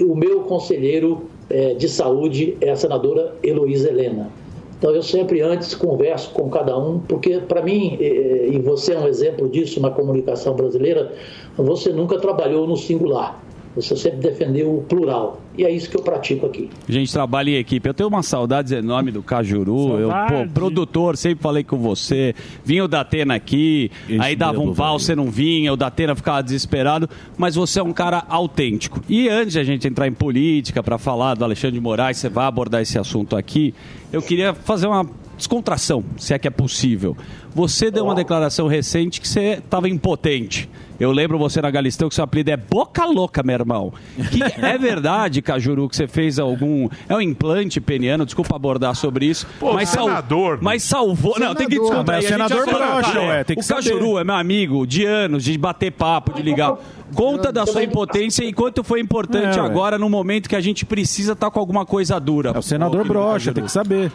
O 0.00 0.14
meu 0.14 0.40
conselheiro 0.40 1.22
é, 1.50 1.74
de 1.74 1.88
saúde 1.88 2.56
é 2.60 2.70
a 2.70 2.76
senadora 2.76 3.34
Heloísa 3.42 3.88
Helena. 3.88 4.30
Então 4.78 4.94
eu 4.94 5.02
sempre 5.02 5.40
antes 5.40 5.74
converso 5.74 6.30
com 6.32 6.50
cada 6.50 6.76
um, 6.76 6.98
porque 6.98 7.38
para 7.38 7.62
mim, 7.62 7.96
eh, 8.00 8.48
e 8.52 8.58
você 8.58 8.92
é 8.92 8.98
um 8.98 9.06
exemplo 9.06 9.48
disso 9.48 9.80
na 9.80 9.90
comunicação 9.90 10.54
brasileira, 10.54 11.12
você 11.56 11.90
nunca 11.90 12.18
trabalhou 12.18 12.66
no 12.66 12.76
singular, 12.76 13.42
você 13.74 13.96
sempre 13.96 14.20
defendeu 14.20 14.78
o 14.78 14.82
plural. 14.82 15.40
e 15.56 15.64
é 15.64 15.70
isso 15.70 15.90
que 15.90 15.96
eu 15.96 16.02
pratico 16.02 16.46
aqui. 16.46 16.70
A 16.88 16.92
gente 16.92 17.12
trabalha 17.12 17.50
em 17.50 17.54
equipe. 17.54 17.88
Eu 17.88 17.94
tenho 17.94 18.08
uma 18.08 18.22
saudades 18.22 18.72
enorme 18.72 19.10
do 19.10 19.22
Cajuru. 19.22 19.98
Eu, 19.98 20.10
pô, 20.10 20.52
produtor, 20.52 21.16
sempre 21.16 21.42
falei 21.42 21.64
com 21.64 21.76
você. 21.76 22.34
Vinha 22.64 22.84
o 22.84 22.88
Datena 22.88 23.34
aqui, 23.34 23.90
aí 24.18 24.34
dava 24.36 24.60
um 24.60 24.74
pau, 24.74 24.98
você 24.98 25.14
não 25.14 25.30
vinha, 25.30 25.72
o 25.72 25.76
Datena 25.76 26.14
ficava 26.14 26.42
desesperado. 26.42 27.08
Mas 27.36 27.54
você 27.54 27.80
é 27.80 27.82
um 27.82 27.92
cara 27.92 28.24
autêntico. 28.28 29.00
E 29.08 29.28
antes 29.28 29.52
de 29.52 29.58
a 29.58 29.64
gente 29.64 29.86
entrar 29.86 30.06
em 30.06 30.12
política 30.12 30.82
para 30.82 30.98
falar 30.98 31.34
do 31.34 31.44
Alexandre 31.44 31.74
de 31.76 31.80
Moraes, 31.80 32.16
você 32.18 32.28
vai 32.28 32.46
abordar 32.46 32.82
esse 32.82 32.98
assunto 32.98 33.36
aqui. 33.36 33.74
Eu 34.12 34.22
queria 34.22 34.54
fazer 34.54 34.86
uma 34.86 35.04
descontração, 35.36 36.04
se 36.16 36.32
é 36.34 36.38
que 36.38 36.48
é 36.48 36.50
possível. 36.50 37.16
Você 37.54 37.90
deu 37.90 38.04
uma 38.04 38.14
declaração 38.14 38.66
recente 38.66 39.20
que 39.20 39.28
você 39.28 39.60
estava 39.64 39.88
impotente. 39.88 40.68
Eu 40.98 41.10
lembro 41.10 41.36
você 41.38 41.60
na 41.60 41.70
Galistão 41.72 42.08
que 42.08 42.14
seu 42.14 42.22
apelido 42.22 42.50
é 42.52 42.56
Boca 42.56 43.04
Louca, 43.04 43.42
meu 43.42 43.54
irmão. 43.54 43.92
Que 44.30 44.40
é 44.64 44.78
verdade, 44.78 45.42
Cajuru, 45.42 45.88
que 45.88 45.96
você 45.96 46.06
fez 46.06 46.38
algum. 46.38 46.88
É 47.08 47.14
um 47.16 47.20
implante 47.20 47.80
peniano, 47.80 48.24
desculpa 48.24 48.54
abordar 48.54 48.94
sobre 48.94 49.26
isso. 49.26 49.44
Pô, 49.58 49.72
mas 49.72 49.88
sal- 49.88 50.06
senador, 50.06 50.58
Mas 50.62 50.82
salvou. 50.84 51.34
Não, 51.38 51.52
tem 51.54 51.66
que 51.66 51.74
Senador. 51.74 51.90
descontrair. 51.90 52.22
Mas 52.22 52.30
senador 52.48 52.64
cara, 52.66 53.20
ué, 53.22 53.44
tem 53.44 53.56
que 53.56 53.62
O 53.64 53.66
Cajuru 53.66 53.98
saber. 54.06 54.20
é 54.20 54.24
meu 54.24 54.34
amigo 54.36 54.86
de 54.86 55.04
anos, 55.04 55.42
de 55.44 55.58
bater 55.58 55.90
papo, 55.90 56.32
de 56.32 56.42
ligar. 56.42 56.76
Conta 57.12 57.52
da 57.52 57.66
sua 57.66 57.82
impotência 57.82 58.44
e 58.44 58.52
quanto 58.52 58.82
foi 58.82 59.00
importante 59.00 59.58
É, 59.58 59.62
agora 59.62 59.98
no 59.98 60.08
momento 60.08 60.48
que 60.48 60.56
a 60.56 60.60
gente 60.60 60.84
precisa 60.84 61.32
estar 61.32 61.50
com 61.50 61.58
alguma 61.60 61.84
coisa 61.84 62.18
dura. 62.20 62.50
É 62.54 62.58
o 62.58 62.62
senador 62.62 63.06
brocha, 63.06 63.52
tem 63.52 63.64
que 63.64 63.70
saber. 63.72 64.10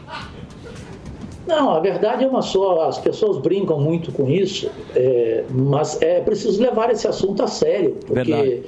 Não, 1.50 1.72
a 1.72 1.80
verdade 1.80 2.24
é 2.24 2.28
uma 2.28 2.43
só. 2.43 2.88
As 2.88 3.00
pessoas 3.00 3.39
brincam 3.39 3.82
muito 3.82 4.12
com 4.12 4.30
isso, 4.30 4.70
é, 4.95 5.43
mas 5.50 6.00
é 6.00 6.22
preciso 6.22 6.62
levar 6.62 6.91
esse 6.91 7.08
assunto 7.08 7.41
a 7.41 7.47
sério, 7.47 7.97
porque 8.06 8.32
Verdade. 8.32 8.64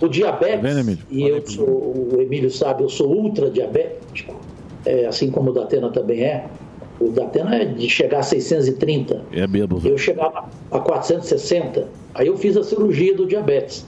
o 0.00 0.08
diabetes, 0.08 0.62
Tá 0.62 0.82
vendo, 0.82 0.98
e 1.10 1.28
eu 1.28 1.44
sou, 1.44 1.66
o 1.66 2.20
Emílio 2.20 2.48
sabe, 2.48 2.84
eu 2.84 2.88
sou 2.88 3.12
ultra 3.12 3.50
diabético, 3.50 4.36
é, 4.86 5.06
assim 5.06 5.28
como 5.28 5.50
o 5.50 5.52
Datena 5.52 5.90
também 5.90 6.22
é. 6.22 6.46
O 7.00 7.08
Datena 7.08 7.56
é 7.56 7.64
de 7.64 7.88
chegar 7.88 8.20
a 8.20 8.22
630. 8.22 9.24
É 9.32 9.46
bêbado. 9.46 9.80
Eu 9.84 9.98
chegava 9.98 10.48
a 10.70 10.78
460. 10.78 11.88
Aí 12.14 12.28
eu 12.28 12.36
fiz 12.36 12.56
a 12.56 12.62
cirurgia 12.62 13.16
do 13.16 13.26
diabetes. 13.26 13.84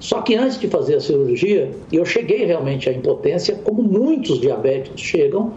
Só 0.00 0.22
que 0.22 0.36
antes 0.36 0.58
de 0.58 0.68
fazer 0.68 0.96
a 0.96 1.00
cirurgia, 1.00 1.70
eu 1.92 2.04
cheguei 2.04 2.44
realmente 2.44 2.88
à 2.88 2.92
impotência, 2.92 3.56
como 3.64 3.82
muitos 3.82 4.40
diabéticos 4.40 5.00
chegam, 5.00 5.52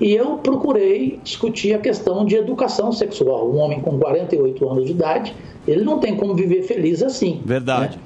e 0.00 0.14
eu 0.14 0.38
procurei 0.38 1.20
discutir 1.22 1.74
a 1.74 1.78
questão 1.78 2.24
de 2.24 2.34
educação 2.34 2.90
sexual. 2.90 3.50
Um 3.50 3.58
homem 3.58 3.80
com 3.80 3.98
48 3.98 4.68
anos 4.68 4.86
de 4.86 4.92
idade, 4.92 5.34
ele 5.68 5.84
não 5.84 5.98
tem 5.98 6.16
como 6.16 6.34
viver 6.34 6.62
feliz 6.62 7.02
assim. 7.02 7.42
Verdade. 7.44 7.98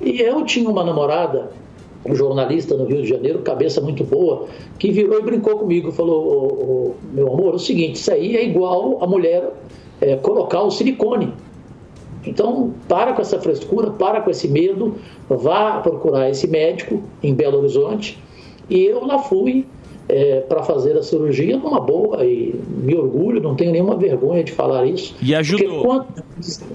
E 0.00 0.20
eu 0.20 0.44
tinha 0.44 0.68
uma 0.68 0.82
namorada, 0.82 1.52
um 2.04 2.14
jornalista 2.14 2.76
no 2.76 2.84
Rio 2.84 3.02
de 3.02 3.08
Janeiro, 3.08 3.40
cabeça 3.40 3.80
muito 3.80 4.02
boa, 4.02 4.46
que 4.78 4.90
virou 4.90 5.20
e 5.20 5.22
brincou 5.22 5.56
comigo, 5.58 5.92
falou, 5.92 6.24
"Ô, 6.24 6.64
ô, 6.64 6.94
meu 7.12 7.32
amor, 7.32 7.52
é 7.52 7.56
o 7.56 7.58
seguinte, 7.58 7.96
isso 7.96 8.12
aí 8.12 8.36
é 8.36 8.44
igual 8.44 8.98
a 9.00 9.06
mulher 9.06 9.52
é, 10.00 10.16
colocar 10.16 10.62
o 10.62 10.70
silicone. 10.70 11.32
Então, 12.26 12.74
para 12.88 13.12
com 13.12 13.22
essa 13.22 13.38
frescura, 13.38 13.90
para 13.90 14.20
com 14.20 14.30
esse 14.30 14.48
medo, 14.48 14.96
vá 15.28 15.80
procurar 15.80 16.28
esse 16.28 16.46
médico 16.48 17.02
em 17.22 17.34
Belo 17.34 17.58
Horizonte. 17.58 18.18
E 18.68 18.84
eu 18.84 19.04
lá 19.06 19.18
fui 19.18 19.66
para 20.48 20.62
fazer 20.62 20.96
a 20.96 21.02
cirurgia 21.02 21.56
numa 21.56 21.80
boa 21.80 22.24
e 22.24 22.54
me 22.68 22.94
orgulho, 22.96 23.40
não 23.40 23.54
tenho 23.54 23.70
nenhuma 23.72 23.96
vergonha 23.96 24.42
de 24.42 24.52
falar 24.52 24.84
isso. 24.86 25.14
E 25.22 25.34
ajudou. 25.34 25.82
Quando- 25.82 26.06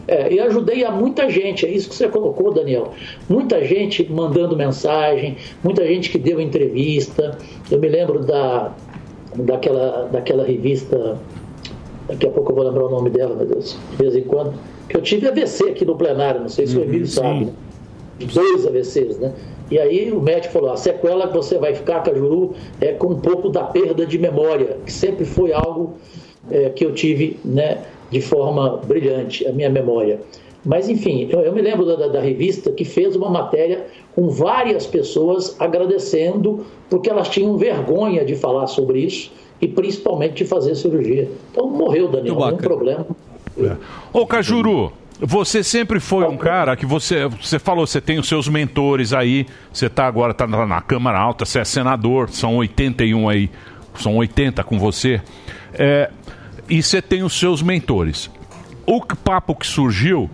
é, 0.07 0.33
e 0.33 0.39
ajudei 0.39 0.83
a 0.85 0.91
muita 0.91 1.29
gente, 1.29 1.65
é 1.65 1.69
isso 1.69 1.89
que 1.89 1.95
você 1.95 2.07
colocou, 2.07 2.53
Daniel. 2.53 2.93
Muita 3.27 3.63
gente 3.65 4.09
mandando 4.11 4.55
mensagem, 4.55 5.37
muita 5.63 5.85
gente 5.85 6.09
que 6.09 6.17
deu 6.17 6.39
entrevista. 6.39 7.37
Eu 7.69 7.79
me 7.79 7.87
lembro 7.89 8.19
da, 8.23 8.71
daquela, 9.35 10.07
daquela 10.11 10.43
revista, 10.45 11.17
daqui 12.07 12.27
a 12.27 12.29
pouco 12.29 12.51
eu 12.51 12.55
vou 12.55 12.63
lembrar 12.65 12.85
o 12.85 12.89
nome 12.89 13.09
dela, 13.09 13.35
meu 13.35 13.45
Deus, 13.47 13.77
de 13.91 13.97
vez 13.97 14.15
em 14.15 14.21
quando, 14.23 14.53
que 14.87 14.95
eu 14.95 15.01
tive 15.01 15.27
AVC 15.27 15.69
aqui 15.69 15.83
no 15.83 15.95
plenário, 15.95 16.41
não 16.41 16.49
sei 16.49 16.67
se 16.67 16.77
o 16.77 16.81
Emílio 16.83 17.07
sabe. 17.07 17.45
né? 17.45 17.51
Dois 18.33 18.65
AVCs, 18.65 19.17
né? 19.19 19.33
E 19.71 19.79
aí 19.79 20.11
o 20.11 20.21
médico 20.21 20.53
falou: 20.53 20.71
a 20.71 20.77
sequela 20.77 21.27
que 21.27 21.33
você 21.35 21.57
vai 21.57 21.73
ficar, 21.73 22.01
Cajuru, 22.01 22.53
é 22.79 22.91
com 22.93 23.07
um 23.07 23.19
pouco 23.19 23.49
da 23.49 23.63
perda 23.63 24.05
de 24.05 24.17
memória, 24.19 24.77
que 24.85 24.91
sempre 24.91 25.25
foi 25.25 25.51
algo 25.53 25.93
é, 26.51 26.69
que 26.69 26.85
eu 26.85 26.93
tive 26.93 27.39
né, 27.43 27.79
de 28.11 28.21
forma 28.21 28.77
brilhante, 28.85 29.47
a 29.47 29.51
minha 29.51 29.69
memória. 29.69 30.19
Mas, 30.63 30.89
enfim, 30.89 31.27
eu, 31.31 31.41
eu 31.41 31.53
me 31.53 31.61
lembro 31.61 31.85
da, 31.85 31.95
da- 31.95 32.07
da 32.07 32.19
revista 32.19 32.71
que 32.71 32.83
fez 32.83 33.15
uma 33.15 33.29
matéria 33.29 33.85
com 34.15 34.29
várias 34.29 34.87
pessoas 34.87 35.55
agradecendo 35.59 36.65
porque 36.89 37.09
elas 37.09 37.29
tinham 37.29 37.55
vergonha 37.57 38.25
de 38.25 38.35
falar 38.35 38.65
sobre 38.67 38.99
isso 38.99 39.31
e 39.61 39.67
principalmente 39.67 40.33
de 40.35 40.45
fazer 40.45 40.73
cirurgia. 40.75 41.29
Então 41.51 41.67
morreu, 41.69 42.07
Daniel, 42.07 42.35
tem 42.35 42.67
problema. 42.67 43.05
Ô, 44.11 44.25
Cajuru, 44.25 44.91
você 45.19 45.63
sempre 45.63 45.99
foi 45.99 46.25
um 46.27 46.37
cara 46.37 46.75
que 46.75 46.85
você, 46.85 47.25
você 47.27 47.57
falou, 47.59 47.87
você 47.87 48.01
tem 48.01 48.19
os 48.19 48.27
seus 48.27 48.47
mentores 48.47 49.13
aí, 49.13 49.45
você 49.71 49.89
tá 49.89 50.05
agora 50.07 50.33
tá 50.33 50.45
na, 50.45 50.65
na 50.65 50.81
Câmara 50.81 51.17
Alta, 51.19 51.45
você 51.45 51.59
é 51.59 51.63
senador, 51.65 52.29
são 52.29 52.57
81 52.57 53.29
aí, 53.29 53.49
são 53.95 54.15
80 54.17 54.63
com 54.63 54.77
você, 54.77 55.21
é, 55.73 56.09
e 56.69 56.81
você 56.83 57.01
tem 57.01 57.23
os 57.23 57.37
seus 57.37 57.61
mentores. 57.61 58.29
O 58.85 59.01
que- 59.01 59.15
papo 59.15 59.55
que 59.55 59.65
surgiu 59.65 60.29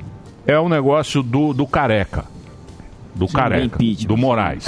é 0.47 0.57
o 0.59 0.67
negócio 0.67 1.21
do, 1.21 1.53
do 1.53 1.67
careca, 1.67 2.25
do 3.13 3.27
careca, 3.27 3.77
do 4.07 4.17
Moraes, 4.17 4.65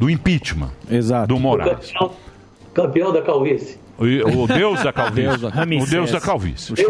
do 0.00 0.10
impeachment, 0.10 0.70
Exato. 0.90 1.28
do 1.28 1.38
Moraes. 1.38 1.92
Campeão, 1.92 2.10
campeão 2.74 3.12
da 3.12 3.22
calvície. 3.22 3.78
O, 3.98 4.04
o 4.44 4.46
Deus 4.46 4.82
da 4.84 4.92
calvície. 4.92 5.28
Deus 5.28 5.40
da- 5.40 5.48
o 5.48 5.86
Deus 5.86 6.10
da 6.12 6.20
calvície. 6.20 6.72
Deus, 6.74 6.88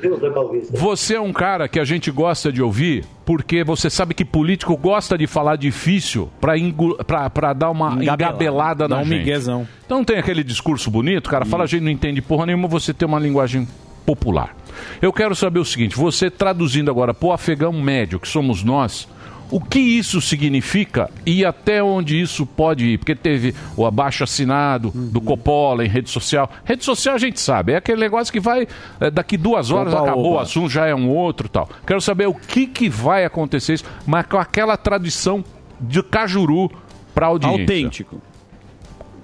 Deus 0.00 0.20
da 0.20 0.30
calvície. 0.30 0.76
Você 0.76 1.14
é 1.16 1.20
um 1.20 1.32
cara 1.32 1.66
que 1.66 1.80
a 1.80 1.84
gente 1.84 2.10
gosta 2.12 2.52
de 2.52 2.62
ouvir 2.62 3.04
porque 3.24 3.64
você 3.64 3.90
sabe 3.90 4.14
que 4.14 4.24
político 4.24 4.76
gosta 4.76 5.18
de 5.18 5.26
falar 5.26 5.56
difícil 5.56 6.30
para 6.40 7.52
dar 7.52 7.70
uma 7.70 8.02
engabelada 8.02 8.86
Dá 8.86 8.96
na 8.96 9.02
um 9.02 9.04
gente. 9.04 9.18
miguezão. 9.18 9.66
Então 9.84 10.04
tem 10.04 10.18
aquele 10.18 10.44
discurso 10.44 10.90
bonito, 10.90 11.28
cara, 11.28 11.44
fala 11.44 11.64
a 11.64 11.66
gente 11.66 11.82
não 11.82 11.90
entende 11.90 12.22
porra 12.22 12.46
nenhuma, 12.46 12.68
você 12.68 12.94
tem 12.94 13.06
uma 13.06 13.18
linguagem 13.18 13.66
popular. 14.06 14.56
Eu 15.00 15.12
quero 15.12 15.34
saber 15.34 15.60
o 15.60 15.64
seguinte, 15.64 15.96
você 15.96 16.30
traduzindo 16.30 16.90
agora 16.90 17.12
pro 17.14 17.32
afegão 17.32 17.72
médio, 17.72 18.18
que 18.18 18.28
somos 18.28 18.62
nós, 18.64 19.08
o 19.52 19.60
que 19.60 19.78
isso 19.78 20.18
significa 20.18 21.10
e 21.26 21.44
até 21.44 21.82
onde 21.82 22.18
isso 22.18 22.46
pode 22.46 22.86
ir? 22.86 22.98
Porque 22.98 23.14
teve 23.14 23.54
o 23.76 23.84
abaixo 23.84 24.24
assinado 24.24 24.90
do 24.94 25.20
Coppola 25.20 25.84
em 25.84 25.88
rede 25.88 26.08
social. 26.08 26.50
Rede 26.64 26.82
social 26.82 27.14
a 27.14 27.18
gente 27.18 27.38
sabe, 27.38 27.72
é 27.72 27.76
aquele 27.76 28.00
negócio 28.00 28.32
que 28.32 28.40
vai, 28.40 28.66
é, 28.98 29.10
daqui 29.10 29.36
duas 29.36 29.70
horas 29.70 29.92
Opa, 29.92 30.04
acabou 30.04 30.32
o 30.32 30.38
assunto, 30.38 30.70
já 30.70 30.86
é 30.86 30.94
um 30.94 31.10
outro 31.10 31.50
tal. 31.50 31.68
Quero 31.86 32.00
saber 32.00 32.26
o 32.26 32.34
que, 32.34 32.66
que 32.66 32.88
vai 32.88 33.26
acontecer, 33.26 33.74
isso, 33.74 33.84
mas 34.06 34.24
com 34.24 34.38
aquela 34.38 34.74
tradição 34.78 35.44
de 35.78 36.02
Cajuru 36.02 36.70
para 37.14 37.26
audiência. 37.26 37.60
Autêntico. 37.60 38.22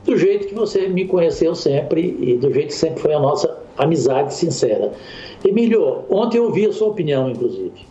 do 0.04 0.14
jeito 0.18 0.48
que 0.48 0.54
você 0.54 0.88
me 0.88 1.06
conheceu 1.06 1.54
sempre 1.54 2.18
e 2.20 2.36
do 2.36 2.52
jeito 2.52 2.68
que 2.68 2.74
sempre 2.74 3.00
foi 3.00 3.14
a 3.14 3.18
nossa 3.18 3.58
amizade 3.78 4.34
sincera. 4.34 4.92
Emílio, 5.42 6.04
ontem 6.10 6.36
eu 6.36 6.44
ouvi 6.44 6.66
a 6.66 6.72
sua 6.72 6.88
opinião, 6.88 7.30
inclusive. 7.30 7.87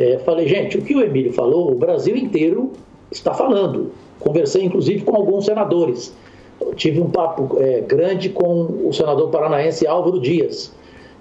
É, 0.00 0.18
falei, 0.20 0.48
gente, 0.48 0.78
o 0.78 0.82
que 0.82 0.94
o 0.94 1.02
Emílio 1.02 1.30
falou, 1.30 1.72
o 1.72 1.74
Brasil 1.74 2.16
inteiro 2.16 2.72
está 3.10 3.34
falando. 3.34 3.92
Conversei, 4.18 4.64
inclusive, 4.64 5.04
com 5.04 5.14
alguns 5.14 5.44
senadores. 5.44 6.16
Eu 6.58 6.74
tive 6.74 7.02
um 7.02 7.10
papo 7.10 7.58
é, 7.58 7.82
grande 7.82 8.30
com 8.30 8.88
o 8.88 8.94
senador 8.94 9.28
paranaense 9.28 9.86
Álvaro 9.86 10.18
Dias. 10.18 10.72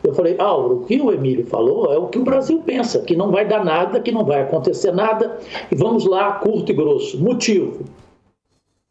Eu 0.01 0.14
falei, 0.14 0.38
Álvaro, 0.39 0.77
o 0.77 0.85
que 0.85 1.01
o 1.01 1.11
Emílio 1.11 1.45
falou 1.45 1.91
é 1.91 1.97
o 1.97 2.07
que 2.07 2.18
o 2.18 2.23
Brasil 2.23 2.64
pensa, 2.65 3.01
que 3.01 3.18
não 3.18 3.31
vai 3.31 3.45
dar 3.45 3.65
nada, 3.65 3.99
que 3.99 4.14
não 4.14 4.23
vai 4.23 4.43
acontecer 4.43 4.93
nada, 4.93 5.38
e 5.69 5.76
vamos 5.76 6.06
lá, 6.06 6.31
curto 6.35 6.72
e 6.72 6.76
grosso. 6.76 7.22
Motivo: 7.22 7.84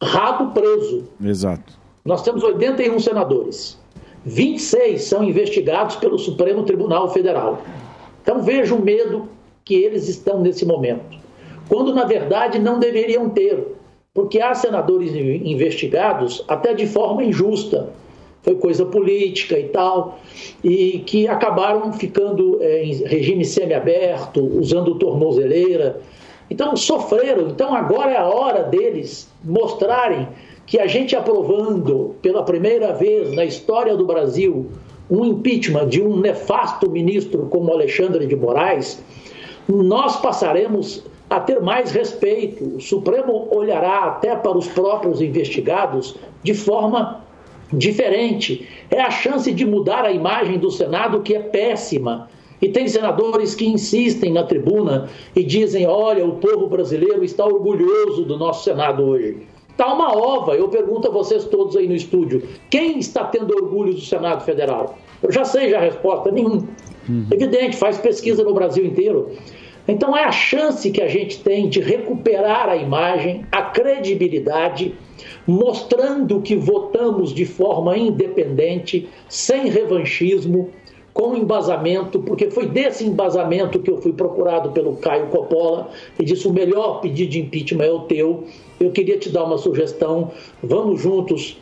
rabo 0.03 0.53
preso. 0.53 1.05
Exato. 1.25 1.79
Nós 2.05 2.21
temos 2.21 2.43
81 2.43 2.99
senadores. 2.99 3.79
26 4.27 5.03
são 5.03 5.25
investigados 5.25 5.97
pelo 5.97 6.19
Supremo 6.19 6.65
Tribunal 6.65 7.09
Federal. 7.09 7.63
Então 8.21 8.43
veja 8.43 8.75
o 8.75 8.83
medo 8.83 9.38
que 9.69 9.75
eles 9.75 10.09
estão 10.09 10.41
nesse 10.41 10.65
momento. 10.65 11.19
Quando, 11.69 11.95
na 11.95 12.05
verdade, 12.05 12.59
não 12.59 12.79
deveriam 12.79 13.29
ter. 13.29 13.77
Porque 14.15 14.41
há 14.41 14.55
senadores 14.55 15.15
in- 15.15 15.53
investigados 15.53 16.43
até 16.49 16.73
de 16.73 16.87
forma 16.87 17.23
injusta. 17.23 17.91
Foi 18.43 18.55
coisa 18.55 18.87
política 18.87 19.59
e 19.59 19.65
tal. 19.65 20.19
E 20.65 21.01
que 21.01 21.29
acabaram 21.29 21.93
ficando 21.93 22.57
eh, 22.63 22.83
em 22.85 22.95
regime 23.05 23.45
semiaberto, 23.45 24.43
usando 24.59 24.95
tornozeleira. 24.95 26.01
Então 26.51 26.75
sofreram. 26.75 27.49
Então 27.49 27.75
agora 27.75 28.13
é 28.13 28.17
a 28.17 28.27
hora 28.27 28.63
deles 28.63 29.31
mostrarem 29.45 30.27
que 30.65 30.79
a 30.79 30.87
gente 30.87 31.15
aprovando 31.15 32.15
pela 32.23 32.43
primeira 32.43 32.95
vez 32.95 33.35
na 33.35 33.45
história 33.45 33.95
do 33.95 34.07
Brasil 34.07 34.67
um 35.11 35.27
impeachment 35.27 35.89
de 35.89 36.01
um 36.03 36.17
nefasto 36.19 36.91
ministro 36.91 37.47
como 37.51 37.73
Alexandre 37.73 38.27
de 38.27 38.37
Moraes, 38.37 39.03
nós 39.69 40.17
passaremos 40.17 41.05
a 41.29 41.39
ter 41.41 41.61
mais 41.61 41.91
respeito. 41.91 42.77
O 42.77 42.81
Supremo 42.81 43.49
olhará 43.51 44.05
até 44.05 44.35
para 44.35 44.57
os 44.57 44.67
próprios 44.67 45.21
investigados 45.21 46.17
de 46.43 46.55
forma 46.55 47.23
diferente. 47.73 48.67
É 48.91 49.01
a 49.01 49.11
chance 49.11 49.53
de 49.53 49.67
mudar 49.67 50.05
a 50.05 50.13
imagem 50.13 50.59
do 50.59 50.71
Senado, 50.71 51.21
que 51.21 51.35
é 51.35 51.41
péssima. 51.41 52.29
E 52.61 52.69
tem 52.69 52.89
senadores 52.89 53.55
que 53.55 53.67
insistem 53.67 54.33
na 54.33 54.43
tribuna 54.43 55.09
e 55.37 55.45
dizem: 55.45 55.87
olha, 55.87 56.25
o 56.25 56.37
povo 56.37 56.67
brasileiro 56.67 57.23
está 57.23 57.45
orgulhoso 57.45 58.25
do 58.25 58.37
nosso 58.37 58.65
Senado 58.65 59.05
hoje. 59.05 59.47
Está 59.71 59.93
uma 59.93 60.17
ova. 60.17 60.57
Eu 60.57 60.69
pergunto 60.69 61.07
a 61.07 61.11
vocês 61.11 61.45
todos 61.45 61.77
aí 61.77 61.87
no 61.87 61.95
estúdio: 61.95 62.43
quem 62.69 62.99
está 62.99 63.25
tendo 63.25 63.55
orgulho 63.55 63.95
do 63.95 64.01
Senado 64.01 64.43
Federal? 64.45 64.99
Eu 65.23 65.31
já 65.31 65.45
sei 65.45 65.71
já 65.71 65.79
a 65.79 65.83
resposta: 65.83 66.33
nenhum. 66.33 66.67
Evidente, 67.31 67.77
faz 67.77 67.97
pesquisa 67.99 68.43
no 68.45 68.53
Brasil 68.53 68.85
inteiro. 68.85 69.31
Então 69.89 70.15
é 70.15 70.23
a 70.23 70.31
chance 70.31 70.91
que 70.91 71.01
a 71.01 71.09
gente 71.09 71.43
tem 71.43 71.67
de 71.67 71.81
recuperar 71.81 72.69
a 72.69 72.77
imagem, 72.77 73.47
a 73.51 73.63
credibilidade, 73.63 74.95
mostrando 75.47 76.43
que 76.43 76.55
votamos 76.55 77.33
de 77.33 77.47
forma 77.47 77.97
independente, 77.97 79.09
sem 79.29 79.71
revanchismo, 79.71 80.71
com 81.15 81.35
embasamento, 81.35 82.21
porque 82.21 82.49
foi 82.49 82.69
desse 82.69 83.05
embasamento 83.05 83.81
que 83.81 83.91
eu 83.91 84.01
fui 84.01 84.13
procurado 84.13 84.71
pelo 84.71 84.97
Caio 84.99 85.27
Coppola 85.29 85.89
e 86.17 86.25
disse: 86.25 86.47
o 86.47 86.53
melhor 86.53 87.01
pedido 87.01 87.31
de 87.31 87.41
impeachment 87.41 87.85
é 87.85 87.91
o 87.91 88.01
teu. 88.01 88.45
Eu 88.79 88.93
queria 88.93 89.19
te 89.19 89.29
dar 89.31 89.43
uma 89.43 89.59
sugestão. 89.59 90.31
Vamos 90.63 91.01
juntos 91.01 91.59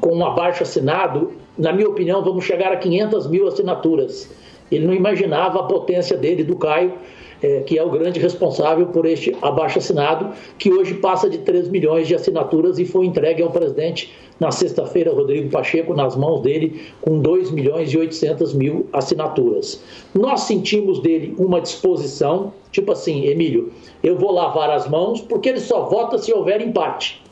com 0.00 0.16
um 0.16 0.24
abaixo 0.26 0.64
assinado. 0.64 1.30
Na 1.56 1.72
minha 1.72 1.88
opinião, 1.88 2.24
vamos 2.24 2.44
chegar 2.44 2.72
a 2.72 2.76
500 2.76 3.28
mil 3.28 3.46
assinaturas. 3.46 4.28
Ele 4.72 4.86
não 4.86 4.94
imaginava 4.94 5.60
a 5.60 5.62
potência 5.64 6.16
dele, 6.16 6.42
do 6.42 6.56
Caio, 6.56 6.94
eh, 7.42 7.60
que 7.60 7.78
é 7.78 7.82
o 7.82 7.90
grande 7.90 8.20
responsável 8.20 8.86
por 8.86 9.06
este 9.06 9.36
abaixo 9.40 9.78
assinado, 9.78 10.30
que 10.58 10.72
hoje 10.72 10.94
passa 10.94 11.28
de 11.28 11.38
3 11.38 11.68
milhões 11.68 12.06
de 12.06 12.14
assinaturas 12.14 12.78
e 12.78 12.84
foi 12.84 13.06
entregue 13.06 13.42
ao 13.42 13.50
presidente 13.50 14.12
na 14.38 14.50
sexta-feira, 14.50 15.12
Rodrigo 15.12 15.50
Pacheco, 15.50 15.94
nas 15.94 16.16
mãos 16.16 16.40
dele, 16.40 16.80
com 17.00 17.18
2 17.18 17.50
milhões 17.50 17.92
e 17.92 17.98
800 17.98 18.54
mil 18.54 18.86
assinaturas. 18.92 19.82
Nós 20.14 20.40
sentimos 20.40 21.00
dele 21.00 21.34
uma 21.38 21.60
disposição, 21.60 22.52
tipo 22.72 22.92
assim, 22.92 23.26
Emílio, 23.26 23.72
eu 24.02 24.16
vou 24.16 24.32
lavar 24.32 24.70
as 24.70 24.88
mãos, 24.88 25.20
porque 25.20 25.50
ele 25.50 25.60
só 25.60 25.82
vota 25.82 26.16
se 26.16 26.32
houver 26.32 26.60
empate. 26.62 27.22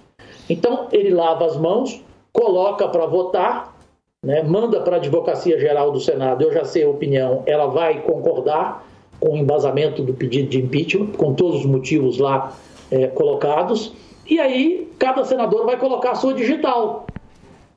Então, 0.51 0.89
ele 0.93 1.11
lava 1.11 1.47
as 1.47 1.57
mãos, 1.57 2.03
coloca 2.33 2.87
para 2.89 3.07
votar, 3.07 3.75
né, 4.25 4.43
manda 4.43 4.81
para 4.81 4.97
a 4.97 4.99
Advocacia 4.99 5.59
Geral 5.59 5.91
do 5.93 6.01
Senado, 6.01 6.43
eu 6.43 6.53
já 6.53 6.65
sei 6.65 6.85
a 6.85 6.89
opinião, 6.89 7.43
ela 7.47 7.67
vai 7.67 8.03
concordar 8.03 8.88
com 9.21 9.31
o 9.31 9.37
embasamento 9.37 10.03
do 10.03 10.15
pedido 10.15 10.49
de 10.49 10.59
impeachment, 10.59 11.09
com 11.13 11.35
todos 11.35 11.61
os 11.61 11.67
motivos 11.67 12.19
lá 12.19 12.57
eh, 12.91 13.09
colocados, 13.09 13.93
e 14.29 14.39
aí 14.39 14.89
cada 14.99 15.25
senador 15.25 15.65
vai 15.65 15.79
colocar 15.79 16.13
a 16.13 16.15
sua 16.15 16.35
digital. 16.35 17.07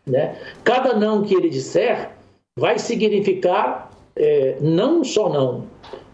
Né? 0.06 0.36
Cada 0.64 0.94
não 0.94 1.24
que 1.24 1.34
ele 1.34 1.50
disser 1.50 2.12
vai 2.58 2.78
significar 2.78 3.92
eh, 4.16 4.58
não 4.62 5.04
só 5.04 5.30
não, 5.30 5.64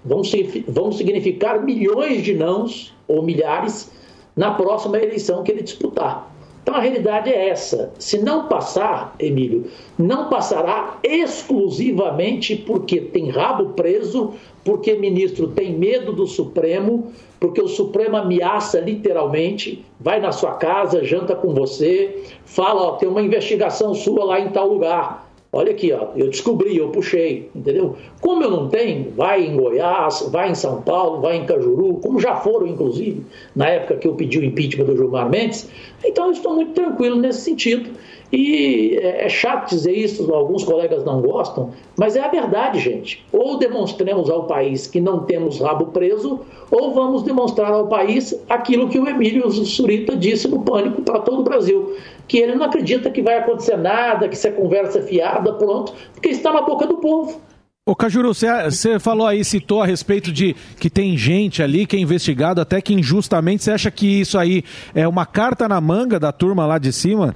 vão, 0.04 0.22
vão 0.68 0.92
significar 0.92 1.64
milhões 1.64 2.24
de 2.24 2.34
nãos 2.34 2.94
ou 3.08 3.22
milhares 3.22 3.92
na 4.36 4.52
próxima 4.52 4.98
eleição 4.98 5.44
que 5.44 5.52
ele 5.52 5.64
disputar. 5.64 6.32
Então 6.68 6.76
a 6.78 6.82
realidade 6.82 7.30
é 7.30 7.48
essa. 7.48 7.94
Se 7.98 8.18
não 8.18 8.50
passar, 8.50 9.16
Emílio, 9.18 9.68
não 9.98 10.28
passará 10.28 11.00
exclusivamente 11.02 12.58
porque 12.58 13.00
tem 13.00 13.30
rabo 13.30 13.70
preso, 13.70 14.34
porque 14.66 14.94
ministro 14.96 15.48
tem 15.48 15.72
medo 15.72 16.12
do 16.12 16.28
Supremo, 16.28 17.14
porque 17.40 17.62
o 17.62 17.70
Supremo 17.70 18.18
ameaça 18.18 18.82
literalmente, 18.82 19.86
vai 19.98 20.20
na 20.20 20.34
sua 20.34 20.56
casa, 20.56 21.06
janta 21.06 21.34
com 21.36 21.54
você, 21.54 22.26
fala, 22.44 22.82
ó, 22.82 22.92
tem 22.98 23.08
uma 23.08 23.22
investigação 23.22 23.94
sua 23.94 24.26
lá 24.26 24.38
em 24.38 24.50
tal 24.50 24.68
lugar. 24.68 25.27
Olha 25.52 25.72
aqui, 25.72 25.94
ó, 25.94 26.10
eu 26.16 26.30
descobri, 26.30 26.78
eu 26.78 26.90
puxei, 26.90 27.50
entendeu? 27.56 27.96
Como 28.20 28.44
eu 28.44 28.52
não 28.52 28.68
tenho, 28.68 29.12
vai 29.16 29.46
em 29.46 29.56
Goiás, 29.56 30.28
vai 30.32 30.52
em 30.52 30.56
São 30.56 30.82
Paulo, 30.82 31.22
vai 31.22 31.38
em 31.38 31.46
Cajuru, 31.46 31.96
como 32.04 32.20
já 32.20 32.36
foram, 32.36 32.68
inclusive, 32.68 33.24
na 33.56 33.68
época 33.68 33.96
que 33.96 34.08
eu 34.08 34.16
pedi 34.16 34.40
o 34.40 34.44
impeachment 34.44 34.86
do 34.86 34.98
Gilmar 34.98 35.30
Mendes. 35.30 35.70
Então, 36.04 36.26
eu 36.26 36.32
estou 36.32 36.54
muito 36.54 36.74
tranquilo 36.74 37.16
nesse 37.16 37.42
sentido. 37.42 37.90
E 38.32 38.98
é 39.02 39.28
é 39.28 39.30
chato 39.30 39.70
dizer 39.70 39.94
isso, 39.94 40.34
alguns 40.34 40.64
colegas 40.64 41.04
não 41.04 41.22
gostam, 41.22 41.72
mas 41.98 42.16
é 42.16 42.22
a 42.22 42.28
verdade, 42.28 42.80
gente. 42.80 43.26
Ou 43.32 43.58
demonstremos 43.58 44.30
ao 44.30 44.44
país 44.46 44.88
que 44.88 45.00
não 45.00 45.20
temos 45.20 45.60
rabo 45.60 45.88
preso, 45.88 46.42
ou 46.72 46.94
vamos 46.94 47.24
demonstrar 47.24 47.72
ao 47.72 47.88
país 47.88 48.38
aquilo 48.50 48.90
que 48.90 49.00
o 49.00 49.08
Emílio 49.08 49.50
Surita 49.52 50.16
disse 50.16 50.48
no 50.48 50.62
Pânico 50.62 51.02
para 51.02 51.20
todo 51.20 51.40
o 51.40 51.44
Brasil. 51.44 51.96
Que 52.28 52.40
ele 52.40 52.56
não 52.56 52.66
acredita 52.66 53.10
que 53.10 53.22
vai 53.22 53.38
acontecer 53.38 53.78
nada, 53.78 54.28
que 54.28 54.36
isso 54.36 54.48
é 54.48 54.52
conversa 54.52 55.02
fiada, 55.02 55.54
pronto, 55.54 55.94
porque 56.14 56.30
está 56.30 56.52
na 56.52 56.62
boca 56.62 56.86
do 56.86 56.98
povo. 56.98 57.42
Ô 57.88 57.96
Cajuru, 57.96 58.34
você- 58.34 59.00
falou 59.00 59.26
aí, 59.26 59.46
citou 59.46 59.82
a 59.82 59.86
respeito 59.86 60.30
de 60.30 60.54
que 60.78 60.90
tem 60.90 61.16
gente 61.16 61.64
ali 61.64 61.86
que 61.86 61.96
é 61.96 62.00
investigado 62.00 62.60
até 62.60 62.82
que 62.82 62.94
injustamente. 62.94 63.64
Você 63.64 63.72
acha 63.72 63.90
que 63.90 64.06
isso 64.20 64.38
aí 64.38 64.62
é 64.94 65.08
uma 65.08 65.26
carta 65.26 65.70
na 65.70 65.80
manga 65.80 66.20
da 66.20 66.34
turma 66.34 66.66
lá 66.66 66.78
de 66.80 66.92
cima 66.92 67.34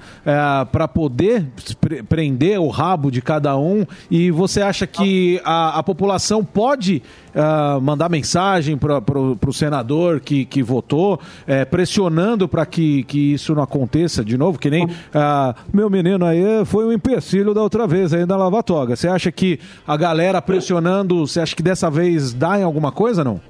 para 0.70 0.86
poder 0.86 1.46
pre- 1.80 2.02
prender 2.02 2.60
o 2.60 2.68
rabo 2.68 3.10
de 3.10 3.22
cada 3.22 3.56
um? 3.56 3.86
E 4.10 4.30
você 4.30 4.60
acha 4.60 4.86
que 4.86 5.40
a, 5.42 5.78
a 5.78 5.82
população 5.82 6.44
pode 6.44 7.02
ah, 7.34 7.78
mandar 7.80 8.10
mensagem 8.10 8.76
para 8.76 9.00
o 9.00 9.52
senador 9.54 10.20
que, 10.20 10.44
que 10.44 10.62
votou, 10.62 11.18
eh, 11.46 11.64
pressionando 11.64 12.46
para 12.46 12.66
que, 12.66 13.04
que 13.04 13.32
isso 13.32 13.54
não 13.54 13.62
aconteça 13.62 14.22
de 14.22 14.36
novo? 14.36 14.58
Que 14.58 14.68
nem 14.68 14.86
ah, 15.14 15.54
meu 15.72 15.88
menino 15.88 16.26
aí 16.26 16.42
foi 16.66 16.84
um 16.84 16.92
empecilho 16.92 17.54
da 17.54 17.62
outra 17.62 17.86
vez 17.86 18.12
aí 18.12 18.26
na 18.26 18.36
Lava 18.36 18.62
Toga. 18.62 18.94
Você 18.96 19.08
acha 19.08 19.32
que 19.32 19.58
a 19.88 19.96
galera 19.96 20.41
pressionando, 20.44 21.26
você 21.26 21.40
acha 21.40 21.56
que 21.56 21.62
dessa 21.62 21.90
vez 21.90 22.32
dá 22.32 22.58
em 22.58 22.62
alguma 22.62 22.92
coisa, 22.92 23.22
não? 23.24 23.40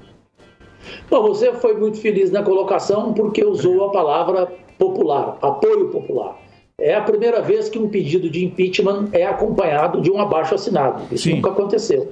Bom, 1.09 1.23
você 1.23 1.53
foi 1.53 1.77
muito 1.77 1.97
feliz 1.97 2.31
na 2.31 2.43
colocação 2.43 3.13
porque 3.13 3.43
usou 3.43 3.85
a 3.85 3.91
palavra 3.91 4.51
popular, 4.77 5.37
apoio 5.41 5.89
popular. 5.89 6.37
É 6.77 6.95
a 6.95 7.01
primeira 7.01 7.41
vez 7.41 7.69
que 7.69 7.77
um 7.77 7.87
pedido 7.87 8.29
de 8.29 8.43
impeachment 8.43 9.09
é 9.13 9.25
acompanhado 9.25 10.01
de 10.01 10.11
um 10.11 10.19
abaixo 10.19 10.55
assinado. 10.55 11.03
Isso 11.11 11.29
nunca 11.29 11.49
aconteceu. 11.51 12.11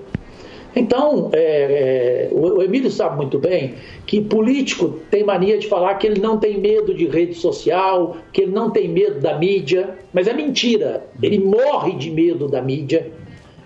Então, 0.75 1.29
é, 1.33 2.29
é, 2.31 2.33
o 2.33 2.61
Emílio 2.61 2.89
sabe 2.89 3.17
muito 3.17 3.37
bem 3.37 3.73
que 4.05 4.21
político 4.21 4.99
tem 5.09 5.23
mania 5.23 5.57
de 5.57 5.67
falar 5.67 5.95
que 5.95 6.07
ele 6.07 6.21
não 6.21 6.37
tem 6.37 6.59
medo 6.59 6.93
de 6.93 7.07
rede 7.07 7.33
social, 7.33 8.15
que 8.31 8.43
ele 8.43 8.51
não 8.51 8.69
tem 8.69 8.87
medo 8.87 9.19
da 9.19 9.37
mídia, 9.37 9.97
mas 10.13 10.27
é 10.27 10.33
mentira. 10.33 11.05
Ele 11.21 11.39
morre 11.39 11.93
de 11.95 12.09
medo 12.09 12.47
da 12.47 12.61
mídia, 12.61 13.11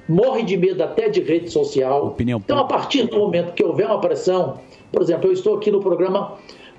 morre 0.08 0.44
de 0.44 0.58
medo 0.58 0.84
até 0.84 1.10
de 1.10 1.22
rede 1.22 1.50
social. 1.50 2.16
então, 2.20 2.60
a 2.60 2.64
partir 2.66 3.04
do 3.04 3.18
momento 3.18 3.54
que 3.54 3.64
houver 3.64 3.88
uma 3.88 4.00
pressão, 4.00 4.60
por 4.92 5.02
exemplo, 5.02 5.30
eu 5.30 5.34
estou 5.34 5.56
aqui 5.56 5.72
no 5.72 5.80
programa 5.80 6.34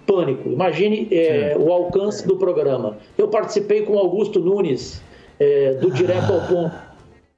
Pânico. 0.06 0.48
Imagine 0.48 1.08
é, 1.10 1.56
o 1.58 1.72
alcance 1.72 2.26
do 2.26 2.36
programa. 2.36 2.98
Eu 3.18 3.28
participei 3.28 3.82
com 3.82 3.98
Augusto 3.98 4.38
Nunes, 4.38 5.02
é, 5.38 5.74
do 5.74 5.90
Direto 5.90 6.32
ao 6.32 6.40
Ponto 6.42 6.86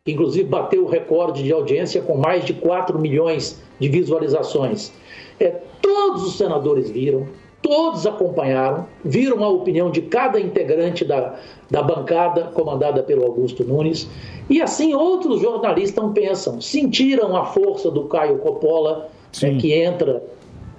que 0.09 0.13
inclusive 0.13 0.49
bateu 0.49 0.85
o 0.85 0.89
recorde 0.89 1.43
de 1.43 1.53
audiência 1.53 2.01
com 2.01 2.17
mais 2.17 2.43
de 2.43 2.55
4 2.55 2.99
milhões 2.99 3.61
de 3.79 3.91
visualizações. 3.91 4.91
É, 5.39 5.51
todos 5.83 6.23
os 6.23 6.39
senadores 6.39 6.89
viram, 6.89 7.29
todos 7.63 8.07
acompanharam, 8.07 8.87
viram 9.05 9.43
a 9.43 9.49
opinião 9.49 9.91
de 9.91 10.03
cada 10.03 10.41
integrante 10.41 11.05
da, 11.05 11.37
da 11.71 11.83
bancada 11.83 12.45
comandada 12.55 13.03
pelo 13.03 13.25
Augusto 13.25 13.65
Nunes, 13.65 14.09
e 14.49 14.63
assim 14.63 14.95
outros 14.95 15.41
jornalistas 15.41 16.05
pensam, 16.13 16.61
sentiram 16.61 17.37
a 17.37 17.45
força 17.47 17.91
do 17.91 18.05
Caio 18.05 18.39
Coppola, 18.39 19.09
é, 19.43 19.55
que 19.57 19.73
entra 19.73 20.23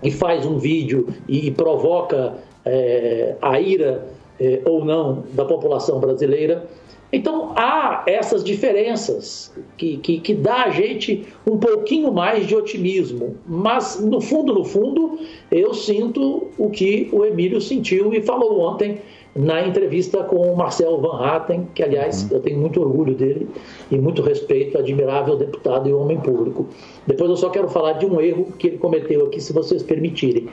e 0.02 0.12
faz 0.12 0.46
um 0.46 0.58
vídeo 0.58 1.08
e, 1.28 1.52
provoca 1.52 2.36
é, 2.66 3.36
a 3.42 3.60
ira 3.60 4.08
é, 4.40 4.62
ou 4.66 4.84
não 4.84 5.24
da 5.34 5.46
população 5.46 6.00
brasileira. 6.00 6.66
Então 7.12 7.54
há 7.56 8.04
essas 8.06 8.44
diferenças 8.44 9.52
que, 9.78 9.98
que, 9.98 10.20
que 10.20 10.34
dá 10.34 10.66
a 10.66 10.70
gente 10.70 11.26
um 11.46 11.58
pouquinho 11.58 12.12
mais 12.12 12.46
de 12.46 12.56
otimismo. 12.56 13.36
Mas 13.48 14.00
no 14.00 14.22
fundo, 14.22 14.54
no 14.54 14.64
fundo, 14.64 15.20
eu 15.52 15.74
sinto 15.74 16.48
o 16.58 16.70
que 16.70 17.10
o 17.12 17.26
Emílio 17.26 17.60
sentiu 17.60 18.14
e 18.14 18.22
falou 18.22 18.60
ontem 18.62 19.00
na 19.36 19.66
entrevista 19.66 20.24
com 20.24 20.52
o 20.52 20.58
Marcel 20.58 21.00
Van 21.00 21.24
Hatten, 21.24 21.68
que 21.74 21.84
aliás 21.84 22.30
eu 22.32 22.40
tenho 22.40 22.60
muito 22.60 22.82
orgulho 22.82 23.16
dele 23.16 23.48
e 23.90 23.98
muito 23.98 24.22
respeito, 24.22 24.78
admirável 24.78 25.36
deputado 25.36 25.88
e 25.88 25.94
homem 25.94 26.20
público. 26.20 26.68
Depois 27.06 27.30
eu 27.30 27.38
só 27.38 27.50
quero 27.50 27.70
falar 27.70 27.94
de 27.94 28.06
um 28.06 28.20
erro 28.20 28.52
que 28.58 28.68
ele 28.68 28.78
cometeu 28.78 29.26
aqui, 29.26 29.40
se 29.40 29.54
vocês 29.54 29.84
permitirem. 29.84 30.50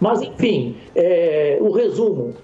Mas 0.00 0.22
enfim, 0.22 0.76
é, 0.94 1.58
o 1.60 1.70
resumo: 1.70 2.34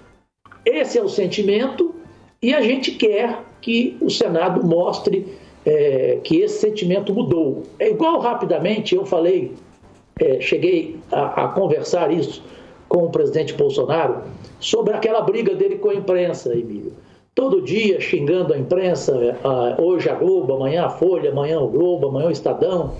esse 0.65 0.97
é 0.97 1.03
o 1.03 1.09
sentimento 1.09 1.95
e 2.41 2.53
a 2.53 2.61
gente 2.61 2.91
quer 2.91 3.43
que 3.61 3.97
o 4.01 4.09
Senado 4.09 4.65
mostre 4.65 5.27
é, 5.65 6.19
que 6.23 6.37
esse 6.37 6.59
sentimento 6.59 7.13
mudou. 7.13 7.63
É 7.77 7.89
igual 7.89 8.19
rapidamente, 8.19 8.95
eu 8.95 9.05
falei, 9.05 9.53
é, 10.19 10.39
cheguei 10.39 10.97
a, 11.11 11.45
a 11.45 11.47
conversar 11.49 12.11
isso 12.11 12.41
com 12.87 13.05
o 13.05 13.09
presidente 13.09 13.53
Bolsonaro 13.53 14.23
sobre 14.59 14.93
aquela 14.93 15.21
briga 15.21 15.53
dele 15.53 15.77
com 15.77 15.89
a 15.89 15.95
imprensa, 15.95 16.53
Emílio. 16.53 16.93
Todo 17.35 17.61
dia 17.61 18.01
xingando 18.01 18.53
a 18.53 18.57
imprensa, 18.57 19.37
ah, 19.43 19.75
hoje 19.79 20.09
a 20.09 20.15
Globo, 20.15 20.55
amanhã 20.55 20.85
a 20.85 20.89
Folha, 20.89 21.31
amanhã 21.31 21.59
o 21.59 21.67
Globo, 21.67 22.07
amanhã 22.07 22.27
o 22.27 22.31
Estadão. 22.31 22.95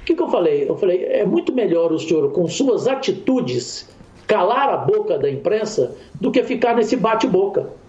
O 0.00 0.04
que, 0.04 0.14
que 0.14 0.22
eu 0.22 0.28
falei? 0.28 0.68
Eu 0.68 0.76
falei, 0.76 1.04
é 1.06 1.24
muito 1.24 1.52
melhor 1.52 1.90
o 1.90 1.98
senhor, 1.98 2.30
com 2.32 2.46
suas 2.46 2.86
atitudes, 2.86 3.88
calar 4.26 4.68
a 4.68 4.76
boca 4.76 5.18
da 5.18 5.28
imprensa 5.28 5.96
do 6.20 6.30
que 6.30 6.42
ficar 6.44 6.76
nesse 6.76 6.96
bate-boca. 6.96 7.79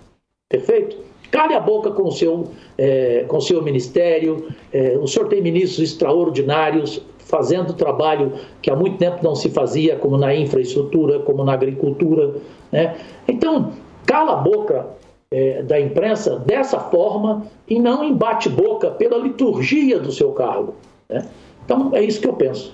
Perfeito? 0.51 0.97
Cale 1.31 1.53
a 1.53 1.61
boca 1.61 1.91
com 1.91 2.03
o 2.03 2.11
seu, 2.11 2.49
eh, 2.77 3.23
com 3.29 3.37
o 3.37 3.41
seu 3.41 3.61
ministério. 3.63 4.49
eh, 4.73 4.97
o 5.01 5.07
senhor 5.07 5.29
tem 5.29 5.41
ministros 5.41 5.79
extraordinários 5.79 7.01
fazendo 7.19 7.73
trabalho 7.73 8.33
que 8.61 8.69
há 8.69 8.75
muito 8.75 8.97
tempo 8.97 9.23
não 9.23 9.33
se 9.33 9.49
fazia, 9.49 9.95
como 9.95 10.17
na 10.17 10.35
infraestrutura, 10.35 11.19
como 11.19 11.45
na 11.45 11.53
agricultura. 11.53 12.35
Né? 12.69 12.97
Então, 13.25 13.71
cala 14.05 14.33
a 14.33 14.35
boca 14.35 14.87
eh, 15.31 15.63
da 15.63 15.79
imprensa 15.79 16.37
dessa 16.39 16.77
forma 16.77 17.47
e 17.69 17.79
não 17.79 18.03
em 18.03 18.13
bate-boca 18.13 18.91
pela 18.91 19.17
liturgia 19.17 19.97
do 19.99 20.11
seu 20.11 20.33
cargo. 20.33 20.75
né? 21.07 21.25
Então, 21.63 21.91
é 21.93 22.03
isso 22.03 22.19
que 22.19 22.27
eu 22.27 22.33
penso. 22.33 22.73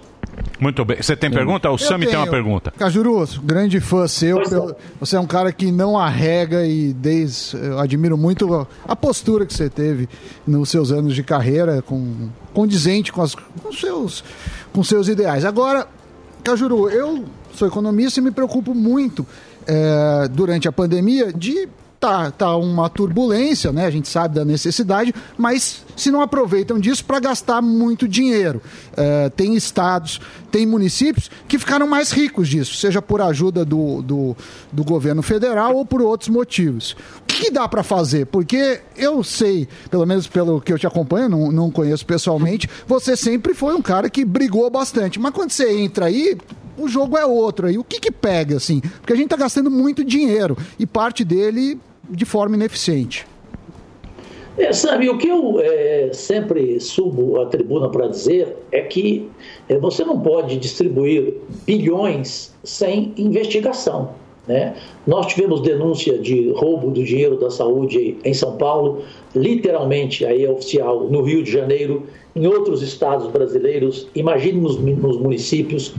Muito 0.60 0.84
bem. 0.86 0.98
Você 1.02 1.16
tem 1.16 1.30
pergunta? 1.30 1.70
O 1.70 1.74
Eu 1.74 1.78
Sami 1.78 2.06
tem 2.08 2.16
uma 2.16 2.28
pergunta. 2.28 2.72
Cajuru, 2.78 3.28
grande 3.44 3.80
fã 3.80 4.08
seu. 4.08 4.42
pelo- 4.44 4.76
Você 5.00 5.16
é 5.16 5.20
um 5.20 5.28
cara 5.28 5.52
que 5.52 5.72
não 5.72 5.98
arrega 5.98 6.66
e 6.66 6.94
desde, 6.94 7.58
eu 7.58 7.80
admiro 7.80 8.18
muito 8.18 8.68
a- 8.88 8.96
postura 8.96 9.46
que 9.46 9.54
você 9.54 9.70
teve 9.70 10.10
nos 10.46 10.70
seus 10.70 10.92
anos 10.92 11.14
de 11.16 11.24
carreira, 11.24 11.82
com, 11.82 12.30
condizente 12.54 13.12
com, 13.12 13.22
as, 13.22 13.36
com, 13.36 13.72
seus, 13.72 14.24
com 14.74 14.84
seus 14.84 15.08
ideais. 15.08 15.46
Agora, 15.46 15.88
Cajuru, 16.44 16.90
eu 16.90 17.26
sou 17.54 17.68
economista 17.68 18.20
e 18.20 18.24
me 18.24 18.32
preocupo 18.32 18.74
muito 18.74 19.26
eh, 19.68 20.28
durante 20.32 20.68
a 20.68 20.72
pandemia 20.72 21.32
de 21.34 21.68
tá, 22.00 22.32
tá 22.32 22.56
uma 22.56 22.90
turbulência, 22.90 23.72
né? 23.72 23.86
A 23.86 23.90
gente 23.90 24.08
sabe 24.08 24.36
da 24.36 24.46
necessidade, 24.46 25.14
mas 25.38 25.84
se 25.96 26.12
não 26.12 26.22
aproveitam 26.22 26.80
disso 26.80 27.04
para 27.04 27.20
gastar 27.20 27.62
muito 27.62 28.08
dinheiro. 28.08 28.62
Eh, 28.96 29.30
tem 29.36 29.56
estados, 29.56 30.22
tem 30.52 30.66
municípios 30.66 31.30
que 31.48 31.58
ficaram 31.58 31.88
mais 31.88 32.12
ricos 32.12 32.48
disso, 32.48 32.76
seja 32.76 33.02
por 33.02 33.22
ajuda 33.22 33.66
do, 33.66 34.02
do, 34.02 34.38
do 34.72 34.84
governo 34.84 35.24
federal 35.24 35.76
ou 35.76 35.86
por 35.86 36.02
outros 36.02 36.30
motivos. 36.30 36.96
O 37.22 37.26
que, 37.26 37.46
que 37.46 37.52
dá 37.52 37.68
para 37.68 37.84
fazer? 37.84 38.28
Porque 38.28 38.82
eu 38.96 39.24
sei, 39.24 39.68
pelo 39.90 40.06
menos 40.06 40.28
pelo 40.28 40.62
que 40.62 40.72
eu 40.72 40.78
te 40.78 40.86
acompanho, 40.86 41.30
não, 41.30 41.52
não 41.52 41.72
conheço 41.72 42.06
pessoalmente, 42.06 42.70
você 42.86 43.18
sempre 43.18 43.54
foi 43.54 43.74
um 43.74 43.82
cara 43.82 44.10
que 44.10 44.24
brigou 44.24 44.70
bastante. 44.70 45.20
Mas 45.20 45.34
quando 45.34 45.52
você 45.52 45.72
entra 45.80 46.06
aí, 46.06 46.38
o 46.78 46.88
jogo 46.88 47.18
é 47.18 47.26
outro 47.26 47.68
aí. 47.68 47.78
O 47.78 47.84
que 47.84 48.00
que 48.00 48.12
pega, 48.12 48.58
assim? 48.58 48.80
Porque 48.80 49.14
a 49.14 49.16
gente 49.16 49.30
tá 49.30 49.36
gastando 49.36 49.72
muito 49.72 50.04
dinheiro 50.06 50.56
e 50.78 50.86
parte 50.86 51.24
dele 51.24 51.80
de 52.10 52.26
forma 52.26 52.56
ineficiente. 52.56 53.26
É, 54.58 54.74
sabe, 54.74 55.08
o 55.08 55.18
que 55.20 55.28
eu 55.28 55.60
é, 55.60 56.10
sempre 56.12 56.80
subo 56.80 57.40
a 57.40 57.46
tribuna 57.46 57.90
para 57.90 58.08
dizer 58.08 58.56
é 58.72 58.82
que 58.82 59.30
é, 59.70 59.78
você 59.78 60.04
não 60.04 60.20
pode 60.20 60.58
distribuir 60.58 61.36
bilhões 61.66 62.56
sem 62.64 63.14
investigação. 63.18 64.16
Né? 64.48 64.76
Nós 65.06 65.28
tivemos 65.28 65.62
denúncia 65.62 66.18
de 66.18 66.52
roubo 66.54 66.90
do 66.90 67.04
dinheiro 67.04 67.38
da 67.38 67.52
saúde 67.52 68.18
em 68.24 68.34
São 68.34 68.58
Paulo, 68.58 69.04
literalmente, 69.36 70.26
aí 70.26 70.46
é 70.46 70.50
oficial, 70.50 71.08
no 71.08 71.22
Rio 71.22 71.44
de 71.44 71.52
Janeiro, 71.52 72.08
em 72.36 72.48
outros 72.48 72.82
estados 72.82 73.28
brasileiros, 73.28 74.08
imagine 74.16 74.62
nos, 74.62 74.78
nos 74.78 75.18
municípios, 75.18 75.94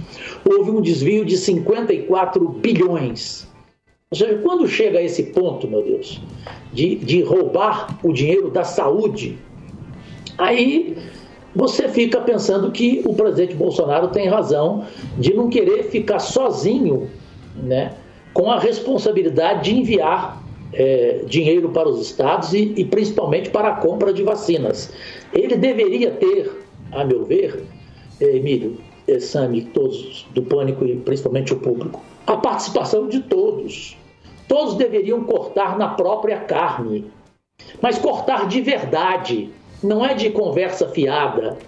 houve 0.48 0.70
um 0.70 0.80
desvio 0.80 1.24
de 1.24 1.36
54 1.36 2.48
bilhões. 2.48 3.47
Ou 4.10 4.16
seja, 4.16 4.38
quando 4.42 4.66
chega 4.66 5.00
a 5.00 5.02
esse 5.02 5.22
ponto, 5.24 5.68
meu 5.68 5.82
Deus, 5.82 6.18
de, 6.72 6.96
de 6.96 7.20
roubar 7.20 7.98
o 8.02 8.10
dinheiro 8.10 8.50
da 8.50 8.64
saúde, 8.64 9.36
aí 10.38 10.96
você 11.54 11.90
fica 11.90 12.18
pensando 12.22 12.72
que 12.72 13.02
o 13.04 13.12
presidente 13.12 13.54
Bolsonaro 13.54 14.08
tem 14.08 14.26
razão 14.26 14.86
de 15.18 15.34
não 15.34 15.50
querer 15.50 15.90
ficar 15.90 16.20
sozinho 16.20 17.10
né, 17.54 17.92
com 18.32 18.50
a 18.50 18.58
responsabilidade 18.58 19.64
de 19.64 19.78
enviar 19.78 20.42
é, 20.72 21.24
dinheiro 21.26 21.68
para 21.68 21.86
os 21.86 22.00
estados 22.00 22.54
e, 22.54 22.72
e 22.78 22.86
principalmente 22.86 23.50
para 23.50 23.68
a 23.68 23.76
compra 23.76 24.10
de 24.10 24.22
vacinas. 24.22 24.90
Ele 25.34 25.54
deveria 25.54 26.12
ter, 26.12 26.50
a 26.92 27.04
meu 27.04 27.26
ver, 27.26 27.62
é, 28.22 28.36
Emílio, 28.36 28.78
é, 29.06 29.20
Sami, 29.20 29.64
todos 29.64 30.26
do 30.32 30.42
Pânico 30.42 30.86
e 30.86 30.96
principalmente 30.96 31.52
o 31.52 31.56
público, 31.56 32.02
a 32.26 32.38
participação 32.38 33.06
de 33.06 33.20
todos. 33.20 33.97
Todos 34.48 34.74
deveriam 34.74 35.22
cortar 35.24 35.78
na 35.78 35.88
própria 35.88 36.40
carne, 36.40 37.10
mas 37.82 37.98
cortar 37.98 38.48
de 38.48 38.62
verdade, 38.62 39.50
não 39.82 40.04
é 40.04 40.14
de 40.14 40.30
conversa 40.30 40.88
fiada. 40.88 41.58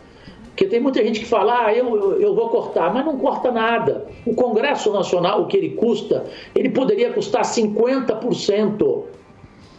Porque 0.48 0.66
tem 0.66 0.80
muita 0.80 1.02
gente 1.02 1.20
que 1.20 1.26
fala, 1.26 1.66
ah, 1.66 1.74
eu, 1.74 1.94
eu, 1.94 2.20
eu 2.20 2.34
vou 2.34 2.48
cortar, 2.48 2.92
mas 2.92 3.04
não 3.04 3.16
corta 3.16 3.50
nada. 3.50 4.06
O 4.26 4.34
Congresso 4.34 4.92
Nacional, 4.92 5.42
o 5.42 5.46
que 5.46 5.56
ele 5.56 5.70
custa, 5.70 6.26
ele 6.54 6.70
poderia 6.70 7.12
custar 7.12 7.42
50%. 7.42 9.02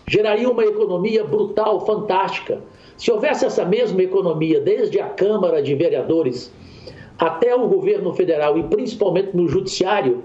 Geraria 0.07 0.49
uma 0.49 0.63
economia 0.63 1.23
brutal, 1.23 1.85
fantástica. 1.85 2.59
Se 2.97 3.11
houvesse 3.11 3.45
essa 3.45 3.65
mesma 3.65 4.01
economia, 4.01 4.59
desde 4.59 4.99
a 4.99 5.07
Câmara 5.07 5.61
de 5.61 5.73
Vereadores 5.75 6.51
até 7.17 7.55
o 7.55 7.67
governo 7.67 8.13
federal 8.13 8.57
e 8.57 8.63
principalmente 8.63 9.35
no 9.35 9.47
judiciário, 9.47 10.23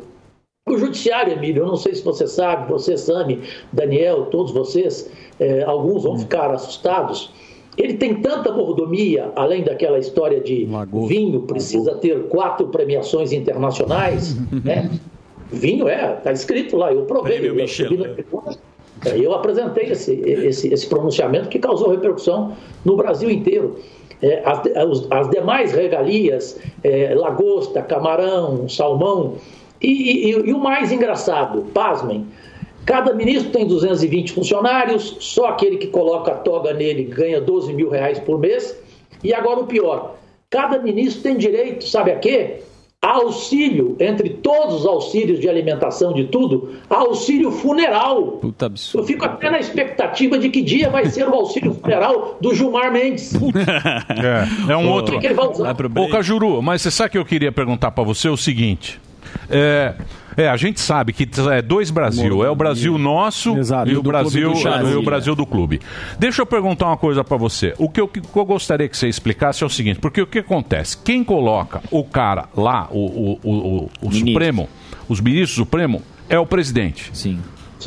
o 0.68 0.76
judiciário, 0.78 1.32
Emílio, 1.32 1.62
eu 1.62 1.66
não 1.68 1.76
sei 1.76 1.94
se 1.94 2.02
você 2.02 2.26
sabe, 2.26 2.68
você, 2.68 2.96
Sami, 2.96 3.40
Daniel, 3.72 4.26
todos 4.32 4.50
vocês, 4.50 5.08
eh, 5.38 5.62
alguns 5.62 6.02
vão 6.02 6.18
ficar 6.18 6.50
assustados. 6.50 7.30
Ele 7.78 7.94
tem 7.94 8.16
tanta 8.16 8.50
mordomia, 8.50 9.30
além 9.36 9.62
daquela 9.62 9.96
história 9.96 10.40
de 10.40 10.66
vinho 11.06 11.42
precisa 11.42 11.94
ter 11.96 12.24
quatro 12.24 12.66
premiações 12.66 13.32
internacionais, 13.32 14.36
né? 14.64 14.90
Vinho 15.52 15.86
é, 15.88 16.14
está 16.18 16.32
escrito 16.32 16.76
lá, 16.76 16.92
eu 16.92 17.02
provei. 17.04 17.38
Prêmio 17.38 17.54
eu, 17.54 17.56
eh, 19.04 19.18
eu 19.24 19.32
apresentei 19.34 19.84
esse, 19.92 20.14
esse, 20.14 20.74
esse 20.74 20.86
pronunciamento 20.88 21.48
que 21.48 21.60
causou 21.60 21.90
repercussão 21.90 22.56
no 22.84 22.96
Brasil 22.96 23.30
inteiro. 23.30 23.76
É, 24.20 24.42
as, 24.44 24.66
as- 24.74 25.06
as 25.12 25.30
demais 25.30 25.70
regalias, 25.72 26.58
é, 26.82 27.14
lagosta, 27.14 27.82
camarão, 27.82 28.68
salmão, 28.68 29.34
e, 29.80 30.30
e- 30.30 30.48
e 30.48 30.52
o 30.52 30.58
mais 30.58 30.90
engraçado, 30.92 31.62
pasmem, 31.74 32.26
cada 32.84 33.12
ministro 33.12 33.50
tem 33.50 33.66
220 33.66 34.32
funcionários, 34.32 35.16
só 35.20 35.46
aquele 35.46 35.76
que 35.76 35.88
coloca 35.88 36.32
a 36.32 36.36
toga 36.36 36.72
nele 36.72 37.04
ganha 37.04 37.40
12 37.40 37.72
mil 37.72 37.88
reais 37.90 38.18
por 38.18 38.38
mês, 38.38 38.76
e 39.24 39.34
agora 39.34 39.60
o 39.60 39.66
pior, 39.66 40.14
cada 40.48 40.78
ministro 40.78 41.22
tem 41.22 41.36
direito, 41.36 41.86
sabe 41.88 42.10
a 42.12 42.16
quê? 42.18 42.58
A 43.02 43.18
auxílio, 43.18 43.94
entre 44.00 44.30
todos 44.30 44.80
os 44.80 44.86
auxílios 44.86 45.38
de 45.38 45.48
alimentação 45.48 46.12
de 46.12 46.24
tudo, 46.24 46.72
a 46.90 46.96
auxílio 46.96 47.52
funeral. 47.52 48.22
Puta 48.40 48.66
absurdo. 48.66 49.02
Eu 49.04 49.06
fico 49.06 49.24
até 49.24 49.48
na 49.50 49.60
expectativa 49.60 50.38
de 50.38 50.48
que 50.48 50.60
dia 50.62 50.88
vai 50.90 51.06
ser 51.06 51.28
o 51.28 51.34
auxílio 51.34 51.74
funeral 51.74 52.36
do 52.40 52.52
Gilmar 52.54 52.90
Mendes. 52.92 53.32
É, 54.68 54.72
é 54.72 54.76
um 54.76 54.88
O 54.88 54.92
outro. 54.92 55.14
que 55.14 55.20
que 55.20 55.26
ele 55.26 55.34
vai 55.34 55.46
usar? 55.48 55.76
Ô, 55.98 56.08
Cajuru, 56.08 56.60
mas 56.62 56.82
você 56.82 56.90
sabe 56.90 57.10
que 57.10 57.18
eu 57.18 57.24
queria 57.24 57.52
perguntar 57.52 57.90
pra 57.92 58.02
você 58.02 58.28
o 58.28 58.36
seguinte. 58.36 58.98
É, 59.48 59.94
é, 60.36 60.48
a 60.48 60.56
gente 60.56 60.80
sabe 60.80 61.12
que 61.12 61.28
é 61.52 61.62
dois 61.62 61.90
Brasil. 61.90 62.44
É 62.44 62.50
o 62.50 62.54
Brasil 62.54 62.98
nosso 62.98 63.56
Exato, 63.56 63.88
e 63.90 63.92
o 63.96 64.02
do 64.02 64.08
Brasil, 64.10 64.52
do 64.52 64.88
e 64.90 64.94
o 64.96 65.02
Brasil 65.02 65.34
do 65.34 65.46
clube. 65.46 65.80
Deixa 66.18 66.42
eu 66.42 66.46
perguntar 66.46 66.86
uma 66.88 66.96
coisa 66.96 67.22
pra 67.24 67.36
você. 67.36 67.74
O 67.78 67.88
que 67.88 68.00
eu, 68.00 68.08
que 68.08 68.20
eu 68.20 68.44
gostaria 68.44 68.88
que 68.88 68.96
você 68.96 69.08
explicasse 69.08 69.62
é 69.62 69.66
o 69.66 69.70
seguinte, 69.70 69.98
porque 70.00 70.20
o 70.20 70.26
que 70.26 70.40
acontece? 70.40 70.96
Quem 70.98 71.24
coloca 71.24 71.80
o 71.90 72.04
cara 72.04 72.46
lá, 72.56 72.88
o, 72.90 72.98
o, 72.98 73.40
o, 73.42 73.50
o- 73.84 73.90
o 74.02 74.12
Supremo, 74.12 74.68
os 75.08 75.20
ministros 75.20 75.54
Supremo, 75.56 76.02
é 76.28 76.38
o 76.38 76.44
presidente. 76.46 77.10
Sim. 77.14 77.38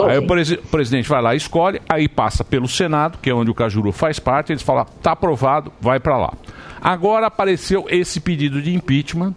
Aí 0.07 0.17
o, 0.17 0.27
presi- 0.27 0.55
o 0.55 0.67
presidente 0.67 1.09
vai 1.09 1.21
lá, 1.21 1.35
escolhe, 1.35 1.81
aí 1.89 2.07
passa 2.07 2.43
pelo 2.43 2.67
Senado, 2.69 3.17
que 3.21 3.29
é 3.29 3.33
onde 3.33 3.51
o 3.51 3.53
Cajuru 3.53 3.91
faz 3.91 4.17
parte, 4.17 4.53
eles 4.53 4.61
falam, 4.63 4.85
tá 5.03 5.11
aprovado, 5.11 5.73
vai 5.81 5.99
para 5.99 6.15
lá. 6.17 6.33
Agora 6.79 7.27
apareceu 7.27 7.85
esse 7.89 8.21
pedido 8.21 8.61
de 8.61 8.73
impeachment, 8.73 9.33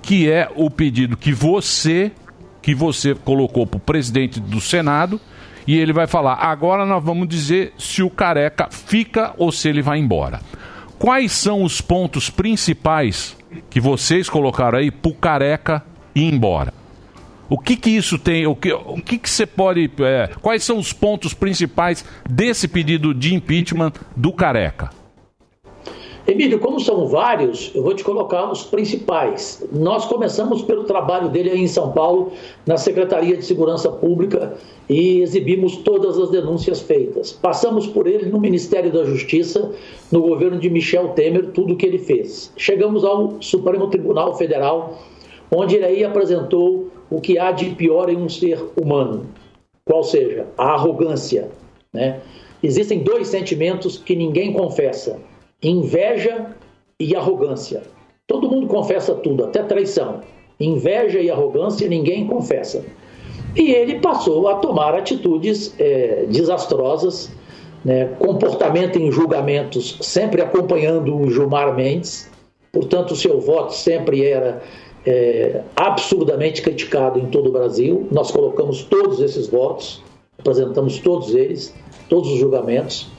que 0.00 0.30
é 0.30 0.50
o 0.54 0.70
pedido 0.70 1.16
que 1.16 1.32
você, 1.32 2.12
que 2.60 2.74
você 2.74 3.14
colocou 3.14 3.66
para 3.66 3.76
o 3.76 3.80
presidente 3.80 4.40
do 4.40 4.60
Senado, 4.60 5.20
e 5.66 5.76
ele 5.76 5.92
vai 5.92 6.06
falar, 6.06 6.34
agora 6.34 6.84
nós 6.84 7.02
vamos 7.02 7.28
dizer 7.28 7.72
se 7.78 8.02
o 8.02 8.10
careca 8.10 8.68
fica 8.70 9.32
ou 9.38 9.52
se 9.52 9.68
ele 9.68 9.82
vai 9.82 9.98
embora. 9.98 10.40
Quais 10.98 11.32
são 11.32 11.62
os 11.62 11.80
pontos 11.80 12.30
principais 12.30 13.36
que 13.70 13.80
vocês 13.80 14.28
colocaram 14.28 14.78
aí 14.78 14.90
para 14.90 15.10
o 15.10 15.14
careca 15.14 15.84
ir 16.14 16.32
embora? 16.32 16.72
O 17.52 17.58
que 17.58 17.76
que 17.76 17.90
isso 17.90 18.18
tem? 18.18 18.46
O 18.46 18.56
que, 18.56 18.72
o 18.72 18.96
que 18.96 19.18
que 19.18 19.28
você 19.28 19.44
pode? 19.44 19.90
é, 20.00 20.30
quais 20.40 20.64
são 20.64 20.78
os 20.78 20.92
pontos 20.92 21.34
principais 21.34 22.02
desse 22.28 22.66
pedido 22.66 23.12
de 23.12 23.34
impeachment 23.34 23.92
do 24.16 24.32
Careca? 24.32 24.88
Emílio, 26.24 26.60
como 26.60 26.78
são 26.78 27.08
vários, 27.08 27.72
eu 27.74 27.82
vou 27.82 27.94
te 27.94 28.04
colocar 28.04 28.48
os 28.48 28.62
principais. 28.62 29.66
Nós 29.72 30.04
começamos 30.04 30.62
pelo 30.62 30.84
trabalho 30.84 31.28
dele 31.28 31.50
aí 31.50 31.60
em 31.60 31.66
São 31.66 31.90
Paulo, 31.90 32.30
na 32.64 32.76
Secretaria 32.76 33.36
de 33.36 33.44
Segurança 33.44 33.90
Pública, 33.90 34.54
e 34.88 35.20
exibimos 35.20 35.78
todas 35.78 36.16
as 36.16 36.30
denúncias 36.30 36.80
feitas. 36.80 37.32
Passamos 37.32 37.88
por 37.88 38.06
ele 38.06 38.26
no 38.26 38.38
Ministério 38.38 38.92
da 38.92 39.04
Justiça, 39.04 39.72
no 40.12 40.22
governo 40.22 40.60
de 40.60 40.70
Michel 40.70 41.08
Temer, 41.08 41.48
tudo 41.48 41.74
o 41.74 41.76
que 41.76 41.86
ele 41.86 41.98
fez. 41.98 42.52
Chegamos 42.56 43.04
ao 43.04 43.42
Supremo 43.42 43.88
Tribunal 43.88 44.36
Federal, 44.36 44.98
onde 45.50 45.74
ele 45.74 45.86
aí 45.86 46.04
apresentou 46.04 46.86
o 47.10 47.20
que 47.20 47.36
há 47.36 47.50
de 47.50 47.70
pior 47.70 48.08
em 48.08 48.16
um 48.16 48.28
ser 48.28 48.64
humano, 48.80 49.26
qual 49.84 50.04
seja, 50.04 50.46
a 50.56 50.74
arrogância. 50.74 51.50
Né? 51.92 52.20
Existem 52.62 53.00
dois 53.00 53.26
sentimentos 53.26 53.98
que 53.98 54.14
ninguém 54.14 54.52
confessa 54.52 55.18
inveja 55.62 56.46
e 56.98 57.14
arrogância. 57.14 57.82
Todo 58.26 58.48
mundo 58.48 58.66
confessa 58.66 59.14
tudo, 59.14 59.44
até 59.44 59.62
traição. 59.62 60.20
Inveja 60.58 61.20
e 61.20 61.30
arrogância 61.30 61.88
ninguém 61.88 62.26
confessa. 62.26 62.84
E 63.54 63.70
ele 63.72 64.00
passou 64.00 64.48
a 64.48 64.54
tomar 64.56 64.94
atitudes 64.94 65.74
é, 65.78 66.24
desastrosas, 66.28 67.30
né, 67.84 68.06
comportamento 68.18 68.96
em 68.96 69.10
julgamentos 69.10 69.98
sempre 70.00 70.40
acompanhando 70.40 71.16
o 71.16 71.30
Gilmar 71.30 71.74
Mendes, 71.74 72.30
portanto, 72.72 73.14
seu 73.16 73.40
voto 73.40 73.74
sempre 73.74 74.24
era 74.24 74.62
é, 75.04 75.62
absurdamente 75.76 76.62
criticado 76.62 77.18
em 77.18 77.26
todo 77.26 77.48
o 77.48 77.52
Brasil. 77.52 78.06
Nós 78.10 78.30
colocamos 78.30 78.84
todos 78.84 79.20
esses 79.20 79.48
votos, 79.48 80.02
apresentamos 80.38 80.98
todos 80.98 81.34
eles, 81.34 81.74
todos 82.08 82.30
os 82.30 82.38
julgamentos. 82.38 83.10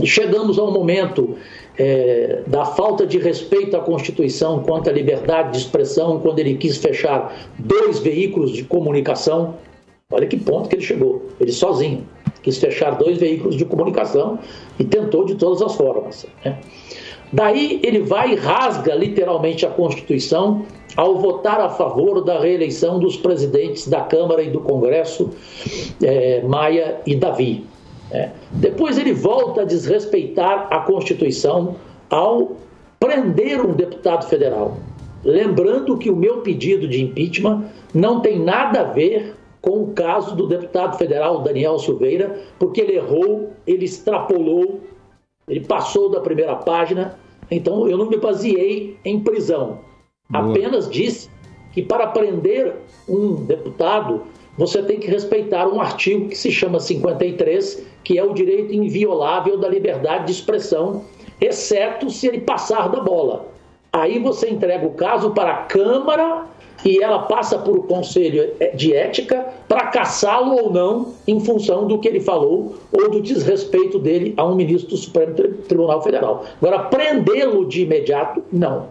E 0.00 0.06
chegamos 0.06 0.58
ao 0.58 0.70
momento 0.70 1.36
é, 1.78 2.42
da 2.46 2.64
falta 2.64 3.06
de 3.06 3.18
respeito 3.18 3.76
à 3.76 3.80
Constituição 3.80 4.62
quanto 4.62 4.90
à 4.90 4.92
liberdade 4.92 5.52
de 5.52 5.58
expressão, 5.58 6.20
quando 6.20 6.38
ele 6.38 6.56
quis 6.56 6.76
fechar 6.76 7.34
dois 7.58 7.98
veículos 7.98 8.52
de 8.52 8.64
comunicação. 8.64 9.54
Olha 10.10 10.26
que 10.26 10.36
ponto 10.36 10.68
que 10.68 10.76
ele 10.76 10.82
chegou, 10.82 11.22
ele 11.40 11.52
sozinho. 11.52 12.06
Quis 12.42 12.58
fechar 12.58 12.98
dois 12.98 13.18
veículos 13.18 13.56
de 13.56 13.64
comunicação 13.64 14.38
e 14.78 14.84
tentou 14.84 15.24
de 15.24 15.36
todas 15.36 15.62
as 15.62 15.74
formas. 15.74 16.26
Né? 16.44 16.58
Daí 17.32 17.80
ele 17.82 18.00
vai 18.00 18.32
e 18.32 18.34
rasga 18.34 18.94
literalmente 18.94 19.64
a 19.64 19.70
Constituição 19.70 20.66
ao 20.96 21.16
votar 21.18 21.60
a 21.60 21.70
favor 21.70 22.22
da 22.22 22.38
reeleição 22.38 22.98
dos 22.98 23.16
presidentes 23.16 23.88
da 23.88 24.02
Câmara 24.02 24.42
e 24.42 24.50
do 24.50 24.60
Congresso, 24.60 25.30
é, 26.02 26.42
Maia 26.42 27.00
e 27.06 27.16
Davi. 27.16 27.64
É. 28.12 28.30
Depois 28.52 28.98
ele 28.98 29.12
volta 29.12 29.62
a 29.62 29.64
desrespeitar 29.64 30.68
a 30.70 30.80
Constituição 30.80 31.76
ao 32.10 32.56
prender 33.00 33.64
um 33.64 33.72
deputado 33.72 34.28
federal. 34.28 34.76
Lembrando 35.24 35.96
que 35.96 36.10
o 36.10 36.16
meu 36.16 36.42
pedido 36.42 36.86
de 36.86 37.02
impeachment 37.02 37.64
não 37.94 38.20
tem 38.20 38.38
nada 38.38 38.80
a 38.82 38.84
ver 38.84 39.34
com 39.62 39.82
o 39.82 39.92
caso 39.92 40.36
do 40.36 40.46
deputado 40.46 40.98
federal 40.98 41.42
Daniel 41.42 41.78
Silveira, 41.78 42.38
porque 42.58 42.80
ele 42.80 42.96
errou, 42.96 43.52
ele 43.66 43.84
extrapolou, 43.84 44.80
ele 45.48 45.60
passou 45.60 46.10
da 46.10 46.20
primeira 46.20 46.56
página. 46.56 47.16
Então 47.50 47.88
eu 47.88 47.96
não 47.96 48.10
me 48.10 48.18
baseei 48.18 48.98
em 49.04 49.20
prisão. 49.20 49.78
Boa. 50.28 50.50
Apenas 50.50 50.90
disse 50.90 51.30
que 51.72 51.80
para 51.82 52.08
prender 52.08 52.74
um 53.08 53.36
deputado 53.36 54.22
você 54.56 54.82
tem 54.82 54.98
que 54.98 55.10
respeitar 55.10 55.66
um 55.66 55.80
artigo 55.80 56.28
que 56.28 56.36
se 56.36 56.50
chama 56.50 56.78
53, 56.78 57.86
que 58.04 58.18
é 58.18 58.24
o 58.24 58.34
direito 58.34 58.74
inviolável 58.74 59.58
da 59.58 59.68
liberdade 59.68 60.26
de 60.26 60.32
expressão, 60.32 61.04
exceto 61.40 62.10
se 62.10 62.26
ele 62.26 62.40
passar 62.40 62.88
da 62.88 63.00
bola. 63.00 63.46
Aí 63.92 64.18
você 64.18 64.48
entrega 64.48 64.86
o 64.86 64.94
caso 64.94 65.30
para 65.30 65.52
a 65.52 65.56
Câmara 65.64 66.46
e 66.84 67.02
ela 67.02 67.20
passa 67.20 67.58
por 67.58 67.76
o 67.76 67.82
Conselho 67.82 68.52
de 68.74 68.94
Ética 68.94 69.46
para 69.68 69.88
caçá-lo 69.88 70.56
ou 70.56 70.72
não 70.72 71.14
em 71.26 71.38
função 71.40 71.86
do 71.86 71.98
que 71.98 72.08
ele 72.08 72.20
falou 72.20 72.74
ou 72.92 73.10
do 73.10 73.20
desrespeito 73.20 73.98
dele 73.98 74.34
a 74.36 74.44
um 74.44 74.54
ministro 74.54 74.90
do 74.90 74.96
Supremo 74.96 75.34
Tribunal 75.68 76.02
Federal. 76.02 76.44
Agora, 76.60 76.84
prendê-lo 76.84 77.66
de 77.66 77.82
imediato, 77.82 78.42
não. 78.52 78.88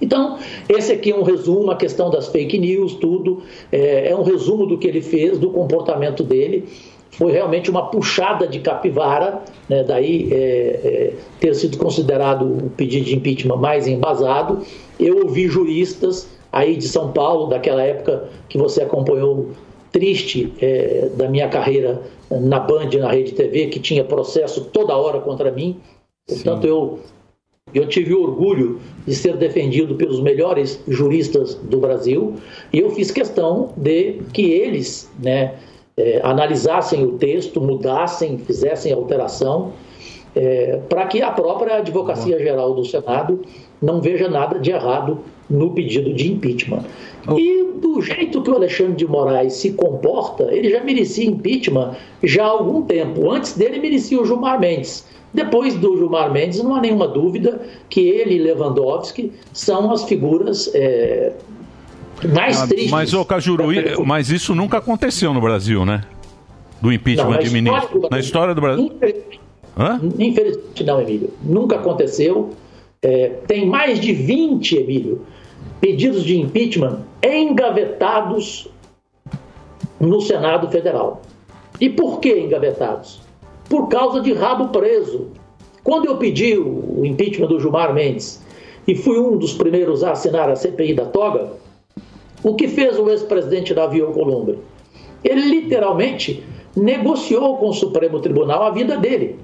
Então, 0.00 0.38
esse 0.68 0.92
aqui 0.92 1.10
é 1.10 1.16
um 1.16 1.22
resumo, 1.22 1.70
a 1.70 1.76
questão 1.76 2.10
das 2.10 2.28
fake 2.28 2.58
news, 2.58 2.94
tudo. 2.94 3.42
É, 3.70 4.10
é 4.10 4.16
um 4.16 4.22
resumo 4.22 4.66
do 4.66 4.78
que 4.78 4.86
ele 4.86 5.02
fez, 5.02 5.38
do 5.38 5.50
comportamento 5.50 6.22
dele. 6.22 6.68
Foi 7.10 7.32
realmente 7.32 7.70
uma 7.70 7.90
puxada 7.90 8.46
de 8.46 8.60
capivara, 8.60 9.42
né, 9.68 9.82
daí 9.82 10.28
é, 10.32 10.36
é, 10.36 11.12
ter 11.40 11.54
sido 11.54 11.76
considerado 11.76 12.42
o 12.42 12.70
pedido 12.70 13.06
de 13.06 13.16
impeachment 13.16 13.56
mais 13.56 13.88
embasado. 13.88 14.60
Eu 15.00 15.24
ouvi 15.24 15.48
juristas 15.48 16.28
aí 16.52 16.76
de 16.76 16.86
São 16.86 17.12
Paulo, 17.12 17.46
daquela 17.48 17.82
época 17.82 18.28
que 18.48 18.56
você 18.56 18.82
acompanhou 18.82 19.50
triste 19.90 20.52
é, 20.60 21.10
da 21.16 21.28
minha 21.28 21.48
carreira 21.48 22.02
na 22.30 22.60
Band, 22.60 22.90
na 22.98 23.10
Rede 23.10 23.32
TV, 23.32 23.66
que 23.66 23.80
tinha 23.80 24.04
processo 24.04 24.66
toda 24.66 24.96
hora 24.96 25.18
contra 25.20 25.50
mim. 25.50 25.80
Portanto, 26.26 26.62
Sim. 26.62 26.68
eu 26.68 26.98
eu 27.74 27.86
tive 27.86 28.14
orgulho 28.14 28.80
de 29.06 29.14
ser 29.14 29.36
defendido 29.36 29.94
pelos 29.94 30.20
melhores 30.20 30.82
juristas 30.88 31.54
do 31.54 31.78
Brasil 31.78 32.34
e 32.72 32.78
eu 32.78 32.90
fiz 32.90 33.10
questão 33.10 33.70
de 33.76 34.20
que 34.32 34.50
eles 34.50 35.10
né, 35.22 35.54
é, 35.96 36.20
analisassem 36.22 37.04
o 37.04 37.12
texto, 37.12 37.60
mudassem, 37.60 38.38
fizessem 38.38 38.92
alteração, 38.92 39.72
é, 40.34 40.78
para 40.88 41.06
que 41.06 41.20
a 41.20 41.30
própria 41.30 41.76
Advocacia 41.76 42.38
Geral 42.38 42.74
do 42.74 42.84
Senado 42.84 43.42
não 43.82 44.00
veja 44.00 44.28
nada 44.28 44.58
de 44.58 44.70
errado 44.70 45.18
no 45.48 45.70
pedido 45.70 46.12
de 46.12 46.32
impeachment. 46.32 46.84
E 47.36 47.64
do 47.80 48.00
jeito 48.00 48.42
que 48.42 48.50
o 48.50 48.54
Alexandre 48.54 48.94
de 48.94 49.06
Moraes 49.06 49.54
se 49.54 49.72
comporta, 49.72 50.44
ele 50.54 50.70
já 50.70 50.82
merecia 50.82 51.28
impeachment 51.28 51.96
já 52.22 52.44
há 52.44 52.48
algum 52.48 52.82
tempo. 52.82 53.30
Antes 53.30 53.56
dele, 53.56 53.78
merecia 53.78 54.20
o 54.20 54.24
Gilmar 54.24 54.60
Mendes. 54.60 55.06
Depois 55.32 55.74
do 55.76 55.96
Gilmar 55.96 56.32
Mendes, 56.32 56.62
não 56.62 56.74
há 56.74 56.80
nenhuma 56.80 57.06
dúvida 57.06 57.60
que 57.88 58.00
ele 58.00 58.36
e 58.36 58.38
Lewandowski 58.38 59.32
são 59.52 59.92
as 59.92 60.04
figuras 60.04 60.70
é, 60.74 61.32
mais 62.34 62.62
ah, 62.62 62.66
tristes. 62.66 62.90
Mas, 62.90 63.14
ô 63.14 63.24
Cajuru, 63.24 63.66
mas 64.06 64.30
isso 64.30 64.54
nunca 64.54 64.78
aconteceu 64.78 65.34
no 65.34 65.40
Brasil, 65.40 65.84
né? 65.84 66.02
Do 66.80 66.92
impeachment 66.92 67.30
Não, 67.30 67.38
de 67.38 67.50
ministro. 67.50 68.08
Na 68.10 68.18
história 68.18 68.54
do 68.54 68.60
Brasil. 68.60 68.84
Infelizmente, 68.84 69.40
Hã? 69.76 70.00
infelizmente 70.18 70.84
não, 70.84 71.00
Emílio. 71.00 71.30
Nunca 71.42 71.76
aconteceu. 71.76 72.50
É, 73.02 73.28
tem 73.46 73.66
mais 73.66 74.00
de 74.00 74.12
20, 74.12 74.76
Emílio, 74.76 75.22
pedidos 75.80 76.24
de 76.24 76.38
impeachment 76.38 77.00
engavetados 77.22 78.68
no 80.00 80.20
Senado 80.20 80.68
Federal. 80.68 81.22
E 81.80 81.88
por 81.88 82.18
que 82.18 82.40
engavetados? 82.40 83.20
Por 83.68 83.88
causa 83.88 84.20
de 84.20 84.32
rabo 84.32 84.68
preso. 84.68 85.28
Quando 85.84 86.06
eu 86.06 86.16
pedi 86.16 86.58
o 86.58 87.04
impeachment 87.04 87.48
do 87.48 87.60
Gilmar 87.60 87.94
Mendes 87.94 88.42
e 88.86 88.94
fui 88.94 89.18
um 89.18 89.36
dos 89.36 89.52
primeiros 89.52 90.02
a 90.02 90.12
assinar 90.12 90.50
a 90.50 90.56
CPI 90.56 90.94
da 90.94 91.04
toga, 91.04 91.52
o 92.42 92.54
que 92.54 92.68
fez 92.68 92.98
o 92.98 93.08
ex-presidente 93.10 93.74
Davi 93.74 94.00
Alcolumbre? 94.00 94.58
Ele 95.24 95.42
literalmente 95.42 96.42
negociou 96.76 97.56
com 97.56 97.68
o 97.68 97.74
Supremo 97.74 98.20
Tribunal 98.20 98.62
a 98.62 98.70
vida 98.70 98.96
dele. 98.96 99.38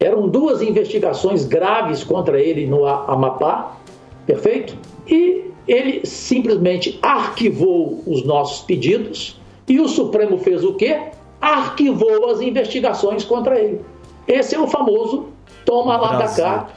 Eram 0.00 0.28
duas 0.28 0.60
investigações 0.60 1.44
graves 1.44 2.04
contra 2.04 2.40
ele 2.40 2.66
no 2.66 2.84
Amapá, 2.84 3.78
perfeito? 4.26 4.76
E 5.08 5.44
ele 5.66 6.04
simplesmente 6.04 6.98
arquivou 7.00 8.02
os 8.06 8.24
nossos 8.24 8.62
pedidos 8.62 9.40
e 9.68 9.80
o 9.80 9.88
Supremo 9.88 10.38
fez 10.38 10.62
o 10.64 10.74
quê? 10.74 11.00
Arquivou 11.40 12.30
as 12.30 12.40
investigações 12.40 13.24
contra 13.24 13.58
ele. 13.58 13.80
Esse 14.26 14.54
é 14.54 14.60
o 14.60 14.66
famoso 14.66 15.28
toma 15.64 15.96
lá 15.96 16.16
da 16.16 16.28
cá 16.28 16.68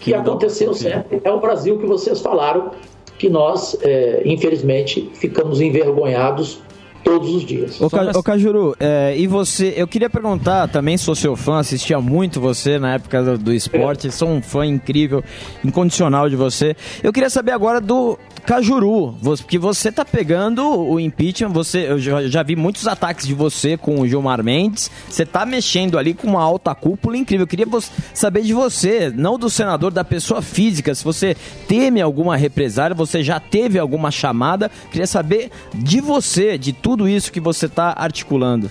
que, 0.00 0.10
que 0.10 0.14
aconteceu 0.14 0.74
sempre. 0.74 1.20
É 1.22 1.30
o 1.30 1.40
Brasil 1.40 1.78
que 1.78 1.86
vocês 1.86 2.20
falaram, 2.20 2.70
que 3.18 3.28
nós, 3.28 3.76
é, 3.82 4.22
infelizmente, 4.24 5.10
ficamos 5.14 5.60
envergonhados 5.60 6.60
todos 7.06 7.32
os 7.32 7.46
dias. 7.46 7.80
Ô, 7.80 7.88
Ca... 7.88 8.10
Ô 8.18 8.22
Cajuru, 8.22 8.76
é, 8.80 9.14
e 9.16 9.28
você, 9.28 9.72
eu 9.76 9.86
queria 9.86 10.10
perguntar, 10.10 10.66
também 10.66 10.96
sou 10.96 11.14
seu 11.14 11.36
fã, 11.36 11.60
assistia 11.60 12.00
muito 12.00 12.40
você 12.40 12.80
na 12.80 12.94
época 12.94 13.22
do, 13.22 13.38
do 13.38 13.52
esporte, 13.52 14.08
é. 14.08 14.10
sou 14.10 14.28
um 14.28 14.42
fã 14.42 14.66
incrível, 14.66 15.22
incondicional 15.64 16.28
de 16.28 16.34
você. 16.34 16.74
Eu 17.04 17.12
queria 17.12 17.30
saber 17.30 17.52
agora 17.52 17.80
do 17.80 18.18
Cajuru, 18.44 19.14
porque 19.22 19.58
você 19.58 19.90
tá 19.90 20.04
pegando 20.04 20.64
o 20.64 20.98
impeachment, 20.98 21.50
você, 21.50 21.90
eu 21.90 21.98
já, 21.98 22.26
já, 22.26 22.42
vi 22.42 22.56
muitos 22.56 22.86
ataques 22.88 23.26
de 23.26 23.34
você 23.34 23.76
com 23.76 24.00
o 24.00 24.06
Gilmar 24.06 24.42
Mendes, 24.42 24.90
você 25.08 25.24
tá 25.24 25.44
mexendo 25.44 25.98
ali 25.98 26.12
com 26.14 26.28
uma 26.28 26.42
alta 26.42 26.74
cúpula 26.74 27.16
incrível. 27.16 27.42
Eu 27.42 27.48
queria 27.48 27.66
saber 28.14 28.42
de 28.42 28.52
você, 28.52 29.12
não 29.14 29.38
do 29.38 29.50
senador, 29.50 29.92
da 29.92 30.04
pessoa 30.04 30.42
física, 30.42 30.94
se 30.94 31.04
você 31.04 31.36
teme 31.68 32.00
alguma 32.00 32.36
represália, 32.36 32.94
você 32.94 33.22
já 33.22 33.38
teve 33.38 33.78
alguma 33.78 34.10
chamada, 34.10 34.70
queria 34.90 35.06
saber 35.06 35.50
de 35.74 36.00
você, 36.00 36.56
de 36.56 36.72
tudo 36.72 36.95
isso 37.08 37.32
que 37.32 37.40
você 37.40 37.68
tá 37.68 37.92
articulando. 37.96 38.70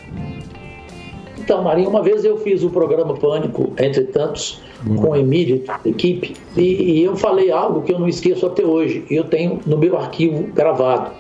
Então, 1.37 1.61
Marinho, 1.61 1.89
uma 1.89 2.01
vez 2.01 2.25
eu 2.25 2.37
fiz 2.37 2.63
o 2.63 2.69
programa 2.71 3.13
Pânico, 3.13 3.71
entre 3.77 4.05
tantos, 4.05 4.61
com 4.83 5.09
o 5.09 5.15
Emílio 5.15 5.63
equipe, 5.85 6.35
e, 6.57 6.61
e 6.61 7.03
eu 7.03 7.15
falei 7.15 7.51
algo 7.51 7.83
que 7.83 7.93
eu 7.93 7.99
não 7.99 8.07
esqueço 8.07 8.45
até 8.47 8.65
hoje, 8.65 9.05
eu 9.11 9.25
tenho 9.25 9.59
no 9.65 9.77
meu 9.77 9.95
arquivo 9.97 10.43
gravado. 10.53 11.11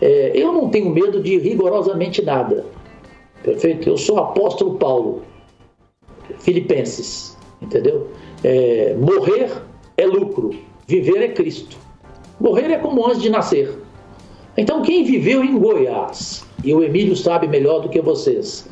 É, 0.00 0.30
eu 0.34 0.52
não 0.52 0.68
tenho 0.68 0.90
medo 0.90 1.20
de 1.20 1.38
rigorosamente 1.38 2.22
nada, 2.22 2.66
perfeito? 3.42 3.88
Eu 3.88 3.96
sou 3.96 4.18
apóstolo 4.18 4.76
Paulo, 4.76 5.22
Filipenses, 6.38 7.36
entendeu? 7.60 8.08
É, 8.44 8.94
morrer 8.96 9.50
é 9.96 10.06
lucro, 10.06 10.50
viver 10.86 11.20
é 11.22 11.28
Cristo. 11.28 11.76
Morrer 12.38 12.70
é 12.70 12.78
como 12.78 13.04
antes 13.08 13.22
de 13.22 13.28
nascer. 13.30 13.76
Então, 14.58 14.82
quem 14.82 15.04
viveu 15.04 15.44
em 15.44 15.56
Goiás, 15.56 16.44
e 16.64 16.74
o 16.74 16.82
Emílio 16.82 17.14
sabe 17.14 17.46
melhor 17.46 17.78
do 17.78 17.88
que 17.88 18.00
vocês, 18.00 18.68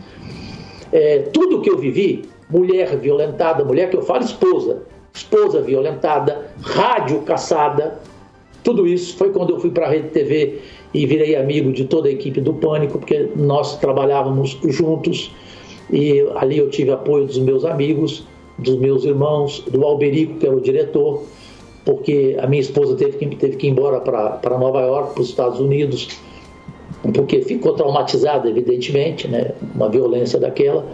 é, 0.91 1.21
tudo 1.33 1.61
que 1.61 1.71
eu 1.71 1.79
vivi, 1.79 2.25
mulher 2.51 2.99
violentada, 2.99 3.65
mulher 3.65 3.89
que 3.89 3.97
eu 3.97 4.03
falo 4.03 4.25
esposa, 4.25 4.83
esposa 5.15 5.63
violentada, 5.63 6.51
rádio 6.61 7.23
caçada, 7.23 8.01
tudo 8.65 8.85
isso 8.85 9.17
foi 9.17 9.31
quando 9.31 9.51
eu 9.51 9.61
fui 9.61 9.71
para 9.71 9.87
a 9.87 9.91
Rede 9.91 10.09
TV 10.09 10.59
e 10.93 11.07
virei 11.07 11.37
amigo 11.37 11.73
de 11.73 11.85
toda 11.85 12.09
a 12.09 12.11
equipe 12.11 12.41
do 12.41 12.55
Pânico, 12.55 12.99
porque 12.99 13.29
nós 13.37 13.79
trabalhávamos 13.79 14.59
juntos 14.65 15.33
e 15.89 16.21
ali 16.35 16.59
eu 16.59 16.69
tive 16.69 16.91
apoio 16.91 17.27
dos 17.27 17.39
meus 17.39 17.65
amigos, 17.65 18.27
dos 18.59 18.75
meus 18.75 19.05
irmãos, 19.05 19.61
do 19.71 19.85
Alberico, 19.85 20.35
que 20.41 20.47
era 20.47 20.57
o 20.57 20.61
diretor, 20.61 21.23
porque 21.87 22.37
a 22.43 22.49
minha 22.49 22.61
esposa 22.61 22.97
teve 22.97 23.17
que, 23.17 23.37
teve 23.37 23.57
que 23.57 23.69
ir 23.69 23.71
embora 23.71 24.01
para 24.01 24.59
Nova 24.59 24.81
York, 24.81 25.15
para 25.15 25.23
os 25.23 25.29
Estados 25.29 25.61
Unidos, 25.61 26.09
porque 27.15 27.43
ficou 27.43 27.75
traumatizada, 27.75 28.51
evidentemente, 28.51 29.29
né? 29.29 29.53
uma 29.73 29.89
violência 29.89 30.39
daquela, 30.41 30.85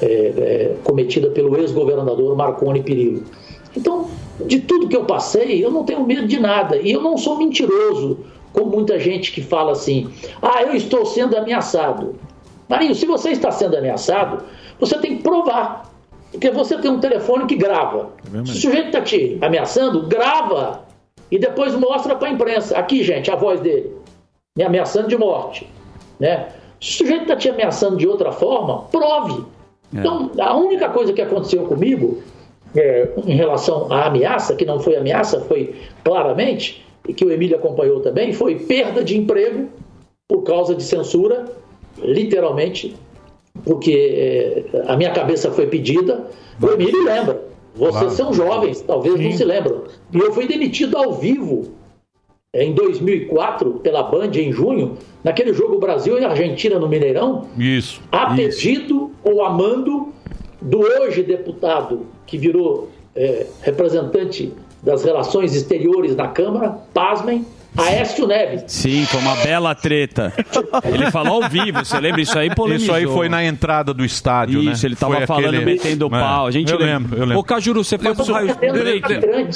é, 0.00 0.06
é, 0.06 0.76
cometida 0.84 1.30
pelo 1.30 1.56
ex-governador 1.56 2.36
Marconi 2.36 2.80
Perillo. 2.80 3.24
Então, 3.76 4.08
de 4.46 4.60
tudo 4.60 4.88
que 4.88 4.96
eu 4.96 5.04
passei, 5.04 5.64
eu 5.64 5.70
não 5.70 5.82
tenho 5.82 6.06
medo 6.06 6.28
de 6.28 6.38
nada. 6.38 6.76
E 6.76 6.92
eu 6.92 7.02
não 7.02 7.18
sou 7.18 7.36
mentiroso, 7.36 8.18
como 8.52 8.70
muita 8.70 9.00
gente 9.00 9.32
que 9.32 9.42
fala 9.42 9.72
assim: 9.72 10.08
ah, 10.40 10.62
eu 10.62 10.74
estou 10.74 11.04
sendo 11.04 11.36
ameaçado. 11.36 12.14
Marinho, 12.68 12.94
se 12.94 13.04
você 13.04 13.30
está 13.30 13.50
sendo 13.50 13.76
ameaçado, 13.76 14.44
você 14.78 14.96
tem 14.98 15.16
que 15.16 15.22
provar. 15.24 15.95
Porque 16.30 16.50
você 16.50 16.76
tem 16.78 16.90
um 16.90 17.00
telefone 17.00 17.46
que 17.46 17.56
grava. 17.56 18.10
Se 18.44 18.52
o 18.52 18.54
sujeito 18.54 18.86
está 18.86 19.00
te 19.00 19.38
ameaçando, 19.40 20.06
grava. 20.06 20.84
E 21.30 21.38
depois 21.38 21.74
mostra 21.74 22.14
para 22.14 22.28
a 22.28 22.30
imprensa. 22.30 22.76
Aqui, 22.76 23.02
gente, 23.02 23.30
a 23.30 23.36
voz 23.36 23.60
dele. 23.60 23.92
Me 24.56 24.64
ameaçando 24.64 25.08
de 25.08 25.16
morte. 25.16 25.68
Né? 26.18 26.48
Se 26.80 26.90
o 26.90 27.06
sujeito 27.06 27.22
está 27.22 27.36
te 27.36 27.48
ameaçando 27.48 27.96
de 27.96 28.06
outra 28.06 28.32
forma, 28.32 28.82
prove. 28.90 29.44
Então, 29.92 30.30
a 30.38 30.56
única 30.56 30.88
coisa 30.88 31.12
que 31.12 31.22
aconteceu 31.22 31.64
comigo 31.64 32.20
é, 32.74 33.08
em 33.26 33.34
relação 33.34 33.90
à 33.92 34.06
ameaça, 34.06 34.54
que 34.54 34.64
não 34.64 34.80
foi 34.80 34.96
ameaça, 34.96 35.40
foi 35.42 35.74
claramente, 36.04 36.84
e 37.08 37.14
que 37.14 37.24
o 37.24 37.32
Emílio 37.32 37.56
acompanhou 37.56 38.00
também, 38.00 38.32
foi 38.32 38.56
perda 38.56 39.02
de 39.02 39.16
emprego 39.16 39.68
por 40.28 40.42
causa 40.42 40.74
de 40.74 40.82
censura, 40.82 41.44
literalmente, 41.98 42.96
porque 43.64 44.64
é, 44.72 44.82
a 44.86 44.96
minha 44.96 45.10
cabeça 45.12 45.50
foi 45.50 45.66
pedida. 45.66 46.24
O 46.60 46.68
Emílio 46.68 47.04
lembra. 47.04 47.44
Vocês 47.74 47.98
Claro. 47.98 48.10
são 48.10 48.32
jovens, 48.32 48.80
talvez 48.80 49.20
não 49.20 49.32
se 49.32 49.44
lembram. 49.44 49.82
E 50.12 50.18
eu 50.18 50.32
fui 50.32 50.46
demitido 50.46 50.96
ao 50.96 51.12
vivo 51.12 51.72
é, 52.52 52.64
em 52.64 52.72
2004 52.72 53.80
pela 53.82 54.02
Band 54.04 54.30
em 54.34 54.50
junho, 54.50 54.96
naquele 55.22 55.52
jogo 55.52 55.78
Brasil 55.78 56.18
e 56.18 56.24
Argentina 56.24 56.78
no 56.78 56.88
Mineirão, 56.88 57.46
Isso. 57.58 58.00
a 58.10 58.34
pedido 58.34 59.10
ou 59.22 59.44
a 59.44 59.50
mando 59.50 60.08
do 60.62 60.78
hoje 60.80 61.22
deputado 61.22 62.06
que 62.26 62.38
virou 62.38 62.88
é, 63.14 63.46
representante 63.60 64.52
das 64.82 65.04
relações 65.04 65.54
exteriores 65.54 66.16
na 66.16 66.28
Câmara, 66.28 66.78
pasmem, 66.94 67.44
Aécio 67.76 68.26
Neves. 68.26 68.64
Sim, 68.66 69.04
foi 69.06 69.20
uma 69.20 69.36
bela 69.36 69.74
treta. 69.74 70.32
Ele 70.84 71.10
falou 71.10 71.42
ao 71.42 71.48
vivo, 71.50 71.84
você 71.84 71.98
lembra? 72.00 72.20
Isso 72.20 72.38
aí 72.38 72.54
polemizou. 72.54 72.86
Isso 72.86 72.94
aí 72.94 73.06
foi 73.14 73.28
na 73.28 73.44
entrada 73.44 73.92
do 73.92 74.04
estádio, 74.04 74.62
né? 74.62 74.72
Isso, 74.72 74.86
ele 74.86 74.96
tava 74.96 75.16
Foi 75.16 75.26
falando, 75.26 75.46
aquele- 75.46 75.64
metendo 75.64 76.06
É, 76.06 76.10
pau. 76.10 76.46
A 76.46 76.50
gente 76.50 76.72
eu 76.72 76.78
lembra. 76.78 76.94
lembro, 76.94 77.16
eu 77.16 77.24
lembro. 77.24 77.38
Ô, 77.38 77.44
Cajuru, 77.44 77.84
você 77.84 77.98
foi 77.98 78.14
pro 78.14 78.24
raio... 78.32 78.56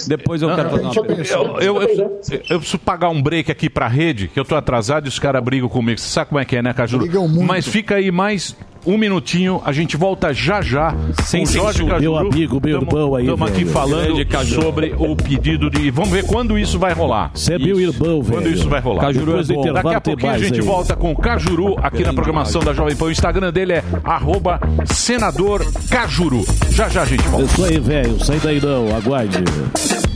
Depois 0.07 0.43
eu 0.43 0.55
quero 0.55 0.71
fazer 0.71 0.83
uma 0.85 0.93
pergunta. 0.95 1.33
Eu, 1.33 1.61
eu, 1.61 1.83
eu- 1.83 2.21
eu 2.49 2.59
preciso 2.59 2.79
pagar 2.79 3.09
um 3.11 3.21
break 3.23 3.51
aqui 3.51 3.69
pra 3.69 3.89
rede, 3.89 4.29
que 4.29 4.39
eu 4.39 4.45
tô 4.45 4.55
atrasado 4.55 5.07
e 5.07 5.09
os 5.09 5.19
caras 5.19 5.43
brigam 5.43 5.69
comigo. 5.69 5.99
Você 5.99 6.09
sabe 6.09 6.29
como 6.31 6.41
é 6.41 6.45
que 6.45 6.57
é, 6.57 6.63
né, 6.63 6.73
Cajuru? 6.73 7.07
Mas 7.45 7.67
fica 7.67 7.97
aí 7.97 8.11
mais 8.11 8.57
um 8.87 8.97
minutinho, 8.97 9.61
a 9.65 9.73
gente 9.73 9.97
volta 9.97 10.33
já 10.33 10.61
já. 10.61 10.95
Sem 11.25 11.45
com 11.45 11.53
Jorge 11.53 11.79
censura. 11.79 11.95
Cajuru. 11.95 12.01
Meu 12.01 12.17
amigo, 12.17 12.61
meu 12.63 12.81
irmão 12.81 13.15
aí, 13.15 13.25
Estamos 13.25 13.51
aqui 13.51 13.65
velho. 13.65 13.71
falando 13.73 14.47
sobre 14.47 14.95
o 14.99 15.17
pedido 15.17 15.71
de. 15.71 15.91
Vamos 15.91 16.11
ver 16.11 16.25
quando 16.27 16.59
isso 16.59 16.79
vai 16.79 16.93
rolar. 16.93 17.31
Você 17.35 17.55
é 17.55 17.59
meu 17.59 17.81
irmão, 17.81 18.23
velho. 18.23 18.41
Quando 18.41 18.49
isso 18.49 18.69
vai 18.69 18.81
rolar. 18.81 19.01
Cajuru 19.03 19.41
é 19.41 19.45
bom. 19.45 19.73
Daqui 19.73 19.95
a 19.95 20.01
pouquinho 20.01 20.33
a 20.33 20.39
gente 20.39 20.61
aí. 20.61 20.67
volta 20.67 20.97
com 20.97 21.13
o 21.13 21.17
Cajuru 21.17 21.77
aqui 21.83 22.03
na 22.03 22.13
programação 22.13 22.63
da 22.63 22.73
Jovem 22.73 22.97
Pan. 22.97 23.07
O 23.07 23.11
Instagram 23.11 23.53
dele 23.53 23.75
é 23.75 23.85
arroba 24.05 24.61
senador 24.87 25.65
Cajuru. 25.91 26.45
Já 26.71 26.89
já 26.89 27.03
a 27.03 27.07
gente 27.07 27.27
volta. 27.29 27.47
Isso 27.47 27.65
aí, 27.65 27.79
velho. 27.79 28.25
Sai 28.25 28.39
daí 28.41 28.61
não. 28.61 28.95
Aguarde. 28.95 29.39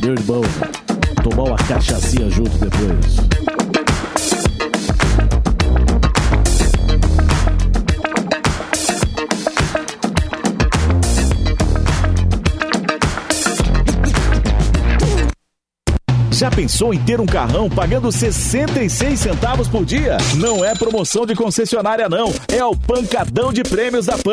Meu 0.03 0.13
irmão. 0.13 0.43
Tomar 1.23 1.45
uma 1.45 1.57
cachaçinha 1.57 2.29
junto 2.31 2.51
depois. 2.59 3.64
Já 16.35 16.51
pensou 16.51 16.93
em 16.93 16.99
ter 16.99 17.21
um 17.21 17.27
carrão 17.27 17.71
pagando 17.71 18.11
66 18.11 19.21
centavos 19.21 19.69
por 19.69 19.85
dia? 19.85 20.17
Não 20.35 20.65
é 20.65 20.75
promoção 20.75 21.25
de 21.25 21.33
concessionária 21.33 22.09
não, 22.09 22.35
é 22.49 22.65
o 22.65 22.75
pancadão 22.75 23.53
de 23.53 23.63
prêmios 23.63 24.07
da 24.07 24.19
Pan. 24.19 24.33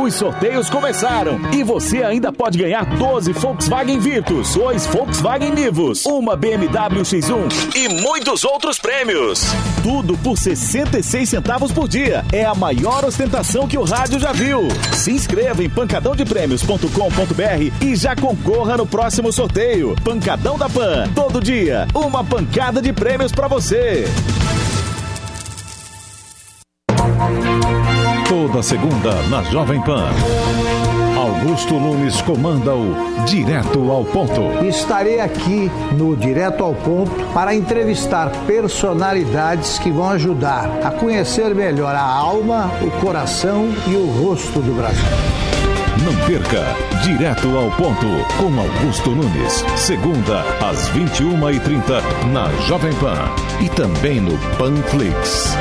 Os 0.00 0.14
sorteios 0.14 0.70
começaram 0.70 1.40
e 1.52 1.64
você 1.64 2.04
ainda 2.04 2.32
pode 2.32 2.56
ganhar 2.56 2.84
12 2.96 3.32
Volkswagen 3.32 3.98
Virtus, 3.98 4.54
2 4.54 4.86
Volkswagen 4.86 5.50
Nivus, 5.50 6.06
uma 6.06 6.36
BMW 6.36 7.02
X1 7.02 7.74
e 7.74 7.88
muitos 8.00 8.44
outros 8.44 8.78
prêmios. 8.78 9.42
Tudo 9.82 10.16
por 10.18 10.38
66 10.38 11.28
centavos 11.28 11.72
por 11.72 11.88
dia. 11.88 12.24
É 12.32 12.44
a 12.44 12.54
maior 12.54 13.04
ostentação 13.04 13.66
que 13.66 13.76
o 13.76 13.82
rádio 13.82 14.20
já 14.20 14.30
viu. 14.30 14.68
Se 14.92 15.10
inscreva 15.10 15.64
em 15.64 15.68
pancadãodeprêmios.com.br 15.68 17.84
e 17.84 17.96
já 17.96 18.14
concorra 18.14 18.76
no 18.76 18.86
próximo 18.86 19.32
sorteio. 19.32 19.96
Pancadão 20.04 20.56
da 20.56 20.68
Pan. 20.68 21.08
Todo 21.12 21.39
dia, 21.40 21.88
uma 21.94 22.22
pancada 22.22 22.82
de 22.82 22.92
prêmios 22.92 23.32
pra 23.32 23.48
você. 23.48 24.04
Toda 28.28 28.62
segunda 28.62 29.14
na 29.28 29.42
Jovem 29.44 29.80
Pan. 29.82 30.08
Augusto 31.16 31.74
Nunes 31.74 32.20
comanda 32.22 32.74
o 32.74 32.94
Direto 33.26 33.90
ao 33.90 34.04
Ponto. 34.04 34.64
Estarei 34.64 35.20
aqui 35.20 35.70
no 35.96 36.16
Direto 36.16 36.62
ao 36.62 36.74
Ponto 36.74 37.10
para 37.32 37.54
entrevistar 37.54 38.30
personalidades 38.46 39.78
que 39.78 39.90
vão 39.90 40.10
ajudar 40.10 40.70
a 40.84 40.90
conhecer 40.90 41.54
melhor 41.54 41.94
a 41.94 42.02
alma, 42.02 42.70
o 42.82 42.90
coração 43.00 43.68
e 43.86 43.94
o 43.94 44.06
rosto 44.06 44.60
do 44.60 44.74
Brasil. 44.74 45.49
Não 46.04 46.14
perca 46.26 46.74
Direto 47.02 47.56
ao 47.56 47.70
Ponto 47.72 48.06
com 48.38 48.60
Augusto 48.60 49.10
Nunes. 49.10 49.64
Segunda 49.76 50.42
às 50.60 50.88
21h30 50.90 52.02
na 52.32 52.50
Jovem 52.66 52.92
Pan 52.94 53.18
e 53.60 53.68
também 53.68 54.20
no 54.20 54.38
Panflix. 54.56 55.56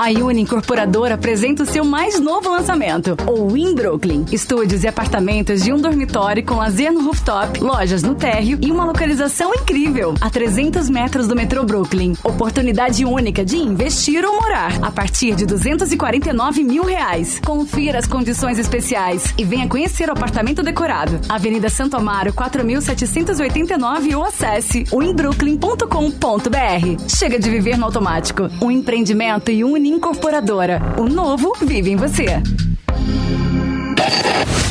A 0.00 0.08
Uni 0.08 0.40
Incorporadora 0.40 1.16
apresenta 1.16 1.62
o 1.62 1.66
seu 1.66 1.84
mais 1.84 2.18
novo 2.18 2.48
lançamento, 2.48 3.14
o 3.28 3.50
Win 3.50 3.74
Brooklyn. 3.74 4.24
Estúdios 4.32 4.82
e 4.82 4.88
apartamentos 4.88 5.62
de 5.62 5.74
um 5.74 5.78
dormitório 5.78 6.42
com 6.42 6.54
lazer 6.54 6.90
no 6.90 7.04
rooftop, 7.04 7.60
lojas 7.60 8.02
no 8.02 8.14
térreo 8.14 8.58
e 8.62 8.72
uma 8.72 8.86
localização 8.86 9.52
incrível, 9.52 10.14
a 10.18 10.30
300 10.30 10.88
metros 10.88 11.28
do 11.28 11.36
metrô 11.36 11.64
Brooklyn. 11.64 12.14
Oportunidade 12.24 13.04
única 13.04 13.44
de 13.44 13.58
investir 13.58 14.24
ou 14.24 14.40
morar, 14.40 14.82
a 14.82 14.90
partir 14.90 15.34
de 15.34 15.44
249 15.44 16.64
mil 16.64 16.82
reais. 16.82 17.38
Confira 17.44 17.98
as 17.98 18.06
condições 18.06 18.58
especiais 18.58 19.34
e 19.36 19.44
venha 19.44 19.68
conhecer 19.68 20.08
o 20.08 20.12
apartamento 20.12 20.62
decorado. 20.62 21.20
Avenida 21.28 21.68
Santo 21.68 21.98
Amaro, 21.98 22.32
4.789 22.32 24.16
ou 24.16 24.24
acesse 24.24 24.84
winbrooklyn.com.br. 24.84 27.06
Chega 27.06 27.38
de 27.38 27.50
viver 27.50 27.76
no 27.76 27.84
automático. 27.84 28.48
Um 28.62 28.70
empreendimento 28.70 29.50
e 29.50 29.62
Uni 29.62 29.89
Incorporadora. 29.90 30.80
O 30.98 31.08
novo 31.08 31.52
vive 31.60 31.90
em 31.90 31.96
você. 31.96 32.26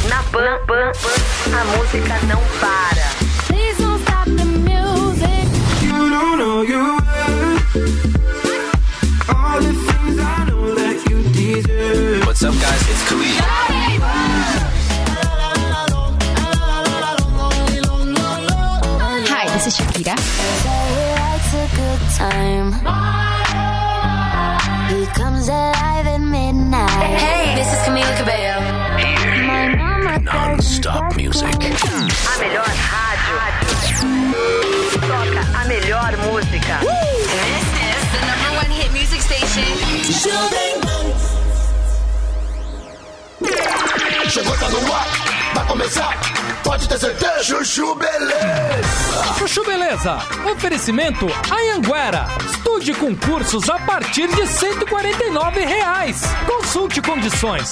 Na 0.07 0.23
Pan, 0.31 0.59
pan, 0.65 0.91
pan 0.93 1.57
a 1.59 1.65
música 1.77 2.17
não 2.25 2.41
para. 2.61 3.03
Please 3.47 3.77
don't 3.83 4.01
stop 4.03 4.29
the 4.29 4.45
music. 4.45 5.45
You 5.83 6.09
don't 6.09 6.37
know 6.37 6.63
you 6.63 6.95
worth 6.95 7.99
all 9.27 9.59
the 9.59 9.73
things 9.73 10.17
I 10.19 10.45
know 10.47 10.73
that 10.75 11.03
you 11.09 11.21
deserve. 11.33 12.25
What's 12.25 12.41
up, 12.41 12.53
guys? 12.53 12.81
It's 12.89 13.03
Khalid. 13.09 13.43
Hi, 19.27 19.49
this 19.53 19.67
is 19.67 19.75
Shakira. 19.75 20.15
He 24.99 25.05
comes 25.05 25.47
alive 25.47 26.07
at 26.07 26.17
midnight. 26.19 26.89
Hey, 26.91 27.55
this 27.55 27.71
is 27.71 27.79
Camila 27.87 28.17
Cabello. 28.17 28.59
My 29.47 29.73
mama 29.73 30.19
Non-stop 30.19 31.15
music. 31.15 31.55
A 31.55 31.57
melhor 32.43 32.67
rádio. 32.91 33.39
Toca 34.99 35.43
a 35.55 35.63
melhor 35.71 36.11
música. 36.27 36.75
This 36.83 37.67
is 37.87 38.03
the 38.11 38.19
number 38.27 38.51
one 38.59 38.71
hit 38.75 38.91
music 38.91 39.21
station. 39.21 39.63
Chegou, 44.29 44.55
tá 44.59 44.69
no 44.69 44.93
ar, 44.93 45.07
vai 45.55 45.65
começar, 45.65 46.19
pode 46.63 46.87
ter 46.87 46.99
certeza. 46.99 47.43
Chuchu 47.43 47.95
Beleza. 47.95 49.33
Chuchu 49.39 49.65
Beleza. 49.65 50.19
Oferecimento 50.53 51.25
Anhanguera. 51.51 52.27
Estude 52.45 52.93
com 52.93 53.15
cursos 53.15 53.67
a 53.71 53.79
partir 53.79 54.27
de 54.27 54.45
149 54.45 55.65
reais. 55.65 56.21
Consulte 56.45 57.01
condições. 57.01 57.71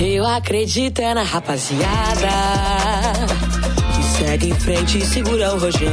Eu 0.00 0.26
acredito 0.26 1.00
é 1.00 1.14
na 1.14 1.22
rapaziada 1.22 2.28
segue 4.18 4.48
em 4.48 4.54
frente 4.54 4.98
e 4.98 5.06
segura 5.06 5.54
o 5.54 5.58
rojão. 5.58 5.90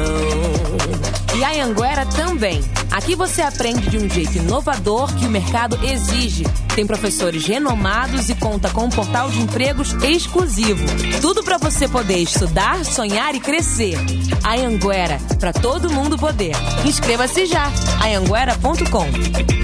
E 1.36 1.44
a 1.44 1.66
Anguera 1.66 2.06
também. 2.06 2.62
Aqui 2.92 3.16
você 3.16 3.42
aprende 3.42 3.90
de 3.90 3.98
um 3.98 4.10
jeito 4.10 4.38
inovador 4.38 5.14
que 5.16 5.26
o 5.26 5.30
mercado 5.30 5.78
exige. 5.84 6.46
Tem 6.76 6.86
professores 6.86 7.46
renomados 7.46 8.30
e 8.30 8.36
conta 8.36 8.70
com 8.70 8.86
um 8.86 8.90
portal 8.90 9.30
de 9.30 9.40
empregos 9.40 9.94
exclusivo. 10.04 10.86
Tudo 11.22 11.44
para 11.44 11.58
você 11.58 11.88
poder 11.88 12.18
estudar, 12.18 12.86
sonhar 12.86 13.34
e 13.36 13.40
crescer. 13.40 13.98
A 14.44 14.54
Anguera, 14.56 15.18
para 15.40 15.52
todo 15.52 15.92
mundo 15.92 16.18
poder. 16.18 16.56
Inscreva-se 16.86 17.46
já. 17.46 17.72
Anhanguera.com. 18.04 19.08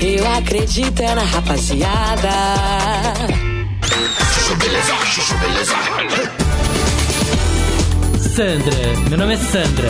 Eu 0.02 0.32
acredito 0.34 1.02
é 1.02 1.16
na 1.16 1.24
rapaziada. 1.24 2.30
Chuchu 4.34 4.56
Beleza, 4.56 4.96
Chuchu 5.06 5.38
Beleza. 5.38 6.39
Sandra, 8.40 9.10
meu 9.10 9.18
nome 9.18 9.34
é 9.34 9.38
Sandra. 9.38 9.90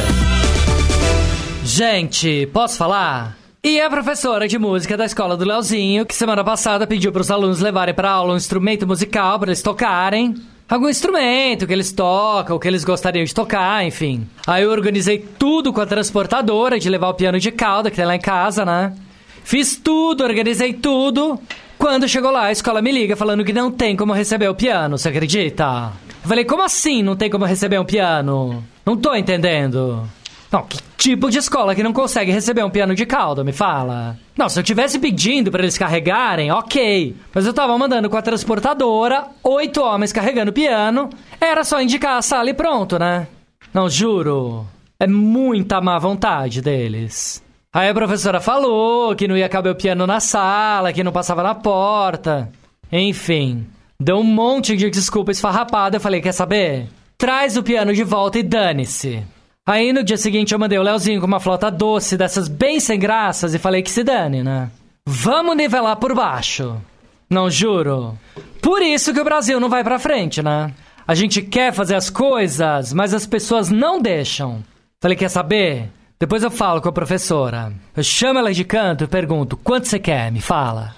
Gente, 1.64 2.48
posso 2.52 2.78
falar? 2.78 3.38
E 3.64 3.80
a 3.80 3.88
professora 3.88 4.48
de 4.48 4.58
música 4.58 4.98
da 4.98 5.06
escola 5.06 5.38
do 5.38 5.46
Leozinho, 5.46 6.04
que 6.04 6.16
semana 6.16 6.44
passada 6.44 6.88
pediu 6.88 7.12
para 7.12 7.22
os 7.22 7.30
alunos 7.30 7.60
levarem 7.60 7.94
para 7.94 8.10
aula 8.10 8.34
um 8.34 8.38
instrumento 8.38 8.88
musical 8.88 9.38
para 9.38 9.50
eles 9.50 9.62
tocarem. 9.62 10.34
Algum 10.68 10.90
instrumento 10.90 11.68
que 11.68 11.74
eles 11.74 11.92
tocam, 11.92 12.58
que 12.58 12.68
eles 12.68 12.84
gostariam 12.84 13.24
de 13.24 13.36
tocar, 13.36 13.86
enfim. 13.86 14.28
Aí 14.48 14.64
eu 14.64 14.72
organizei 14.72 15.20
tudo 15.20 15.72
com 15.72 15.82
a 15.82 15.86
transportadora 15.86 16.80
de 16.80 16.90
levar 16.90 17.10
o 17.10 17.14
piano 17.14 17.40
de 17.40 17.52
cauda 17.52 17.92
que 17.92 17.98
tem 17.98 18.06
lá 18.06 18.16
em 18.16 18.20
casa, 18.20 18.66
né? 18.66 18.96
Fiz 19.44 19.76
tudo, 19.76 20.24
organizei 20.24 20.74
tudo. 20.74 21.40
Quando 21.78 22.08
chegou 22.08 22.32
lá, 22.32 22.46
a 22.46 22.52
escola 22.52 22.82
me 22.82 22.92
liga 22.92 23.16
falando 23.16 23.46
que 23.46 23.54
não 23.54 23.70
tem 23.70 23.96
como 23.96 24.12
receber 24.12 24.50
o 24.50 24.56
piano, 24.56 24.98
você 24.98 25.10
acredita? 25.10 25.94
Eu 26.24 26.30
falei, 26.30 26.46
como 26.46 26.64
assim 26.64 27.02
não 27.02 27.16
tem 27.16 27.30
como 27.30 27.46
receber 27.46 27.80
um 27.80 27.86
piano? 27.86 28.64
Não 28.86 28.98
tô 28.98 29.16
entendendo. 29.16 30.08
Não, 30.52 30.64
que 30.64 30.80
tipo 30.98 31.30
de 31.30 31.38
escola 31.38 31.76
que 31.76 31.84
não 31.84 31.94
consegue 31.94 32.32
receber 32.32 32.64
um 32.64 32.70
piano 32.70 32.96
de 32.96 33.06
cauda, 33.06 33.44
me 33.44 33.52
fala? 33.54 34.18
Não, 34.36 34.50
se 34.50 34.60
eu 34.60 34.64
tivesse 34.64 34.98
pedindo 34.98 35.52
pra 35.52 35.62
eles 35.62 35.78
carregarem, 35.78 36.52
ok. 36.52 37.16
Mas 37.34 37.46
eu 37.46 37.54
tava 37.54 37.78
mandando 37.78 38.10
com 38.10 38.18
a 38.18 38.22
transportadora, 38.22 39.28
oito 39.44 39.82
homens 39.82 40.12
carregando 40.12 40.52
piano, 40.52 41.10
era 41.40 41.64
só 41.64 41.80
indicar 41.80 42.18
a 42.18 42.22
sala 42.22 42.50
e 42.50 42.54
pronto, 42.54 42.98
né? 42.98 43.28
Não, 43.74 43.88
juro. 43.88 44.66
É 45.00 45.08
muita 45.08 45.80
má 45.80 46.00
vontade 46.00 46.62
deles. 46.62 47.44
Aí 47.72 47.88
a 47.88 47.94
professora 47.94 48.42
falou 48.42 49.16
que 49.16 49.28
não 49.28 49.38
ia 49.38 49.48
caber 49.48 49.72
o 49.72 49.76
piano 49.76 50.08
na 50.08 50.20
sala, 50.20 50.92
que 50.92 51.04
não 51.04 51.12
passava 51.12 51.44
na 51.44 51.54
porta. 51.54 52.50
Enfim, 52.92 53.68
deu 54.00 54.18
um 54.18 54.24
monte 54.24 54.76
de 54.76 54.90
desculpa 54.90 55.32
esfarrapada. 55.32 55.98
Eu 55.98 56.02
falei: 56.02 56.22
quer 56.22 56.32
saber? 56.32 56.88
Traz 57.18 57.58
o 57.58 57.64
piano 57.64 57.94
de 57.94 58.04
volta 58.04 58.40
e 58.40 58.44
dane-se. 58.44 59.24
Aí 59.66 59.92
no 59.94 60.04
dia 60.04 60.18
seguinte 60.18 60.54
eu 60.54 60.60
mandei 60.60 60.80
o 60.80 60.84
Leozinho 60.84 61.20
com 61.20 61.28
uma 61.28 61.40
flauta 61.40 61.70
doce, 61.70 62.18
dessas 62.18 62.48
bem 62.48 62.80
sem 62.80 62.98
graças, 62.98 63.54
e 63.54 63.60
falei 63.60 63.84
que 63.84 63.92
se 63.92 64.04
dane, 64.04 64.42
né? 64.42 64.72
Vamos 65.06 65.56
nivelar 65.56 65.98
por 65.98 66.16
baixo. 66.16 66.82
Não 67.30 67.50
juro. 67.50 68.18
Por 68.62 68.82
isso 68.82 69.14
que 69.14 69.20
o 69.20 69.24
Brasil 69.24 69.60
não 69.60 69.70
vai 69.70 69.84
pra 69.84 70.00
frente, 70.00 70.42
né? 70.42 70.74
A 71.08 71.14
gente 71.14 71.42
quer 71.42 71.74
fazer 71.74 71.96
as 71.96 72.10
coisas, 72.10 72.94
mas 72.94 73.14
as 73.14 73.28
pessoas 73.28 73.70
não 73.70 74.02
deixam. 74.02 74.64
Falei, 75.02 75.18
quer 75.18 75.30
saber? 75.30 75.90
Depois 76.20 76.44
eu 76.44 76.52
falo 76.52 76.82
com 76.82 76.90
a 76.90 76.92
professora. 76.94 77.72
Eu 77.96 78.04
chamo 78.04 78.40
ela 78.40 78.52
de 78.52 78.64
canto 78.64 79.04
e 79.04 79.08
pergunto: 79.08 79.56
quanto 79.56 79.88
você 79.88 80.00
quer? 80.00 80.32
Me 80.32 80.42
fala. 80.42 80.96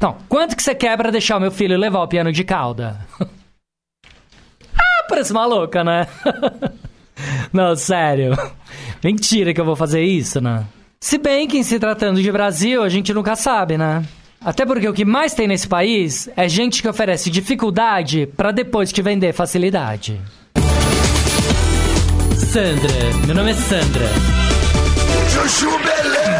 Não, 0.00 0.16
quanto 0.28 0.56
que 0.56 0.62
você 0.62 0.74
quer 0.74 0.96
pra 0.96 1.10
deixar 1.10 1.36
o 1.36 1.40
meu 1.40 1.50
filho 1.50 1.76
levar 1.76 2.02
o 2.02 2.08
piano 2.08 2.32
de 2.32 2.42
cauda? 2.42 2.98
ah, 3.20 5.04
parece 5.08 5.32
maluca, 5.32 5.84
né? 5.84 6.06
Não, 7.52 7.76
sério. 7.76 8.32
Mentira 9.04 9.52
que 9.52 9.60
eu 9.60 9.64
vou 9.64 9.76
fazer 9.76 10.02
isso, 10.02 10.40
né? 10.40 10.64
Se 10.98 11.18
bem 11.18 11.46
que 11.46 11.58
em 11.58 11.62
se 11.62 11.78
tratando 11.78 12.22
de 12.22 12.32
Brasil, 12.32 12.82
a 12.82 12.88
gente 12.88 13.12
nunca 13.12 13.36
sabe, 13.36 13.76
né? 13.76 14.02
Até 14.42 14.64
porque 14.64 14.88
o 14.88 14.92
que 14.94 15.04
mais 15.04 15.34
tem 15.34 15.46
nesse 15.46 15.68
país 15.68 16.30
é 16.34 16.48
gente 16.48 16.80
que 16.80 16.88
oferece 16.88 17.30
dificuldade 17.30 18.26
pra 18.26 18.52
depois 18.52 18.90
te 18.90 19.02
vender 19.02 19.34
facilidade. 19.34 20.18
Sandra, 22.36 23.16
meu 23.26 23.34
nome 23.34 23.50
é 23.50 23.54
Sandra. 23.54 24.08
Chuchu 25.28 25.78
Beleza. 25.78 26.39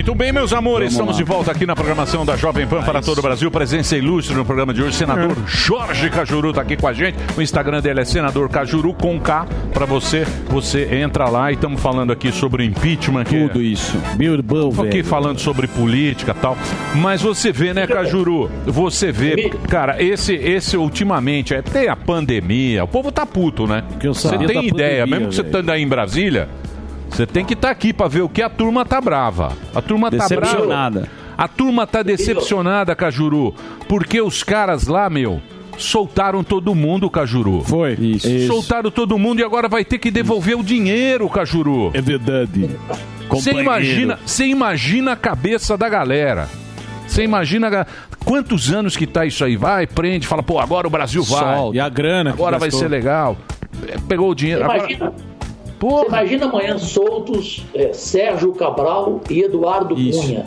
Muito 0.00 0.14
bem, 0.14 0.32
meus 0.32 0.54
amores, 0.54 0.92
estamos 0.92 1.14
de 1.14 1.22
volta 1.22 1.52
aqui 1.52 1.66
na 1.66 1.76
programação 1.76 2.24
da 2.24 2.34
Jovem 2.34 2.66
Pan 2.66 2.82
para 2.82 3.02
todo 3.02 3.18
o 3.18 3.22
Brasil. 3.22 3.50
Presença 3.50 3.98
ilustre 3.98 4.34
no 4.34 4.46
programa 4.46 4.72
de 4.72 4.82
hoje, 4.82 4.96
senador 4.96 5.36
Jorge 5.46 6.08
Cajuru 6.08 6.48
está 6.48 6.62
aqui 6.62 6.74
com 6.74 6.88
a 6.88 6.92
gente. 6.94 7.18
O 7.36 7.42
Instagram 7.42 7.82
dele 7.82 8.00
é 8.00 8.04
senador 8.06 8.48
Cajuru 8.48 8.94
com 8.94 9.20
K 9.20 9.46
para 9.74 9.84
você. 9.84 10.24
Você 10.48 10.88
entra 10.90 11.28
lá 11.28 11.50
e 11.50 11.54
estamos 11.54 11.82
falando 11.82 12.14
aqui 12.14 12.32
sobre 12.32 12.64
impeachment. 12.64 13.24
Tudo 13.24 13.60
isso. 13.60 13.98
Bilbao, 14.16 14.72
aqui 14.82 15.02
falando 15.02 15.38
sobre 15.38 15.66
política 15.66 16.34
e 16.34 16.40
tal. 16.40 16.56
Mas 16.94 17.20
você 17.20 17.52
vê, 17.52 17.74
né, 17.74 17.86
Cajuru? 17.86 18.50
Você 18.64 19.12
vê, 19.12 19.50
cara, 19.68 20.02
esse, 20.02 20.32
esse 20.32 20.78
ultimamente, 20.78 21.52
é, 21.52 21.60
tem 21.60 21.88
a 21.88 21.94
pandemia, 21.94 22.84
o 22.84 22.88
povo 22.88 23.12
tá 23.12 23.26
puto, 23.26 23.66
né? 23.66 23.84
Você 24.02 24.28
sabia 24.28 24.46
tem 24.46 24.56
da 24.56 24.64
ideia, 24.64 25.04
pandemia, 25.04 25.06
mesmo 25.06 25.28
que 25.28 25.34
você 25.34 25.42
velho. 25.42 25.62
tá 25.62 25.72
aí 25.74 25.82
em 25.82 25.88
Brasília, 25.88 26.48
você 27.10 27.26
tem 27.26 27.44
que 27.44 27.54
estar 27.54 27.70
aqui 27.70 27.92
pra 27.92 28.08
ver 28.08 28.22
o 28.22 28.28
que 28.28 28.42
a 28.42 28.48
turma 28.48 28.84
tá 28.84 29.00
brava. 29.00 29.52
A 29.74 29.82
turma 29.82 30.10
tá 30.10 30.18
Decepcionada. 30.18 31.00
brava. 31.00 31.20
A 31.36 31.48
turma 31.48 31.86
tá 31.86 32.02
decepcionada, 32.02 32.94
Cajuru, 32.94 33.54
porque 33.88 34.20
os 34.20 34.42
caras 34.42 34.86
lá, 34.86 35.08
meu, 35.08 35.40
soltaram 35.78 36.44
todo 36.44 36.74
mundo, 36.74 37.08
Cajuru. 37.08 37.62
Foi. 37.62 37.94
Isso. 37.94 38.46
Soltaram 38.46 38.90
todo 38.90 39.18
mundo 39.18 39.40
e 39.40 39.42
agora 39.42 39.66
vai 39.66 39.82
ter 39.82 39.96
que 39.98 40.10
devolver 40.10 40.58
o 40.58 40.62
dinheiro, 40.62 41.26
Cajuru. 41.30 41.90
É 41.94 42.00
verdade. 42.02 42.68
Você 43.30 43.52
imagina, 43.52 44.18
você 44.26 44.44
imagina 44.44 45.12
a 45.12 45.16
cabeça 45.16 45.78
da 45.78 45.88
galera. 45.88 46.46
Você 47.06 47.22
imagina 47.24 47.86
quantos 48.24 48.70
anos 48.70 48.96
que 48.96 49.06
tá 49.06 49.24
isso 49.24 49.42
aí? 49.42 49.56
Vai, 49.56 49.86
prende, 49.86 50.26
fala, 50.26 50.42
pô, 50.42 50.58
agora 50.58 50.86
o 50.86 50.90
Brasil 50.90 51.22
vai. 51.22 51.56
Solta. 51.56 51.76
E 51.76 51.80
a 51.80 51.88
grana 51.88 52.32
que 52.32 52.36
Agora 52.36 52.58
vai 52.58 52.70
ser 52.70 52.88
legal. 52.88 53.36
Pegou 54.06 54.30
o 54.30 54.34
dinheiro. 54.34 54.62
Agora, 54.62 55.12
Imagina, 55.82 56.02
você 56.02 56.06
imagina 56.08 56.46
amanhã 56.46 56.78
soltos 56.78 57.64
é, 57.74 57.92
Sérgio 57.92 58.52
Cabral 58.52 59.20
e 59.30 59.40
Eduardo 59.40 59.94
Cunha, 59.94 60.46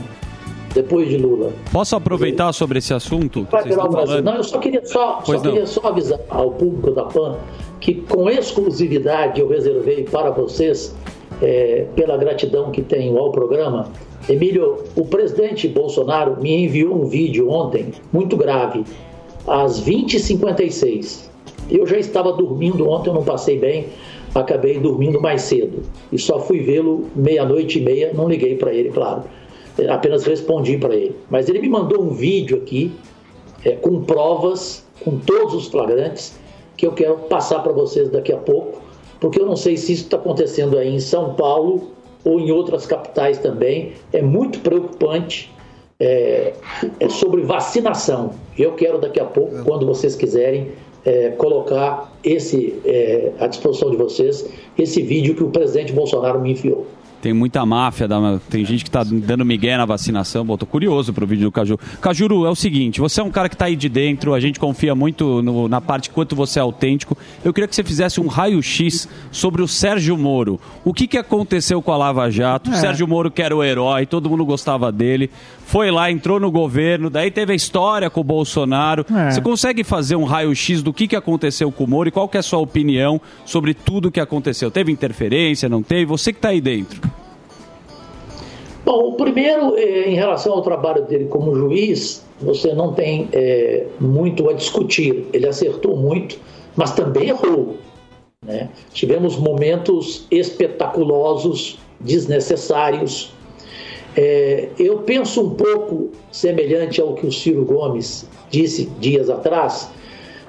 depois 0.74 1.10
de 1.10 1.18
Lula. 1.18 1.52
Posso 1.72 1.96
aproveitar 1.96 2.54
sobre 2.54 2.80
esse 2.80 2.94
assunto? 2.94 3.46
que 3.46 3.52
Vai 3.52 3.64
virar 3.64 3.86
o 3.86 3.90
Brasil. 3.90 4.08
falando? 4.08 4.26
Não, 4.26 4.36
eu 4.36 4.44
só 4.44 4.60
queria 4.60 4.86
só, 4.86 5.22
só, 5.24 5.34
não. 5.34 5.42
queria 5.42 5.66
só 5.66 5.88
avisar 5.88 6.20
ao 6.30 6.52
público 6.52 6.92
da 6.92 7.06
PAN 7.06 7.38
que 7.80 7.96
com 7.96 8.30
exclusividade 8.30 9.42
eu 9.42 9.48
reservei 9.50 10.04
para 10.04 10.30
vocês, 10.30 10.96
é, 11.42 11.86
pela 11.96 12.16
gratidão 12.16 12.72
que 12.72 12.82
tenho 12.82 13.18
ao 13.18 13.32
programa, 13.32 13.90
Emílio, 14.30 14.78
o 14.96 15.06
presidente 15.06 15.68
Bolsonaro 15.68 16.42
me 16.42 16.64
enviou 16.64 16.96
um 16.96 17.06
vídeo 17.06 17.50
ontem, 17.50 17.92
muito 18.12 18.38
grave, 18.38 18.86
às 19.46 19.82
20h56. 19.82 21.30
Eu 21.70 21.86
já 21.86 21.98
estava 21.98 22.32
dormindo 22.32 22.90
ontem, 22.90 23.10
eu 23.10 23.16
não 23.16 23.24
passei 23.24 23.60
bem, 23.60 23.88
acabei 24.36 24.80
dormindo 24.80 25.22
mais 25.22 25.44
cedo. 25.44 25.84
E 26.12 26.18
só 26.18 26.40
fui 26.40 26.60
vê-lo 26.62 27.08
meia-noite 27.16 27.80
e 27.80 27.82
meia, 27.82 28.12
não 28.14 28.28
liguei 28.28 28.56
para 28.56 28.74
ele, 28.74 28.90
claro. 28.90 29.24
É, 29.78 29.88
Apenas 29.90 30.24
respondi 30.26 30.78
para 30.78 30.96
ele. 30.96 31.16
Mas 31.30 31.50
ele 31.50 31.60
me 31.60 31.70
mandou 31.70 32.02
um 32.02 32.10
vídeo 32.10 32.58
aqui, 32.58 32.92
é, 33.64 33.72
com 33.72 34.02
provas, 34.04 34.86
com 35.04 35.18
todos 35.18 35.54
os 35.54 35.68
flagrantes, 35.68 36.38
que 36.76 36.86
eu 36.86 36.92
quero 36.92 37.16
passar 37.16 37.60
para 37.60 37.72
vocês 37.72 38.10
daqui 38.10 38.34
a 38.34 38.38
pouco, 38.38 38.82
porque 39.20 39.40
eu 39.40 39.46
não 39.46 39.56
sei 39.56 39.78
se 39.78 39.94
isso 39.94 40.04
está 40.04 40.18
acontecendo 40.18 40.78
aí 40.78 40.94
em 40.94 41.00
São 41.00 41.34
Paulo 41.36 41.92
ou 42.26 42.40
em 42.40 42.52
outras 42.52 42.86
capitais 42.86 43.38
também. 43.38 43.94
É 44.12 44.22
muito 44.22 44.60
preocupante. 44.60 45.52
É, 46.00 46.54
é 47.00 47.08
sobre 47.08 47.44
vacinação. 47.44 48.32
Eu 48.58 48.74
quero 48.74 48.98
daqui 48.98 49.20
a 49.20 49.26
pouco, 49.26 49.64
quando 49.64 49.86
vocês 49.86 50.16
quiserem, 50.16 50.72
é, 51.06 51.30
colocar 51.32 52.12
esse 52.24 52.74
é, 52.86 53.32
à 53.40 53.48
disposição 53.48 53.90
de 53.92 53.98
vocês 53.98 54.46
esse 54.78 55.02
vídeo 55.02 55.36
que 55.36 55.44
o 55.44 55.50
presidente 55.50 55.92
Bolsonaro 55.94 56.40
me 56.40 56.52
enviou. 56.52 56.88
Tem 57.22 57.32
muita 57.32 57.66
máfia, 57.66 58.06
tem 58.50 58.66
gente 58.66 58.84
que 58.84 58.92
tá 58.92 59.02
dando 59.02 59.46
migué 59.46 59.78
na 59.78 59.86
vacinação. 59.86 60.44
Bom, 60.44 60.58
tô 60.58 60.66
curioso 60.66 61.14
pro 61.14 61.26
vídeo 61.26 61.46
do 61.46 61.52
Caju. 61.54 61.80
Cajuru, 62.02 62.46
é 62.46 62.50
o 62.50 62.56
seguinte, 62.56 63.00
você 63.00 63.22
é 63.22 63.24
um 63.24 63.30
cara 63.32 63.48
que 63.48 63.56
tá 63.56 63.64
aí 63.64 63.78
de 63.78 63.88
dentro, 63.88 64.34
a 64.34 64.42
gente 64.42 64.60
confia 64.60 64.94
muito 64.94 65.42
no- 65.42 65.70
na 65.70 65.80
parte 65.80 66.10
quanto 66.10 66.36
você 66.36 66.60
é 66.60 66.62
autêntico. 66.62 67.18
Eu 67.42 67.54
queria 67.54 67.66
que 67.70 67.74
você 67.76 67.82
fizesse 67.84 68.20
um 68.20 68.28
raio-x 68.28 69.08
sobre 69.32 69.62
o 69.62 69.70
Sérgio 69.70 70.18
Moro. 70.18 70.60
O 70.84 70.94
que, 70.94 71.08
que 71.08 71.18
aconteceu 71.18 71.82
com 71.82 71.94
a 71.94 71.98
Lava 71.98 72.30
Jato? 72.30 72.70
O 72.70 72.74
É. 72.74 72.78
Sérgio 72.78 73.08
Moro, 73.08 73.32
que 73.32 73.42
era 73.42 73.56
o 73.56 73.64
herói, 73.64 74.06
todo 74.06 74.30
mundo 74.30 74.44
gostava 74.44 74.92
dele, 74.92 75.30
foi 75.66 75.90
lá, 75.90 76.12
entrou 76.12 76.40
no 76.40 76.52
governo, 76.52 77.10
daí 77.10 77.32
teve 77.32 77.54
a 77.54 77.56
história 77.56 78.10
com 78.10 78.22
o 78.22 78.24
Bolsonaro. 78.24 79.06
É. 79.12 79.32
Você 79.32 79.42
consegue 79.42 79.84
fazer 79.84 80.16
um 80.16 80.24
raio-x 80.24 80.84
do 80.84 80.94
que, 80.94 81.08
que 81.08 81.16
aconteceu 81.16 81.72
com 81.72 81.86
o 81.86 81.88
Moro 81.88 82.10
e 82.10 82.12
qual 82.12 82.28
que 82.28 82.38
é 82.38 82.40
a 82.40 82.44
sua 82.44 82.60
opinião 82.60 83.20
sobre 83.46 83.74
tudo 83.74 84.12
que 84.12 84.20
aconteceu? 84.20 84.70
Teve 84.70 84.92
interferência, 84.92 85.68
não 85.68 85.82
teve? 85.82 86.06
Você 86.06 86.32
que 86.32 86.40
tá 86.40 86.50
aí 86.50 86.62
dentro. 86.62 87.02
Bom, 88.86 89.10
o 89.10 89.14
primeiro, 89.14 89.76
eh, 89.78 90.10
em 90.10 90.16
relação 90.16 90.54
ao 90.54 90.62
trabalho 90.62 91.06
dele 91.06 91.26
como 91.26 91.56
juiz, 91.56 92.24
você 92.42 92.74
não 92.74 92.94
tem 92.94 93.30
eh, 93.32 93.88
muito 94.00 94.50
a 94.50 94.54
discutir. 94.54 95.26
Ele 95.32 95.48
acertou 95.48 95.96
muito, 95.96 96.38
mas 96.76 96.92
também 96.92 97.30
errou. 97.30 97.78
né? 98.46 98.70
Tivemos 98.92 99.38
momentos 99.38 100.28
espetaculosos, 100.30 101.80
desnecessários. 102.00 103.32
Eh, 104.16 104.70
eu 104.78 105.00
penso 105.00 105.42
um 105.42 105.50
pouco 105.56 106.12
semelhante 106.32 107.02
ao 107.02 107.16
que 107.16 107.26
o 107.26 107.32
Ciro 107.32 107.66
Gomes 107.66 108.28
disse 108.50 108.86
dias 109.00 109.30
atrás, 109.30 109.90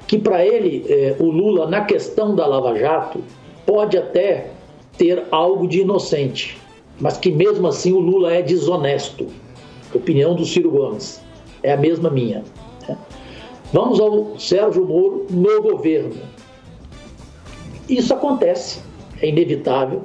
que 0.07 0.19
para 0.19 0.45
ele, 0.45 0.85
eh, 0.89 1.17
o 1.19 1.31
Lula, 1.31 1.67
na 1.67 1.83
questão 1.85 2.35
da 2.35 2.47
Lava 2.47 2.79
Jato, 2.79 3.21
pode 3.65 3.97
até 3.97 4.51
ter 4.99 5.25
algo 5.31 5.67
de 5.67 5.81
inocente, 5.81 6.59
mas 7.01 7.17
que 7.17 7.31
mesmo 7.31 7.67
assim 7.67 7.93
o 7.93 7.99
Lula 7.99 8.33
é 8.35 8.43
desonesto. 8.43 9.27
Opinião 9.95 10.35
do 10.35 10.45
Ciro 10.45 10.71
Gomes. 10.71 11.21
É 11.63 11.73
a 11.73 11.77
mesma 11.77 12.11
minha. 12.11 12.45
né? 12.87 12.99
Vamos 13.73 13.99
ao 13.99 14.39
Sérgio 14.39 14.85
Moro 14.85 15.27
no 15.31 15.63
governo. 15.63 16.15
Isso 17.89 18.13
acontece, 18.13 18.81
é 19.21 19.29
inevitável. 19.29 20.03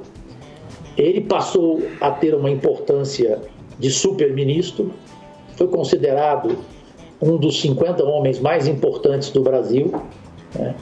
Ele 0.96 1.20
passou 1.20 1.82
a 2.00 2.10
ter 2.10 2.34
uma 2.34 2.50
importância 2.50 3.40
de 3.80 3.90
super-ministro, 3.90 4.92
foi 5.56 5.66
considerado 5.66 6.58
um 7.20 7.36
dos 7.36 7.60
50 7.60 8.04
homens 8.04 8.38
mais 8.38 8.68
importantes 8.68 9.30
do 9.30 9.42
Brasil. 9.42 9.92
né? 10.54 10.74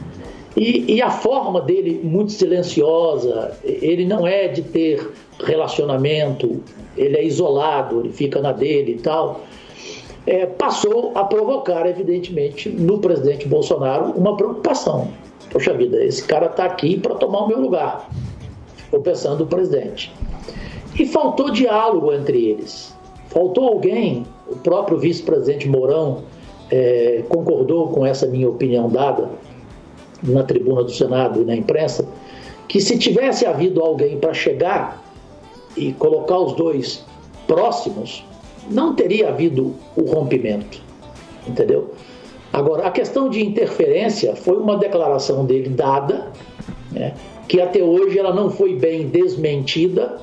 E, 0.57 0.95
e 0.95 1.03
a 1.03 1.11
forma 1.11 1.61
dele, 1.61 2.01
muito 2.03 2.33
silenciosa, 2.33 3.57
ele 3.63 4.05
não 4.05 4.27
é 4.27 4.49
de 4.49 4.63
ter 4.63 5.09
relacionamento, 5.39 6.61
ele 6.97 7.17
é 7.17 7.25
isolado, 7.25 8.01
ele 8.01 8.13
fica 8.13 8.41
na 8.41 8.51
dele 8.51 8.93
e 8.93 8.99
tal. 8.99 9.43
É, 10.27 10.47
passou 10.47 11.13
a 11.15 11.25
provocar, 11.25 11.87
evidentemente, 11.87 12.69
no 12.69 12.99
presidente 12.99 13.47
Bolsonaro 13.47 14.13
uma 14.13 14.37
preocupação. 14.37 15.09
Poxa 15.51 15.73
vida, 15.75 16.05
esse 16.05 16.25
cara 16.25 16.47
está 16.47 16.65
aqui 16.65 16.99
para 16.99 17.15
tomar 17.15 17.45
o 17.45 17.49
meu 17.49 17.61
lugar. 17.61 18.11
Ficou 18.77 19.01
pensando 19.01 19.45
o 19.45 19.47
presidente. 19.47 20.13
E 20.99 21.07
faltou 21.07 21.51
diálogo 21.51 22.13
entre 22.13 22.45
eles. 22.47 22.97
Faltou 23.29 23.69
alguém, 23.69 24.27
o 24.49 24.57
próprio 24.57 24.99
vice-presidente 24.99 25.69
Mourão 25.69 26.23
eh, 26.71 27.23
concordou 27.29 27.89
com 27.89 28.05
essa 28.05 28.27
minha 28.27 28.49
opinião 28.49 28.89
dada 28.89 29.29
na 30.23 30.43
tribuna 30.43 30.83
do 30.83 30.91
Senado 30.91 31.43
e 31.43 31.45
na 31.45 31.55
imprensa, 31.55 32.07
que 32.67 32.81
se 32.81 32.99
tivesse 32.99 33.47
havido 33.47 33.81
alguém 33.81 34.19
para 34.19 34.35
chegar 34.35 35.03
e 35.77 35.93
colocar 35.93 36.39
os 36.39 36.55
dois 36.55 37.05
próximos, 37.47 38.25
não 38.71 38.95
teria 38.95 39.29
havido 39.29 39.75
o 39.97 40.03
rompimento. 40.03 40.83
Entendeu? 41.47 41.95
Agora, 42.53 42.87
a 42.87 42.91
questão 42.91 43.29
de 43.29 43.45
interferência 43.45 44.35
foi 44.35 44.57
uma 44.57 44.77
declaração 44.77 45.45
dele 45.45 45.69
dada, 45.69 46.33
né, 46.91 47.15
que 47.47 47.61
até 47.61 47.83
hoje 47.83 48.19
ela 48.19 48.35
não 48.35 48.51
foi 48.51 48.75
bem 48.75 49.07
desmentida, 49.07 50.19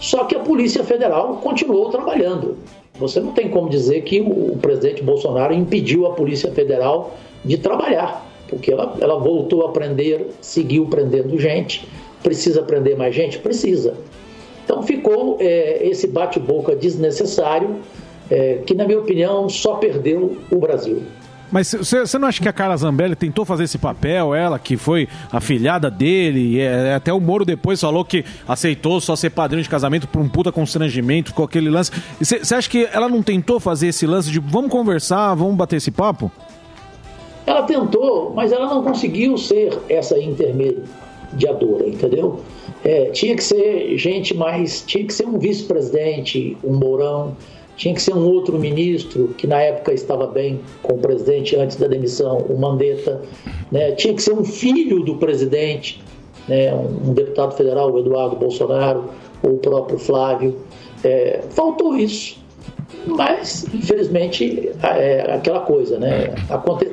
só 0.00 0.24
que 0.24 0.34
a 0.34 0.40
Polícia 0.40 0.82
Federal 0.82 1.36
continuou 1.42 1.90
trabalhando. 1.90 2.56
Você 2.98 3.20
não 3.20 3.32
tem 3.32 3.48
como 3.48 3.68
dizer 3.68 4.02
que 4.02 4.20
o, 4.20 4.56
presidente 4.56 5.02
Bolsonaro 5.02 5.54
impediu 5.54 6.06
a 6.06 6.12
Polícia 6.12 6.50
Federal 6.50 7.14
de 7.44 7.58
trabalhar, 7.58 8.26
porque 8.48 8.72
ela, 8.72 8.96
ela 9.00 9.18
voltou 9.18 9.66
a 9.66 9.70
prender, 9.70 10.26
seguiu 10.40 10.86
prendendo 10.86 11.38
gente. 11.38 11.86
Precisa 12.22 12.62
prender 12.62 12.96
mais 12.96 13.14
gente? 13.14 13.38
Precisa. 13.38 13.94
Então 14.64 14.82
ficou 14.82 15.36
é, 15.40 15.86
esse 15.86 16.06
bate-boca 16.06 16.74
desnecessário, 16.74 17.76
é, 18.30 18.58
que, 18.64 18.74
na 18.74 18.84
minha 18.84 19.00
opinião, 19.00 19.48
só 19.48 19.74
perdeu 19.74 20.36
o 20.50 20.56
Brasil. 20.56 21.02
Mas 21.50 21.74
você 21.74 22.18
não 22.18 22.28
acha 22.28 22.40
que 22.40 22.48
a 22.48 22.52
Carla 22.52 22.76
Zambelli 22.76 23.16
tentou 23.16 23.44
fazer 23.44 23.64
esse 23.64 23.78
papel, 23.78 24.34
ela 24.34 24.58
que 24.58 24.76
foi 24.76 25.08
a 25.32 25.40
filhada 25.40 25.90
dele, 25.90 26.56
e 26.56 26.60
é, 26.60 26.94
até 26.94 27.12
o 27.12 27.20
Moro 27.20 27.44
depois 27.44 27.80
falou 27.80 28.04
que 28.04 28.24
aceitou 28.46 29.00
só 29.00 29.16
ser 29.16 29.30
padrinho 29.30 29.62
de 29.62 29.68
casamento 29.68 30.06
por 30.06 30.20
um 30.20 30.28
puta 30.28 30.52
constrangimento 30.52 31.34
com 31.34 31.42
aquele 31.42 31.68
lance. 31.68 31.90
Você 32.20 32.54
acha 32.54 32.68
que 32.68 32.88
ela 32.92 33.08
não 33.08 33.22
tentou 33.22 33.58
fazer 33.58 33.88
esse 33.88 34.06
lance 34.06 34.30
de 34.30 34.38
vamos 34.38 34.70
conversar, 34.70 35.34
vamos 35.34 35.56
bater 35.56 35.76
esse 35.76 35.90
papo? 35.90 36.30
Ela 37.46 37.62
tentou, 37.62 38.32
mas 38.34 38.52
ela 38.52 38.66
não 38.66 38.82
conseguiu 38.82 39.36
ser 39.36 39.76
essa 39.88 40.16
intermediadora, 40.18 41.88
entendeu? 41.88 42.40
É, 42.84 43.06
tinha 43.06 43.34
que 43.34 43.42
ser 43.42 43.96
gente 43.98 44.34
mais. 44.34 44.82
Tinha 44.82 45.04
que 45.04 45.12
ser 45.12 45.26
um 45.26 45.38
vice-presidente, 45.38 46.56
um 46.62 46.74
Mourão, 46.74 47.36
tinha 47.80 47.94
que 47.94 48.02
ser 48.02 48.14
um 48.14 48.28
outro 48.28 48.58
ministro, 48.58 49.28
que 49.38 49.46
na 49.46 49.58
época 49.58 49.94
estava 49.94 50.26
bem 50.26 50.60
com 50.82 50.96
o 50.96 50.98
presidente 50.98 51.56
antes 51.56 51.78
da 51.78 51.86
demissão, 51.86 52.36
o 52.36 52.60
Mandetta. 52.60 53.22
Né? 53.72 53.92
Tinha 53.92 54.12
que 54.12 54.22
ser 54.22 54.34
um 54.34 54.44
filho 54.44 55.02
do 55.02 55.14
presidente, 55.14 55.98
né? 56.46 56.74
um, 56.74 57.14
deputado 57.14 57.56
federal, 57.56 57.90
o 57.90 57.98
Eduardo 57.98 58.36
Bolsonaro, 58.36 59.04
ou 59.42 59.54
o 59.54 59.56
próprio 59.56 59.98
Flávio. 59.98 60.58
É, 61.02 61.40
faltou 61.48 61.96
isso. 61.96 62.38
Mas, 63.06 63.64
infelizmente, 63.72 64.70
é 64.82 65.32
aquela 65.32 65.60
coisa, 65.60 65.98
né? 65.98 66.34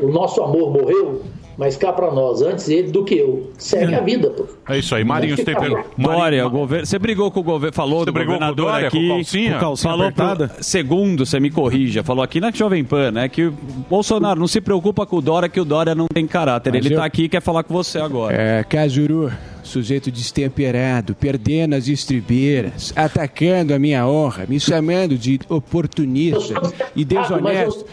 O 0.01 0.07
nosso 0.07 0.41
amor 0.41 0.71
morreu, 0.71 1.21
mas 1.57 1.75
cá 1.75 1.91
para 1.91 2.11
nós, 2.11 2.41
antes 2.41 2.69
ele 2.69 2.91
do 2.91 3.03
que 3.03 3.15
eu. 3.17 3.51
Segue 3.57 3.95
a 3.95 4.01
vida, 4.01 4.29
pô. 4.29 4.45
É 4.69 4.77
isso 4.77 4.93
aí, 4.95 5.03
Marinho 5.03 5.35
Stephen. 5.37 5.75
aí. 5.75 5.83
Dória, 5.97 6.45
o 6.45 6.49
governo. 6.49 6.85
Você 6.85 6.99
brigou 6.99 7.31
com 7.31 7.39
o 7.39 7.43
governo, 7.43 7.73
falou 7.73 8.05
do 8.05 8.11
brigou 8.11 8.33
com 8.37 8.43
o 8.43 8.47
governador 8.47 8.71
Dória, 8.71 8.87
aqui. 8.87 9.07
com 9.07 9.15
calcinha? 9.15 9.53
Com 9.53 9.59
calcinha 9.59 9.91
falou 9.91 10.11
pro, 10.11 10.25
apertada? 10.25 10.55
segundo, 10.61 11.25
você 11.25 11.39
me 11.39 11.49
corrija, 11.49 12.03
falou 12.03 12.23
aqui 12.23 12.39
na 12.39 12.51
Jovem 12.51 12.83
Pan, 12.83 13.11
né? 13.11 13.27
Que 13.29 13.45
o 13.45 13.51
Bolsonaro 13.89 14.39
não 14.39 14.47
se 14.47 14.61
preocupa 14.61 15.05
com 15.05 15.17
o 15.17 15.21
Dória, 15.21 15.49
que 15.49 15.59
o 15.59 15.65
Dória 15.65 15.95
não 15.95 16.07
tem 16.13 16.27
caráter. 16.27 16.71
Mas 16.73 16.85
Ele 16.85 16.93
eu- 16.93 16.99
tá 16.99 17.05
aqui 17.05 17.23
e 17.23 17.29
quer 17.29 17.41
falar 17.41 17.63
com 17.63 17.73
você 17.73 17.97
agora. 17.99 18.35
É, 18.35 18.63
Cajuru, 18.63 19.31
sujeito 19.67 20.09
destemperado, 20.09 21.13
perdendo 21.13 21.75
as 21.75 21.87
estribeiras, 21.87 22.91
atacando 22.95 23.73
a 23.73 23.79
minha 23.79 24.07
honra, 24.07 24.45
me 24.47 24.59
chamando 24.59 25.17
de 25.17 25.39
oportunista 25.49 26.53
e 26.95 27.05
desonesto. 27.05 27.85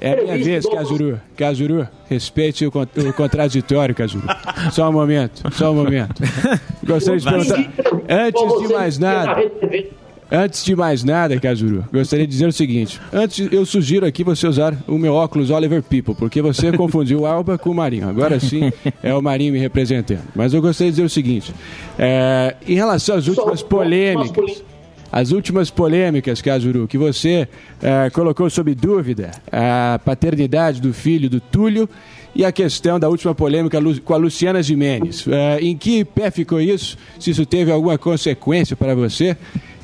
É 0.00 0.12
a 0.12 0.22
minha 0.22 0.38
vez, 0.44 0.64
Cajuru. 0.66 1.20
Cajuru, 1.36 1.88
respeite 2.08 2.64
o, 2.66 2.70
con- 2.70 2.86
o 2.96 3.12
contraditório, 3.12 3.94
Cajuru. 3.94 4.26
Só 4.72 4.88
um 4.88 4.92
momento, 4.92 5.42
só 5.52 5.70
um 5.72 5.74
momento. 5.74 6.22
Gostaria 6.84 7.20
de 7.20 7.26
perguntar, 7.26 7.70
antes 8.08 8.58
de 8.68 8.72
mais 8.74 8.98
nada, 8.98 9.36
Antes 10.30 10.64
de 10.64 10.74
mais 10.74 11.04
nada, 11.04 11.38
Cajuru, 11.38 11.84
gostaria 11.92 12.26
de 12.26 12.32
dizer 12.32 12.48
o 12.48 12.52
seguinte. 12.52 13.00
Antes, 13.12 13.48
eu 13.52 13.64
sugiro 13.64 14.04
aqui 14.04 14.24
você 14.24 14.46
usar 14.46 14.76
o 14.88 14.98
meu 14.98 15.14
óculos 15.14 15.50
Oliver 15.50 15.82
People, 15.82 16.14
porque 16.14 16.42
você 16.42 16.72
confundiu 16.72 17.20
o 17.20 17.26
Alba 17.26 17.56
com 17.56 17.70
o 17.70 17.74
Marinho. 17.74 18.08
Agora 18.08 18.40
sim 18.40 18.72
é 19.02 19.14
o 19.14 19.22
Marinho 19.22 19.52
me 19.52 19.58
representando. 19.58 20.22
Mas 20.34 20.52
eu 20.52 20.60
gostaria 20.60 20.90
de 20.90 20.96
dizer 20.96 21.06
o 21.06 21.10
seguinte. 21.10 21.54
é, 21.98 22.56
em 22.66 22.74
relação 22.74 23.16
às 23.16 23.28
últimas 23.28 23.62
polêmicas, 23.62 24.64
as 25.12 25.30
últimas 25.30 25.70
polêmicas, 25.70 26.42
Cajuru, 26.42 26.88
que 26.88 26.98
você 26.98 27.48
é, 27.80 28.10
colocou 28.10 28.50
sob 28.50 28.74
dúvida 28.74 29.30
a 29.50 30.00
paternidade 30.04 30.80
do 30.80 30.92
filho 30.92 31.30
do 31.30 31.40
Túlio 31.40 31.88
e 32.34 32.44
a 32.44 32.52
questão 32.52 33.00
da 33.00 33.08
última 33.08 33.34
polêmica 33.34 33.78
com 34.04 34.12
a 34.12 34.16
Luciana 34.16 34.62
Jimenez. 34.62 35.26
É, 35.28 35.58
em 35.60 35.76
que 35.76 36.04
pé 36.04 36.30
ficou 36.30 36.60
isso? 36.60 36.98
Se 37.18 37.30
isso 37.30 37.46
teve 37.46 37.70
alguma 37.70 37.96
consequência 37.96 38.76
para 38.76 38.94
você? 38.94 39.36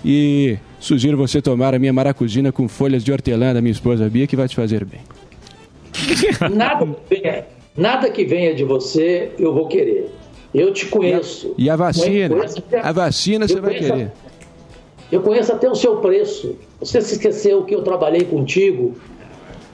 E 0.04 0.58
sugiro 0.80 1.16
você 1.16 1.40
tomar 1.40 1.74
a 1.74 1.78
minha 1.78 1.92
maracujina 1.92 2.50
com 2.50 2.66
folhas 2.66 3.04
de 3.04 3.12
hortelã 3.12 3.54
da 3.54 3.60
minha 3.60 3.72
esposa 3.72 4.08
Bia, 4.08 4.26
que 4.26 4.36
vai 4.36 4.48
te 4.48 4.56
fazer 4.56 4.84
bem. 4.84 5.00
Nada 6.52 6.86
que 6.86 7.14
venha, 7.14 7.46
nada 7.76 8.10
que 8.10 8.24
venha 8.24 8.54
de 8.54 8.64
você 8.64 9.30
eu 9.38 9.54
vou 9.54 9.68
querer. 9.68 10.10
Eu 10.54 10.72
te 10.72 10.86
conheço. 10.86 11.54
E 11.56 11.70
a 11.70 11.76
vacina? 11.76 12.34
Conheço 12.34 12.62
A 12.82 12.92
vacina 12.92 13.48
você 13.48 13.60
vai 13.60 13.74
querer. 13.74 14.12
Eu 15.10 15.20
conheço 15.20 15.52
até 15.52 15.70
o 15.70 15.74
seu 15.74 15.96
preço. 15.96 16.56
Você 16.80 17.00
se 17.00 17.14
esqueceu 17.14 17.64
que 17.64 17.74
eu 17.74 17.82
trabalhei 17.82 18.24
contigo 18.24 18.94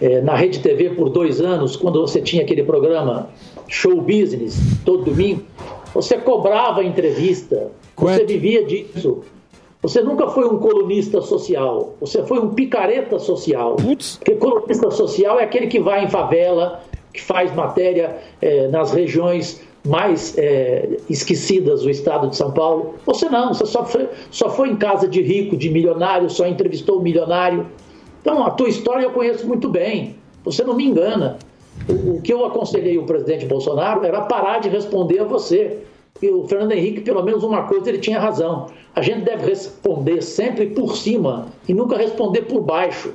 eh, 0.01 0.21
na 0.21 0.37
Rede 0.37 0.61
TV 0.61 0.91
por 0.91 1.11
dois 1.11 1.41
anos, 1.41 1.77
quando 1.77 2.01
você 2.01 2.21
tinha 2.21 2.43
aquele 2.43 2.63
programa 2.63 3.29
Show 3.67 4.01
Business, 4.01 4.59
todo 4.85 5.05
domingo. 5.05 5.43
Você 5.95 6.19
cobrava 6.19 6.85
entrevista, 6.85 7.71
você 7.97 8.25
vivia 8.25 8.65
disso. 8.65 9.23
Você 9.81 10.03
nunca 10.03 10.27
foi 10.29 10.45
um 10.45 10.59
colunista 10.59 11.21
social, 11.21 11.95
você 12.01 12.25
foi 12.25 12.41
um 12.41 12.51
picareta 12.51 13.19
social. 13.19 13.77
Porque 14.19 14.35
colunista 14.35 14.91
social 14.91 15.39
é 15.39 15.45
aquele 15.45 15.69
que 15.69 15.79
vai 15.79 16.05
em 16.05 16.09
favela, 16.09 16.83
que 17.13 17.23
faz 17.23 17.55
matéria 17.55 18.17
eh, 18.43 18.67
nas 18.69 18.93
regiões 18.93 19.61
mais 19.87 20.37
eh, 20.37 20.99
esquecidas 21.09 21.83
do 21.83 21.91
estado 21.91 22.29
de 22.29 22.37
São 22.37 22.51
Paulo. 22.51 22.97
Você 23.07 23.29
não, 23.29 23.55
você 23.55 23.67
só 23.67 23.85
foi, 23.85 24.09
só 24.31 24.51
foi 24.51 24.71
em 24.71 24.77
casa 24.77 25.07
de 25.07 25.23
rico, 25.23 25.57
de 25.57 25.71
milionário, 25.71 26.29
só 26.29 26.47
entrevistou 26.47 26.99
o 26.99 27.03
milionário. 27.03 27.67
Então, 28.21 28.45
a 28.45 28.51
tua 28.51 28.69
história 28.69 29.05
eu 29.05 29.11
conheço 29.11 29.47
muito 29.47 29.69
bem. 29.69 30.17
Você 30.45 30.65
não 30.65 30.75
me 30.75 30.85
engana. 30.85 31.39
O, 31.89 32.17
o 32.17 32.21
que 32.21 32.33
eu 32.33 32.45
aconselhei 32.45 32.99
o 32.99 33.05
presidente 33.05 33.47
Bolsonaro 33.47 34.05
era 34.05 34.23
parar 34.23 34.59
de 34.59 34.69
responder 34.69 35.21
a 35.21 35.25
você. 35.25 35.79
E 36.21 36.31
o 36.31 36.47
Fernando 36.49 36.73
Henrique, 36.73 37.01
pelo 37.01 37.23
menos 37.23 37.45
uma 37.45 37.63
coisa, 37.65 37.89
ele 37.89 37.99
tinha 37.99 38.19
razão. 38.19 38.67
A 38.95 39.03
gente 39.03 39.21
deve 39.21 39.47
responder 39.47 40.23
sempre 40.23 40.67
por 40.67 40.97
cima 40.97 41.47
e 41.69 41.75
nunca 41.75 41.97
responder 41.97 42.43
por 42.43 42.61
baixo. 42.61 43.13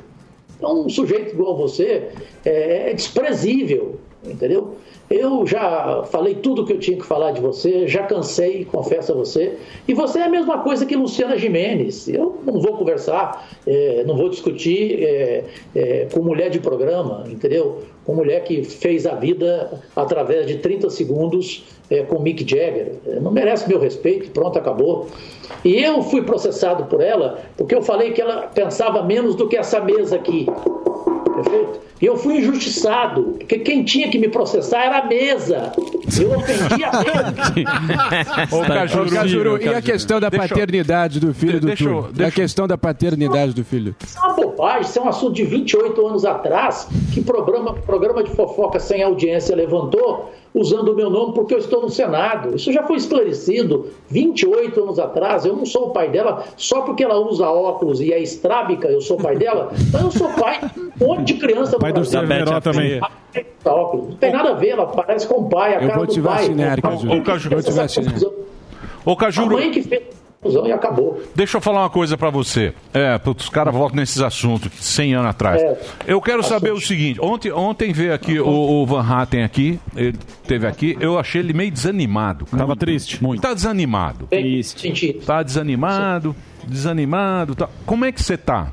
Então, 0.57 0.86
um 0.86 0.90
sujeito 0.90 1.34
igual 1.34 1.57
você 1.57 2.10
é, 2.45 2.91
é 2.91 2.94
desprezível, 2.94 3.99
entendeu? 4.24 4.76
Eu 5.10 5.45
já 5.45 6.03
falei 6.10 6.36
tudo 6.36 6.61
o 6.61 6.65
que 6.65 6.74
eu 6.74 6.80
tinha 6.80 6.98
que 6.98 7.06
falar 7.06 7.32
de 7.32 7.41
você, 7.41 7.88
já 7.88 8.03
cansei, 8.03 8.65
confesso 8.65 9.11
a 9.11 9.15
você. 9.15 9.57
E 9.88 9.94
você 9.94 10.20
é 10.20 10.24
a 10.24 10.30
mesma 10.30 10.60
coisa 10.60 10.86
que 10.86 10.95
Luciana 10.95 11.38
Jimenez. 11.38 12.07
Eu 12.07 12.40
não 12.45 12.60
vou 12.60 12.78
conversar, 12.78 13.48
é, 13.68 14.03
não 14.07 14.15
vou 14.15 14.30
discutir 14.30 15.03
é, 15.03 15.44
é, 15.76 16.07
com 16.11 16.22
mulher 16.22 16.49
de 16.49 16.60
programa, 16.60 17.26
entendeu? 17.30 17.82
Com 18.06 18.16
mulher 18.16 18.44
que 18.44 18.64
fez 18.64 19.06
a 19.06 19.16
vida 19.16 19.82
através 19.96 20.46
de 20.48 20.58
30 20.58 20.90
segundos 20.90 21.64
é, 21.90 22.04
com 22.04 22.20
Mick 22.20 22.42
Jagger. 22.42 22.94
É, 23.08 23.20
Não 23.20 23.32
merece 23.32 23.68
meu 23.68 23.80
respeito, 23.80 24.32
pronto, 24.32 24.58
acabou. 24.58 25.08
E 25.64 25.82
eu 25.82 26.02
fui 26.04 26.22
processado 26.22 26.86
por 26.86 27.02
ela 27.02 27.40
porque 27.56 27.76
eu 27.76 27.82
falei 27.82 28.12
que 28.12 28.22
ela 28.22 28.48
pensava 28.48 29.04
menos 29.04 29.36
do 29.36 29.48
que 29.48 29.56
essa 29.56 29.80
mesa 29.80 30.16
aqui. 30.16 30.48
Perfeito? 31.24 31.84
E 32.02 32.06
eu 32.06 32.18
fui 32.18 32.38
injustiçado, 32.40 33.36
porque 33.40 33.60
quem 33.60 33.82
tinha 33.84 34.10
que 34.10 34.18
me 34.18 34.28
processar 34.28 34.84
era 34.84 35.00
a 35.00 35.06
mesa. 35.06 35.72
Eu 36.20 36.38
ofendi 36.38 36.84
a 36.84 36.91
mesa. 37.00 38.56
Ô, 38.56 38.62
Cajuru, 38.62 39.10
Cajuru, 39.10 39.62
e 39.62 39.70
a 39.70 39.82
questão 39.82 40.20
da 40.20 40.30
Deixa 40.30 40.50
paternidade 40.50 41.20
do 41.22 41.34
filho 41.34 41.62
do 41.62 41.68
deixa 41.68 41.86
Túlio? 41.86 42.10
E 42.18 42.24
a 42.26 42.30
questão 42.30 42.68
da 42.68 42.78
paternidade 42.78 43.54
do 43.54 43.64
filho? 43.64 43.95
Isso 44.04 44.18
é 44.18 44.22
uma 44.22 44.34
bobagem, 44.34 44.82
isso 44.82 45.00
é 45.00 45.02
um 45.02 45.08
assunto 45.08 45.34
de 45.34 45.45
28 45.45 46.06
anos 46.06 46.26
atrás, 46.26 46.90
que 47.14 47.22
programa, 47.22 47.74
programa 47.74 48.22
de 48.22 48.32
fofoca 48.32 48.82
sem 48.82 49.02
audiência 49.02 49.56
levantou, 49.56 50.30
usando 50.54 50.90
o 50.90 50.96
meu 50.96 51.10
nome 51.10 51.34
porque 51.34 51.54
eu 51.54 51.58
estou 51.58 51.82
no 51.82 51.90
Senado. 51.90 52.56
Isso 52.56 52.72
já 52.72 52.84
foi 52.84 52.98
esclarecido 52.98 53.88
28 54.10 54.84
anos 54.84 55.00
atrás. 55.00 55.46
Eu 55.46 55.56
não 55.56 55.66
sou 55.66 55.88
o 55.88 55.90
pai 55.92 56.10
dela 56.10 56.44
só 56.56 56.82
porque 56.82 57.04
ela 57.04 57.18
usa 57.20 57.48
óculos 57.50 58.00
e 58.00 58.14
é 58.14 58.22
estrábica, 58.22 58.88
eu 58.88 59.02
sou 59.02 59.18
pai 59.18 59.36
dela. 59.36 59.72
Então 59.88 60.02
eu 60.02 60.12
sou 60.12 60.30
pai 60.30 60.60
de 60.62 61.04
um 61.04 61.08
monte 61.08 61.34
de 61.34 61.40
criança 61.40 61.78
Pai 61.80 61.92
do. 61.92 62.06
Cerveró 62.06 62.62
também. 62.62 62.98
Usa 62.98 63.74
óculos. 63.74 64.10
Não 64.10 64.18
tem 64.18 64.32
nada 64.32 64.52
a 64.52 64.54
ver, 64.54 64.70
ela 64.70 64.86
parece 64.88 65.28
com 65.28 65.42
o 65.42 65.50
pai, 65.50 65.76
a 65.76 65.82
Eu 65.82 65.88
cara 65.88 65.98
vou 65.98 66.06
do 66.08 66.22
pai. 66.22 66.38
vacinar, 66.38 66.82
Cajuru. 66.82 67.18
Ô, 67.18 67.22
Cajuru. 67.24 67.56
Vou 67.56 67.64
te 67.64 67.72
vacinar. 67.72 68.14
Ô, 69.06 69.16
Cajuru. 69.16 69.58
A 69.58 69.60
mãe 69.60 69.72
que 69.72 69.82
fez 69.82 70.04
confusão 70.44 70.68
e 70.68 70.72
acabou. 70.72 71.22
Deixa 71.34 71.57
eu 71.57 71.61
falar 71.61 71.82
uma 71.82 71.90
coisa 71.90 72.18
pra 72.18 72.30
você. 72.30 72.74
É, 72.94 73.18
putz, 73.18 73.45
os 73.45 73.49
caras 73.49 73.74
voltam 73.74 73.95
nesses 73.95 74.22
assuntos 74.22 74.70
100 74.80 75.15
anos 75.15 75.30
atrás. 75.30 75.61
É. 75.61 75.78
Eu 76.06 76.22
quero 76.22 76.44
saber 76.44 76.72
o 76.72 76.82
seguinte: 76.82 77.20
ontem, 77.22 77.52
ontem 77.52 77.94
veio 77.94 78.14
aqui 78.14 78.40
o, 78.40 78.48
o 78.48 78.86
Van 78.86 79.02
Hatten 79.02 79.44
aqui, 79.44 79.80
ele 79.95 80.18
teve 80.45 80.68
aqui, 80.68 80.98
eu 80.99 81.18
achei 81.18 81.41
ele 81.41 81.53
meio 81.53 81.72
desanimado. 81.72 82.45
Tava 82.45 82.76
triste. 82.76 83.24
Muito. 83.24 83.41
Tá 83.41 83.53
desanimado. 83.53 84.28
Triste. 84.28 85.14
Tá 85.26 85.41
desanimado, 85.41 86.36
desanimado. 86.68 87.56
Tá. 87.56 87.70
Como 87.86 88.06
é 88.06 88.11
que 88.11 88.22
você 88.22 88.38
tá? 88.38 88.72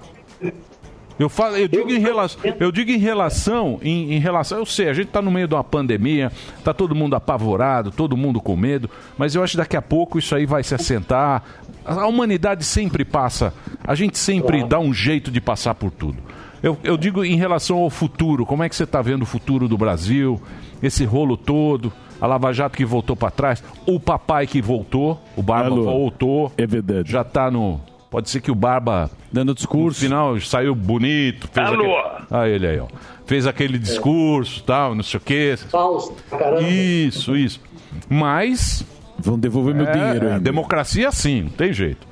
Eu, 1.20 1.28
falo, 1.28 1.55
eu, 1.59 1.68
digo 1.68 1.90
em 1.90 1.98
relação, 1.98 2.40
eu 2.59 2.72
digo 2.72 2.90
em 2.90 2.97
relação, 2.97 3.78
em, 3.82 4.14
em 4.14 4.18
relação, 4.18 4.56
eu 4.56 4.64
sei, 4.64 4.88
a 4.88 4.94
gente 4.94 5.09
está 5.09 5.20
no 5.20 5.30
meio 5.30 5.47
de 5.47 5.55
uma 5.55 5.62
pandemia, 5.62 6.32
tá 6.64 6.72
todo 6.72 6.94
mundo 6.94 7.14
apavorado, 7.14 7.90
todo 7.90 8.16
mundo 8.16 8.40
com 8.40 8.56
medo, 8.56 8.88
mas 9.18 9.34
eu 9.34 9.42
acho 9.44 9.51
que 9.51 9.59
daqui 9.59 9.76
a 9.76 9.82
pouco 9.82 10.18
isso 10.18 10.34
aí 10.34 10.47
vai 10.47 10.62
se 10.62 10.74
assentar. 10.74 11.42
A 11.84 12.06
humanidade 12.06 12.64
sempre 12.64 13.05
passa, 13.05 13.52
a 13.84 13.94
gente 13.94 14.16
sempre 14.16 14.64
dá 14.64 14.78
um 14.78 14.94
jeito 14.94 15.30
de 15.30 15.42
passar 15.42 15.74
por 15.74 15.90
tudo. 15.90 16.16
Eu, 16.62 16.78
eu 16.82 16.97
digo 16.97 17.22
em 17.22 17.36
relação 17.36 17.76
ao 17.76 17.90
futuro, 17.90 18.47
como 18.47 18.62
é 18.62 18.68
que 18.70 18.74
você 18.74 18.84
está 18.84 19.02
vendo 19.02 19.24
o 19.24 19.26
futuro 19.26 19.68
do 19.68 19.76
Brasil, 19.76 20.40
esse 20.82 21.05
rolo 21.05 21.36
todo, 21.36 21.92
a 22.18 22.26
Lava 22.26 22.51
Jato 22.51 22.78
que 22.78 22.84
voltou 22.86 23.14
para 23.14 23.30
trás, 23.30 23.62
o 23.84 24.01
papai 24.01 24.47
que 24.47 24.62
voltou, 24.62 25.20
o 25.36 25.42
Barba 25.42 25.76
voltou, 25.76 26.51
é 26.56 26.66
verdade. 26.66 27.12
já 27.12 27.20
está 27.20 27.51
no... 27.51 27.78
Pode 28.10 28.28
ser 28.28 28.40
que 28.40 28.50
o 28.50 28.54
Barba 28.54 29.08
dando 29.32 29.54
discurso, 29.54 30.00
no 30.00 30.04
final 30.08 30.40
saiu 30.40 30.74
bonito, 30.74 31.48
fez 31.52 31.68
Alô? 31.68 31.96
aquele... 31.96 32.26
Ah, 32.30 32.48
ele 32.48 32.66
aí, 32.66 32.78
ó. 32.80 32.86
Fez 33.24 33.46
aquele 33.46 33.78
discurso, 33.78 34.62
tal, 34.64 34.94
não 34.96 35.02
sei 35.04 35.18
o 35.18 35.20
quê. 35.20 35.54
Falso, 35.56 36.12
caramba. 36.28 36.62
Isso, 36.62 37.36
isso. 37.36 37.60
Mas 38.08 38.84
vão 39.18 39.38
devolver 39.38 39.74
meu 39.74 39.86
dinheiro 39.86 40.26
É, 40.26 40.32
ainda. 40.32 40.40
democracia 40.40 41.12
sim, 41.12 41.42
não 41.42 41.50
tem 41.50 41.72
jeito. 41.72 42.04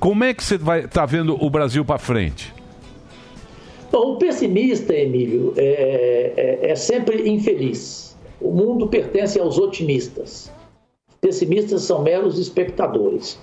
Como 0.00 0.24
é 0.24 0.32
que 0.32 0.42
você 0.42 0.56
vai 0.56 0.86
tá 0.88 1.04
vendo 1.04 1.36
o 1.42 1.50
Brasil 1.50 1.84
para 1.84 1.98
frente? 1.98 2.54
Bom, 3.92 4.12
o 4.14 4.16
pessimista, 4.18 4.94
Emílio, 4.94 5.52
é, 5.56 6.60
é- 6.64 6.70
é 6.70 6.74
sempre 6.76 7.28
infeliz. 7.28 8.16
O 8.40 8.50
mundo 8.52 8.88
pertence 8.88 9.38
aos 9.38 9.58
otimistas. 9.58 10.50
Os 11.08 11.16
pessimistas 11.20 11.82
são 11.82 12.02
meros 12.02 12.38
espectadores. 12.38 13.38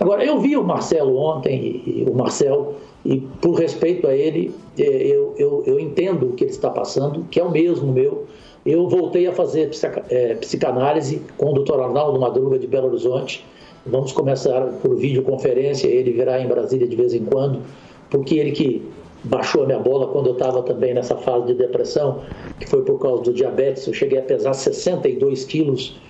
Agora, 0.00 0.24
eu 0.24 0.40
vi 0.40 0.56
o 0.56 0.64
Marcelo 0.64 1.14
ontem, 1.14 1.82
e, 1.86 2.06
o 2.08 2.14
Marcel, 2.14 2.74
e 3.04 3.20
por 3.20 3.52
respeito 3.52 4.06
a 4.06 4.14
ele, 4.14 4.54
é, 4.78 4.82
eu, 4.82 5.34
eu, 5.36 5.62
eu 5.66 5.78
entendo 5.78 6.30
o 6.30 6.32
que 6.32 6.44
ele 6.44 6.50
está 6.50 6.70
passando, 6.70 7.26
que 7.30 7.38
é 7.38 7.44
o 7.44 7.50
mesmo 7.50 7.92
meu. 7.92 8.26
Eu 8.64 8.88
voltei 8.88 9.26
a 9.26 9.32
fazer 9.32 9.70
é, 10.08 10.34
psicanálise 10.36 11.20
com 11.36 11.52
o 11.52 11.62
Dr. 11.62 11.80
Arnaldo 11.80 12.18
Madruga 12.18 12.58
de 12.58 12.66
Belo 12.66 12.88
Horizonte. 12.88 13.44
Vamos 13.84 14.12
começar 14.12 14.62
por 14.82 14.96
videoconferência, 14.96 15.86
ele 15.86 16.12
virá 16.12 16.40
em 16.40 16.48
Brasília 16.48 16.88
de 16.88 16.96
vez 16.96 17.12
em 17.12 17.24
quando, 17.24 17.60
porque 18.08 18.36
ele 18.36 18.52
que 18.52 18.82
baixou 19.24 19.64
a 19.64 19.66
minha 19.66 19.78
bola 19.78 20.06
quando 20.08 20.28
eu 20.28 20.32
estava 20.32 20.62
também 20.62 20.94
nessa 20.94 21.16
fase 21.16 21.48
de 21.48 21.54
depressão, 21.54 22.22
que 22.58 22.66
foi 22.66 22.82
por 22.82 22.98
causa 22.98 23.22
do 23.22 23.34
diabetes. 23.34 23.86
Eu 23.86 23.92
cheguei 23.92 24.18
a 24.18 24.22
pesar 24.22 24.54
62 24.54 25.44
quilos, 25.44 26.00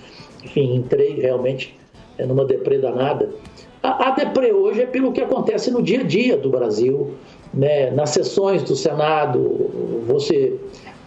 enfim, 0.44 0.76
entrei 0.76 1.20
realmente 1.20 1.76
é, 2.18 2.26
numa 2.26 2.44
deprê 2.44 2.78
danada. 2.78 3.28
A, 3.82 4.08
a 4.08 4.10
deprê 4.10 4.52
hoje 4.52 4.82
é 4.82 4.86
pelo 4.86 5.12
que 5.12 5.20
acontece 5.20 5.70
no 5.70 5.82
dia 5.82 6.00
a 6.00 6.02
dia 6.02 6.36
do 6.36 6.50
Brasil, 6.50 7.14
né? 7.52 7.90
nas 7.90 8.10
sessões 8.10 8.62
do 8.62 8.76
Senado, 8.76 10.04
você 10.06 10.58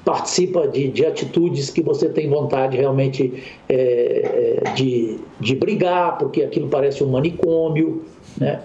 participa 0.04 0.68
de, 0.68 0.90
de 0.90 1.06
atitudes 1.06 1.70
que 1.70 1.82
você 1.82 2.10
tem 2.10 2.30
vontade 2.30 2.76
realmente 2.78 3.44
é, 3.70 4.62
é, 4.66 4.72
de, 4.72 5.20
de 5.40 5.56
brigar, 5.56 6.18
porque 6.18 6.44
aquilo 6.44 6.68
parece 6.68 7.04
um 7.04 7.08
manicômio, 7.08 8.04
né? 8.38 8.62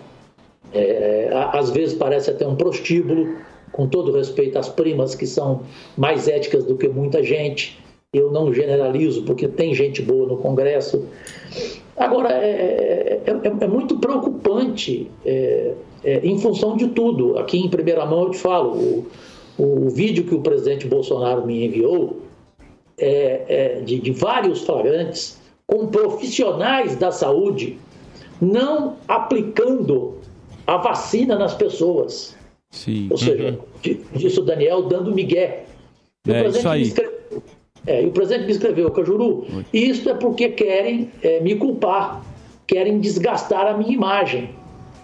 É, 0.73 1.31
às 1.53 1.71
vezes 1.71 1.95
parece 1.95 2.31
até 2.31 2.47
um 2.47 2.55
prostíbulo, 2.55 3.37
com 3.73 3.87
todo 3.87 4.13
respeito 4.13 4.59
às 4.59 4.69
primas 4.69 5.15
que 5.15 5.27
são 5.27 5.63
mais 5.97 6.29
éticas 6.29 6.65
do 6.65 6.77
que 6.77 6.89
muita 6.89 7.23
gente. 7.23 7.79
Eu 8.13 8.31
não 8.33 8.53
generalizo, 8.53 9.23
porque 9.23 9.47
tem 9.47 9.75
gente 9.75 10.03
boa 10.03 10.27
no 10.27 10.37
Congresso. 10.39 11.07
Agora, 11.99 12.31
é, 12.33 13.21
é- 13.27 13.31
é- 13.31 13.65
é 13.65 13.67
muito 13.67 13.99
preocupante 13.99 15.11
é, 15.25 15.73
é, 16.05 16.21
em 16.27 16.39
função 16.39 16.77
de 16.77 16.89
tudo. 16.89 17.39
Aqui 17.39 17.59
em 17.59 17.69
primeira 17.69 18.05
mão 18.07 18.25
eu 18.25 18.31
te 18.31 18.39
falo, 18.39 18.71
o, 18.73 19.07
o 19.87 19.91
vídeo 19.91 20.25
que 20.25 20.35
o 20.35 20.41
presidente 20.41 20.87
Bolsonaro 20.87 21.45
me 21.47 21.65
enviou 21.67 22.23
é, 22.99 23.81
de, 23.85 23.99
de 23.99 24.11
vários 24.13 24.63
flagrantes 24.63 25.39
com 25.67 25.87
profissionais 25.89 26.97
da 26.97 27.11
saúde 27.13 27.79
não 28.41 28.97
aplicando 29.07 30.15
a 30.67 30.77
vacina 30.77 31.37
nas 31.37 31.55
pessoas. 31.55 32.37
Sim. 32.71 33.09
Ou 33.11 33.17
seja, 33.17 33.59
di- 33.83 34.01
disse 34.15 34.39
o 34.39 34.43
Daniel 34.45 34.83
dando 34.83 35.13
migué. 35.13 35.65
O 36.27 36.31
É, 36.31 36.43
presidente 36.43 36.59
isso 36.89 37.01
aí. 37.01 37.18
É, 37.89 38.03
e 38.03 38.07
o 38.07 38.11
presidente 38.11 38.45
me 38.45 38.53
escreveu, 38.53 38.91
Cajuru, 38.91 39.47
isto 39.73 40.11
é 40.11 40.15
porque 40.15 40.51
querem 40.51 41.11
é, 41.23 41.41
me 41.41 41.55
culpar, 41.55 42.23
querem 42.67 43.01
desgastar 43.01 43.67
a 43.67 43.79
minha 43.79 43.95
imagem. 43.95 44.51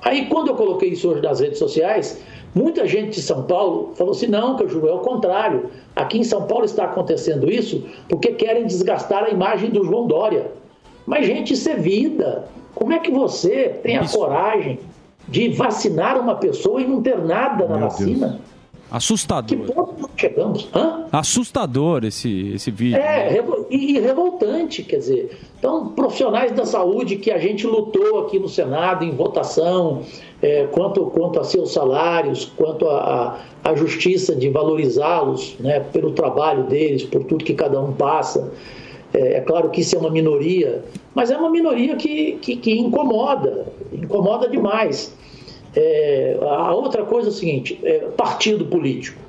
Aí, 0.02 0.26
quando 0.26 0.48
eu 0.48 0.54
coloquei 0.54 0.90
isso 0.90 1.08
hoje 1.08 1.22
nas 1.22 1.40
redes 1.40 1.58
sociais, 1.58 2.22
muita 2.54 2.86
gente 2.86 3.14
de 3.14 3.22
São 3.22 3.44
Paulo 3.44 3.92
falou 3.94 4.12
assim: 4.12 4.26
não, 4.26 4.54
Cajuru, 4.56 4.86
é 4.86 4.92
o 4.92 4.98
contrário. 4.98 5.70
Aqui 5.96 6.18
em 6.18 6.24
São 6.24 6.42
Paulo 6.42 6.66
está 6.66 6.84
acontecendo 6.84 7.50
isso 7.50 7.82
porque 8.06 8.32
querem 8.32 8.66
desgastar 8.66 9.24
a 9.24 9.30
imagem 9.30 9.70
do 9.70 9.82
João 9.82 10.06
Dória. 10.06 10.52
Mas, 11.06 11.26
gente, 11.26 11.54
isso 11.54 11.70
é 11.70 11.76
vida. 11.76 12.44
Como 12.74 12.92
é 12.92 12.98
que 12.98 13.10
você 13.10 13.80
tem 13.82 13.96
a 13.96 14.06
coragem 14.06 14.78
de 15.26 15.48
vacinar 15.48 16.20
uma 16.20 16.34
pessoa 16.34 16.82
e 16.82 16.86
não 16.86 17.00
ter 17.00 17.16
nada 17.16 17.66
na 17.66 17.78
vacina? 17.78 18.40
Assustador. 18.90 19.66
Que 19.66 19.72
ponto 19.72 20.10
chegamos? 20.16 20.68
Hã? 20.74 21.06
Assustador 21.10 22.04
esse, 22.04 22.52
esse 22.54 22.70
vídeo. 22.70 22.96
É, 22.98 23.28
revo- 23.28 23.66
e, 23.70 23.96
e 23.96 24.00
revoltante, 24.00 24.82
quer 24.82 24.98
dizer. 24.98 25.38
Então, 25.58 25.88
profissionais 25.88 26.52
da 26.52 26.64
saúde 26.64 27.16
que 27.16 27.30
a 27.30 27.38
gente 27.38 27.66
lutou 27.66 28.20
aqui 28.20 28.38
no 28.38 28.48
Senado 28.48 29.04
em 29.04 29.10
votação, 29.10 30.02
é, 30.40 30.66
quanto, 30.66 31.06
quanto 31.06 31.40
a 31.40 31.44
seus 31.44 31.72
salários, 31.72 32.44
quanto 32.56 32.88
a, 32.88 33.38
a, 33.64 33.70
a 33.70 33.74
justiça 33.74 34.34
de 34.36 34.48
valorizá-los 34.50 35.56
né, 35.58 35.80
pelo 35.80 36.12
trabalho 36.12 36.64
deles, 36.64 37.02
por 37.04 37.24
tudo 37.24 37.44
que 37.44 37.54
cada 37.54 37.80
um 37.80 37.92
passa. 37.92 38.52
É, 39.12 39.34
é 39.34 39.40
claro 39.40 39.70
que 39.70 39.80
isso 39.80 39.96
é 39.96 39.98
uma 39.98 40.10
minoria, 40.10 40.84
mas 41.14 41.30
é 41.30 41.36
uma 41.36 41.50
minoria 41.50 41.96
que, 41.96 42.32
que, 42.42 42.56
que 42.56 42.72
incomoda, 42.78 43.66
incomoda 43.92 44.48
demais. 44.48 45.14
É, 45.76 46.38
a 46.40 46.72
outra 46.74 47.04
coisa 47.04 47.28
é 47.28 47.30
o 47.30 47.34
seguinte: 47.34 47.80
é, 47.82 47.98
partido 48.16 48.64
político. 48.66 49.20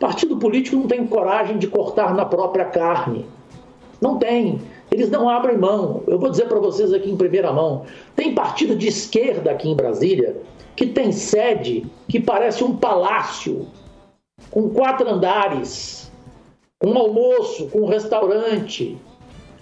Partido 0.00 0.36
político 0.36 0.76
não 0.76 0.86
tem 0.86 1.06
coragem 1.06 1.58
de 1.58 1.66
cortar 1.66 2.14
na 2.14 2.24
própria 2.24 2.64
carne. 2.66 3.24
Não 4.00 4.18
tem. 4.18 4.60
Eles 4.90 5.10
não 5.10 5.28
abrem 5.28 5.56
mão. 5.56 6.02
Eu 6.06 6.18
vou 6.18 6.30
dizer 6.30 6.46
para 6.46 6.58
vocês 6.58 6.92
aqui 6.92 7.10
em 7.10 7.16
primeira 7.16 7.52
mão: 7.52 7.84
tem 8.14 8.34
partido 8.34 8.76
de 8.76 8.88
esquerda 8.88 9.50
aqui 9.50 9.68
em 9.68 9.76
Brasília 9.76 10.36
que 10.74 10.86
tem 10.86 11.10
sede 11.10 11.86
que 12.06 12.20
parece 12.20 12.62
um 12.62 12.76
palácio, 12.76 13.66
com 14.50 14.68
quatro 14.68 15.08
andares, 15.08 16.12
com 16.78 16.96
almoço, 16.96 17.68
com 17.68 17.86
restaurante, 17.86 18.96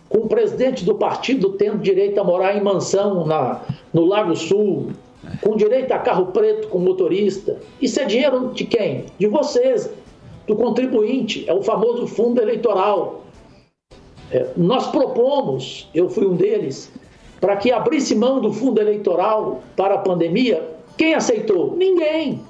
com 0.08 0.18
o 0.18 0.28
presidente 0.28 0.84
do 0.84 0.96
partido 0.96 1.50
tendo 1.50 1.78
direito 1.78 2.18
a 2.20 2.24
morar 2.24 2.56
em 2.56 2.62
mansão 2.62 3.24
na, 3.24 3.62
no 3.92 4.04
Lago 4.04 4.34
Sul, 4.34 4.88
com 5.40 5.56
direito 5.56 5.92
a 5.92 5.98
carro 5.98 6.26
preto 6.26 6.68
com 6.68 6.78
motorista. 6.78 7.58
Isso 7.80 8.00
é 8.00 8.04
dinheiro 8.04 8.50
de 8.54 8.64
quem? 8.64 9.06
De 9.18 9.26
vocês, 9.26 9.90
do 10.46 10.56
contribuinte. 10.56 11.44
É 11.48 11.52
o 11.52 11.62
famoso 11.62 12.06
fundo 12.06 12.40
eleitoral. 12.40 13.24
É, 14.30 14.48
nós 14.56 14.86
propomos, 14.88 15.88
eu 15.94 16.08
fui 16.08 16.26
um 16.26 16.34
deles, 16.34 16.90
para 17.40 17.56
que 17.56 17.70
abrisse 17.70 18.14
mão 18.14 18.40
do 18.40 18.52
fundo 18.52 18.80
eleitoral 18.80 19.62
para 19.76 19.94
a 19.94 19.98
pandemia. 19.98 20.66
Quem 20.96 21.14
aceitou? 21.14 21.76
Ninguém. 21.76 22.40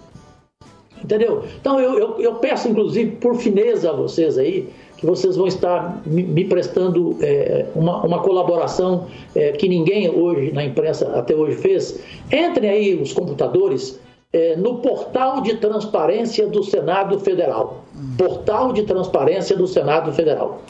Entendeu? 1.02 1.44
Então 1.60 1.78
eu, 1.78 1.98
eu, 1.98 2.20
eu 2.20 2.34
peço, 2.36 2.68
inclusive, 2.68 3.16
por 3.16 3.36
fineza 3.36 3.90
a 3.90 3.92
vocês 3.92 4.38
aí, 4.38 4.68
que 5.04 5.06
vocês 5.06 5.36
vão 5.36 5.46
estar 5.46 6.00
me, 6.06 6.44
prestando 6.44 7.16
é, 7.20 7.66
uma, 7.74 8.02
uma 8.04 8.18
colaboração 8.20 9.06
é, 9.34 9.52
que 9.52 9.68
ninguém 9.68 10.08
hoje 10.08 10.50
na 10.50 10.64
imprensa 10.64 11.06
até 11.14 11.34
hoje 11.34 11.56
fez. 11.58 12.00
Entrem 12.32 12.70
aí 12.70 12.94
os 12.94 13.12
computadores 13.12 14.00
é, 14.32 14.56
no 14.56 14.78
portal 14.78 15.42
de 15.42 15.56
transparência 15.56 16.46
do 16.46 16.64
Senado 16.64 17.20
Federal. 17.20 17.84
Portal 18.16 18.72
de 18.72 18.84
transparência 18.84 19.54
do 19.54 19.66
Senado 19.66 20.10
Federal. 20.12 20.62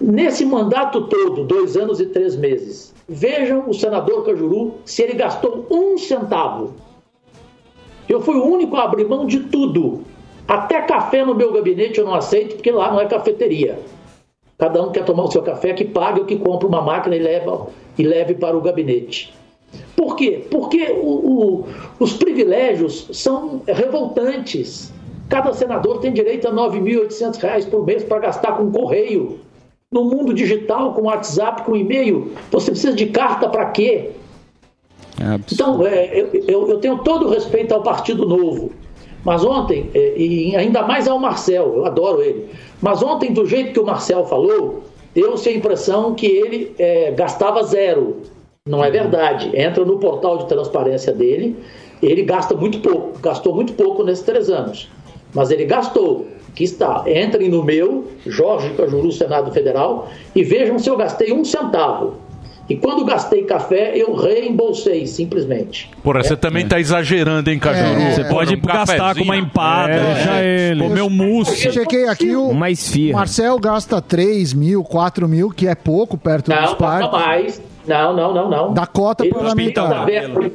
Nesse 0.00 0.44
mandato 0.44 1.08
todo, 1.08 1.44
dois 1.44 1.76
anos 1.76 2.00
e 2.00 2.06
três 2.06 2.36
meses, 2.36 2.94
vejam 3.08 3.68
o 3.68 3.74
senador 3.74 4.24
Cajuru 4.24 4.74
se 4.84 5.02
ele 5.02 5.14
gastou 5.14 5.66
um 5.70 5.98
centavo. 5.98 6.74
Eu 8.08 8.20
fui 8.20 8.36
o 8.36 8.44
único 8.44 8.76
a 8.76 8.84
abrir 8.84 9.08
mão 9.08 9.26
de 9.26 9.40
tudo. 9.40 10.02
Até 10.46 10.82
café 10.82 11.24
no 11.24 11.34
meu 11.34 11.52
gabinete 11.52 11.98
eu 11.98 12.04
não 12.04 12.14
aceito, 12.14 12.56
porque 12.56 12.70
lá 12.70 12.90
não 12.92 13.00
é 13.00 13.06
cafeteria. 13.06 13.78
Cada 14.58 14.82
um 14.82 14.92
quer 14.92 15.04
tomar 15.04 15.24
o 15.24 15.30
seu 15.30 15.42
café, 15.42 15.72
que 15.72 15.84
pague 15.84 16.20
ou 16.20 16.26
que 16.26 16.36
compre 16.36 16.66
uma 16.68 16.80
máquina 16.82 17.16
e, 17.16 17.18
leva, 17.18 17.66
e 17.98 18.02
leve 18.02 18.34
para 18.34 18.56
o 18.56 18.60
gabinete. 18.60 19.32
Por 19.96 20.14
quê? 20.16 20.44
Porque 20.50 20.92
o- 21.02 21.06
o- 21.06 21.64
os 21.98 22.12
privilégios 22.12 23.08
são 23.12 23.62
revoltantes. 23.66 24.92
Cada 25.28 25.52
senador 25.52 25.98
tem 25.98 26.12
direito 26.12 26.46
a 26.46 26.52
9.800 26.52 27.38
reais 27.40 27.64
por 27.64 27.84
mês 27.84 28.04
para 28.04 28.18
gastar 28.20 28.52
com 28.56 28.70
correio. 28.70 29.40
No 29.90 30.04
mundo 30.04 30.34
digital, 30.34 30.92
com 30.92 31.02
WhatsApp, 31.02 31.62
com 31.62 31.74
e-mail, 31.74 32.32
você 32.50 32.70
precisa 32.70 32.92
de 32.92 33.06
carta 33.06 33.48
para 33.48 33.66
quê? 33.66 34.10
Então, 35.54 35.84
é, 35.86 36.20
eu, 36.20 36.28
eu- 36.46 36.68
eu 36.68 36.78
tenho 36.78 36.98
todo 36.98 37.26
o 37.26 37.30
respeito 37.30 37.72
ao 37.72 37.82
Partido 37.82 38.26
Novo. 38.26 38.72
Mas 39.24 39.44
ontem, 39.44 39.90
é, 39.94 40.18
e 40.18 40.54
ainda 40.54 40.82
mais 40.82 41.08
ao 41.08 41.18
Marcel, 41.18 41.74
eu 41.76 41.86
adoro 41.86 42.22
ele. 42.22 42.50
Mas 42.82 43.02
ontem, 43.02 43.32
do 43.32 43.46
jeito 43.46 43.72
que 43.72 43.80
o 43.80 43.86
Marcel 43.86 44.24
falou, 44.26 44.82
deu-se 45.14 45.48
a 45.48 45.52
impressão 45.52 46.14
que 46.14 46.26
ele 46.26 46.74
é, 46.78 47.10
gastava 47.12 47.62
zero. 47.62 48.18
Não 48.66 48.84
é 48.84 48.90
verdade. 48.90 49.50
Entra 49.54 49.84
no 49.84 49.98
portal 49.98 50.38
de 50.38 50.46
transparência 50.46 51.12
dele, 51.12 51.56
ele 52.02 52.22
gasta 52.22 52.54
muito 52.54 52.80
pouco. 52.80 53.18
Gastou 53.20 53.54
muito 53.54 53.72
pouco 53.72 54.02
nesses 54.02 54.24
três 54.24 54.50
anos. 54.50 54.90
Mas 55.34 55.50
ele 55.50 55.64
gastou. 55.64 56.26
Que 56.54 56.62
está. 56.62 57.02
Entrem 57.06 57.48
no 57.48 57.64
meu, 57.64 58.04
Jorge 58.24 58.70
Cajuru, 58.74 59.10
Senado 59.10 59.50
Federal, 59.50 60.08
e 60.36 60.44
vejam 60.44 60.78
se 60.78 60.88
eu 60.88 60.96
gastei 60.96 61.32
um 61.32 61.44
centavo. 61.44 62.14
E 62.68 62.76
quando 62.76 63.04
gastei 63.04 63.42
café, 63.44 63.92
eu 63.94 64.14
reembolsei, 64.14 65.06
simplesmente. 65.06 65.90
Porra, 66.02 66.22
você 66.22 66.34
também 66.36 66.66
tá 66.66 66.80
exagerando, 66.80 67.50
hein, 67.50 67.58
Cajuru? 67.58 68.00
É, 68.00 68.10
Você 68.12 68.24
pode 68.24 68.54
Um 68.54 68.60
gastar 68.60 68.96
cafezinho. 68.96 69.16
com 69.26 69.32
uma 69.32 69.36
empada, 69.36 69.92
É, 69.92 70.14
deixa 70.14 70.42
ele. 70.42 70.82
comer 70.82 71.02
um 71.02 71.10
mousse. 71.10 71.66
Eu 71.66 71.72
chequei 71.72 72.08
aqui, 72.08 72.34
o 72.34 72.48
Uma 72.48 72.70
esfirra. 72.70 73.18
Marcel 73.18 73.58
gasta 73.58 74.00
3 74.00 74.54
mil, 74.54 74.82
4 74.82 75.28
mil, 75.28 75.50
que 75.50 75.68
é 75.68 75.74
pouco 75.74 76.16
perto 76.16 76.50
dos 76.50 76.58
Não, 76.58 76.68
não 76.70 76.76
parques. 76.76 77.10
mais. 77.10 77.62
Não, 77.86 78.16
não, 78.16 78.32
não, 78.32 78.48
não. 78.48 78.72
Da 78.72 78.86
cota 78.86 79.26
ele 79.26 79.34
parlamentar. 79.34 79.84
gastou 79.84 79.98
na 80.00 80.04
verba 80.06 80.50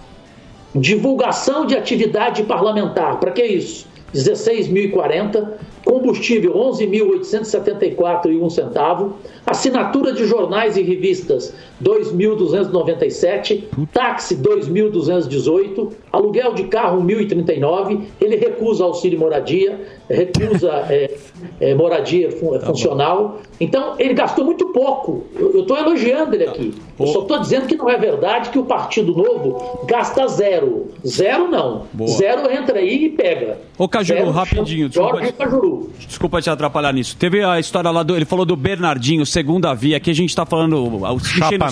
Divulgação 0.73 1.65
de 1.65 1.75
atividade 1.75 2.43
parlamentar. 2.43 3.19
Para 3.19 3.31
que 3.31 3.43
isso? 3.43 3.85
16.040. 4.13 5.47
Combustível, 5.85 6.53
11.874 6.55 8.31
e 8.31 8.37
um 8.41 8.49
centavo. 8.49 9.17
Assinatura 9.45 10.11
de 10.11 10.25
jornais 10.25 10.75
e 10.75 10.81
revistas, 10.81 11.53
2.297. 11.83 13.63
Táxi, 13.93 14.35
2.218. 14.37 15.91
Aluguel 16.11 16.53
de 16.53 16.63
carro, 16.65 17.01
1.039. 17.03 18.01
Ele 18.19 18.35
recusa 18.37 18.83
auxílio 18.83 19.19
moradia, 19.19 19.79
recusa 20.09 20.71
é, 20.89 21.11
é, 21.61 21.75
moradia 21.75 22.31
fun- 22.31 22.59
funcional. 22.61 23.37
Então, 23.59 23.93
ele 23.99 24.13
gastou 24.13 24.43
muito 24.45 24.67
pouco. 24.69 25.23
Eu 25.37 25.61
estou 25.61 25.77
elogiando 25.77 26.35
ele 26.35 26.45
aqui. 26.45 26.73
Eu 26.99 27.07
só 27.07 27.21
estou 27.21 27.39
dizendo 27.39 27.67
que 27.67 27.75
não 27.75 27.89
é 27.89 27.97
verdade 27.97 28.49
que 28.49 28.57
o 28.59 28.63
Partido 28.65 29.15
Novo 29.15 29.85
gasta 29.85 30.27
zero. 30.27 30.87
Zero 31.05 31.47
não. 31.49 31.83
Boa. 31.93 32.09
Zero 32.09 32.51
entra 32.51 32.79
aí 32.79 33.05
e 33.05 33.09
pega. 33.09 33.59
Ô, 33.77 33.87
Cajuru, 33.87 34.19
Zero, 34.19 34.31
rapidinho, 34.31 34.89
desculpa 34.89 35.17
Jorge 35.17 35.33
Cajuru. 35.33 35.74
Desculpa 36.07 36.41
te 36.41 36.49
atrapalhar 36.49 36.93
nisso. 36.93 37.15
Teve 37.17 37.43
a 37.43 37.59
história 37.59 37.89
lá 37.91 38.03
do. 38.03 38.15
Ele 38.15 38.25
falou 38.25 38.45
do 38.45 38.55
Bernardinho, 38.55 39.25
segunda 39.25 39.73
via. 39.73 39.97
Aqui 39.97 40.11
a 40.11 40.15
gente 40.15 40.35
tá 40.35 40.45
falando. 40.45 40.77
o 40.77 41.19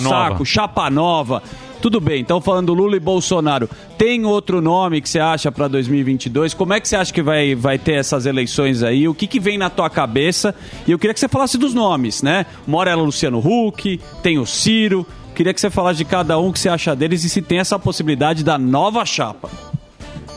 saco, 0.00 0.44
chapa 0.44 0.90
nova. 0.90 1.42
Tudo 1.84 2.00
bem, 2.00 2.22
então 2.22 2.40
falando 2.40 2.72
Lula 2.72 2.96
e 2.96 3.00
Bolsonaro. 3.00 3.68
Tem 3.98 4.24
outro 4.24 4.62
nome 4.62 5.02
que 5.02 5.08
você 5.08 5.18
acha 5.18 5.52
para 5.52 5.68
2022? 5.68 6.54
Como 6.54 6.72
é 6.72 6.80
que 6.80 6.88
você 6.88 6.96
acha 6.96 7.12
que 7.12 7.20
vai, 7.20 7.54
vai 7.54 7.78
ter 7.78 7.96
essas 7.96 8.24
eleições 8.24 8.82
aí? 8.82 9.06
O 9.06 9.14
que, 9.14 9.26
que 9.26 9.38
vem 9.38 9.58
na 9.58 9.68
tua 9.68 9.90
cabeça? 9.90 10.54
E 10.86 10.92
eu 10.92 10.98
queria 10.98 11.12
que 11.12 11.20
você 11.20 11.28
falasse 11.28 11.58
dos 11.58 11.74
nomes, 11.74 12.22
né? 12.22 12.46
É 12.86 12.96
o 12.96 13.04
Luciano 13.04 13.38
Huck, 13.38 14.00
tem 14.22 14.38
o 14.38 14.46
Ciro. 14.46 15.06
Queria 15.34 15.52
que 15.52 15.60
você 15.60 15.68
falasse 15.68 15.98
de 15.98 16.06
cada 16.06 16.38
um, 16.38 16.48
o 16.48 16.52
que 16.54 16.58
você 16.58 16.70
acha 16.70 16.96
deles 16.96 17.22
e 17.22 17.28
se 17.28 17.42
tem 17.42 17.58
essa 17.58 17.78
possibilidade 17.78 18.42
da 18.42 18.56
nova 18.56 19.04
chapa. 19.04 19.50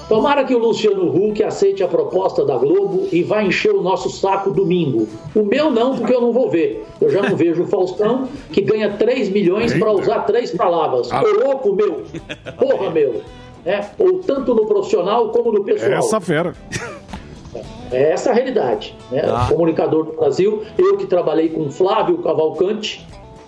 Tomara 0.07 0.45
que 0.45 0.55
o 0.55 0.57
Luciano 0.57 1.09
Huck 1.09 1.43
aceite 1.43 1.83
a 1.83 1.87
proposta 1.87 2.45
da 2.45 2.55
Globo 2.55 3.09
e 3.11 3.23
vá 3.23 3.43
encher 3.43 3.73
o 3.73 3.81
nosso 3.81 4.09
saco 4.09 4.51
domingo. 4.51 5.07
O 5.35 5.43
meu 5.43 5.69
não, 5.69 5.97
porque 5.97 6.13
eu 6.13 6.21
não 6.21 6.31
vou 6.31 6.49
ver. 6.49 6.85
Eu 7.01 7.09
já 7.09 7.21
não 7.21 7.35
vejo 7.37 7.63
o 7.63 7.67
Faustão, 7.67 8.27
que 8.51 8.61
ganha 8.61 8.93
3 8.93 9.29
milhões 9.29 9.73
para 9.73 9.91
usar 9.91 10.21
três 10.21 10.51
palavras. 10.51 11.11
Ah. 11.11 11.21
Ô 11.21 11.45
louco, 11.45 11.73
meu! 11.73 12.03
Porra, 12.57 12.89
meu! 12.89 13.21
É, 13.65 13.85
ou 13.99 14.19
tanto 14.19 14.55
no 14.55 14.65
profissional 14.65 15.29
como 15.29 15.51
no 15.51 15.63
pessoal. 15.65 15.91
Essa 15.91 16.21
fera. 16.21 16.53
É 17.91 18.11
essa 18.11 18.31
a 18.31 18.33
realidade. 18.33 18.95
Né? 19.11 19.21
Tá. 19.21 19.47
Comunicador 19.49 20.05
do 20.05 20.13
Brasil, 20.13 20.63
eu 20.77 20.95
que 20.95 21.05
trabalhei 21.05 21.49
com 21.49 21.69
Flávio 21.69 22.17
Cavalcante, 22.19 23.05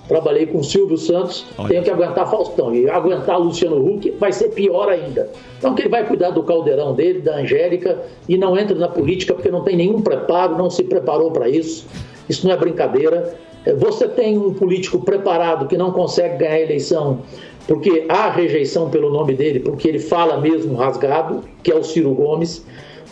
trabalhei 0.10 0.48
com 0.48 0.58
o 0.58 0.64
Silvio 0.64 0.98
Santos, 0.98 1.46
tenho 1.68 1.84
que 1.84 1.90
aguentar 1.90 2.30
Faustão. 2.30 2.76
E 2.76 2.90
aguentar 2.90 3.40
Luciano 3.40 3.78
Huck 3.78 4.10
vai 4.20 4.34
ser 4.34 4.50
pior 4.50 4.90
ainda. 4.90 5.30
Então 5.58 5.76
que 5.76 5.84
ele 5.84 5.90
vai 5.90 6.06
cuidar 6.06 6.32
do 6.32 6.42
caldeirão 6.44 6.96
dele, 6.96 7.22
da 7.22 7.38
Angélica, 7.38 8.02
e 8.28 8.36
não 8.36 8.58
entra 8.58 8.76
na 8.76 8.88
política 8.88 9.36
porque 9.36 9.52
não 9.52 9.64
tem 9.64 9.78
nenhum 9.78 10.02
preparo, 10.02 10.58
não 10.58 10.70
se 10.70 10.84
preparou 10.84 11.32
para 11.32 11.48
isso. 11.48 11.86
Isso 12.28 12.46
não 12.46 12.54
é 12.54 12.58
brincadeira. 12.58 13.36
É, 13.64 13.74
Você 13.76 14.08
tem 14.08 14.38
um 14.38 14.54
político 14.54 15.00
preparado 15.00 15.68
que 15.68 15.78
não 15.78 15.92
consegue 15.92 16.38
ganhar 16.38 16.56
a 16.56 16.62
eleição 16.62 17.20
porque 17.68 18.06
há 18.10 18.32
rejeição 18.32 18.90
pelo 18.90 19.12
nome 19.12 19.36
dele, 19.36 19.60
porque 19.60 19.88
ele 19.88 20.00
fala 20.00 20.42
mesmo 20.42 20.74
rasgado, 20.74 21.44
que 21.62 21.72
é 21.72 21.76
o 21.76 21.84
Ciro 21.84 22.16
Gomes, 22.16 22.66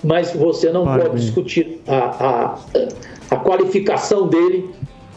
mas 0.04 0.34
você 0.34 0.72
não 0.72 0.84
pode 0.84 1.20
discutir 1.20 1.80
a, 1.88 1.96
a, 1.96 2.58
a 3.30 3.36
qualificação 3.36 4.28
dele 4.28 4.68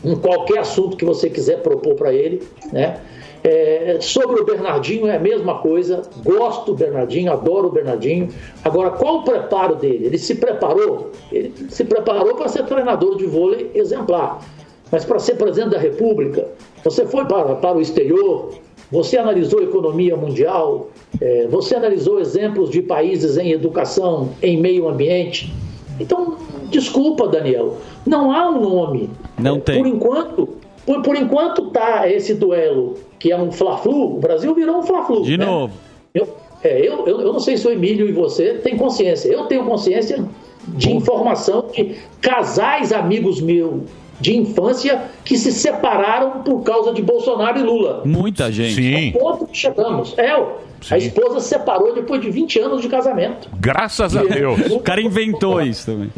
em 0.05 0.17
qualquer 0.17 0.59
assunto 0.59 0.97
que 0.97 1.05
você 1.05 1.29
quiser 1.29 1.63
propor 1.63 1.95
para 1.95 2.13
ele, 2.13 2.43
né? 2.73 3.01
É, 3.43 3.97
sobre 4.01 4.39
o 4.39 4.45
Bernardinho 4.45 5.07
é 5.07 5.17
a 5.17 5.19
mesma 5.19 5.59
coisa, 5.61 6.03
gosto 6.23 6.73
do 6.73 6.75
Bernardinho, 6.75 7.33
adoro 7.33 7.69
o 7.69 7.71
Bernardinho. 7.71 8.29
Agora, 8.63 8.91
qual 8.91 9.21
o 9.21 9.23
preparo 9.23 9.77
dele? 9.77 10.07
Ele 10.07 10.19
se 10.19 10.35
preparou? 10.35 11.11
Ele 11.33 11.53
se 11.71 11.85
preparou 11.85 12.35
para 12.35 12.49
ser 12.49 12.65
treinador 12.65 13.17
de 13.17 13.25
vôlei 13.25 13.71
exemplar, 13.75 14.43
mas 14.93 15.07
para 15.07 15.19
ser 15.19 15.37
presidente 15.37 15.71
da 15.71 15.79
República, 15.79 16.49
você 16.85 17.07
foi 17.07 17.25
para, 17.25 17.55
para 17.55 17.79
o 17.79 17.81
exterior, 17.81 18.51
você 18.91 19.17
analisou 19.17 19.63
economia 19.63 20.17
mundial, 20.17 20.89
é, 21.21 21.47
você 21.49 21.77
analisou 21.77 22.21
exemplos 22.21 22.69
de 22.69 22.83
países 22.83 23.39
em 23.39 23.53
educação, 23.53 24.31
em 24.43 24.61
meio 24.61 24.87
ambiente. 24.87 25.51
Então, 25.99 26.37
desculpa, 26.71 27.29
Daniel, 27.29 27.79
não 28.07 28.33
há 28.33 28.49
um 28.49 28.61
nome. 28.61 29.11
Não 29.39 29.61
tem. 29.61 29.79
Por 29.79 29.87
enquanto, 29.87 30.49
por, 30.87 31.03
por 31.03 31.17
enquanto 31.17 31.71
tá 31.71 32.09
esse 32.11 32.35
duelo, 32.35 32.97
que 33.19 33.31
é 33.31 33.37
um 33.37 33.53
Fla-Flu, 33.53 34.17
o 34.17 34.19
Brasil 34.19 34.55
virou 34.55 34.79
um 34.79 34.83
Fla-Flu. 34.83 35.23
De 35.23 35.37
né? 35.37 35.45
novo. 35.45 35.75
Eu, 36.15 36.29
é, 36.63 36.79
eu, 36.81 37.07
eu, 37.07 37.21
eu 37.21 37.33
não 37.33 37.41
sei 37.41 37.57
se 37.57 37.67
o 37.67 37.71
Emílio 37.71 38.09
e 38.09 38.13
você 38.13 38.55
têm 38.55 38.77
consciência. 38.77 39.29
Eu 39.29 39.45
tenho 39.47 39.65
consciência 39.65 40.25
de 40.69 40.91
informação 40.93 41.67
de 41.73 41.97
casais 42.21 42.93
amigos 42.93 43.41
meus 43.41 43.83
de 44.21 44.37
infância 44.37 45.03
que 45.25 45.37
se 45.37 45.51
separaram 45.51 46.43
por 46.43 46.63
causa 46.63 46.93
de 46.93 47.03
Bolsonaro 47.03 47.59
e 47.59 47.63
Lula. 47.63 48.03
Muita 48.05 48.53
gente. 48.53 49.15
Ao 49.15 49.21
ponto 49.21 49.47
que 49.47 49.57
chegamos. 49.57 50.15
É, 50.19 50.35
ó, 50.37 50.57
a 50.91 50.99
esposa 50.99 51.41
se 51.41 51.49
separou 51.49 51.95
depois 51.95 52.21
de 52.21 52.31
20 52.31 52.61
anos 52.61 52.83
de 52.83 52.89
casamento. 52.89 53.49
Graças 53.59 54.17
a 54.17 54.23
Deus. 54.23 54.61
O 54.71 54.81
cara 54.81 55.01
inventou 55.01 55.61
isso 55.61 55.87
também. 55.87 56.11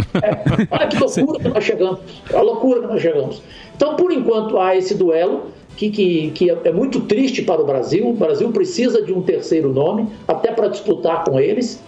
Olha 0.71 0.87
que 0.87 0.99
loucura 0.99 1.39
que 1.41 1.49
nós 1.49 1.65
chegamos. 1.65 2.01
A 2.33 2.41
loucura 2.41 2.81
que 2.81 2.87
nós 2.87 3.03
chegamos. 3.03 3.43
Então, 3.75 3.97
por 3.97 4.13
enquanto, 4.13 4.59
há 4.59 4.77
esse 4.77 4.95
duelo 4.95 5.47
que, 5.77 5.91
que, 5.91 6.31
que 6.31 6.51
é 6.51 6.73
muito 6.73 7.01
triste 7.01 7.43
para 7.43 7.61
o 7.61 7.65
Brasil. 7.65 8.09
O 8.09 8.13
Brasil 8.13 8.51
precisa 8.53 9.03
de 9.03 9.13
um 9.13 9.23
terceiro 9.23 9.73
nome, 9.73 10.09
até 10.29 10.53
para 10.53 10.69
disputar 10.69 11.25
com 11.25 11.41
eles. 11.41 11.83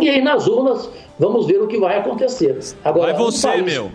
E 0.00 0.08
aí, 0.08 0.22
nas 0.22 0.46
urnas, 0.48 0.88
vamos 1.18 1.46
ver 1.46 1.60
o 1.60 1.66
que 1.66 1.78
vai 1.78 1.98
acontecer. 1.98 2.58
Agora, 2.84 3.12
Vai 3.12 3.22
você, 3.22 3.46
um 3.46 3.50
país, 3.50 3.64
meu. 3.64 3.90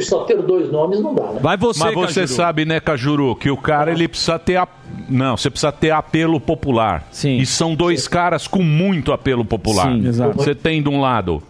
Só 0.00 0.24
ter 0.24 0.40
dois 0.42 0.70
nomes 0.70 1.00
não 1.00 1.14
dá, 1.14 1.24
né? 1.24 1.40
Vai 1.40 1.56
você, 1.56 1.80
Mas 1.84 1.94
você 1.94 2.20
Cajuru. 2.20 2.36
sabe, 2.36 2.64
né, 2.64 2.80
Cajuru, 2.80 3.34
que 3.36 3.50
o 3.50 3.56
cara 3.56 3.90
ele 3.90 4.06
precisa 4.08 4.38
ter. 4.38 4.56
a- 4.56 4.68
Não, 5.08 5.36
você 5.36 5.50
precisa 5.50 5.72
ter 5.72 5.90
apelo 5.90 6.38
popular. 6.40 7.06
Sim. 7.10 7.36
E 7.38 7.46
são 7.46 7.74
dois 7.74 8.06
caras 8.08 8.46
com 8.46 8.62
muito 8.62 9.12
apelo 9.12 9.44
popular. 9.44 9.86
Sim, 9.92 10.06
exato. 10.06 10.36
Você 10.36 10.54
tem 10.54 10.82
de 10.82 10.88
um 10.88 11.00
lado 11.00 11.42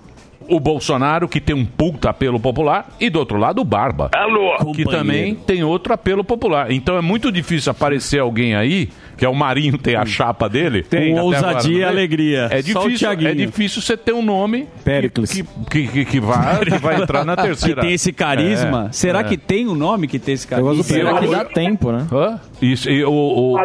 o 0.49 0.59
Bolsonaro, 0.61 1.29
que 1.29 1.41
tem 1.41 1.55
um 1.55 1.65
puta 1.65 2.11
apelo 2.11 2.41
popular, 2.41 2.89
e 3.01 3.09
do 3.11 3.19
outro 3.19 3.37
lado 3.39 3.61
o 3.61 3.65
Barba. 3.65 4.11
que 4.11 4.85
Companheiro. 4.85 4.91
também 4.91 5.35
tem 5.35 5.63
outro 5.63 5.93
apelo 5.93 6.25
popular. 6.25 6.71
Então 6.71 6.97
é 6.97 7.01
muito 7.01 7.31
difícil 7.31 7.71
aparecer 7.71 8.21
alguém 8.21 8.55
aí, 8.55 8.89
que 9.17 9.25
é 9.25 9.29
o 9.29 9.35
Marinho, 9.35 9.77
tem 9.79 9.95
a 9.97 10.05
chapa 10.07 10.49
dele. 10.49 10.83
Tem. 10.83 11.15
Com 11.15 11.21
ousadia 11.23 11.71
e 11.71 11.75
veio. 11.77 11.89
alegria. 11.89 12.49
É 12.51 12.63
difícil, 12.63 13.11
é 13.11 13.35
difícil 13.35 13.83
você 13.83 13.97
ter 13.97 14.13
um 14.13 14.23
nome 14.23 14.67
Péricles. 14.85 15.31
que, 15.33 15.43
que, 15.71 15.89
que, 15.89 16.05
que 16.05 16.21
vai, 16.21 16.65
que 16.65 16.79
vai 16.79 17.01
entrar 17.03 17.25
na 17.25 17.37
terceira. 17.37 17.81
Que 17.83 17.87
tem 17.87 17.95
esse 17.95 18.13
carisma. 18.13 18.87
É, 18.89 18.93
Será 18.93 19.21
é. 19.21 19.25
que 19.25 19.37
tem 19.37 19.69
um 19.69 19.75
nome 19.75 20.07
que 20.09 20.19
tem 20.19 20.35
esse 20.35 20.47
carisma? 20.47 20.83
Será 20.83 21.19
que 21.19 21.27
dá 21.29 21.45
tempo, 21.45 21.93
né? 21.93 22.07
Hã? 22.11 22.41
Isso, 22.63 22.89
e 22.89 23.05
o, 23.05 23.13
o- 23.13 23.57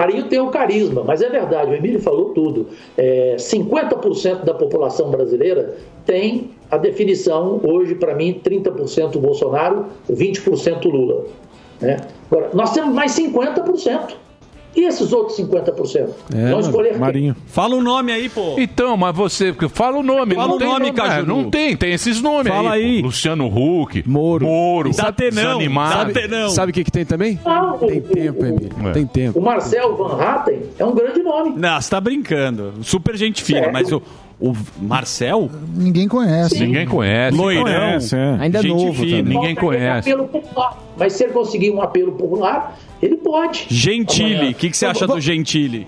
Marinho, 0.00 0.28
tem 0.30 0.40
o 0.40 0.48
carisma, 0.48 1.04
mas 1.04 1.20
é 1.20 1.28
verdade, 1.28 1.70
o 1.70 1.74
Emílio 1.74 2.00
falou 2.00 2.30
tudo. 2.30 2.68
É, 2.96 3.36
50% 3.36 4.44
da 4.44 4.54
população 4.54 5.10
brasileira 5.10 5.76
tem 6.06 6.52
a 6.70 6.78
definição, 6.78 7.60
hoje, 7.62 7.94
para 7.94 8.14
mim, 8.14 8.40
30% 8.42 9.18
Bolsonaro, 9.18 9.84
20% 10.10 10.86
Lula. 10.90 11.26
né? 11.82 11.98
Agora, 12.30 12.48
nós 12.54 12.72
temos 12.72 12.94
mais 12.94 13.12
50%. 13.12 14.14
E 14.74 14.84
esses 14.84 15.12
outros 15.12 15.36
50%? 15.38 16.08
É, 16.34 16.50
Vamos 16.50 16.66
escolher 16.66 16.98
quem? 17.12 17.34
Fala 17.46 17.74
o 17.74 17.82
nome 17.82 18.12
aí, 18.12 18.28
pô. 18.28 18.54
Então, 18.56 18.96
mas 18.96 19.14
você. 19.16 19.52
Fala 19.68 19.98
o 19.98 20.02
nome. 20.02 20.34
Fala 20.36 20.46
não 20.48 20.54
o 20.54 20.58
tem 20.58 20.68
nome, 20.68 20.88
é, 20.88 20.92
Cajuru. 20.92 21.26
Não 21.26 21.50
tem, 21.50 21.76
tem 21.76 21.92
esses 21.92 22.22
nomes 22.22 22.52
Fala 22.52 22.72
aí. 22.72 22.84
aí. 22.84 23.02
Luciano 23.02 23.46
Huck. 23.48 24.08
Moro. 24.08 24.46
Moro. 24.46 24.94
Datenão. 24.94 25.58
Datenão. 25.58 26.50
Sabe 26.50 26.70
o 26.70 26.72
que, 26.72 26.84
que 26.84 26.90
tem 26.92 27.04
também? 27.04 27.38
Não, 27.44 27.78
Tem 27.78 27.98
o- 27.98 28.02
tempo, 28.02 28.44
Emílio. 28.46 28.70
É. 28.86 28.92
Tem 28.92 29.06
tempo. 29.06 29.38
O 29.38 29.42
Marcel 29.42 29.96
Van 29.96 30.20
Hatten 30.22 30.60
é 30.78 30.84
um 30.84 30.94
grande 30.94 31.22
nome. 31.22 31.54
Não, 31.56 31.80
você 31.80 31.90
tá 31.90 32.00
brincando. 32.00 32.74
Super 32.82 33.16
gente 33.16 33.42
fina, 33.42 33.58
Sério? 33.60 33.72
mas 33.72 33.90
o, 33.90 34.00
o 34.40 34.52
Marcel? 34.80 35.50
Ninguém 35.74 36.06
conhece. 36.06 36.60
Ninguém 36.60 36.86
conhece. 36.86 37.36
Loirão. 37.36 37.64
Conhece, 37.64 38.16
é. 38.16 38.36
Ainda 38.40 38.58
é 38.58 38.62
Gente 38.62 38.72
novo. 38.84 39.04
Ninguém 39.04 39.54
conhece. 39.56 40.10
Apelo 40.12 40.28
popular. 40.28 40.78
Mas 40.96 41.12
se 41.14 41.24
ele 41.24 41.32
conseguir 41.32 41.70
um 41.72 41.82
apelo 41.82 42.12
popular, 42.12 42.78
ele 43.02 43.16
pode. 43.16 43.66
Gentili. 43.68 44.34
Amanhã. 44.34 44.50
O 44.50 44.54
que, 44.54 44.70
que 44.70 44.76
você 44.76 44.86
acha 44.86 45.06
do 45.06 45.20
Gentili? 45.20 45.86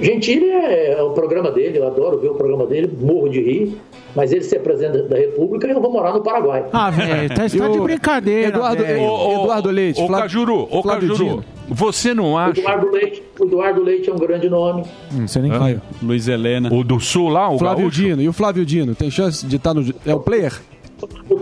Gentili 0.00 0.46
é, 0.50 0.92
é 0.98 1.02
o 1.02 1.10
programa 1.10 1.50
dele, 1.50 1.78
eu 1.78 1.86
adoro 1.86 2.18
ver 2.18 2.28
o 2.30 2.34
programa 2.34 2.66
dele, 2.66 2.90
morro 3.00 3.28
de 3.28 3.40
rir. 3.40 3.76
Mas 4.14 4.30
ele 4.30 4.42
ser 4.42 4.58
presidente 4.60 5.08
da 5.08 5.16
República, 5.16 5.66
eu 5.66 5.80
vou 5.80 5.90
morar 5.90 6.12
no 6.12 6.22
Paraguai. 6.22 6.66
Ah, 6.70 6.90
velho, 6.90 7.34
tá, 7.34 7.48
você 7.48 7.56
tá 7.58 7.68
de 7.68 7.80
brincadeira. 7.80 8.48
Eduardo, 8.48 8.82
ô, 8.82 9.32
Eduardo 9.40 9.70
Leite. 9.70 10.00
Ô, 10.02 10.06
Flávio- 10.06 10.22
Cajuru, 10.24 10.68
ô, 10.70 10.82
Cajuru. 10.82 11.14
Dino. 11.16 11.44
Você 11.70 12.12
não 12.12 12.32
O 12.32 12.36
acha. 12.36 12.60
Eduardo 12.60 12.90
Leite, 12.90 13.22
o 13.40 13.44
Eduardo 13.46 13.82
Leite 13.82 14.10
é 14.10 14.12
um 14.12 14.18
grande 14.18 14.50
nome. 14.50 14.84
Não 15.12 15.26
sei 15.26 15.40
nem. 15.40 15.52
Aí, 15.52 15.78
Luiz 16.02 16.28
Helena. 16.28 16.68
O 16.74 16.84
do 16.84 17.00
Sul 17.00 17.30
lá, 17.30 17.48
o 17.50 17.58
Flávio 17.58 17.84
gaúcho? 17.84 18.02
Dino. 18.02 18.20
E 18.20 18.28
o 18.28 18.34
Flávio 18.34 18.66
Dino? 18.66 18.94
Tem 18.94 19.10
chance 19.10 19.46
de 19.46 19.56
estar 19.56 19.72
no. 19.72 19.82
É 20.04 20.14
o 20.14 20.20
player? 20.20 20.60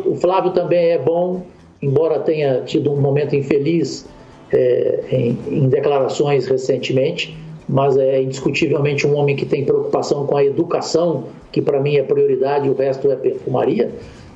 O 0.07 0.15
Flávio 0.15 0.53
também 0.53 0.91
é 0.93 0.99
bom, 0.99 1.45
embora 1.83 2.21
tenha 2.21 2.61
tido 2.61 2.93
um 2.93 3.01
momento 3.01 3.35
infeliz 3.35 4.09
é, 4.53 5.05
em, 5.11 5.39
em 5.49 5.69
declarações 5.69 6.47
recentemente, 6.47 7.37
mas 7.69 7.97
é 7.97 8.23
indiscutivelmente 8.23 9.07
um 9.07 9.17
homem 9.17 9.37
que 9.37 9.47
tem 9.47 9.65
preocupação 9.65 10.27
com 10.27 10.37
a 10.37 10.45
educação, 10.45 11.25
que 11.53 11.63
para 11.63 11.81
mim 11.81 11.97
é 11.97 12.03
prioridade 12.03 12.67
e 12.67 12.71
o 12.71 12.75
resto 12.75 13.11
é 13.11 13.17
perfumaria. 13.17 13.91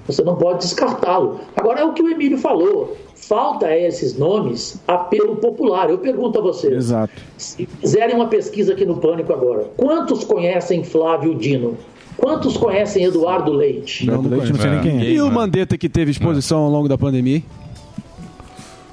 Você 0.06 0.22
não 0.22 0.36
pode 0.36 0.58
descartá-lo. 0.58 1.40
Agora 1.56 1.80
é 1.80 1.84
o 1.84 1.92
que 1.94 2.02
o 2.02 2.08
Emílio 2.08 2.36
falou. 2.38 2.96
Falta 3.14 3.66
a 3.66 3.78
esses 3.78 4.18
nomes 4.18 4.78
apelo 4.86 5.36
popular. 5.36 5.88
Eu 5.88 5.98
pergunto 5.98 6.38
a 6.38 6.42
vocês. 6.42 6.74
Exato. 6.74 7.14
Se 7.38 7.66
fizerem 7.80 8.14
uma 8.14 8.26
pesquisa 8.26 8.74
aqui 8.74 8.84
no 8.84 8.98
Pânico 8.98 9.32
agora, 9.32 9.64
quantos 9.76 10.22
conhecem 10.22 10.84
Flávio 10.84 11.34
Dino? 11.34 11.76
Quantos 12.18 12.56
conhecem 12.56 13.04
Eduardo 13.04 13.50
Leite? 13.50 14.04
Eduardo 14.04 14.28
Leite, 14.28 14.52
não 14.52 14.60
sei 14.60 14.70
nem 14.70 14.80
quem 14.82 15.00
é. 15.00 15.10
E 15.10 15.20
o 15.20 15.30
Mandetta 15.30 15.76
que 15.78 15.88
teve 15.88 16.10
exposição 16.10 16.58
ao 16.58 16.70
longo 16.70 16.86
da 16.86 16.98
pandemia? 16.98 17.42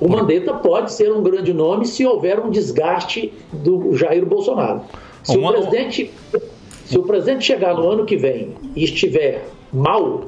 O 0.02 0.10
Mandetta 0.10 0.52
pode 0.56 0.92
ser 0.92 1.14
um 1.14 1.22
grande 1.22 1.54
nome 1.54 1.86
se 1.86 2.04
houver 2.04 2.40
um 2.40 2.50
desgaste 2.50 3.32
do 3.54 3.96
Jair 3.96 4.26
Bolsonaro. 4.26 4.82
Se, 5.24 5.38
o, 5.38 5.48
presidente, 5.48 6.12
se 6.86 6.98
o 6.98 7.04
presidente 7.04 7.46
chegar 7.46 7.76
no 7.76 7.88
ano 7.88 8.04
que 8.04 8.18
vem 8.18 8.50
e 8.76 8.84
estiver 8.84 9.46
mal, 9.72 10.24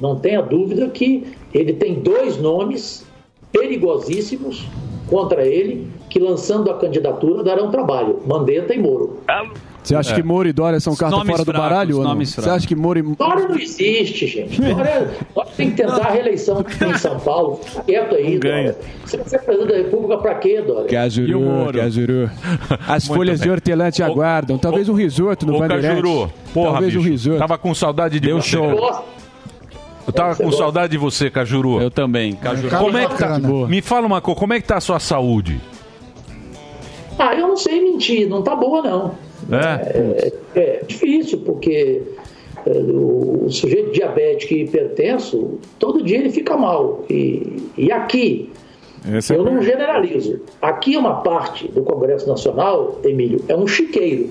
não 0.00 0.18
tenha 0.18 0.40
dúvida 0.40 0.88
que 0.88 1.26
ele 1.52 1.74
tem 1.74 1.96
dois 1.96 2.38
nomes 2.38 3.06
perigosíssimos 3.52 4.66
contra 5.10 5.46
ele, 5.46 5.86
que 6.08 6.18
lançando 6.18 6.70
a 6.70 6.78
candidatura 6.78 7.42
darão 7.42 7.70
trabalho: 7.70 8.20
Mandetta 8.26 8.74
e 8.74 8.78
Moro. 8.78 9.18
Você 9.82 9.96
acha 9.96 10.12
É. 10.12 10.14
que 10.16 10.22
Moro 10.22 10.46
e 10.46 10.52
Dória 10.52 10.78
são 10.78 10.94
carta 10.94 11.16
fora 11.16 11.38
do 11.38 11.44
fracos, 11.46 11.52
baralho? 11.54 11.98
ou 11.98 12.04
não? 12.04 12.14
Você 12.24 12.48
acha 12.50 12.66
que 12.66 12.76
Moro 12.76 12.98
e. 12.98 13.02
Dória 13.02 13.48
não 13.48 13.56
existe, 13.58 14.26
gente. 14.26 14.60
Dória, 14.60 15.10
Dória 15.34 15.50
tem 15.56 15.70
que 15.70 15.76
tentar 15.76 16.06
a 16.06 16.10
reeleição 16.10 16.62
em 16.94 16.98
São 16.98 17.18
Paulo. 17.18 17.60
Fica 17.64 17.82
quieto 17.84 18.14
aí, 18.14 18.38
Dória. 18.38 18.78
Você 19.04 19.16
vai 19.16 19.28
ser 19.28 19.38
presidente 19.40 19.68
da 19.72 19.76
República 19.78 20.18
pra 20.18 20.34
quê, 20.34 20.60
Dória? 20.60 20.86
Cajuru, 20.88 21.40
Moro? 21.40 21.78
Cajuru. 21.78 22.30
As 22.86 23.08
Muito 23.08 23.16
folhas 23.18 23.38
bem. 23.40 23.46
de 23.48 23.50
hortelã 23.52 23.90
te 23.90 24.02
aguardam. 24.02 24.58
Talvez 24.58 24.88
um 24.88 24.94
risoto 24.94 25.46
no 25.46 25.58
Bandeirantes. 25.58 25.88
Cajuru. 26.02 26.32
Porra, 26.52 26.72
Talvez 26.72 26.94
um 26.94 26.98
bicho. 26.98 27.10
risoto. 27.10 27.38
Tava 27.38 27.56
com 27.58 27.74
saudade 27.74 28.20
de 28.20 28.26
Deu 28.26 28.40
você. 28.40 28.48
show. 28.50 28.70
Gosta? 28.76 29.02
Eu 30.06 30.12
tava 30.12 30.34
com 30.36 30.50
saudade 30.52 30.90
de 30.92 30.98
você, 30.98 31.30
Cajuru. 31.30 31.80
Eu 31.80 31.90
também. 31.90 32.34
Cajuru. 32.34 32.76
Como 32.76 32.98
é 32.98 33.06
que 33.06 33.16
tá? 33.16 33.38
Me 33.68 33.80
fala 33.80 34.06
uma 34.06 34.20
coisa, 34.20 34.38
como 34.40 34.52
é 34.52 34.60
que 34.60 34.66
tá 34.66 34.76
a 34.76 34.80
sua 34.80 34.98
saúde? 35.00 35.60
Ah, 37.18 37.34
eu 37.34 37.48
não 37.48 37.56
sei 37.56 37.80
mentir, 37.82 38.28
não 38.28 38.42
tá 38.42 38.56
boa, 38.56 38.82
não. 38.82 39.29
É? 39.50 40.32
É, 40.54 40.60
é 40.60 40.84
difícil, 40.86 41.38
porque 41.44 42.02
é, 42.66 42.70
o, 42.70 43.44
o 43.46 43.50
sujeito 43.50 43.92
diabético 43.92 44.54
e 44.54 44.62
hipertenso, 44.62 45.58
todo 45.78 46.02
dia 46.02 46.18
ele 46.18 46.30
fica 46.30 46.56
mal. 46.56 47.04
E, 47.10 47.56
e 47.76 47.90
aqui, 47.90 48.50
Esse 49.14 49.32
é 49.34 49.36
eu 49.36 49.42
o- 49.42 49.44
não 49.44 49.62
generalizo. 49.62 50.40
Aqui 50.60 50.94
é 50.94 50.98
uma 50.98 51.22
parte 51.22 51.68
do 51.68 51.82
Congresso 51.82 52.28
Nacional, 52.28 52.98
Emílio, 53.04 53.40
é 53.48 53.56
um 53.56 53.66
chiqueiro. 53.66 54.30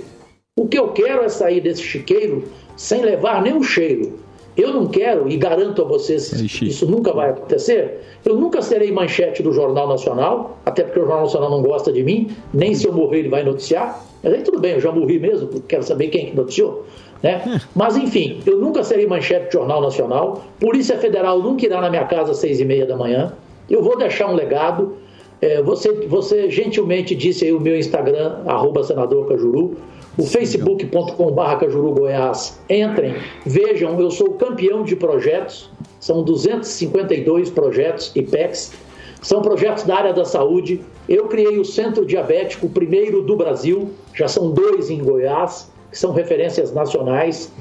O 0.58 0.68
que 0.68 0.78
eu 0.78 0.90
quero 0.90 1.24
é 1.24 1.30
sair 1.30 1.62
desse 1.62 1.82
chiqueiro 1.82 2.44
sem 2.76 3.02
levar 3.02 3.42
nenhum 3.42 3.64
cheiro. 3.64 4.20
Eu 4.58 4.74
não 4.74 4.88
quero, 4.88 5.30
e 5.30 5.38
garanto 5.38 5.82
a 5.82 5.86
vocês 5.86 6.34
que 6.34 6.68
isso 6.68 6.86
nunca 6.86 7.14
vai 7.14 7.30
acontecer, 7.30 8.00
eu 8.26 8.36
nunca 8.36 8.62
serei 8.62 8.92
manchete 8.92 9.42
do 9.42 9.54
Jornal 9.54 9.88
Nacional, 9.88 10.58
até 10.66 10.84
porque 10.84 11.00
o 11.00 11.04
Jornal 11.04 11.22
Nacional 11.22 11.50
não 11.50 11.62
gosta 11.62 11.94
de 11.94 12.04
mim, 12.04 12.30
nem 12.54 12.74
se 12.76 12.86
eu 12.86 12.92
morrer 12.92 13.20
ele 13.20 13.30
vai 13.30 13.42
noticiar. 13.44 14.04
Mas 14.24 14.34
aí 14.34 14.42
tudo 14.42 14.60
bem, 14.60 14.74
eu 14.74 14.82
já 14.82 14.92
morri 14.92 15.20
mesmo, 15.20 15.48
porque 15.48 15.68
quero 15.68 15.84
saber 15.84 16.08
quem 16.08 16.28
que 16.28 16.36
noticiou. 16.36 16.86
Né? 17.22 17.62
Mas 17.76 17.98
enfim, 17.98 18.42
eu 18.46 18.58
nunca 18.58 18.84
serei 18.84 19.06
manchete 19.06 19.48
do 19.48 19.52
Jornal 19.54 19.82
Nacional, 19.82 20.44
Polícia 20.60 20.98
Federal 20.98 21.40
nunca 21.42 21.66
irá 21.66 21.82
na 21.82 21.90
minha 21.90 22.06
casa 22.06 22.32
às 22.32 22.38
seis 22.38 22.60
e 22.60 22.66
meia 22.66 22.86
da 22.86 22.96
manhã, 22.96 23.34
eu 23.70 23.84
vou 23.84 23.98
deixar 23.98 24.28
um 24.28 24.36
legado. 24.36 24.98
É, 25.42 25.62
você, 25.62 25.92
você 26.08 26.50
gentilmente 26.50 27.16
disse 27.16 27.46
aí 27.46 27.54
o 27.54 27.62
meu 27.62 27.78
Instagram, 27.78 28.40
arroba 28.46 28.84
senador 28.84 29.28
Cajuru, 29.28 29.78
o 30.18 30.24
facebook.com.br 30.24 31.56
Cajuru 31.60 31.94
Goiás. 31.94 32.60
Entrem, 32.70 33.16
vejam, 33.46 34.00
eu 34.02 34.12
sou 34.12 34.32
campeão 34.34 34.84
de 34.84 34.98
projetos, 34.98 35.70
são 36.00 36.24
252 36.24 37.50
projetos 37.50 38.14
IPEX, 38.16 38.74
são 39.22 39.42
projetos 39.42 39.84
da 39.84 39.96
área 39.96 40.14
da 40.14 40.26
saúde. 40.26 40.82
Eu 41.08 41.28
criei 41.28 41.58
o 41.60 41.66
Centro 41.66 42.06
Diabético, 42.06 42.68
o 42.68 42.70
primeiro 42.70 43.22
do 43.22 43.36
Brasil, 43.36 43.90
já 44.14 44.28
são 44.28 44.52
dois 44.52 44.90
em 44.90 45.04
Goiás, 45.04 45.72
que 45.92 45.98
são 45.98 46.12
referências 46.12 46.74
nacionais. 46.74 47.52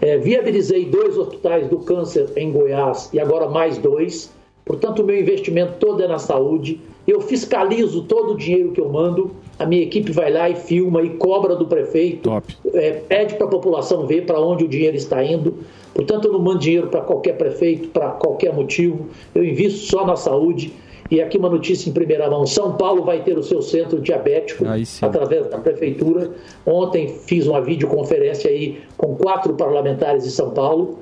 É, 0.00 0.18
viabilizei 0.18 0.86
dois 0.86 1.16
hospitais 1.16 1.68
do 1.68 1.78
câncer 1.78 2.28
em 2.36 2.50
Goiás 2.50 3.10
e 3.12 3.20
agora 3.20 3.48
mais 3.48 3.78
dois. 3.78 4.32
Portanto, 4.64 5.02
o 5.02 5.04
meu 5.04 5.18
investimento 5.18 5.74
todo 5.78 6.02
é 6.02 6.08
na 6.08 6.18
saúde. 6.18 6.80
Eu 7.06 7.20
fiscalizo 7.20 8.04
todo 8.04 8.32
o 8.32 8.36
dinheiro 8.36 8.70
que 8.72 8.80
eu 8.80 8.88
mando. 8.88 9.32
A 9.58 9.66
minha 9.66 9.82
equipe 9.82 10.12
vai 10.12 10.32
lá 10.32 10.48
e 10.48 10.54
filma 10.54 11.02
e 11.02 11.10
cobra 11.10 11.56
do 11.56 11.66
prefeito. 11.66 12.30
É, 12.72 12.92
pede 12.92 13.34
para 13.34 13.46
a 13.46 13.50
população 13.50 14.06
ver 14.06 14.24
para 14.24 14.40
onde 14.40 14.64
o 14.64 14.68
dinheiro 14.68 14.96
está 14.96 15.22
indo. 15.22 15.58
Portanto, 15.94 16.26
eu 16.26 16.32
não 16.32 16.40
mando 16.40 16.60
dinheiro 16.60 16.86
para 16.86 17.00
qualquer 17.00 17.36
prefeito, 17.36 17.88
para 17.88 18.10
qualquer 18.10 18.54
motivo. 18.54 19.08
Eu 19.34 19.44
invisto 19.44 19.86
só 19.86 20.06
na 20.06 20.16
saúde. 20.16 20.72
E 21.12 21.20
aqui 21.20 21.36
uma 21.36 21.50
notícia 21.50 21.90
em 21.90 21.92
primeira 21.92 22.30
mão: 22.30 22.46
São 22.46 22.72
Paulo 22.72 23.04
vai 23.04 23.22
ter 23.22 23.36
o 23.36 23.42
seu 23.42 23.60
centro 23.60 24.00
diabético 24.00 24.64
através 25.02 25.46
da 25.46 25.58
prefeitura. 25.58 26.30
Ontem 26.64 27.18
fiz 27.26 27.46
uma 27.46 27.60
videoconferência 27.60 28.50
aí 28.50 28.80
com 28.96 29.14
quatro 29.14 29.52
parlamentares 29.52 30.24
de 30.24 30.30
São 30.30 30.52
Paulo 30.52 31.00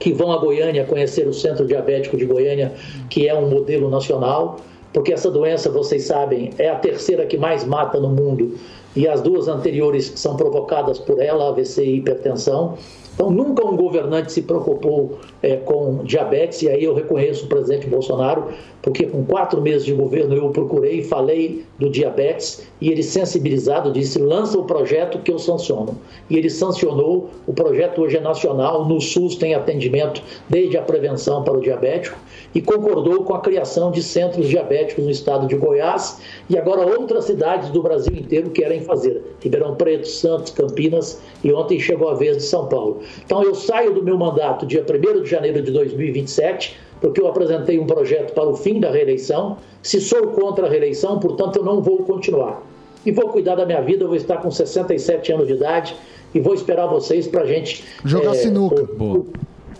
que 0.00 0.12
vão 0.12 0.32
a 0.32 0.38
Goiânia 0.38 0.84
conhecer 0.84 1.28
o 1.28 1.32
Centro 1.32 1.68
Diabético 1.68 2.16
de 2.16 2.26
Goiânia, 2.26 2.72
que 3.08 3.28
é 3.28 3.34
um 3.34 3.48
modelo 3.48 3.88
nacional, 3.88 4.56
porque 4.92 5.12
essa 5.12 5.30
doença, 5.30 5.70
vocês 5.70 6.02
sabem, 6.02 6.50
é 6.58 6.68
a 6.68 6.74
terceira 6.74 7.24
que 7.24 7.38
mais 7.38 7.64
mata 7.64 8.00
no 8.00 8.08
mundo 8.08 8.58
e 8.96 9.06
as 9.06 9.22
duas 9.22 9.46
anteriores 9.46 10.12
são 10.16 10.36
provocadas 10.36 10.98
por 10.98 11.22
ela, 11.22 11.50
AVC 11.50 11.84
e 11.84 11.96
hipertensão. 11.98 12.76
Então, 13.14 13.30
nunca 13.30 13.64
um 13.64 13.76
governante 13.76 14.32
se 14.32 14.42
preocupou 14.42 15.18
eh, 15.40 15.56
com 15.56 16.02
diabetes, 16.04 16.62
e 16.62 16.68
aí 16.68 16.82
eu 16.82 16.94
reconheço 16.94 17.44
o 17.44 17.48
presidente 17.48 17.86
Bolsonaro, 17.86 18.48
porque 18.82 19.06
com 19.06 19.24
quatro 19.24 19.62
meses 19.62 19.84
de 19.84 19.94
governo 19.94 20.34
eu 20.34 20.50
procurei 20.50 20.98
e 20.98 21.04
falei 21.04 21.64
do 21.78 21.88
diabetes, 21.88 22.66
e 22.80 22.90
ele, 22.90 23.04
sensibilizado, 23.04 23.92
disse: 23.92 24.18
lança 24.18 24.58
o 24.58 24.64
projeto 24.64 25.20
que 25.20 25.30
eu 25.30 25.38
sanciono. 25.38 25.96
E 26.28 26.36
ele 26.36 26.50
sancionou, 26.50 27.30
o 27.46 27.52
projeto 27.52 28.02
hoje 28.02 28.16
é 28.16 28.20
nacional, 28.20 28.84
no 28.84 29.00
SUS 29.00 29.36
tem 29.36 29.54
atendimento 29.54 30.20
desde 30.48 30.76
a 30.76 30.82
prevenção 30.82 31.44
para 31.44 31.56
o 31.56 31.60
diabético, 31.60 32.18
e 32.52 32.60
concordou 32.60 33.22
com 33.22 33.34
a 33.34 33.40
criação 33.40 33.92
de 33.92 34.02
centros 34.02 34.48
diabéticos 34.48 35.04
no 35.04 35.10
estado 35.10 35.46
de 35.46 35.54
Goiás, 35.54 36.20
e 36.50 36.58
agora 36.58 36.84
outras 36.84 37.26
cidades 37.26 37.70
do 37.70 37.80
Brasil 37.80 38.14
inteiro 38.14 38.50
querem 38.50 38.80
fazer: 38.80 39.22
Ribeirão 39.40 39.76
Preto, 39.76 40.08
Santos, 40.08 40.50
Campinas, 40.50 41.20
e 41.44 41.52
ontem 41.52 41.78
chegou 41.78 42.08
a 42.08 42.14
vez 42.14 42.38
de 42.38 42.42
São 42.42 42.66
Paulo. 42.66 43.03
Então 43.24 43.42
eu 43.42 43.54
saio 43.54 43.92
do 43.92 44.02
meu 44.02 44.16
mandato 44.18 44.66
dia 44.66 44.84
1 44.84 45.22
de 45.22 45.30
janeiro 45.30 45.62
de 45.62 45.70
2027, 45.70 46.76
porque 47.00 47.20
eu 47.20 47.28
apresentei 47.28 47.78
um 47.78 47.86
projeto 47.86 48.32
para 48.32 48.48
o 48.48 48.56
fim 48.56 48.80
da 48.80 48.90
reeleição. 48.90 49.58
Se 49.82 50.00
sou 50.00 50.28
contra 50.28 50.66
a 50.66 50.70
reeleição, 50.70 51.18
portanto, 51.18 51.56
eu 51.56 51.64
não 51.64 51.82
vou 51.82 51.98
continuar. 51.98 52.62
E 53.04 53.12
vou 53.12 53.28
cuidar 53.28 53.54
da 53.54 53.66
minha 53.66 53.82
vida, 53.82 54.04
eu 54.04 54.08
vou 54.08 54.16
estar 54.16 54.38
com 54.38 54.50
67 54.50 55.32
anos 55.32 55.46
de 55.46 55.52
idade 55.52 55.94
e 56.34 56.40
vou 56.40 56.54
esperar 56.54 56.86
vocês 56.86 57.26
para 57.28 57.42
a 57.42 57.46
gente. 57.46 57.84
Jogar 58.04 58.30
eh, 58.30 58.34
sinuca. 58.34 58.88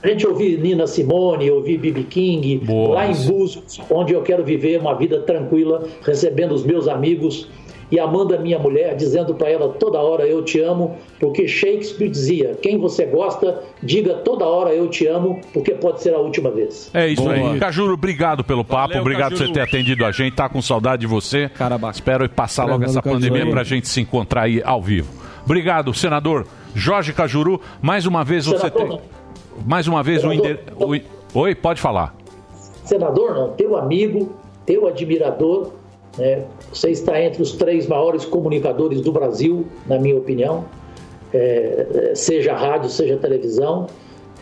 a 0.03 0.09
gente 0.09 0.27
ouvir 0.27 0.59
Nina 0.59 0.87
Simone, 0.87 1.51
ouvir 1.51 1.79
Bibi 1.79 2.05
King, 2.05 2.63
lá 2.91 3.07
em 3.07 3.15
Búzios, 3.15 3.81
onde 3.91 4.13
eu 4.13 4.23
quero 4.23 4.45
viver 4.45 4.79
uma 4.79 4.95
vida 4.95 5.21
tranquila, 5.21 5.85
recebendo 6.03 6.53
os 6.53 6.65
meus 6.65 6.87
amigos 6.87 7.49
e 7.90 7.98
amando 7.98 8.35
a 8.35 8.39
minha 8.39 8.59
mulher, 8.59 8.94
dizendo 8.97 9.35
para 9.35 9.48
ela 9.51 9.69
toda 9.70 9.98
hora 9.98 10.27
eu 10.27 10.43
te 10.43 10.61
amo, 10.61 10.97
porque 11.20 11.47
Shakespeare 11.48 12.09
dizia: 12.09 12.59
quem 12.62 12.78
você 12.78 13.05
gosta, 13.06 13.62
diga 13.82 14.15
toda 14.15 14.44
hora 14.47 14.74
eu 14.74 14.89
te 14.89 15.06
amo, 15.06 15.40
porque 15.52 15.73
pode 15.73 16.02
ser 16.02 16.15
a 16.15 16.19
última 16.19 16.51
vez. 16.51 16.90
É 16.94 17.06
isso 17.09 17.23
Boa. 17.23 17.35
aí. 17.35 17.59
Cajuro, 17.59 17.94
obrigado 17.94 18.43
pelo 18.44 18.65
papo, 18.65 18.89
Valeu, 18.89 19.01
obrigado 19.02 19.32
por 19.36 19.47
você 19.47 19.52
ter 19.52 19.61
atendido 19.61 20.05
a 20.05 20.12
gente, 20.12 20.35
tá 20.35 20.48
com 20.48 20.61
saudade 20.62 21.01
de 21.01 21.06
você. 21.06 21.51
Espero 21.93 22.28
passar 22.28 22.65
logo 22.65 22.85
essa 22.85 23.01
Cajuru. 23.02 23.20
pandemia 23.23 23.51
pra 23.51 23.62
gente 23.65 23.89
se 23.89 24.01
encontrar 24.01 24.43
aí 24.43 24.62
ao 24.65 24.81
vivo. 24.82 25.12
Obrigado, 25.44 25.93
senador 25.93 26.47
Jorge 26.74 27.12
Cajuru. 27.12 27.61
Mais 27.82 28.06
uma 28.06 28.24
vez 28.24 28.47
você 28.47 28.59
Senador, 28.70 28.89
tem. 28.89 29.01
Mais 29.66 29.86
uma 29.86 30.02
vez 30.02 30.24
o, 30.24 30.31
Senador. 30.31 30.59
o 30.78 30.94
i- 30.97 31.05
Oi, 31.35 31.55
pode 31.55 31.81
falar. 31.81 32.15
Senador, 32.85 33.35
não, 33.35 33.48
teu 33.52 33.77
amigo, 33.77 34.35
teu 34.66 34.86
admirador, 34.86 35.73
né? 36.19 36.45
você 36.73 36.91
está 36.91 37.20
entre 37.20 37.43
os 37.43 37.53
três 37.53 37.86
maiores 37.86 38.24
comunicadores 38.24 39.01
do 39.01 39.12
Brasil, 39.12 39.66
na 39.86 39.99
minha 39.99 40.16
opinião, 40.16 40.65
É, 41.36 41.86
é, 42.12 42.15
seja 42.15 42.55
rádio, 42.55 42.89
seja 42.89 43.16
televisão. 43.16 43.89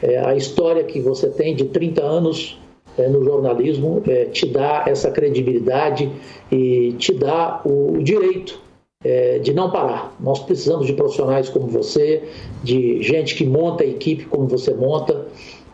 É, 0.03 0.19
a 0.19 0.37
história 0.37 0.85
que 0.85 1.01
você 1.01 1.31
tem 1.31 1.57
de 1.57 1.65
30 1.65 2.03
anos 2.03 2.61
é, 2.99 3.09
no 3.09 3.25
jornalismo 3.25 4.03
é, 4.07 4.27
te 4.27 4.45
dá 4.47 4.85
essa 4.87 5.11
credibilidade 5.11 6.11
e 6.51 6.93
te 6.99 7.15
dá 7.15 7.63
o 7.65 8.03
direito 8.03 8.61
é, 9.05 9.39
de 9.39 9.53
não 9.53 9.71
parar. 9.71 10.15
Nós 10.21 10.41
precisamos 10.41 10.87
de 10.87 10.93
profissionais 10.93 11.49
como 11.49 11.67
você, 11.67 12.25
de 12.63 13.03
gente 13.03 13.35
que 13.35 13.45
monta 13.45 13.85
a 13.85 13.87
equipe 13.87 14.27
como 14.27 14.47
você 14.47 14.75
monta. 14.75 15.27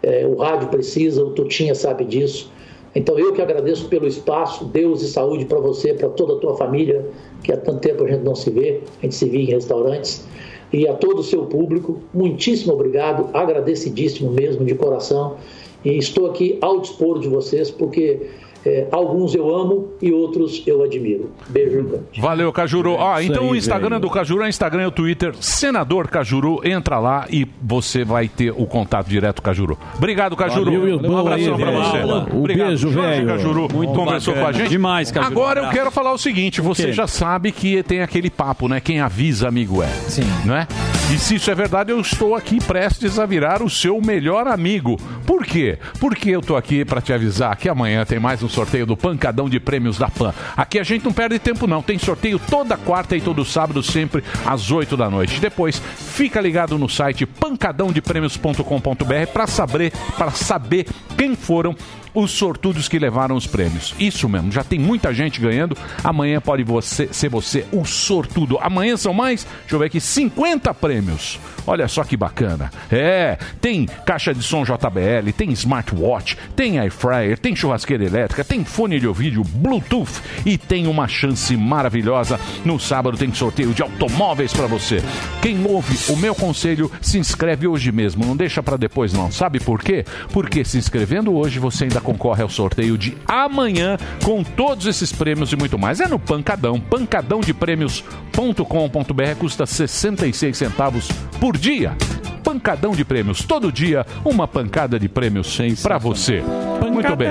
É, 0.03 0.27
o 0.27 0.37
rádio 0.37 0.69
precisa, 0.69 1.25
o 1.25 1.31
Tutinha 1.31 1.75
sabe 1.75 2.05
disso. 2.05 2.51
Então 2.95 3.19
eu 3.19 3.33
que 3.33 3.43
agradeço 3.43 3.89
pelo 3.89 4.07
espaço, 4.07 4.65
Deus 4.65 5.03
e 5.03 5.09
saúde 5.09 5.45
para 5.45 5.59
você, 5.59 5.93
para 5.93 6.09
toda 6.09 6.35
a 6.35 6.37
tua 6.37 6.57
família, 6.57 7.07
que 7.43 7.53
há 7.53 7.57
tanto 7.57 7.81
tempo 7.81 8.05
a 8.05 8.09
gente 8.09 8.25
não 8.25 8.35
se 8.35 8.51
vê, 8.51 8.81
a 8.99 9.03
gente 9.03 9.15
se 9.15 9.29
vê 9.29 9.39
em 9.39 9.47
restaurantes. 9.47 10.27
E 10.73 10.87
a 10.87 10.95
todo 10.95 11.21
o 11.21 11.23
seu 11.23 11.47
público, 11.47 11.99
muitíssimo 12.13 12.75
obrigado, 12.75 13.29
agradecidíssimo 13.33 14.31
mesmo, 14.31 14.65
de 14.65 14.75
coração. 14.75 15.37
E 15.85 15.97
estou 15.97 16.27
aqui 16.27 16.59
ao 16.61 16.81
dispor 16.81 17.21
de 17.21 17.29
vocês, 17.29 17.71
porque 17.71 18.27
é, 18.67 18.87
alguns 18.91 19.35
eu 19.35 19.55
amo 19.55 19.89
e 20.03 20.13
outros 20.13 20.63
eu 20.67 20.83
admiro. 20.83 21.31
Beijo 21.49 21.83
grande. 21.85 22.21
Valeu, 22.21 22.53
Cajuru. 22.53 22.93
Ó, 22.95 23.19
isso 23.21 23.31
então 23.31 23.45
aí, 23.45 23.51
o 23.51 23.57
Instagram 23.57 23.89
velho. 23.91 24.01
do 24.03 24.11
Cajuru 24.11 24.43
é 24.43 24.47
o 24.47 24.49
Instagram 24.49 24.83
e 24.83 24.87
o 24.87 24.91
Twitter, 24.91 25.35
Senador 25.41 26.09
Cajuru. 26.09 26.61
Entra 26.65 26.99
lá 26.99 27.27
e 27.31 27.47
você 27.63 28.05
vai 28.05 28.29
ter 28.29 28.51
o 28.51 28.67
contato 28.67 29.09
direto 29.09 29.37
com 29.37 29.41
o 29.43 29.45
Cajuru. 29.45 29.79
Obrigado, 29.97 30.37
Cajuru. 30.37 30.65
Valeu, 30.67 30.83
um 30.83 30.89
Ilbão 30.89 31.19
abração 31.19 31.55
aí, 31.55 31.61
pra 31.63 31.71
velho. 31.71 31.83
você. 31.85 32.35
Um 32.35 32.39
Obrigado. 32.39 32.69
beijo, 32.69 32.91
Jorge 32.91 33.09
velho. 33.11 33.27
Cajuru 33.29 33.69
Muito 33.73 33.93
conversou 33.93 34.35
bacana. 34.35 34.53
com 34.53 34.57
a 34.57 34.61
gente. 34.61 34.71
Demais, 34.71 35.11
Cajuru. 35.11 35.33
Agora 35.33 35.61
eu 35.61 35.65
Abraço. 35.65 35.79
quero 35.79 35.91
falar 35.91 36.13
o 36.13 36.19
seguinte: 36.19 36.61
você 36.61 36.93
já 36.93 37.07
sabe 37.07 37.53
que 37.53 37.83
tem 37.83 38.01
aquele 38.03 38.31
papo, 38.31 38.69
né? 38.69 38.81
Quem 38.81 39.01
avisa, 39.01 39.49
amigo 39.49 39.83
é. 39.83 39.89
Sim. 40.09 40.23
Não 40.45 40.57
é? 40.57 40.67
E 41.11 41.19
se 41.19 41.37
isso 41.37 41.51
é 41.51 41.55
verdade, 41.55 41.91
eu 41.91 41.99
estou 41.99 42.35
aqui 42.35 42.63
prestes 42.63 43.19
a 43.19 43.25
virar 43.25 43.63
o 43.63 43.71
seu 43.71 43.99
melhor 43.99 44.47
amigo. 44.47 44.99
Por 45.27 45.47
quê? 45.47 45.79
Porque 45.99 46.29
eu 46.29 46.43
tô 46.43 46.55
aqui 46.55 46.85
para 46.85 47.01
te 47.01 47.15
avisar 47.15 47.57
que 47.57 47.67
amanhã 47.67 48.05
tem 48.05 48.21
mais 48.21 48.43
um 48.43 48.49
sorteio 48.49 48.85
do 48.85 48.95
Pancadão 48.95 49.49
de 49.49 49.59
Prêmios 49.59 49.97
da 49.97 50.11
Pan. 50.11 50.35
Aqui 50.55 50.79
a 50.79 50.83
gente 50.83 51.07
não 51.07 51.13
perde 51.13 51.39
tempo 51.39 51.67
não, 51.67 51.81
tem 51.81 51.99
sorteio 51.99 52.39
toda 52.39 52.77
quarta 52.77 53.17
e 53.17 53.23
todo 53.23 53.43
sábado, 53.43 53.83
sempre 53.83 54.23
às 54.45 54.71
8 54.71 54.99
da 54.99 55.09
noite. 55.09 55.41
Depois, 55.41 55.81
fica 55.97 56.43
ligado 56.43 56.77
no 56.77 56.91
site 56.91 57.25
pancadãodeprêmios.com.br 57.25 59.33
para 59.33 59.47
saber, 59.47 59.95
para 60.19 60.31
saber 60.33 60.87
quem 61.17 61.35
foram 61.35 61.75
os 62.19 62.33
sortudos 62.33 62.89
que 62.89 62.99
levaram 62.99 63.37
os 63.37 63.47
prêmios. 63.47 63.95
Isso 63.99 64.29
mesmo, 64.29 64.51
já 64.51 64.65
tem 64.65 64.79
muita 64.79 65.15
gente 65.15 65.41
ganhando. 65.41 65.77
Amanhã 66.03 66.41
pode 66.41 66.65
você 66.65 67.09
ser 67.13 67.29
você 67.29 67.65
o 67.71 67.85
sortudo. 67.85 68.59
Amanhã 68.61 68.97
são 68.97 69.15
mais, 69.15 69.47
deixa 69.61 69.77
eu 69.77 69.79
ver 69.79 69.87
aqui, 69.87 70.01
50 70.01 70.75
prêmios. 70.75 71.39
Olha 71.65 71.87
só 71.87 72.03
que 72.03 72.17
bacana. 72.17 72.73
É, 72.91 73.39
tem 73.61 73.87
caixa 74.05 74.35
de 74.35 74.43
som 74.43 74.65
JBL, 74.65 75.31
tem 75.37 75.53
smartwatch, 75.53 76.37
tem 76.57 76.79
air 76.79 76.91
fryer, 76.91 77.39
tem 77.39 77.55
churrasqueira 77.55 78.05
elétrica, 78.05 78.43
tem 78.43 78.65
fone 78.65 78.99
de 78.99 79.07
ouvido 79.07 79.45
Bluetooth 79.45 80.21
e 80.45 80.59
tem 80.59 80.87
uma 80.87 81.07
chance 81.07 81.57
maravilhosa. 81.57 82.41
No 82.65 82.81
sábado 82.81 83.17
tem 83.17 83.33
sorteio 83.33 83.75
de 83.75 83.83
automóveis 83.83 84.53
para 84.53 84.67
você. 84.67 85.03
Quem 85.41 85.65
ouve 85.65 85.97
o 86.11 86.17
meu 86.17 86.35
conselho, 86.35 86.91
se 87.01 87.19
inscreve 87.19 87.69
hoje 87.69 87.93
mesmo, 87.93 88.25
não 88.25 88.37
deixa 88.37 88.63
para 88.63 88.77
depois 88.77 89.13
não. 89.13 89.31
Sabe 89.31 89.61
por 89.61 89.83
quê? 89.83 90.05
Porque 90.33 90.65
se 90.65 90.79
inscrevendo 90.79 91.37
hoje 91.37 91.59
você 91.59 91.85
ainda 91.85 92.01
concorre 92.09 92.43
ao 92.43 92.49
sorteio 92.49 92.97
de 92.97 93.19
amanhã 93.27 93.99
com 94.25 94.43
todos 94.43 94.87
esses 94.87 95.13
prêmios 95.13 95.53
e 95.53 95.57
muito 95.57 95.79
mais. 95.79 96.01
É 96.01 96.09
no 96.09 96.19
Pancadão, 96.19 96.81
pancadãodeprêmios.com.br, 96.81 99.35
custa 99.39 99.67
66 99.67 100.57
centavos 100.57 101.07
por 101.39 101.59
dia. 101.59 101.95
Pancadão 102.43 102.93
de 102.93 103.05
prêmios, 103.05 103.43
todo 103.43 103.71
dia 103.71 104.07
uma 104.25 104.49
pancada 104.49 104.99
de 104.99 105.07
prêmios 105.07 105.59
para 105.83 105.99
você. 105.99 106.43
Muito 106.91 107.15
bem. 107.15 107.29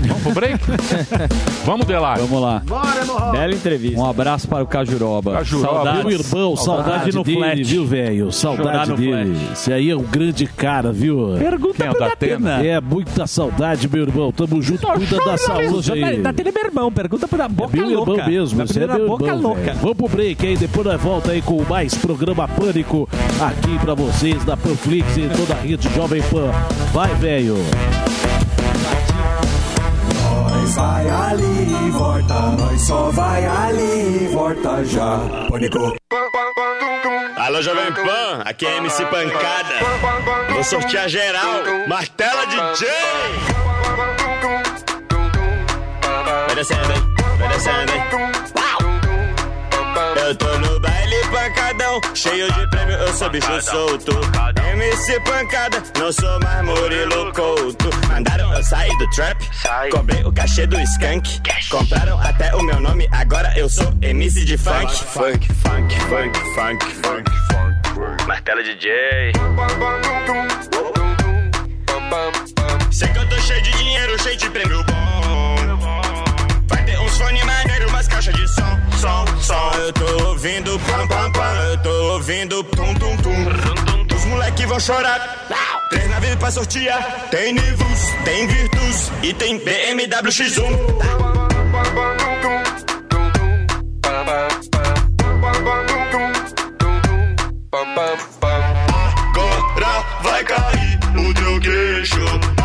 Vamos 0.00 0.22
pro 0.22 0.32
break? 0.32 0.58
Vamos, 1.64 1.86
Delar. 1.86 2.18
Vamos 2.18 2.40
lá. 2.40 2.62
Bela 3.32 3.52
entrevista. 3.52 3.98
Um 4.00 4.08
abraço 4.08 4.46
para 4.48 4.62
o 4.62 4.66
Cajuroba. 4.66 5.32
Cajuroba. 5.32 5.68
Saudades. 5.74 6.04
Meu 6.04 6.10
irmão, 6.20 6.56
saudade, 6.56 7.12
no 7.14 7.24
dele, 7.24 7.38
flat. 7.38 7.64
viu, 7.64 7.86
velho? 7.86 8.32
Saudade 8.32 8.90
no 8.90 8.96
dele. 8.96 9.36
Esse 9.52 9.72
aí 9.72 9.90
é 9.90 9.96
um 9.96 10.02
grande 10.02 10.46
cara, 10.46 10.92
viu? 10.92 11.34
Pergunta 11.38 11.74
Quem 11.76 11.86
é 11.86 11.98
da. 11.98 12.06
Atena? 12.06 12.64
É, 12.66 12.80
muita 12.80 13.26
saudade, 13.26 13.88
meu 13.88 14.02
irmão. 14.02 14.30
Tamo 14.32 14.60
junto, 14.62 14.86
cuida 14.86 15.16
da 15.24 15.36
saúde 15.38 15.92
aí. 15.92 16.18
Datena 16.20 16.48
é 16.48 16.52
meu 16.52 16.64
irmão. 16.64 16.92
Pergunta 16.92 17.26
pra 17.28 17.48
boca 17.48 17.76
Meu 17.76 17.90
irmão 17.90 18.04
louca. 18.04 18.26
mesmo, 18.28 18.58
Da 18.58 18.64
esse 18.64 18.78
é 18.82 18.86
meu 18.86 19.06
boca 19.08 19.24
irmão, 19.24 19.40
louca. 19.42 19.60
velho. 19.62 19.78
Vamos 19.80 19.96
pro 19.96 20.08
break 20.08 20.46
aí, 20.46 20.56
depois 20.56 20.86
nós 20.86 21.00
volta 21.00 21.32
aí 21.32 21.42
com 21.42 21.62
mais 21.64 21.94
programa 21.94 22.46
Pânico 22.48 23.08
aqui 23.40 23.78
pra 23.80 23.94
vocês 23.94 24.44
da 24.44 24.56
Panflix 24.56 25.16
e 25.16 25.28
toda 25.36 25.54
a 25.54 25.62
rede 25.62 25.88
Jovem 25.94 26.22
Pan. 26.22 26.50
Vai, 26.92 27.14
velho. 27.14 27.56
Nós 30.66 30.74
vai 30.74 31.08
ali 31.08 31.86
e 31.86 31.90
volta, 31.92 32.34
nós 32.34 32.82
só 32.82 33.10
vai 33.12 33.46
ali 33.46 34.24
e 34.24 34.28
volta 34.32 34.84
já. 34.84 35.20
Pânico. 35.48 35.96
Alô, 37.36 37.62
Jovem 37.62 37.92
Pan, 37.92 38.42
aqui 38.44 38.66
é 38.66 38.78
MC 38.78 39.06
Pancada. 39.06 39.74
Vou 40.50 40.64
sortear 40.64 41.08
geral, 41.08 41.62
martela 41.86 42.46
DJ. 42.46 42.88
Vai 46.46 46.56
descendo? 46.56 47.14
Vai 47.38 47.48
descendo? 47.48 47.92
Eu 50.16 50.34
tô 50.34 50.58
no 50.58 50.75
pancadão, 51.30 52.00
cheio 52.14 52.52
de 52.52 52.70
prêmio, 52.70 52.96
eu 52.96 53.12
sou 53.14 53.30
bicho 53.30 53.62
solto. 53.62 54.12
MC 54.72 55.20
Pancada, 55.20 55.82
não 55.98 56.12
sou 56.12 56.40
mais 56.40 56.64
Murilo 56.64 57.32
Couto. 57.32 57.90
Mandaram 58.08 58.52
eu 58.54 58.62
sair 58.62 58.96
do 58.98 59.10
trap, 59.10 59.38
cobrei 59.90 60.22
o 60.24 60.32
cachê 60.32 60.66
do 60.66 60.78
skunk. 60.80 61.40
Compraram 61.70 62.20
até 62.20 62.54
o 62.54 62.62
meu 62.62 62.80
nome, 62.80 63.08
agora 63.12 63.52
eu 63.56 63.68
sou 63.68 63.92
MC 64.02 64.44
de 64.44 64.56
funk. 64.58 64.92
Funk, 65.04 65.52
funk, 65.52 66.02
funk, 66.02 66.38
funk, 66.54 66.94
funk, 67.02 67.30
funk. 67.92 68.26
Martelo 68.26 68.62
DJ. 68.62 69.32
Sei 72.90 73.08
que 73.08 73.18
eu 73.18 73.28
tô 73.28 73.36
cheio 73.38 73.62
de 73.62 73.70
dinheiro, 73.72 74.22
cheio 74.22 74.36
de 74.36 74.50
prêmio 74.50 74.84
bom. 74.84 75.25
Vai 76.68 76.84
ter 76.84 76.98
uns 76.98 77.16
fone 77.18 77.44
maneiro, 77.44 77.88
umas 77.88 78.08
caixas 78.08 78.34
de 78.34 78.48
som, 78.48 78.78
som, 78.98 79.24
som. 79.40 79.70
Eu 79.78 79.92
tô 79.92 80.28
ouvindo 80.28 80.78
pam, 80.80 81.06
pam, 81.06 81.32
pam. 81.32 81.54
Eu 81.70 81.82
tô 81.82 82.12
ouvindo 82.12 82.64
tum, 82.64 82.94
tum, 82.94 83.16
tum. 83.18 84.16
Os 84.16 84.24
moleque 84.26 84.66
vão 84.66 84.80
chorar. 84.80 85.46
Três 85.90 86.08
naves 86.10 86.34
pra 86.36 86.50
sortear. 86.50 87.28
Tem 87.30 87.52
Nivus, 87.52 88.00
tem 88.24 88.46
Virtus 88.46 89.12
e 89.22 89.32
tem 89.34 89.58
BMW 89.58 90.30
X1. 90.30 90.62
Agora 99.32 100.06
vai 100.22 100.44
cair 100.44 100.98
o 101.16 101.34
teu 101.34 101.60
queixo. 101.60 102.55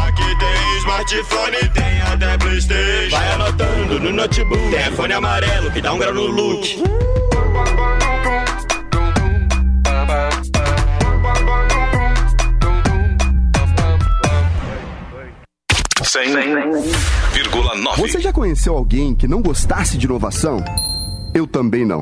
Smartphone, 1.11 1.69
tem 1.73 2.01
até 2.03 2.37
Playstation. 2.37 3.17
Vai 3.17 3.31
anotando 3.33 3.99
no 3.99 4.13
notebook. 4.13 4.71
Tem 4.71 4.87
iPhone 4.87 5.11
amarelo 5.11 5.69
que 5.71 5.81
dá 5.81 5.93
um 5.93 5.97
grau 5.97 6.13
no 6.13 6.27
look. 6.27 6.81
Você 17.97 18.21
já 18.21 18.31
conheceu 18.31 18.77
alguém 18.77 19.13
que 19.13 19.27
não 19.27 19.41
gostasse 19.41 19.97
de 19.97 20.05
inovação? 20.05 20.63
Eu 21.33 21.45
também 21.45 21.85
não. 21.85 22.01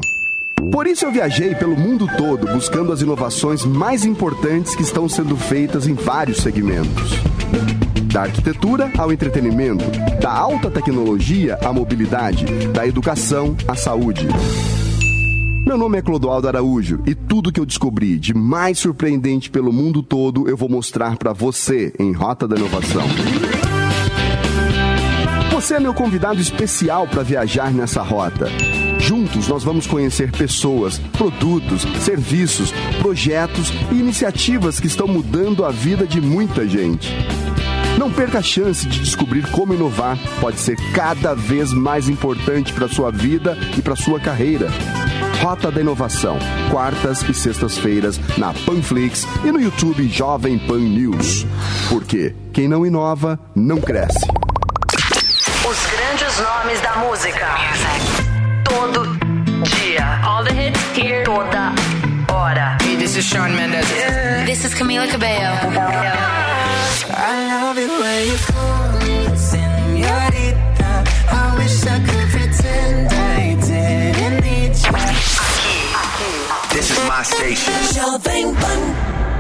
Por 0.72 0.86
isso 0.86 1.06
eu 1.06 1.12
viajei 1.12 1.56
pelo 1.56 1.76
mundo 1.76 2.08
todo 2.16 2.46
buscando 2.54 2.94
as 2.94 3.02
inovações 3.02 3.66
mais 3.66 4.06
importantes 4.06 4.76
que 4.76 4.84
estão 4.84 5.10
sendo 5.10 5.36
feitas 5.36 5.88
em 5.88 5.96
vários 5.96 6.38
segmentos. 6.38 7.18
Da 8.12 8.22
arquitetura 8.24 8.92
ao 8.98 9.14
entretenimento, 9.14 9.86
da 10.20 10.32
alta 10.32 10.72
tecnologia 10.72 11.60
à 11.64 11.72
mobilidade, 11.72 12.44
da 12.70 12.88
educação 12.88 13.56
à 13.68 13.76
saúde. 13.76 14.28
Meu 15.64 15.78
nome 15.78 16.00
é 16.00 16.02
Clodoaldo 16.02 16.48
Araújo 16.48 17.04
e 17.06 17.14
tudo 17.14 17.52
que 17.52 17.60
eu 17.60 17.66
descobri 17.68 18.18
de 18.18 18.34
mais 18.34 18.80
surpreendente 18.80 19.52
pelo 19.52 19.72
mundo 19.72 20.02
todo 20.02 20.50
eu 20.50 20.58
vou 20.58 20.68
mostrar 20.68 21.18
para 21.18 21.34
você 21.34 21.94
em 22.00 22.12
Rota 22.12 22.48
da 22.48 22.56
Inovação. 22.56 23.04
Você 25.52 25.76
é 25.76 25.80
meu 25.80 25.94
convidado 25.94 26.42
especial 26.42 27.08
para 27.08 27.22
viajar 27.22 27.72
nessa 27.72 28.02
rota. 28.02 28.48
Juntos 28.98 29.48
nós 29.48 29.64
vamos 29.64 29.86
conhecer 29.86 30.32
pessoas, 30.32 30.98
produtos, 30.98 31.84
serviços, 32.04 32.74
projetos 33.02 33.72
e 33.92 33.96
iniciativas 33.96 34.80
que 34.80 34.88
estão 34.88 35.08
mudando 35.08 35.64
a 35.64 35.70
vida 35.70 36.08
de 36.08 36.20
muita 36.20 36.68
gente. 36.68 37.14
Não 38.00 38.10
perca 38.10 38.40
a 38.40 38.42
chance 38.42 38.88
de 38.88 39.02
descobrir 39.02 39.46
como 39.52 39.74
inovar 39.74 40.18
pode 40.40 40.58
ser 40.58 40.78
cada 40.94 41.36
vez 41.36 41.74
mais 41.74 42.08
importante 42.08 42.72
para 42.72 42.88
sua 42.88 43.12
vida 43.12 43.58
e 43.78 43.82
para 43.82 43.94
sua 43.94 44.22
carreira. 44.22 44.70
Rota 45.42 45.70
da 45.70 45.82
Inovação, 45.82 46.40
quartas 46.72 47.22
e 47.24 47.34
sextas-feiras 47.34 48.18
na 48.38 48.54
Panflix 48.54 49.28
e 49.44 49.52
no 49.52 49.60
YouTube 49.60 50.08
Jovem 50.08 50.58
Pan 50.60 50.80
News. 50.80 51.46
Porque 51.90 52.34
quem 52.54 52.70
não 52.70 52.86
inova 52.86 53.38
não 53.54 53.82
cresce. 53.82 54.26
Os 55.70 55.86
grandes 55.92 56.38
nomes 56.40 56.80
da 56.80 56.96
música. 57.00 57.48
Todo 58.64 59.20
dia. 59.76 60.22
All 60.24 60.46
the 60.46 60.54
hits 60.54 60.80
here. 60.98 61.26
Toda 61.26 61.74
hora. 62.32 62.78
Hey, 62.82 62.96
this 62.96 63.18
is 63.18 63.26
Sean 63.26 63.54
Mendes. 63.54 63.86
This 64.46 64.64
is 64.64 64.74
Camila 64.74 65.06
Cabello. 65.06 66.49
This 76.72 76.92
is 76.92 77.08
my 77.08 77.24
station. 77.24 79.09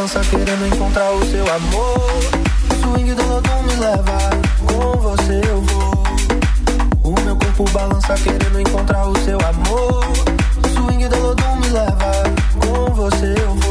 Balança 0.00 0.20
querendo 0.30 0.66
encontrar 0.66 1.10
o 1.12 1.22
seu 1.26 1.44
amor. 1.52 2.00
Swing 2.80 3.12
do 3.12 3.22
lodo 3.22 3.50
me 3.64 3.76
leva, 3.76 4.30
com 4.66 4.98
você 4.98 5.42
eu 5.46 5.60
vou. 5.60 6.02
O 7.04 7.20
meu 7.20 7.36
corpo 7.36 7.64
balança 7.70 8.14
querendo 8.14 8.60
encontrar 8.60 9.06
o 9.06 9.18
seu 9.18 9.38
amor. 9.38 10.06
Swing 10.72 11.06
do 11.06 11.20
lodo 11.20 11.44
me 11.56 11.68
leva, 11.68 12.12
com 12.64 12.94
você 12.94 13.34
eu 13.42 13.54
vou. 13.56 13.69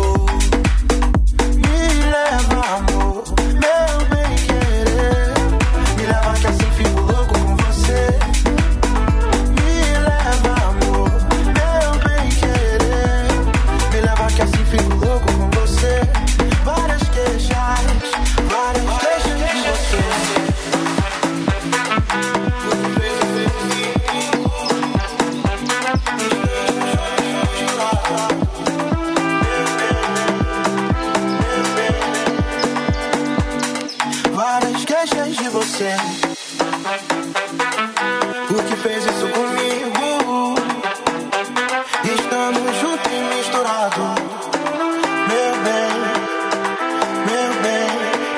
Estamos 42.40 42.74
juntos 42.80 43.12
e 43.12 43.36
misturados. 43.36 44.16
Meu 45.28 45.54
bem, 45.66 45.92
meu 47.28 47.52
bem. 47.62 47.88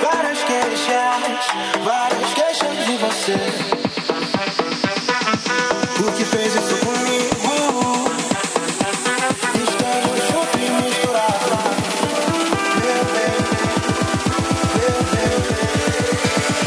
Várias 0.01 0.39
queixas, 0.43 1.45
várias 1.85 2.33
queixas 2.33 2.75
de 2.83 2.97
você. 2.97 3.37
O 5.99 6.11
que 6.13 6.25
fez 6.25 6.55
isso 6.55 6.77
comigo? 6.83 8.09
Estamos 9.69 10.17
juntos 10.31 10.59
e 10.59 10.67
misturados. 10.81 11.61
Meu 12.81 13.03
bem, 13.13 13.35
meu 14.79 14.97
bem, 15.13 15.37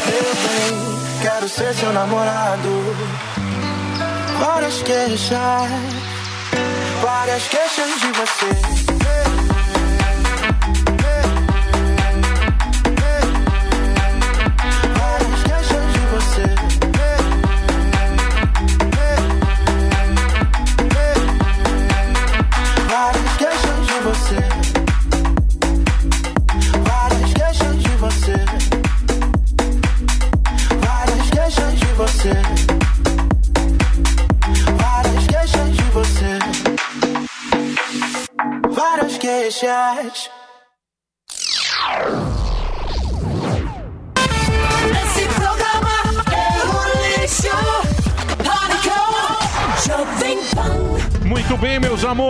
meu 0.07 0.31
bem. 0.45 1.21
Quero 1.21 1.49
ser 1.49 1.73
seu 1.75 1.91
namorado. 1.91 2.71
Várias 4.39 4.81
queixas, 4.83 5.94
várias 7.25 7.47
queixas 7.47 7.99
de 8.01 8.11
você. 8.11 8.84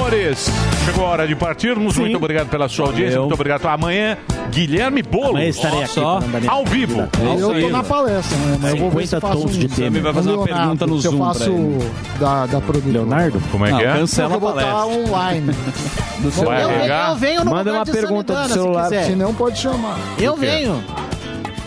Meus 0.09 0.13
amores. 0.13 0.51
Chegou 0.85 1.05
a 1.05 1.09
hora 1.09 1.27
de 1.27 1.35
partirmos. 1.35 1.97
Muito 1.97 2.17
obrigado 2.17 2.49
pela 2.49 2.67
sua 2.69 2.85
audiência. 2.87 3.11
Valeu. 3.13 3.21
Muito 3.23 3.33
obrigado. 3.33 3.65
Amanhã, 3.65 4.17
Guilherme 4.51 5.01
Boulos. 5.01 5.29
Amanhã 5.31 5.49
estarei 5.49 5.79
aqui 5.83 5.93
Só 5.93 6.19
ao 6.47 6.65
vivo. 6.65 7.07
Eu 7.39 7.61
tô 7.61 7.69
na 7.69 7.83
palestra, 7.83 8.37
né? 8.37 8.57
Mas 8.61 8.71
eu 8.73 8.77
vou 8.77 8.91
ver 8.91 9.01
se 9.07 9.15
50 9.15 9.27
faço 9.27 9.47
um, 9.47 9.49
de 9.49 9.67
Temer. 9.67 10.01
vai 10.03 10.13
fazer 10.13 10.29
um 10.29 10.33
uma 10.35 10.45
Leonardo, 10.45 10.61
pergunta 10.77 10.87
no 10.87 11.01
que 11.01 11.07
eu 11.07 11.11
Zoom 11.11 11.17
pra 11.17 11.27
faço 11.33 12.19
da, 12.19 12.45
da 12.45 12.61
produtora. 12.61 12.93
Leonardo? 12.93 13.41
Como 13.51 13.65
é 13.65 13.67
que 13.69 13.73
Não, 13.73 13.79
é? 13.81 13.93
cancela 13.99 14.35
eu 14.35 14.39
vou 14.39 14.49
a 14.49 14.53
botar 14.53 14.71
palestra. 14.71 15.01
online. 15.15 15.51
Do 16.15 16.27
Eu, 16.27 16.45
Vai 16.45 16.63
eu, 16.63 16.69
eu 16.69 17.15
venho 17.15 17.43
no 17.43 17.51
Manda 17.51 17.69
lugar 17.71 17.79
uma 17.79 17.85
de 17.85 17.91
pergunta 17.91 18.33
do 18.33 18.49
celular. 18.53 18.89
Se, 18.89 19.03
se 19.03 19.15
não, 19.15 19.33
pode 19.33 19.59
chamar. 19.59 19.97
Eu 20.17 20.35
venho. 20.37 20.81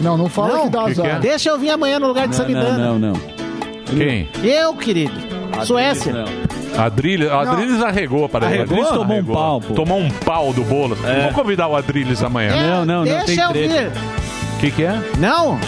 Não, 0.00 0.16
não 0.16 0.28
fala 0.28 0.54
Não. 0.54 0.62
que 0.64 0.70
dá 0.70 0.84
Que 0.84 0.94
que 0.94 1.00
azar. 1.00 1.16
é? 1.16 1.18
Deixa 1.20 1.50
eu 1.50 1.58
vir 1.58 1.70
amanhã 1.70 1.98
no 1.98 2.06
lugar 2.06 2.28
de 2.28 2.34
Samidana. 2.36 2.78
Não, 2.78 2.98
não, 2.98 3.12
não. 3.12 3.20
Quem? 3.96 4.28
Eu, 4.42 4.74
querido. 4.74 5.12
Suécia. 5.64 6.12
Não. 6.12 6.47
Adriles, 6.78 7.30
Adriles 7.30 7.82
arregou 7.82 8.28
para 8.28 8.46
ele. 8.46 8.62
Arregou? 8.62 8.76
Adriles 8.78 8.98
tomou 8.98 9.18
um 9.18 9.24
pau, 9.24 9.60
pô. 9.60 9.74
Tomou 9.74 9.98
um 9.98 10.10
pau 10.10 10.52
do 10.52 10.62
Boulos. 10.62 10.98
Vamos 10.98 11.34
convidar 11.34 11.68
o 11.68 11.76
Adriles 11.76 12.22
amanhã. 12.22 12.52
É, 12.52 12.70
Não, 12.70 12.84
não, 12.84 13.04
não, 13.04 13.04
tem 13.04 13.24
Deixa 13.26 13.42
eu 13.42 13.52
vir. 13.52 13.88
O 14.56 14.60
que, 14.60 14.70
que 14.72 14.82
é? 14.84 15.00
Não, 15.18 15.58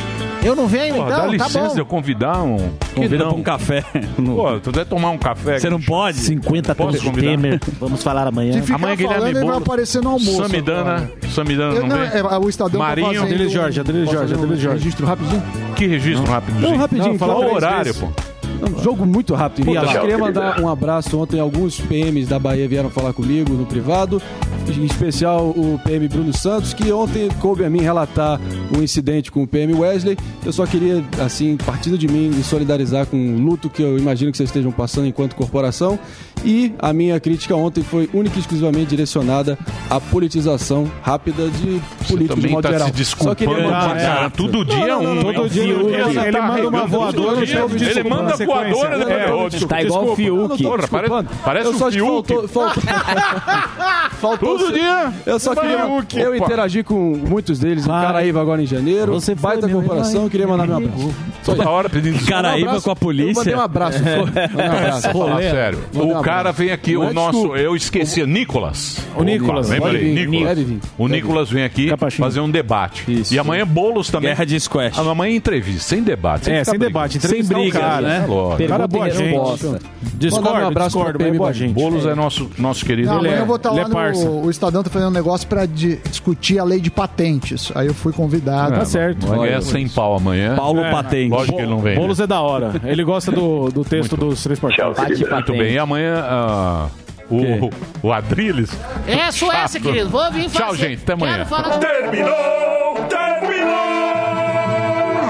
eu 0.43 0.57
não 0.57 0.67
venho 0.67 0.95
Pô, 0.97 1.01
dá 1.05 1.07
então, 1.07 1.21
tá 1.21 1.27
licença 1.29 1.69
bom. 1.69 1.75
de 1.75 1.81
eu 1.81 1.87
convidar 1.87 2.43
um. 2.43 2.71
Convida 2.95 3.25
não. 3.25 3.31
pra 3.33 3.41
um 3.41 3.43
café. 3.43 3.85
Pô, 4.17 4.59
tu 4.59 4.73
deve 4.73 4.87
tomar 4.87 5.11
um 5.11 5.19
café. 5.19 5.59
Você 5.59 5.69
não 5.71 5.81
pode? 5.81 6.19
50 6.19 6.75
Posso 6.75 6.91
tons 6.93 7.01
de 7.01 7.07
convidar? 7.07 7.31
Temer. 7.31 7.61
Vamos 7.79 8.03
falar 8.03 8.27
amanhã. 8.27 8.55
Se 8.55 8.63
ficar 8.63 8.75
Amanhã 8.77 8.97
Guilherme 8.97 9.21
falando, 9.21 9.37
ele 9.37 9.47
vai 9.47 9.57
aparecer 9.59 10.03
no 10.03 10.11
almoço. 10.11 10.43
Samidana. 10.43 10.81
agora. 10.81 11.11
Samidana 11.31 11.75
Eu, 11.75 11.83
não, 11.87 11.89
não, 11.89 11.97
vem? 12.09 12.21
é, 12.21 12.39
o 12.39 12.49
Estadão 12.49 12.81
Marinho. 12.81 13.07
tá 13.09 13.13
fazendo... 13.15 13.33
Adriles 13.33 13.53
Jorge, 13.53 13.81
Adriles 13.81 14.11
Jorge, 14.11 14.35
Adriles 14.35 14.61
Jorge. 14.61 14.79
Registro 14.79 15.07
rapidinho? 15.07 15.43
Que 15.77 15.87
registro 15.87 16.25
rápido. 16.31 16.61
Não, 16.61 16.69
gente. 16.71 16.79
rapidinho, 16.79 17.19
Fala 17.19 17.35
fala 17.35 17.47
o 17.47 17.55
horário, 17.55 17.85
vezes. 17.85 18.01
pô. 18.01 18.30
Um 18.63 18.83
jogo 18.83 19.07
muito 19.07 19.35
rápido. 19.35 19.67
Puta, 19.67 19.81
Eu 19.81 19.87
tchau, 19.87 20.01
queria 20.03 20.19
mandar 20.19 20.61
um 20.61 20.69
abraço 20.69 21.19
ontem. 21.19 21.41
Alguns 21.41 21.81
PMs 21.81 22.29
da 22.29 22.39
Bahia 22.39 22.69
vieram 22.69 22.91
falar 22.91 23.13
comigo 23.13 23.53
no 23.55 23.67
privado. 23.67 24.21
Em 24.69 24.85
especial 24.85 25.49
o 25.49 25.81
PM 25.85 26.07
Bruno 26.07 26.37
Santos, 26.37 26.73
que 26.73 26.93
ontem 26.93 27.29
coube 27.41 27.65
a 27.65 27.71
mim 27.71 27.81
relatar 27.81 28.39
o 28.77 28.81
incidente 28.83 29.31
com 29.33 29.43
o 29.43 29.47
PM 29.47 29.75
Wesley. 29.75 30.17
Eu 30.45 30.53
só 30.53 30.65
queria, 30.67 31.03
assim, 31.25 31.57
partindo 31.57 31.99
de 31.99 32.07
mim, 32.07 32.29
me 32.29 32.43
solidarizar 32.45 33.07
com 33.07 33.17
o 33.17 33.39
luto 33.39 33.69
que 33.69 33.83
eu 33.83 33.99
imagino 33.99 34.31
que 34.31 34.37
vocês 34.37 34.49
estejam 34.49 34.71
passando 34.71 35.07
enquanto 35.09 35.35
corporação. 35.35 35.99
E 36.45 36.73
a 36.79 36.93
minha 36.93 37.19
crítica 37.21 37.55
ontem 37.55 37.83
foi 37.83 38.09
única 38.15 38.37
e 38.37 38.41
exclusivamente 38.41 38.87
direcionada 38.91 39.59
à 39.91 40.01
politização 40.01 40.91
rápida 41.03 41.49
de 41.49 41.81
políticos 42.09 42.19
de 42.19 42.29
também 42.29 42.51
modo 42.53 42.63
tá 42.63 42.71
geral. 42.71 42.87
se 42.89 42.93
desculpando, 42.95 43.31
Só 43.31 43.47
queria 43.47 43.65
mandar- 43.65 43.97
cara. 43.97 44.31
Todo 44.31 44.65
dia 44.65 44.99
um, 44.99 45.13
hein? 45.17 45.21
Todo 45.35 45.49
dia, 45.51 45.75
Todo 45.75 45.89
dia 45.91 46.05
ele, 46.07 46.15
tá 46.15 46.29
ele 46.29 46.41
manda 46.41 46.69
uma 46.69 46.87
voadora 46.87 47.45
dia. 47.45 47.91
Ele 47.91 48.09
manda. 48.09 48.35
Voadora, 48.55 48.97
né? 48.99 49.05
É, 49.05 49.49
desculpa, 49.49 49.75
Tá 49.75 49.83
igual 49.83 50.05
o. 50.11 50.17
Fiuk. 50.17 50.63
Porra, 50.63 50.89
parece, 50.89 51.15
parece 51.45 51.67
Eu 51.67 51.75
só 51.75 51.89
o 51.89 51.93
Fiuk. 51.93 52.29
faltou, 52.29 52.49
faltou, 52.49 52.83
faltou 54.21 54.59
Todo 54.59 54.73
dia. 54.73 55.13
Eu 55.27 55.39
só 55.39 55.55
queria. 55.55 55.87
Fiuk, 55.87 56.19
eu 56.19 56.37
interagi 56.37 56.83
com 56.83 56.95
muitos 56.95 57.59
deles. 57.59 57.87
O 57.87 57.89
Caraíva 57.89 58.41
agora 58.41 58.63
em 58.63 58.67
janeiro. 58.67 59.13
Você 59.13 59.35
baita 59.35 59.67
meu 59.67 59.79
corporação. 59.79 60.13
herói. 60.13 60.27
Eu 60.27 60.31
queria 60.31 60.47
mandar 60.47 60.67
meu 60.67 60.77
abraço. 60.77 61.15
Toda 61.45 61.69
hora 61.69 61.89
pedindo 61.89 62.25
Caraíba 62.27 62.81
com 62.81 62.91
a 62.91 62.97
polícia. 62.97 63.31
Eu 63.31 63.35
mandei 63.35 63.55
um 63.55 63.61
abraço. 63.61 63.99
Mandei 64.03 64.17
um 64.17 64.77
abraço. 64.77 65.11
Fala 65.13 65.41
sério. 65.41 65.79
O 65.95 66.23
cara 66.23 66.53
vem 66.53 66.71
aqui, 66.71 66.97
o 66.97 67.05
é 67.05 67.13
nosso. 67.13 67.57
Eu 67.57 67.75
esqueci, 67.77 68.25
Nicolas. 68.27 68.99
O 69.17 69.23
Nicolas. 69.23 69.69
Vir, 69.69 69.81
Nicolas. 69.81 70.59
O 70.99 71.09
Nicolas 71.09 71.51
vem 71.51 71.65
aqui 71.65 71.91
fazer 72.19 72.41
um 72.41 72.51
debate. 72.51 73.11
Isso. 73.11 73.35
E 73.35 73.39
amanhã 73.39 73.67
Boulos 73.67 74.11
também. 74.11 74.31
Guerra 74.31 74.45
de 74.45 74.59
squash. 74.61 74.99
Amanhã 74.99 75.35
entrevista, 75.35 75.83
sem 75.83 76.03
debate. 76.03 76.51
É, 76.51 76.65
sem 76.65 76.79
debate, 76.79 77.21
Sem 77.21 77.45
briga, 77.45 77.81
cara, 77.81 78.01
né? 78.01 78.27
Lógico. 78.41 78.69
Cara 78.69 78.87
boa 78.89 79.11
gente. 79.11 79.39
Discordo, 80.15 80.51
um 80.65 80.67
abraço 80.69 80.97
discordo, 80.99 81.21
é 81.23 81.25
PM 81.25 81.39
boa 81.39 81.53
gente. 81.53 81.73
Boulos 81.73 82.07
é 82.07 82.15
nosso, 82.15 82.51
nosso 82.59 82.85
querido. 82.85 83.09
Não, 83.09 83.19
Ele 83.19 83.29
amanhã 83.29 83.39
é- 83.39 83.43
eu 83.43 83.47
vou 83.47 83.57
estar 83.57 83.71
ele 83.71 83.81
lá 83.81 83.87
é 83.87 83.93
parça. 83.93 84.25
no... 84.25 84.45
O 84.45 84.51
Estadão 84.51 84.83
tá 84.83 84.91
fazendo 84.91 85.09
um 85.09 85.13
negócio 85.13 85.47
pra 85.49 85.67
de- 85.67 85.97
discutir 86.11 86.59
a 86.59 86.65
lei 86.65 86.81
de 86.81 86.91
patentes. 86.91 87.71
Aí 87.75 87.87
eu 87.87 87.95
fui 87.95 88.13
convidado. 88.13 88.75
Tá 88.75 88.85
certo. 88.85 89.27
Vai 89.27 89.39
ganhar 89.49 89.61
sem 89.63 89.89
pau 89.89 90.17
amanhã. 90.17 90.55
Paulo 90.57 90.81
É. 90.85 90.91
Patente. 90.91 91.31
Lógico 91.31 91.57
que 91.57 91.63
ele 91.63 91.71
não 91.71 91.81
vem. 91.81 91.95
né? 91.95 91.99
Boulos 92.01 92.21
é 92.21 92.27
da 92.27 92.41
hora. 92.41 92.73
Ele 92.85 93.05
gosta 93.05 93.31
do, 93.31 93.71
do 93.71 93.85
texto 93.85 94.17
dos 94.17 94.43
três 94.43 94.59
portais. 94.59 94.97
Muito 95.21 95.53
bem. 95.53 95.73
E 95.75 95.79
amanhã 95.79 96.23
ah, 96.27 96.87
o, 97.31 97.71
o 98.09 98.13
Adriles. 98.13 98.71
É 99.07 99.31
Suécia, 99.31 99.81
Chato. 99.81 99.83
querido. 99.83 100.11
Vou 100.11 100.31
vir 100.33 100.49
fazer. 100.49 100.65
Tchau, 100.65 100.75
gente. 100.75 101.03
Até 101.03 101.13
amanhã. 101.13 101.45
Falar- 101.45 101.79
Terminou! 101.79 102.95
Terminou! 103.09 103.71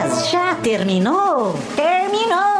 Mas 0.03 0.31
já 0.31 0.55
terminou? 0.57 1.55
Terminou! 1.77 2.60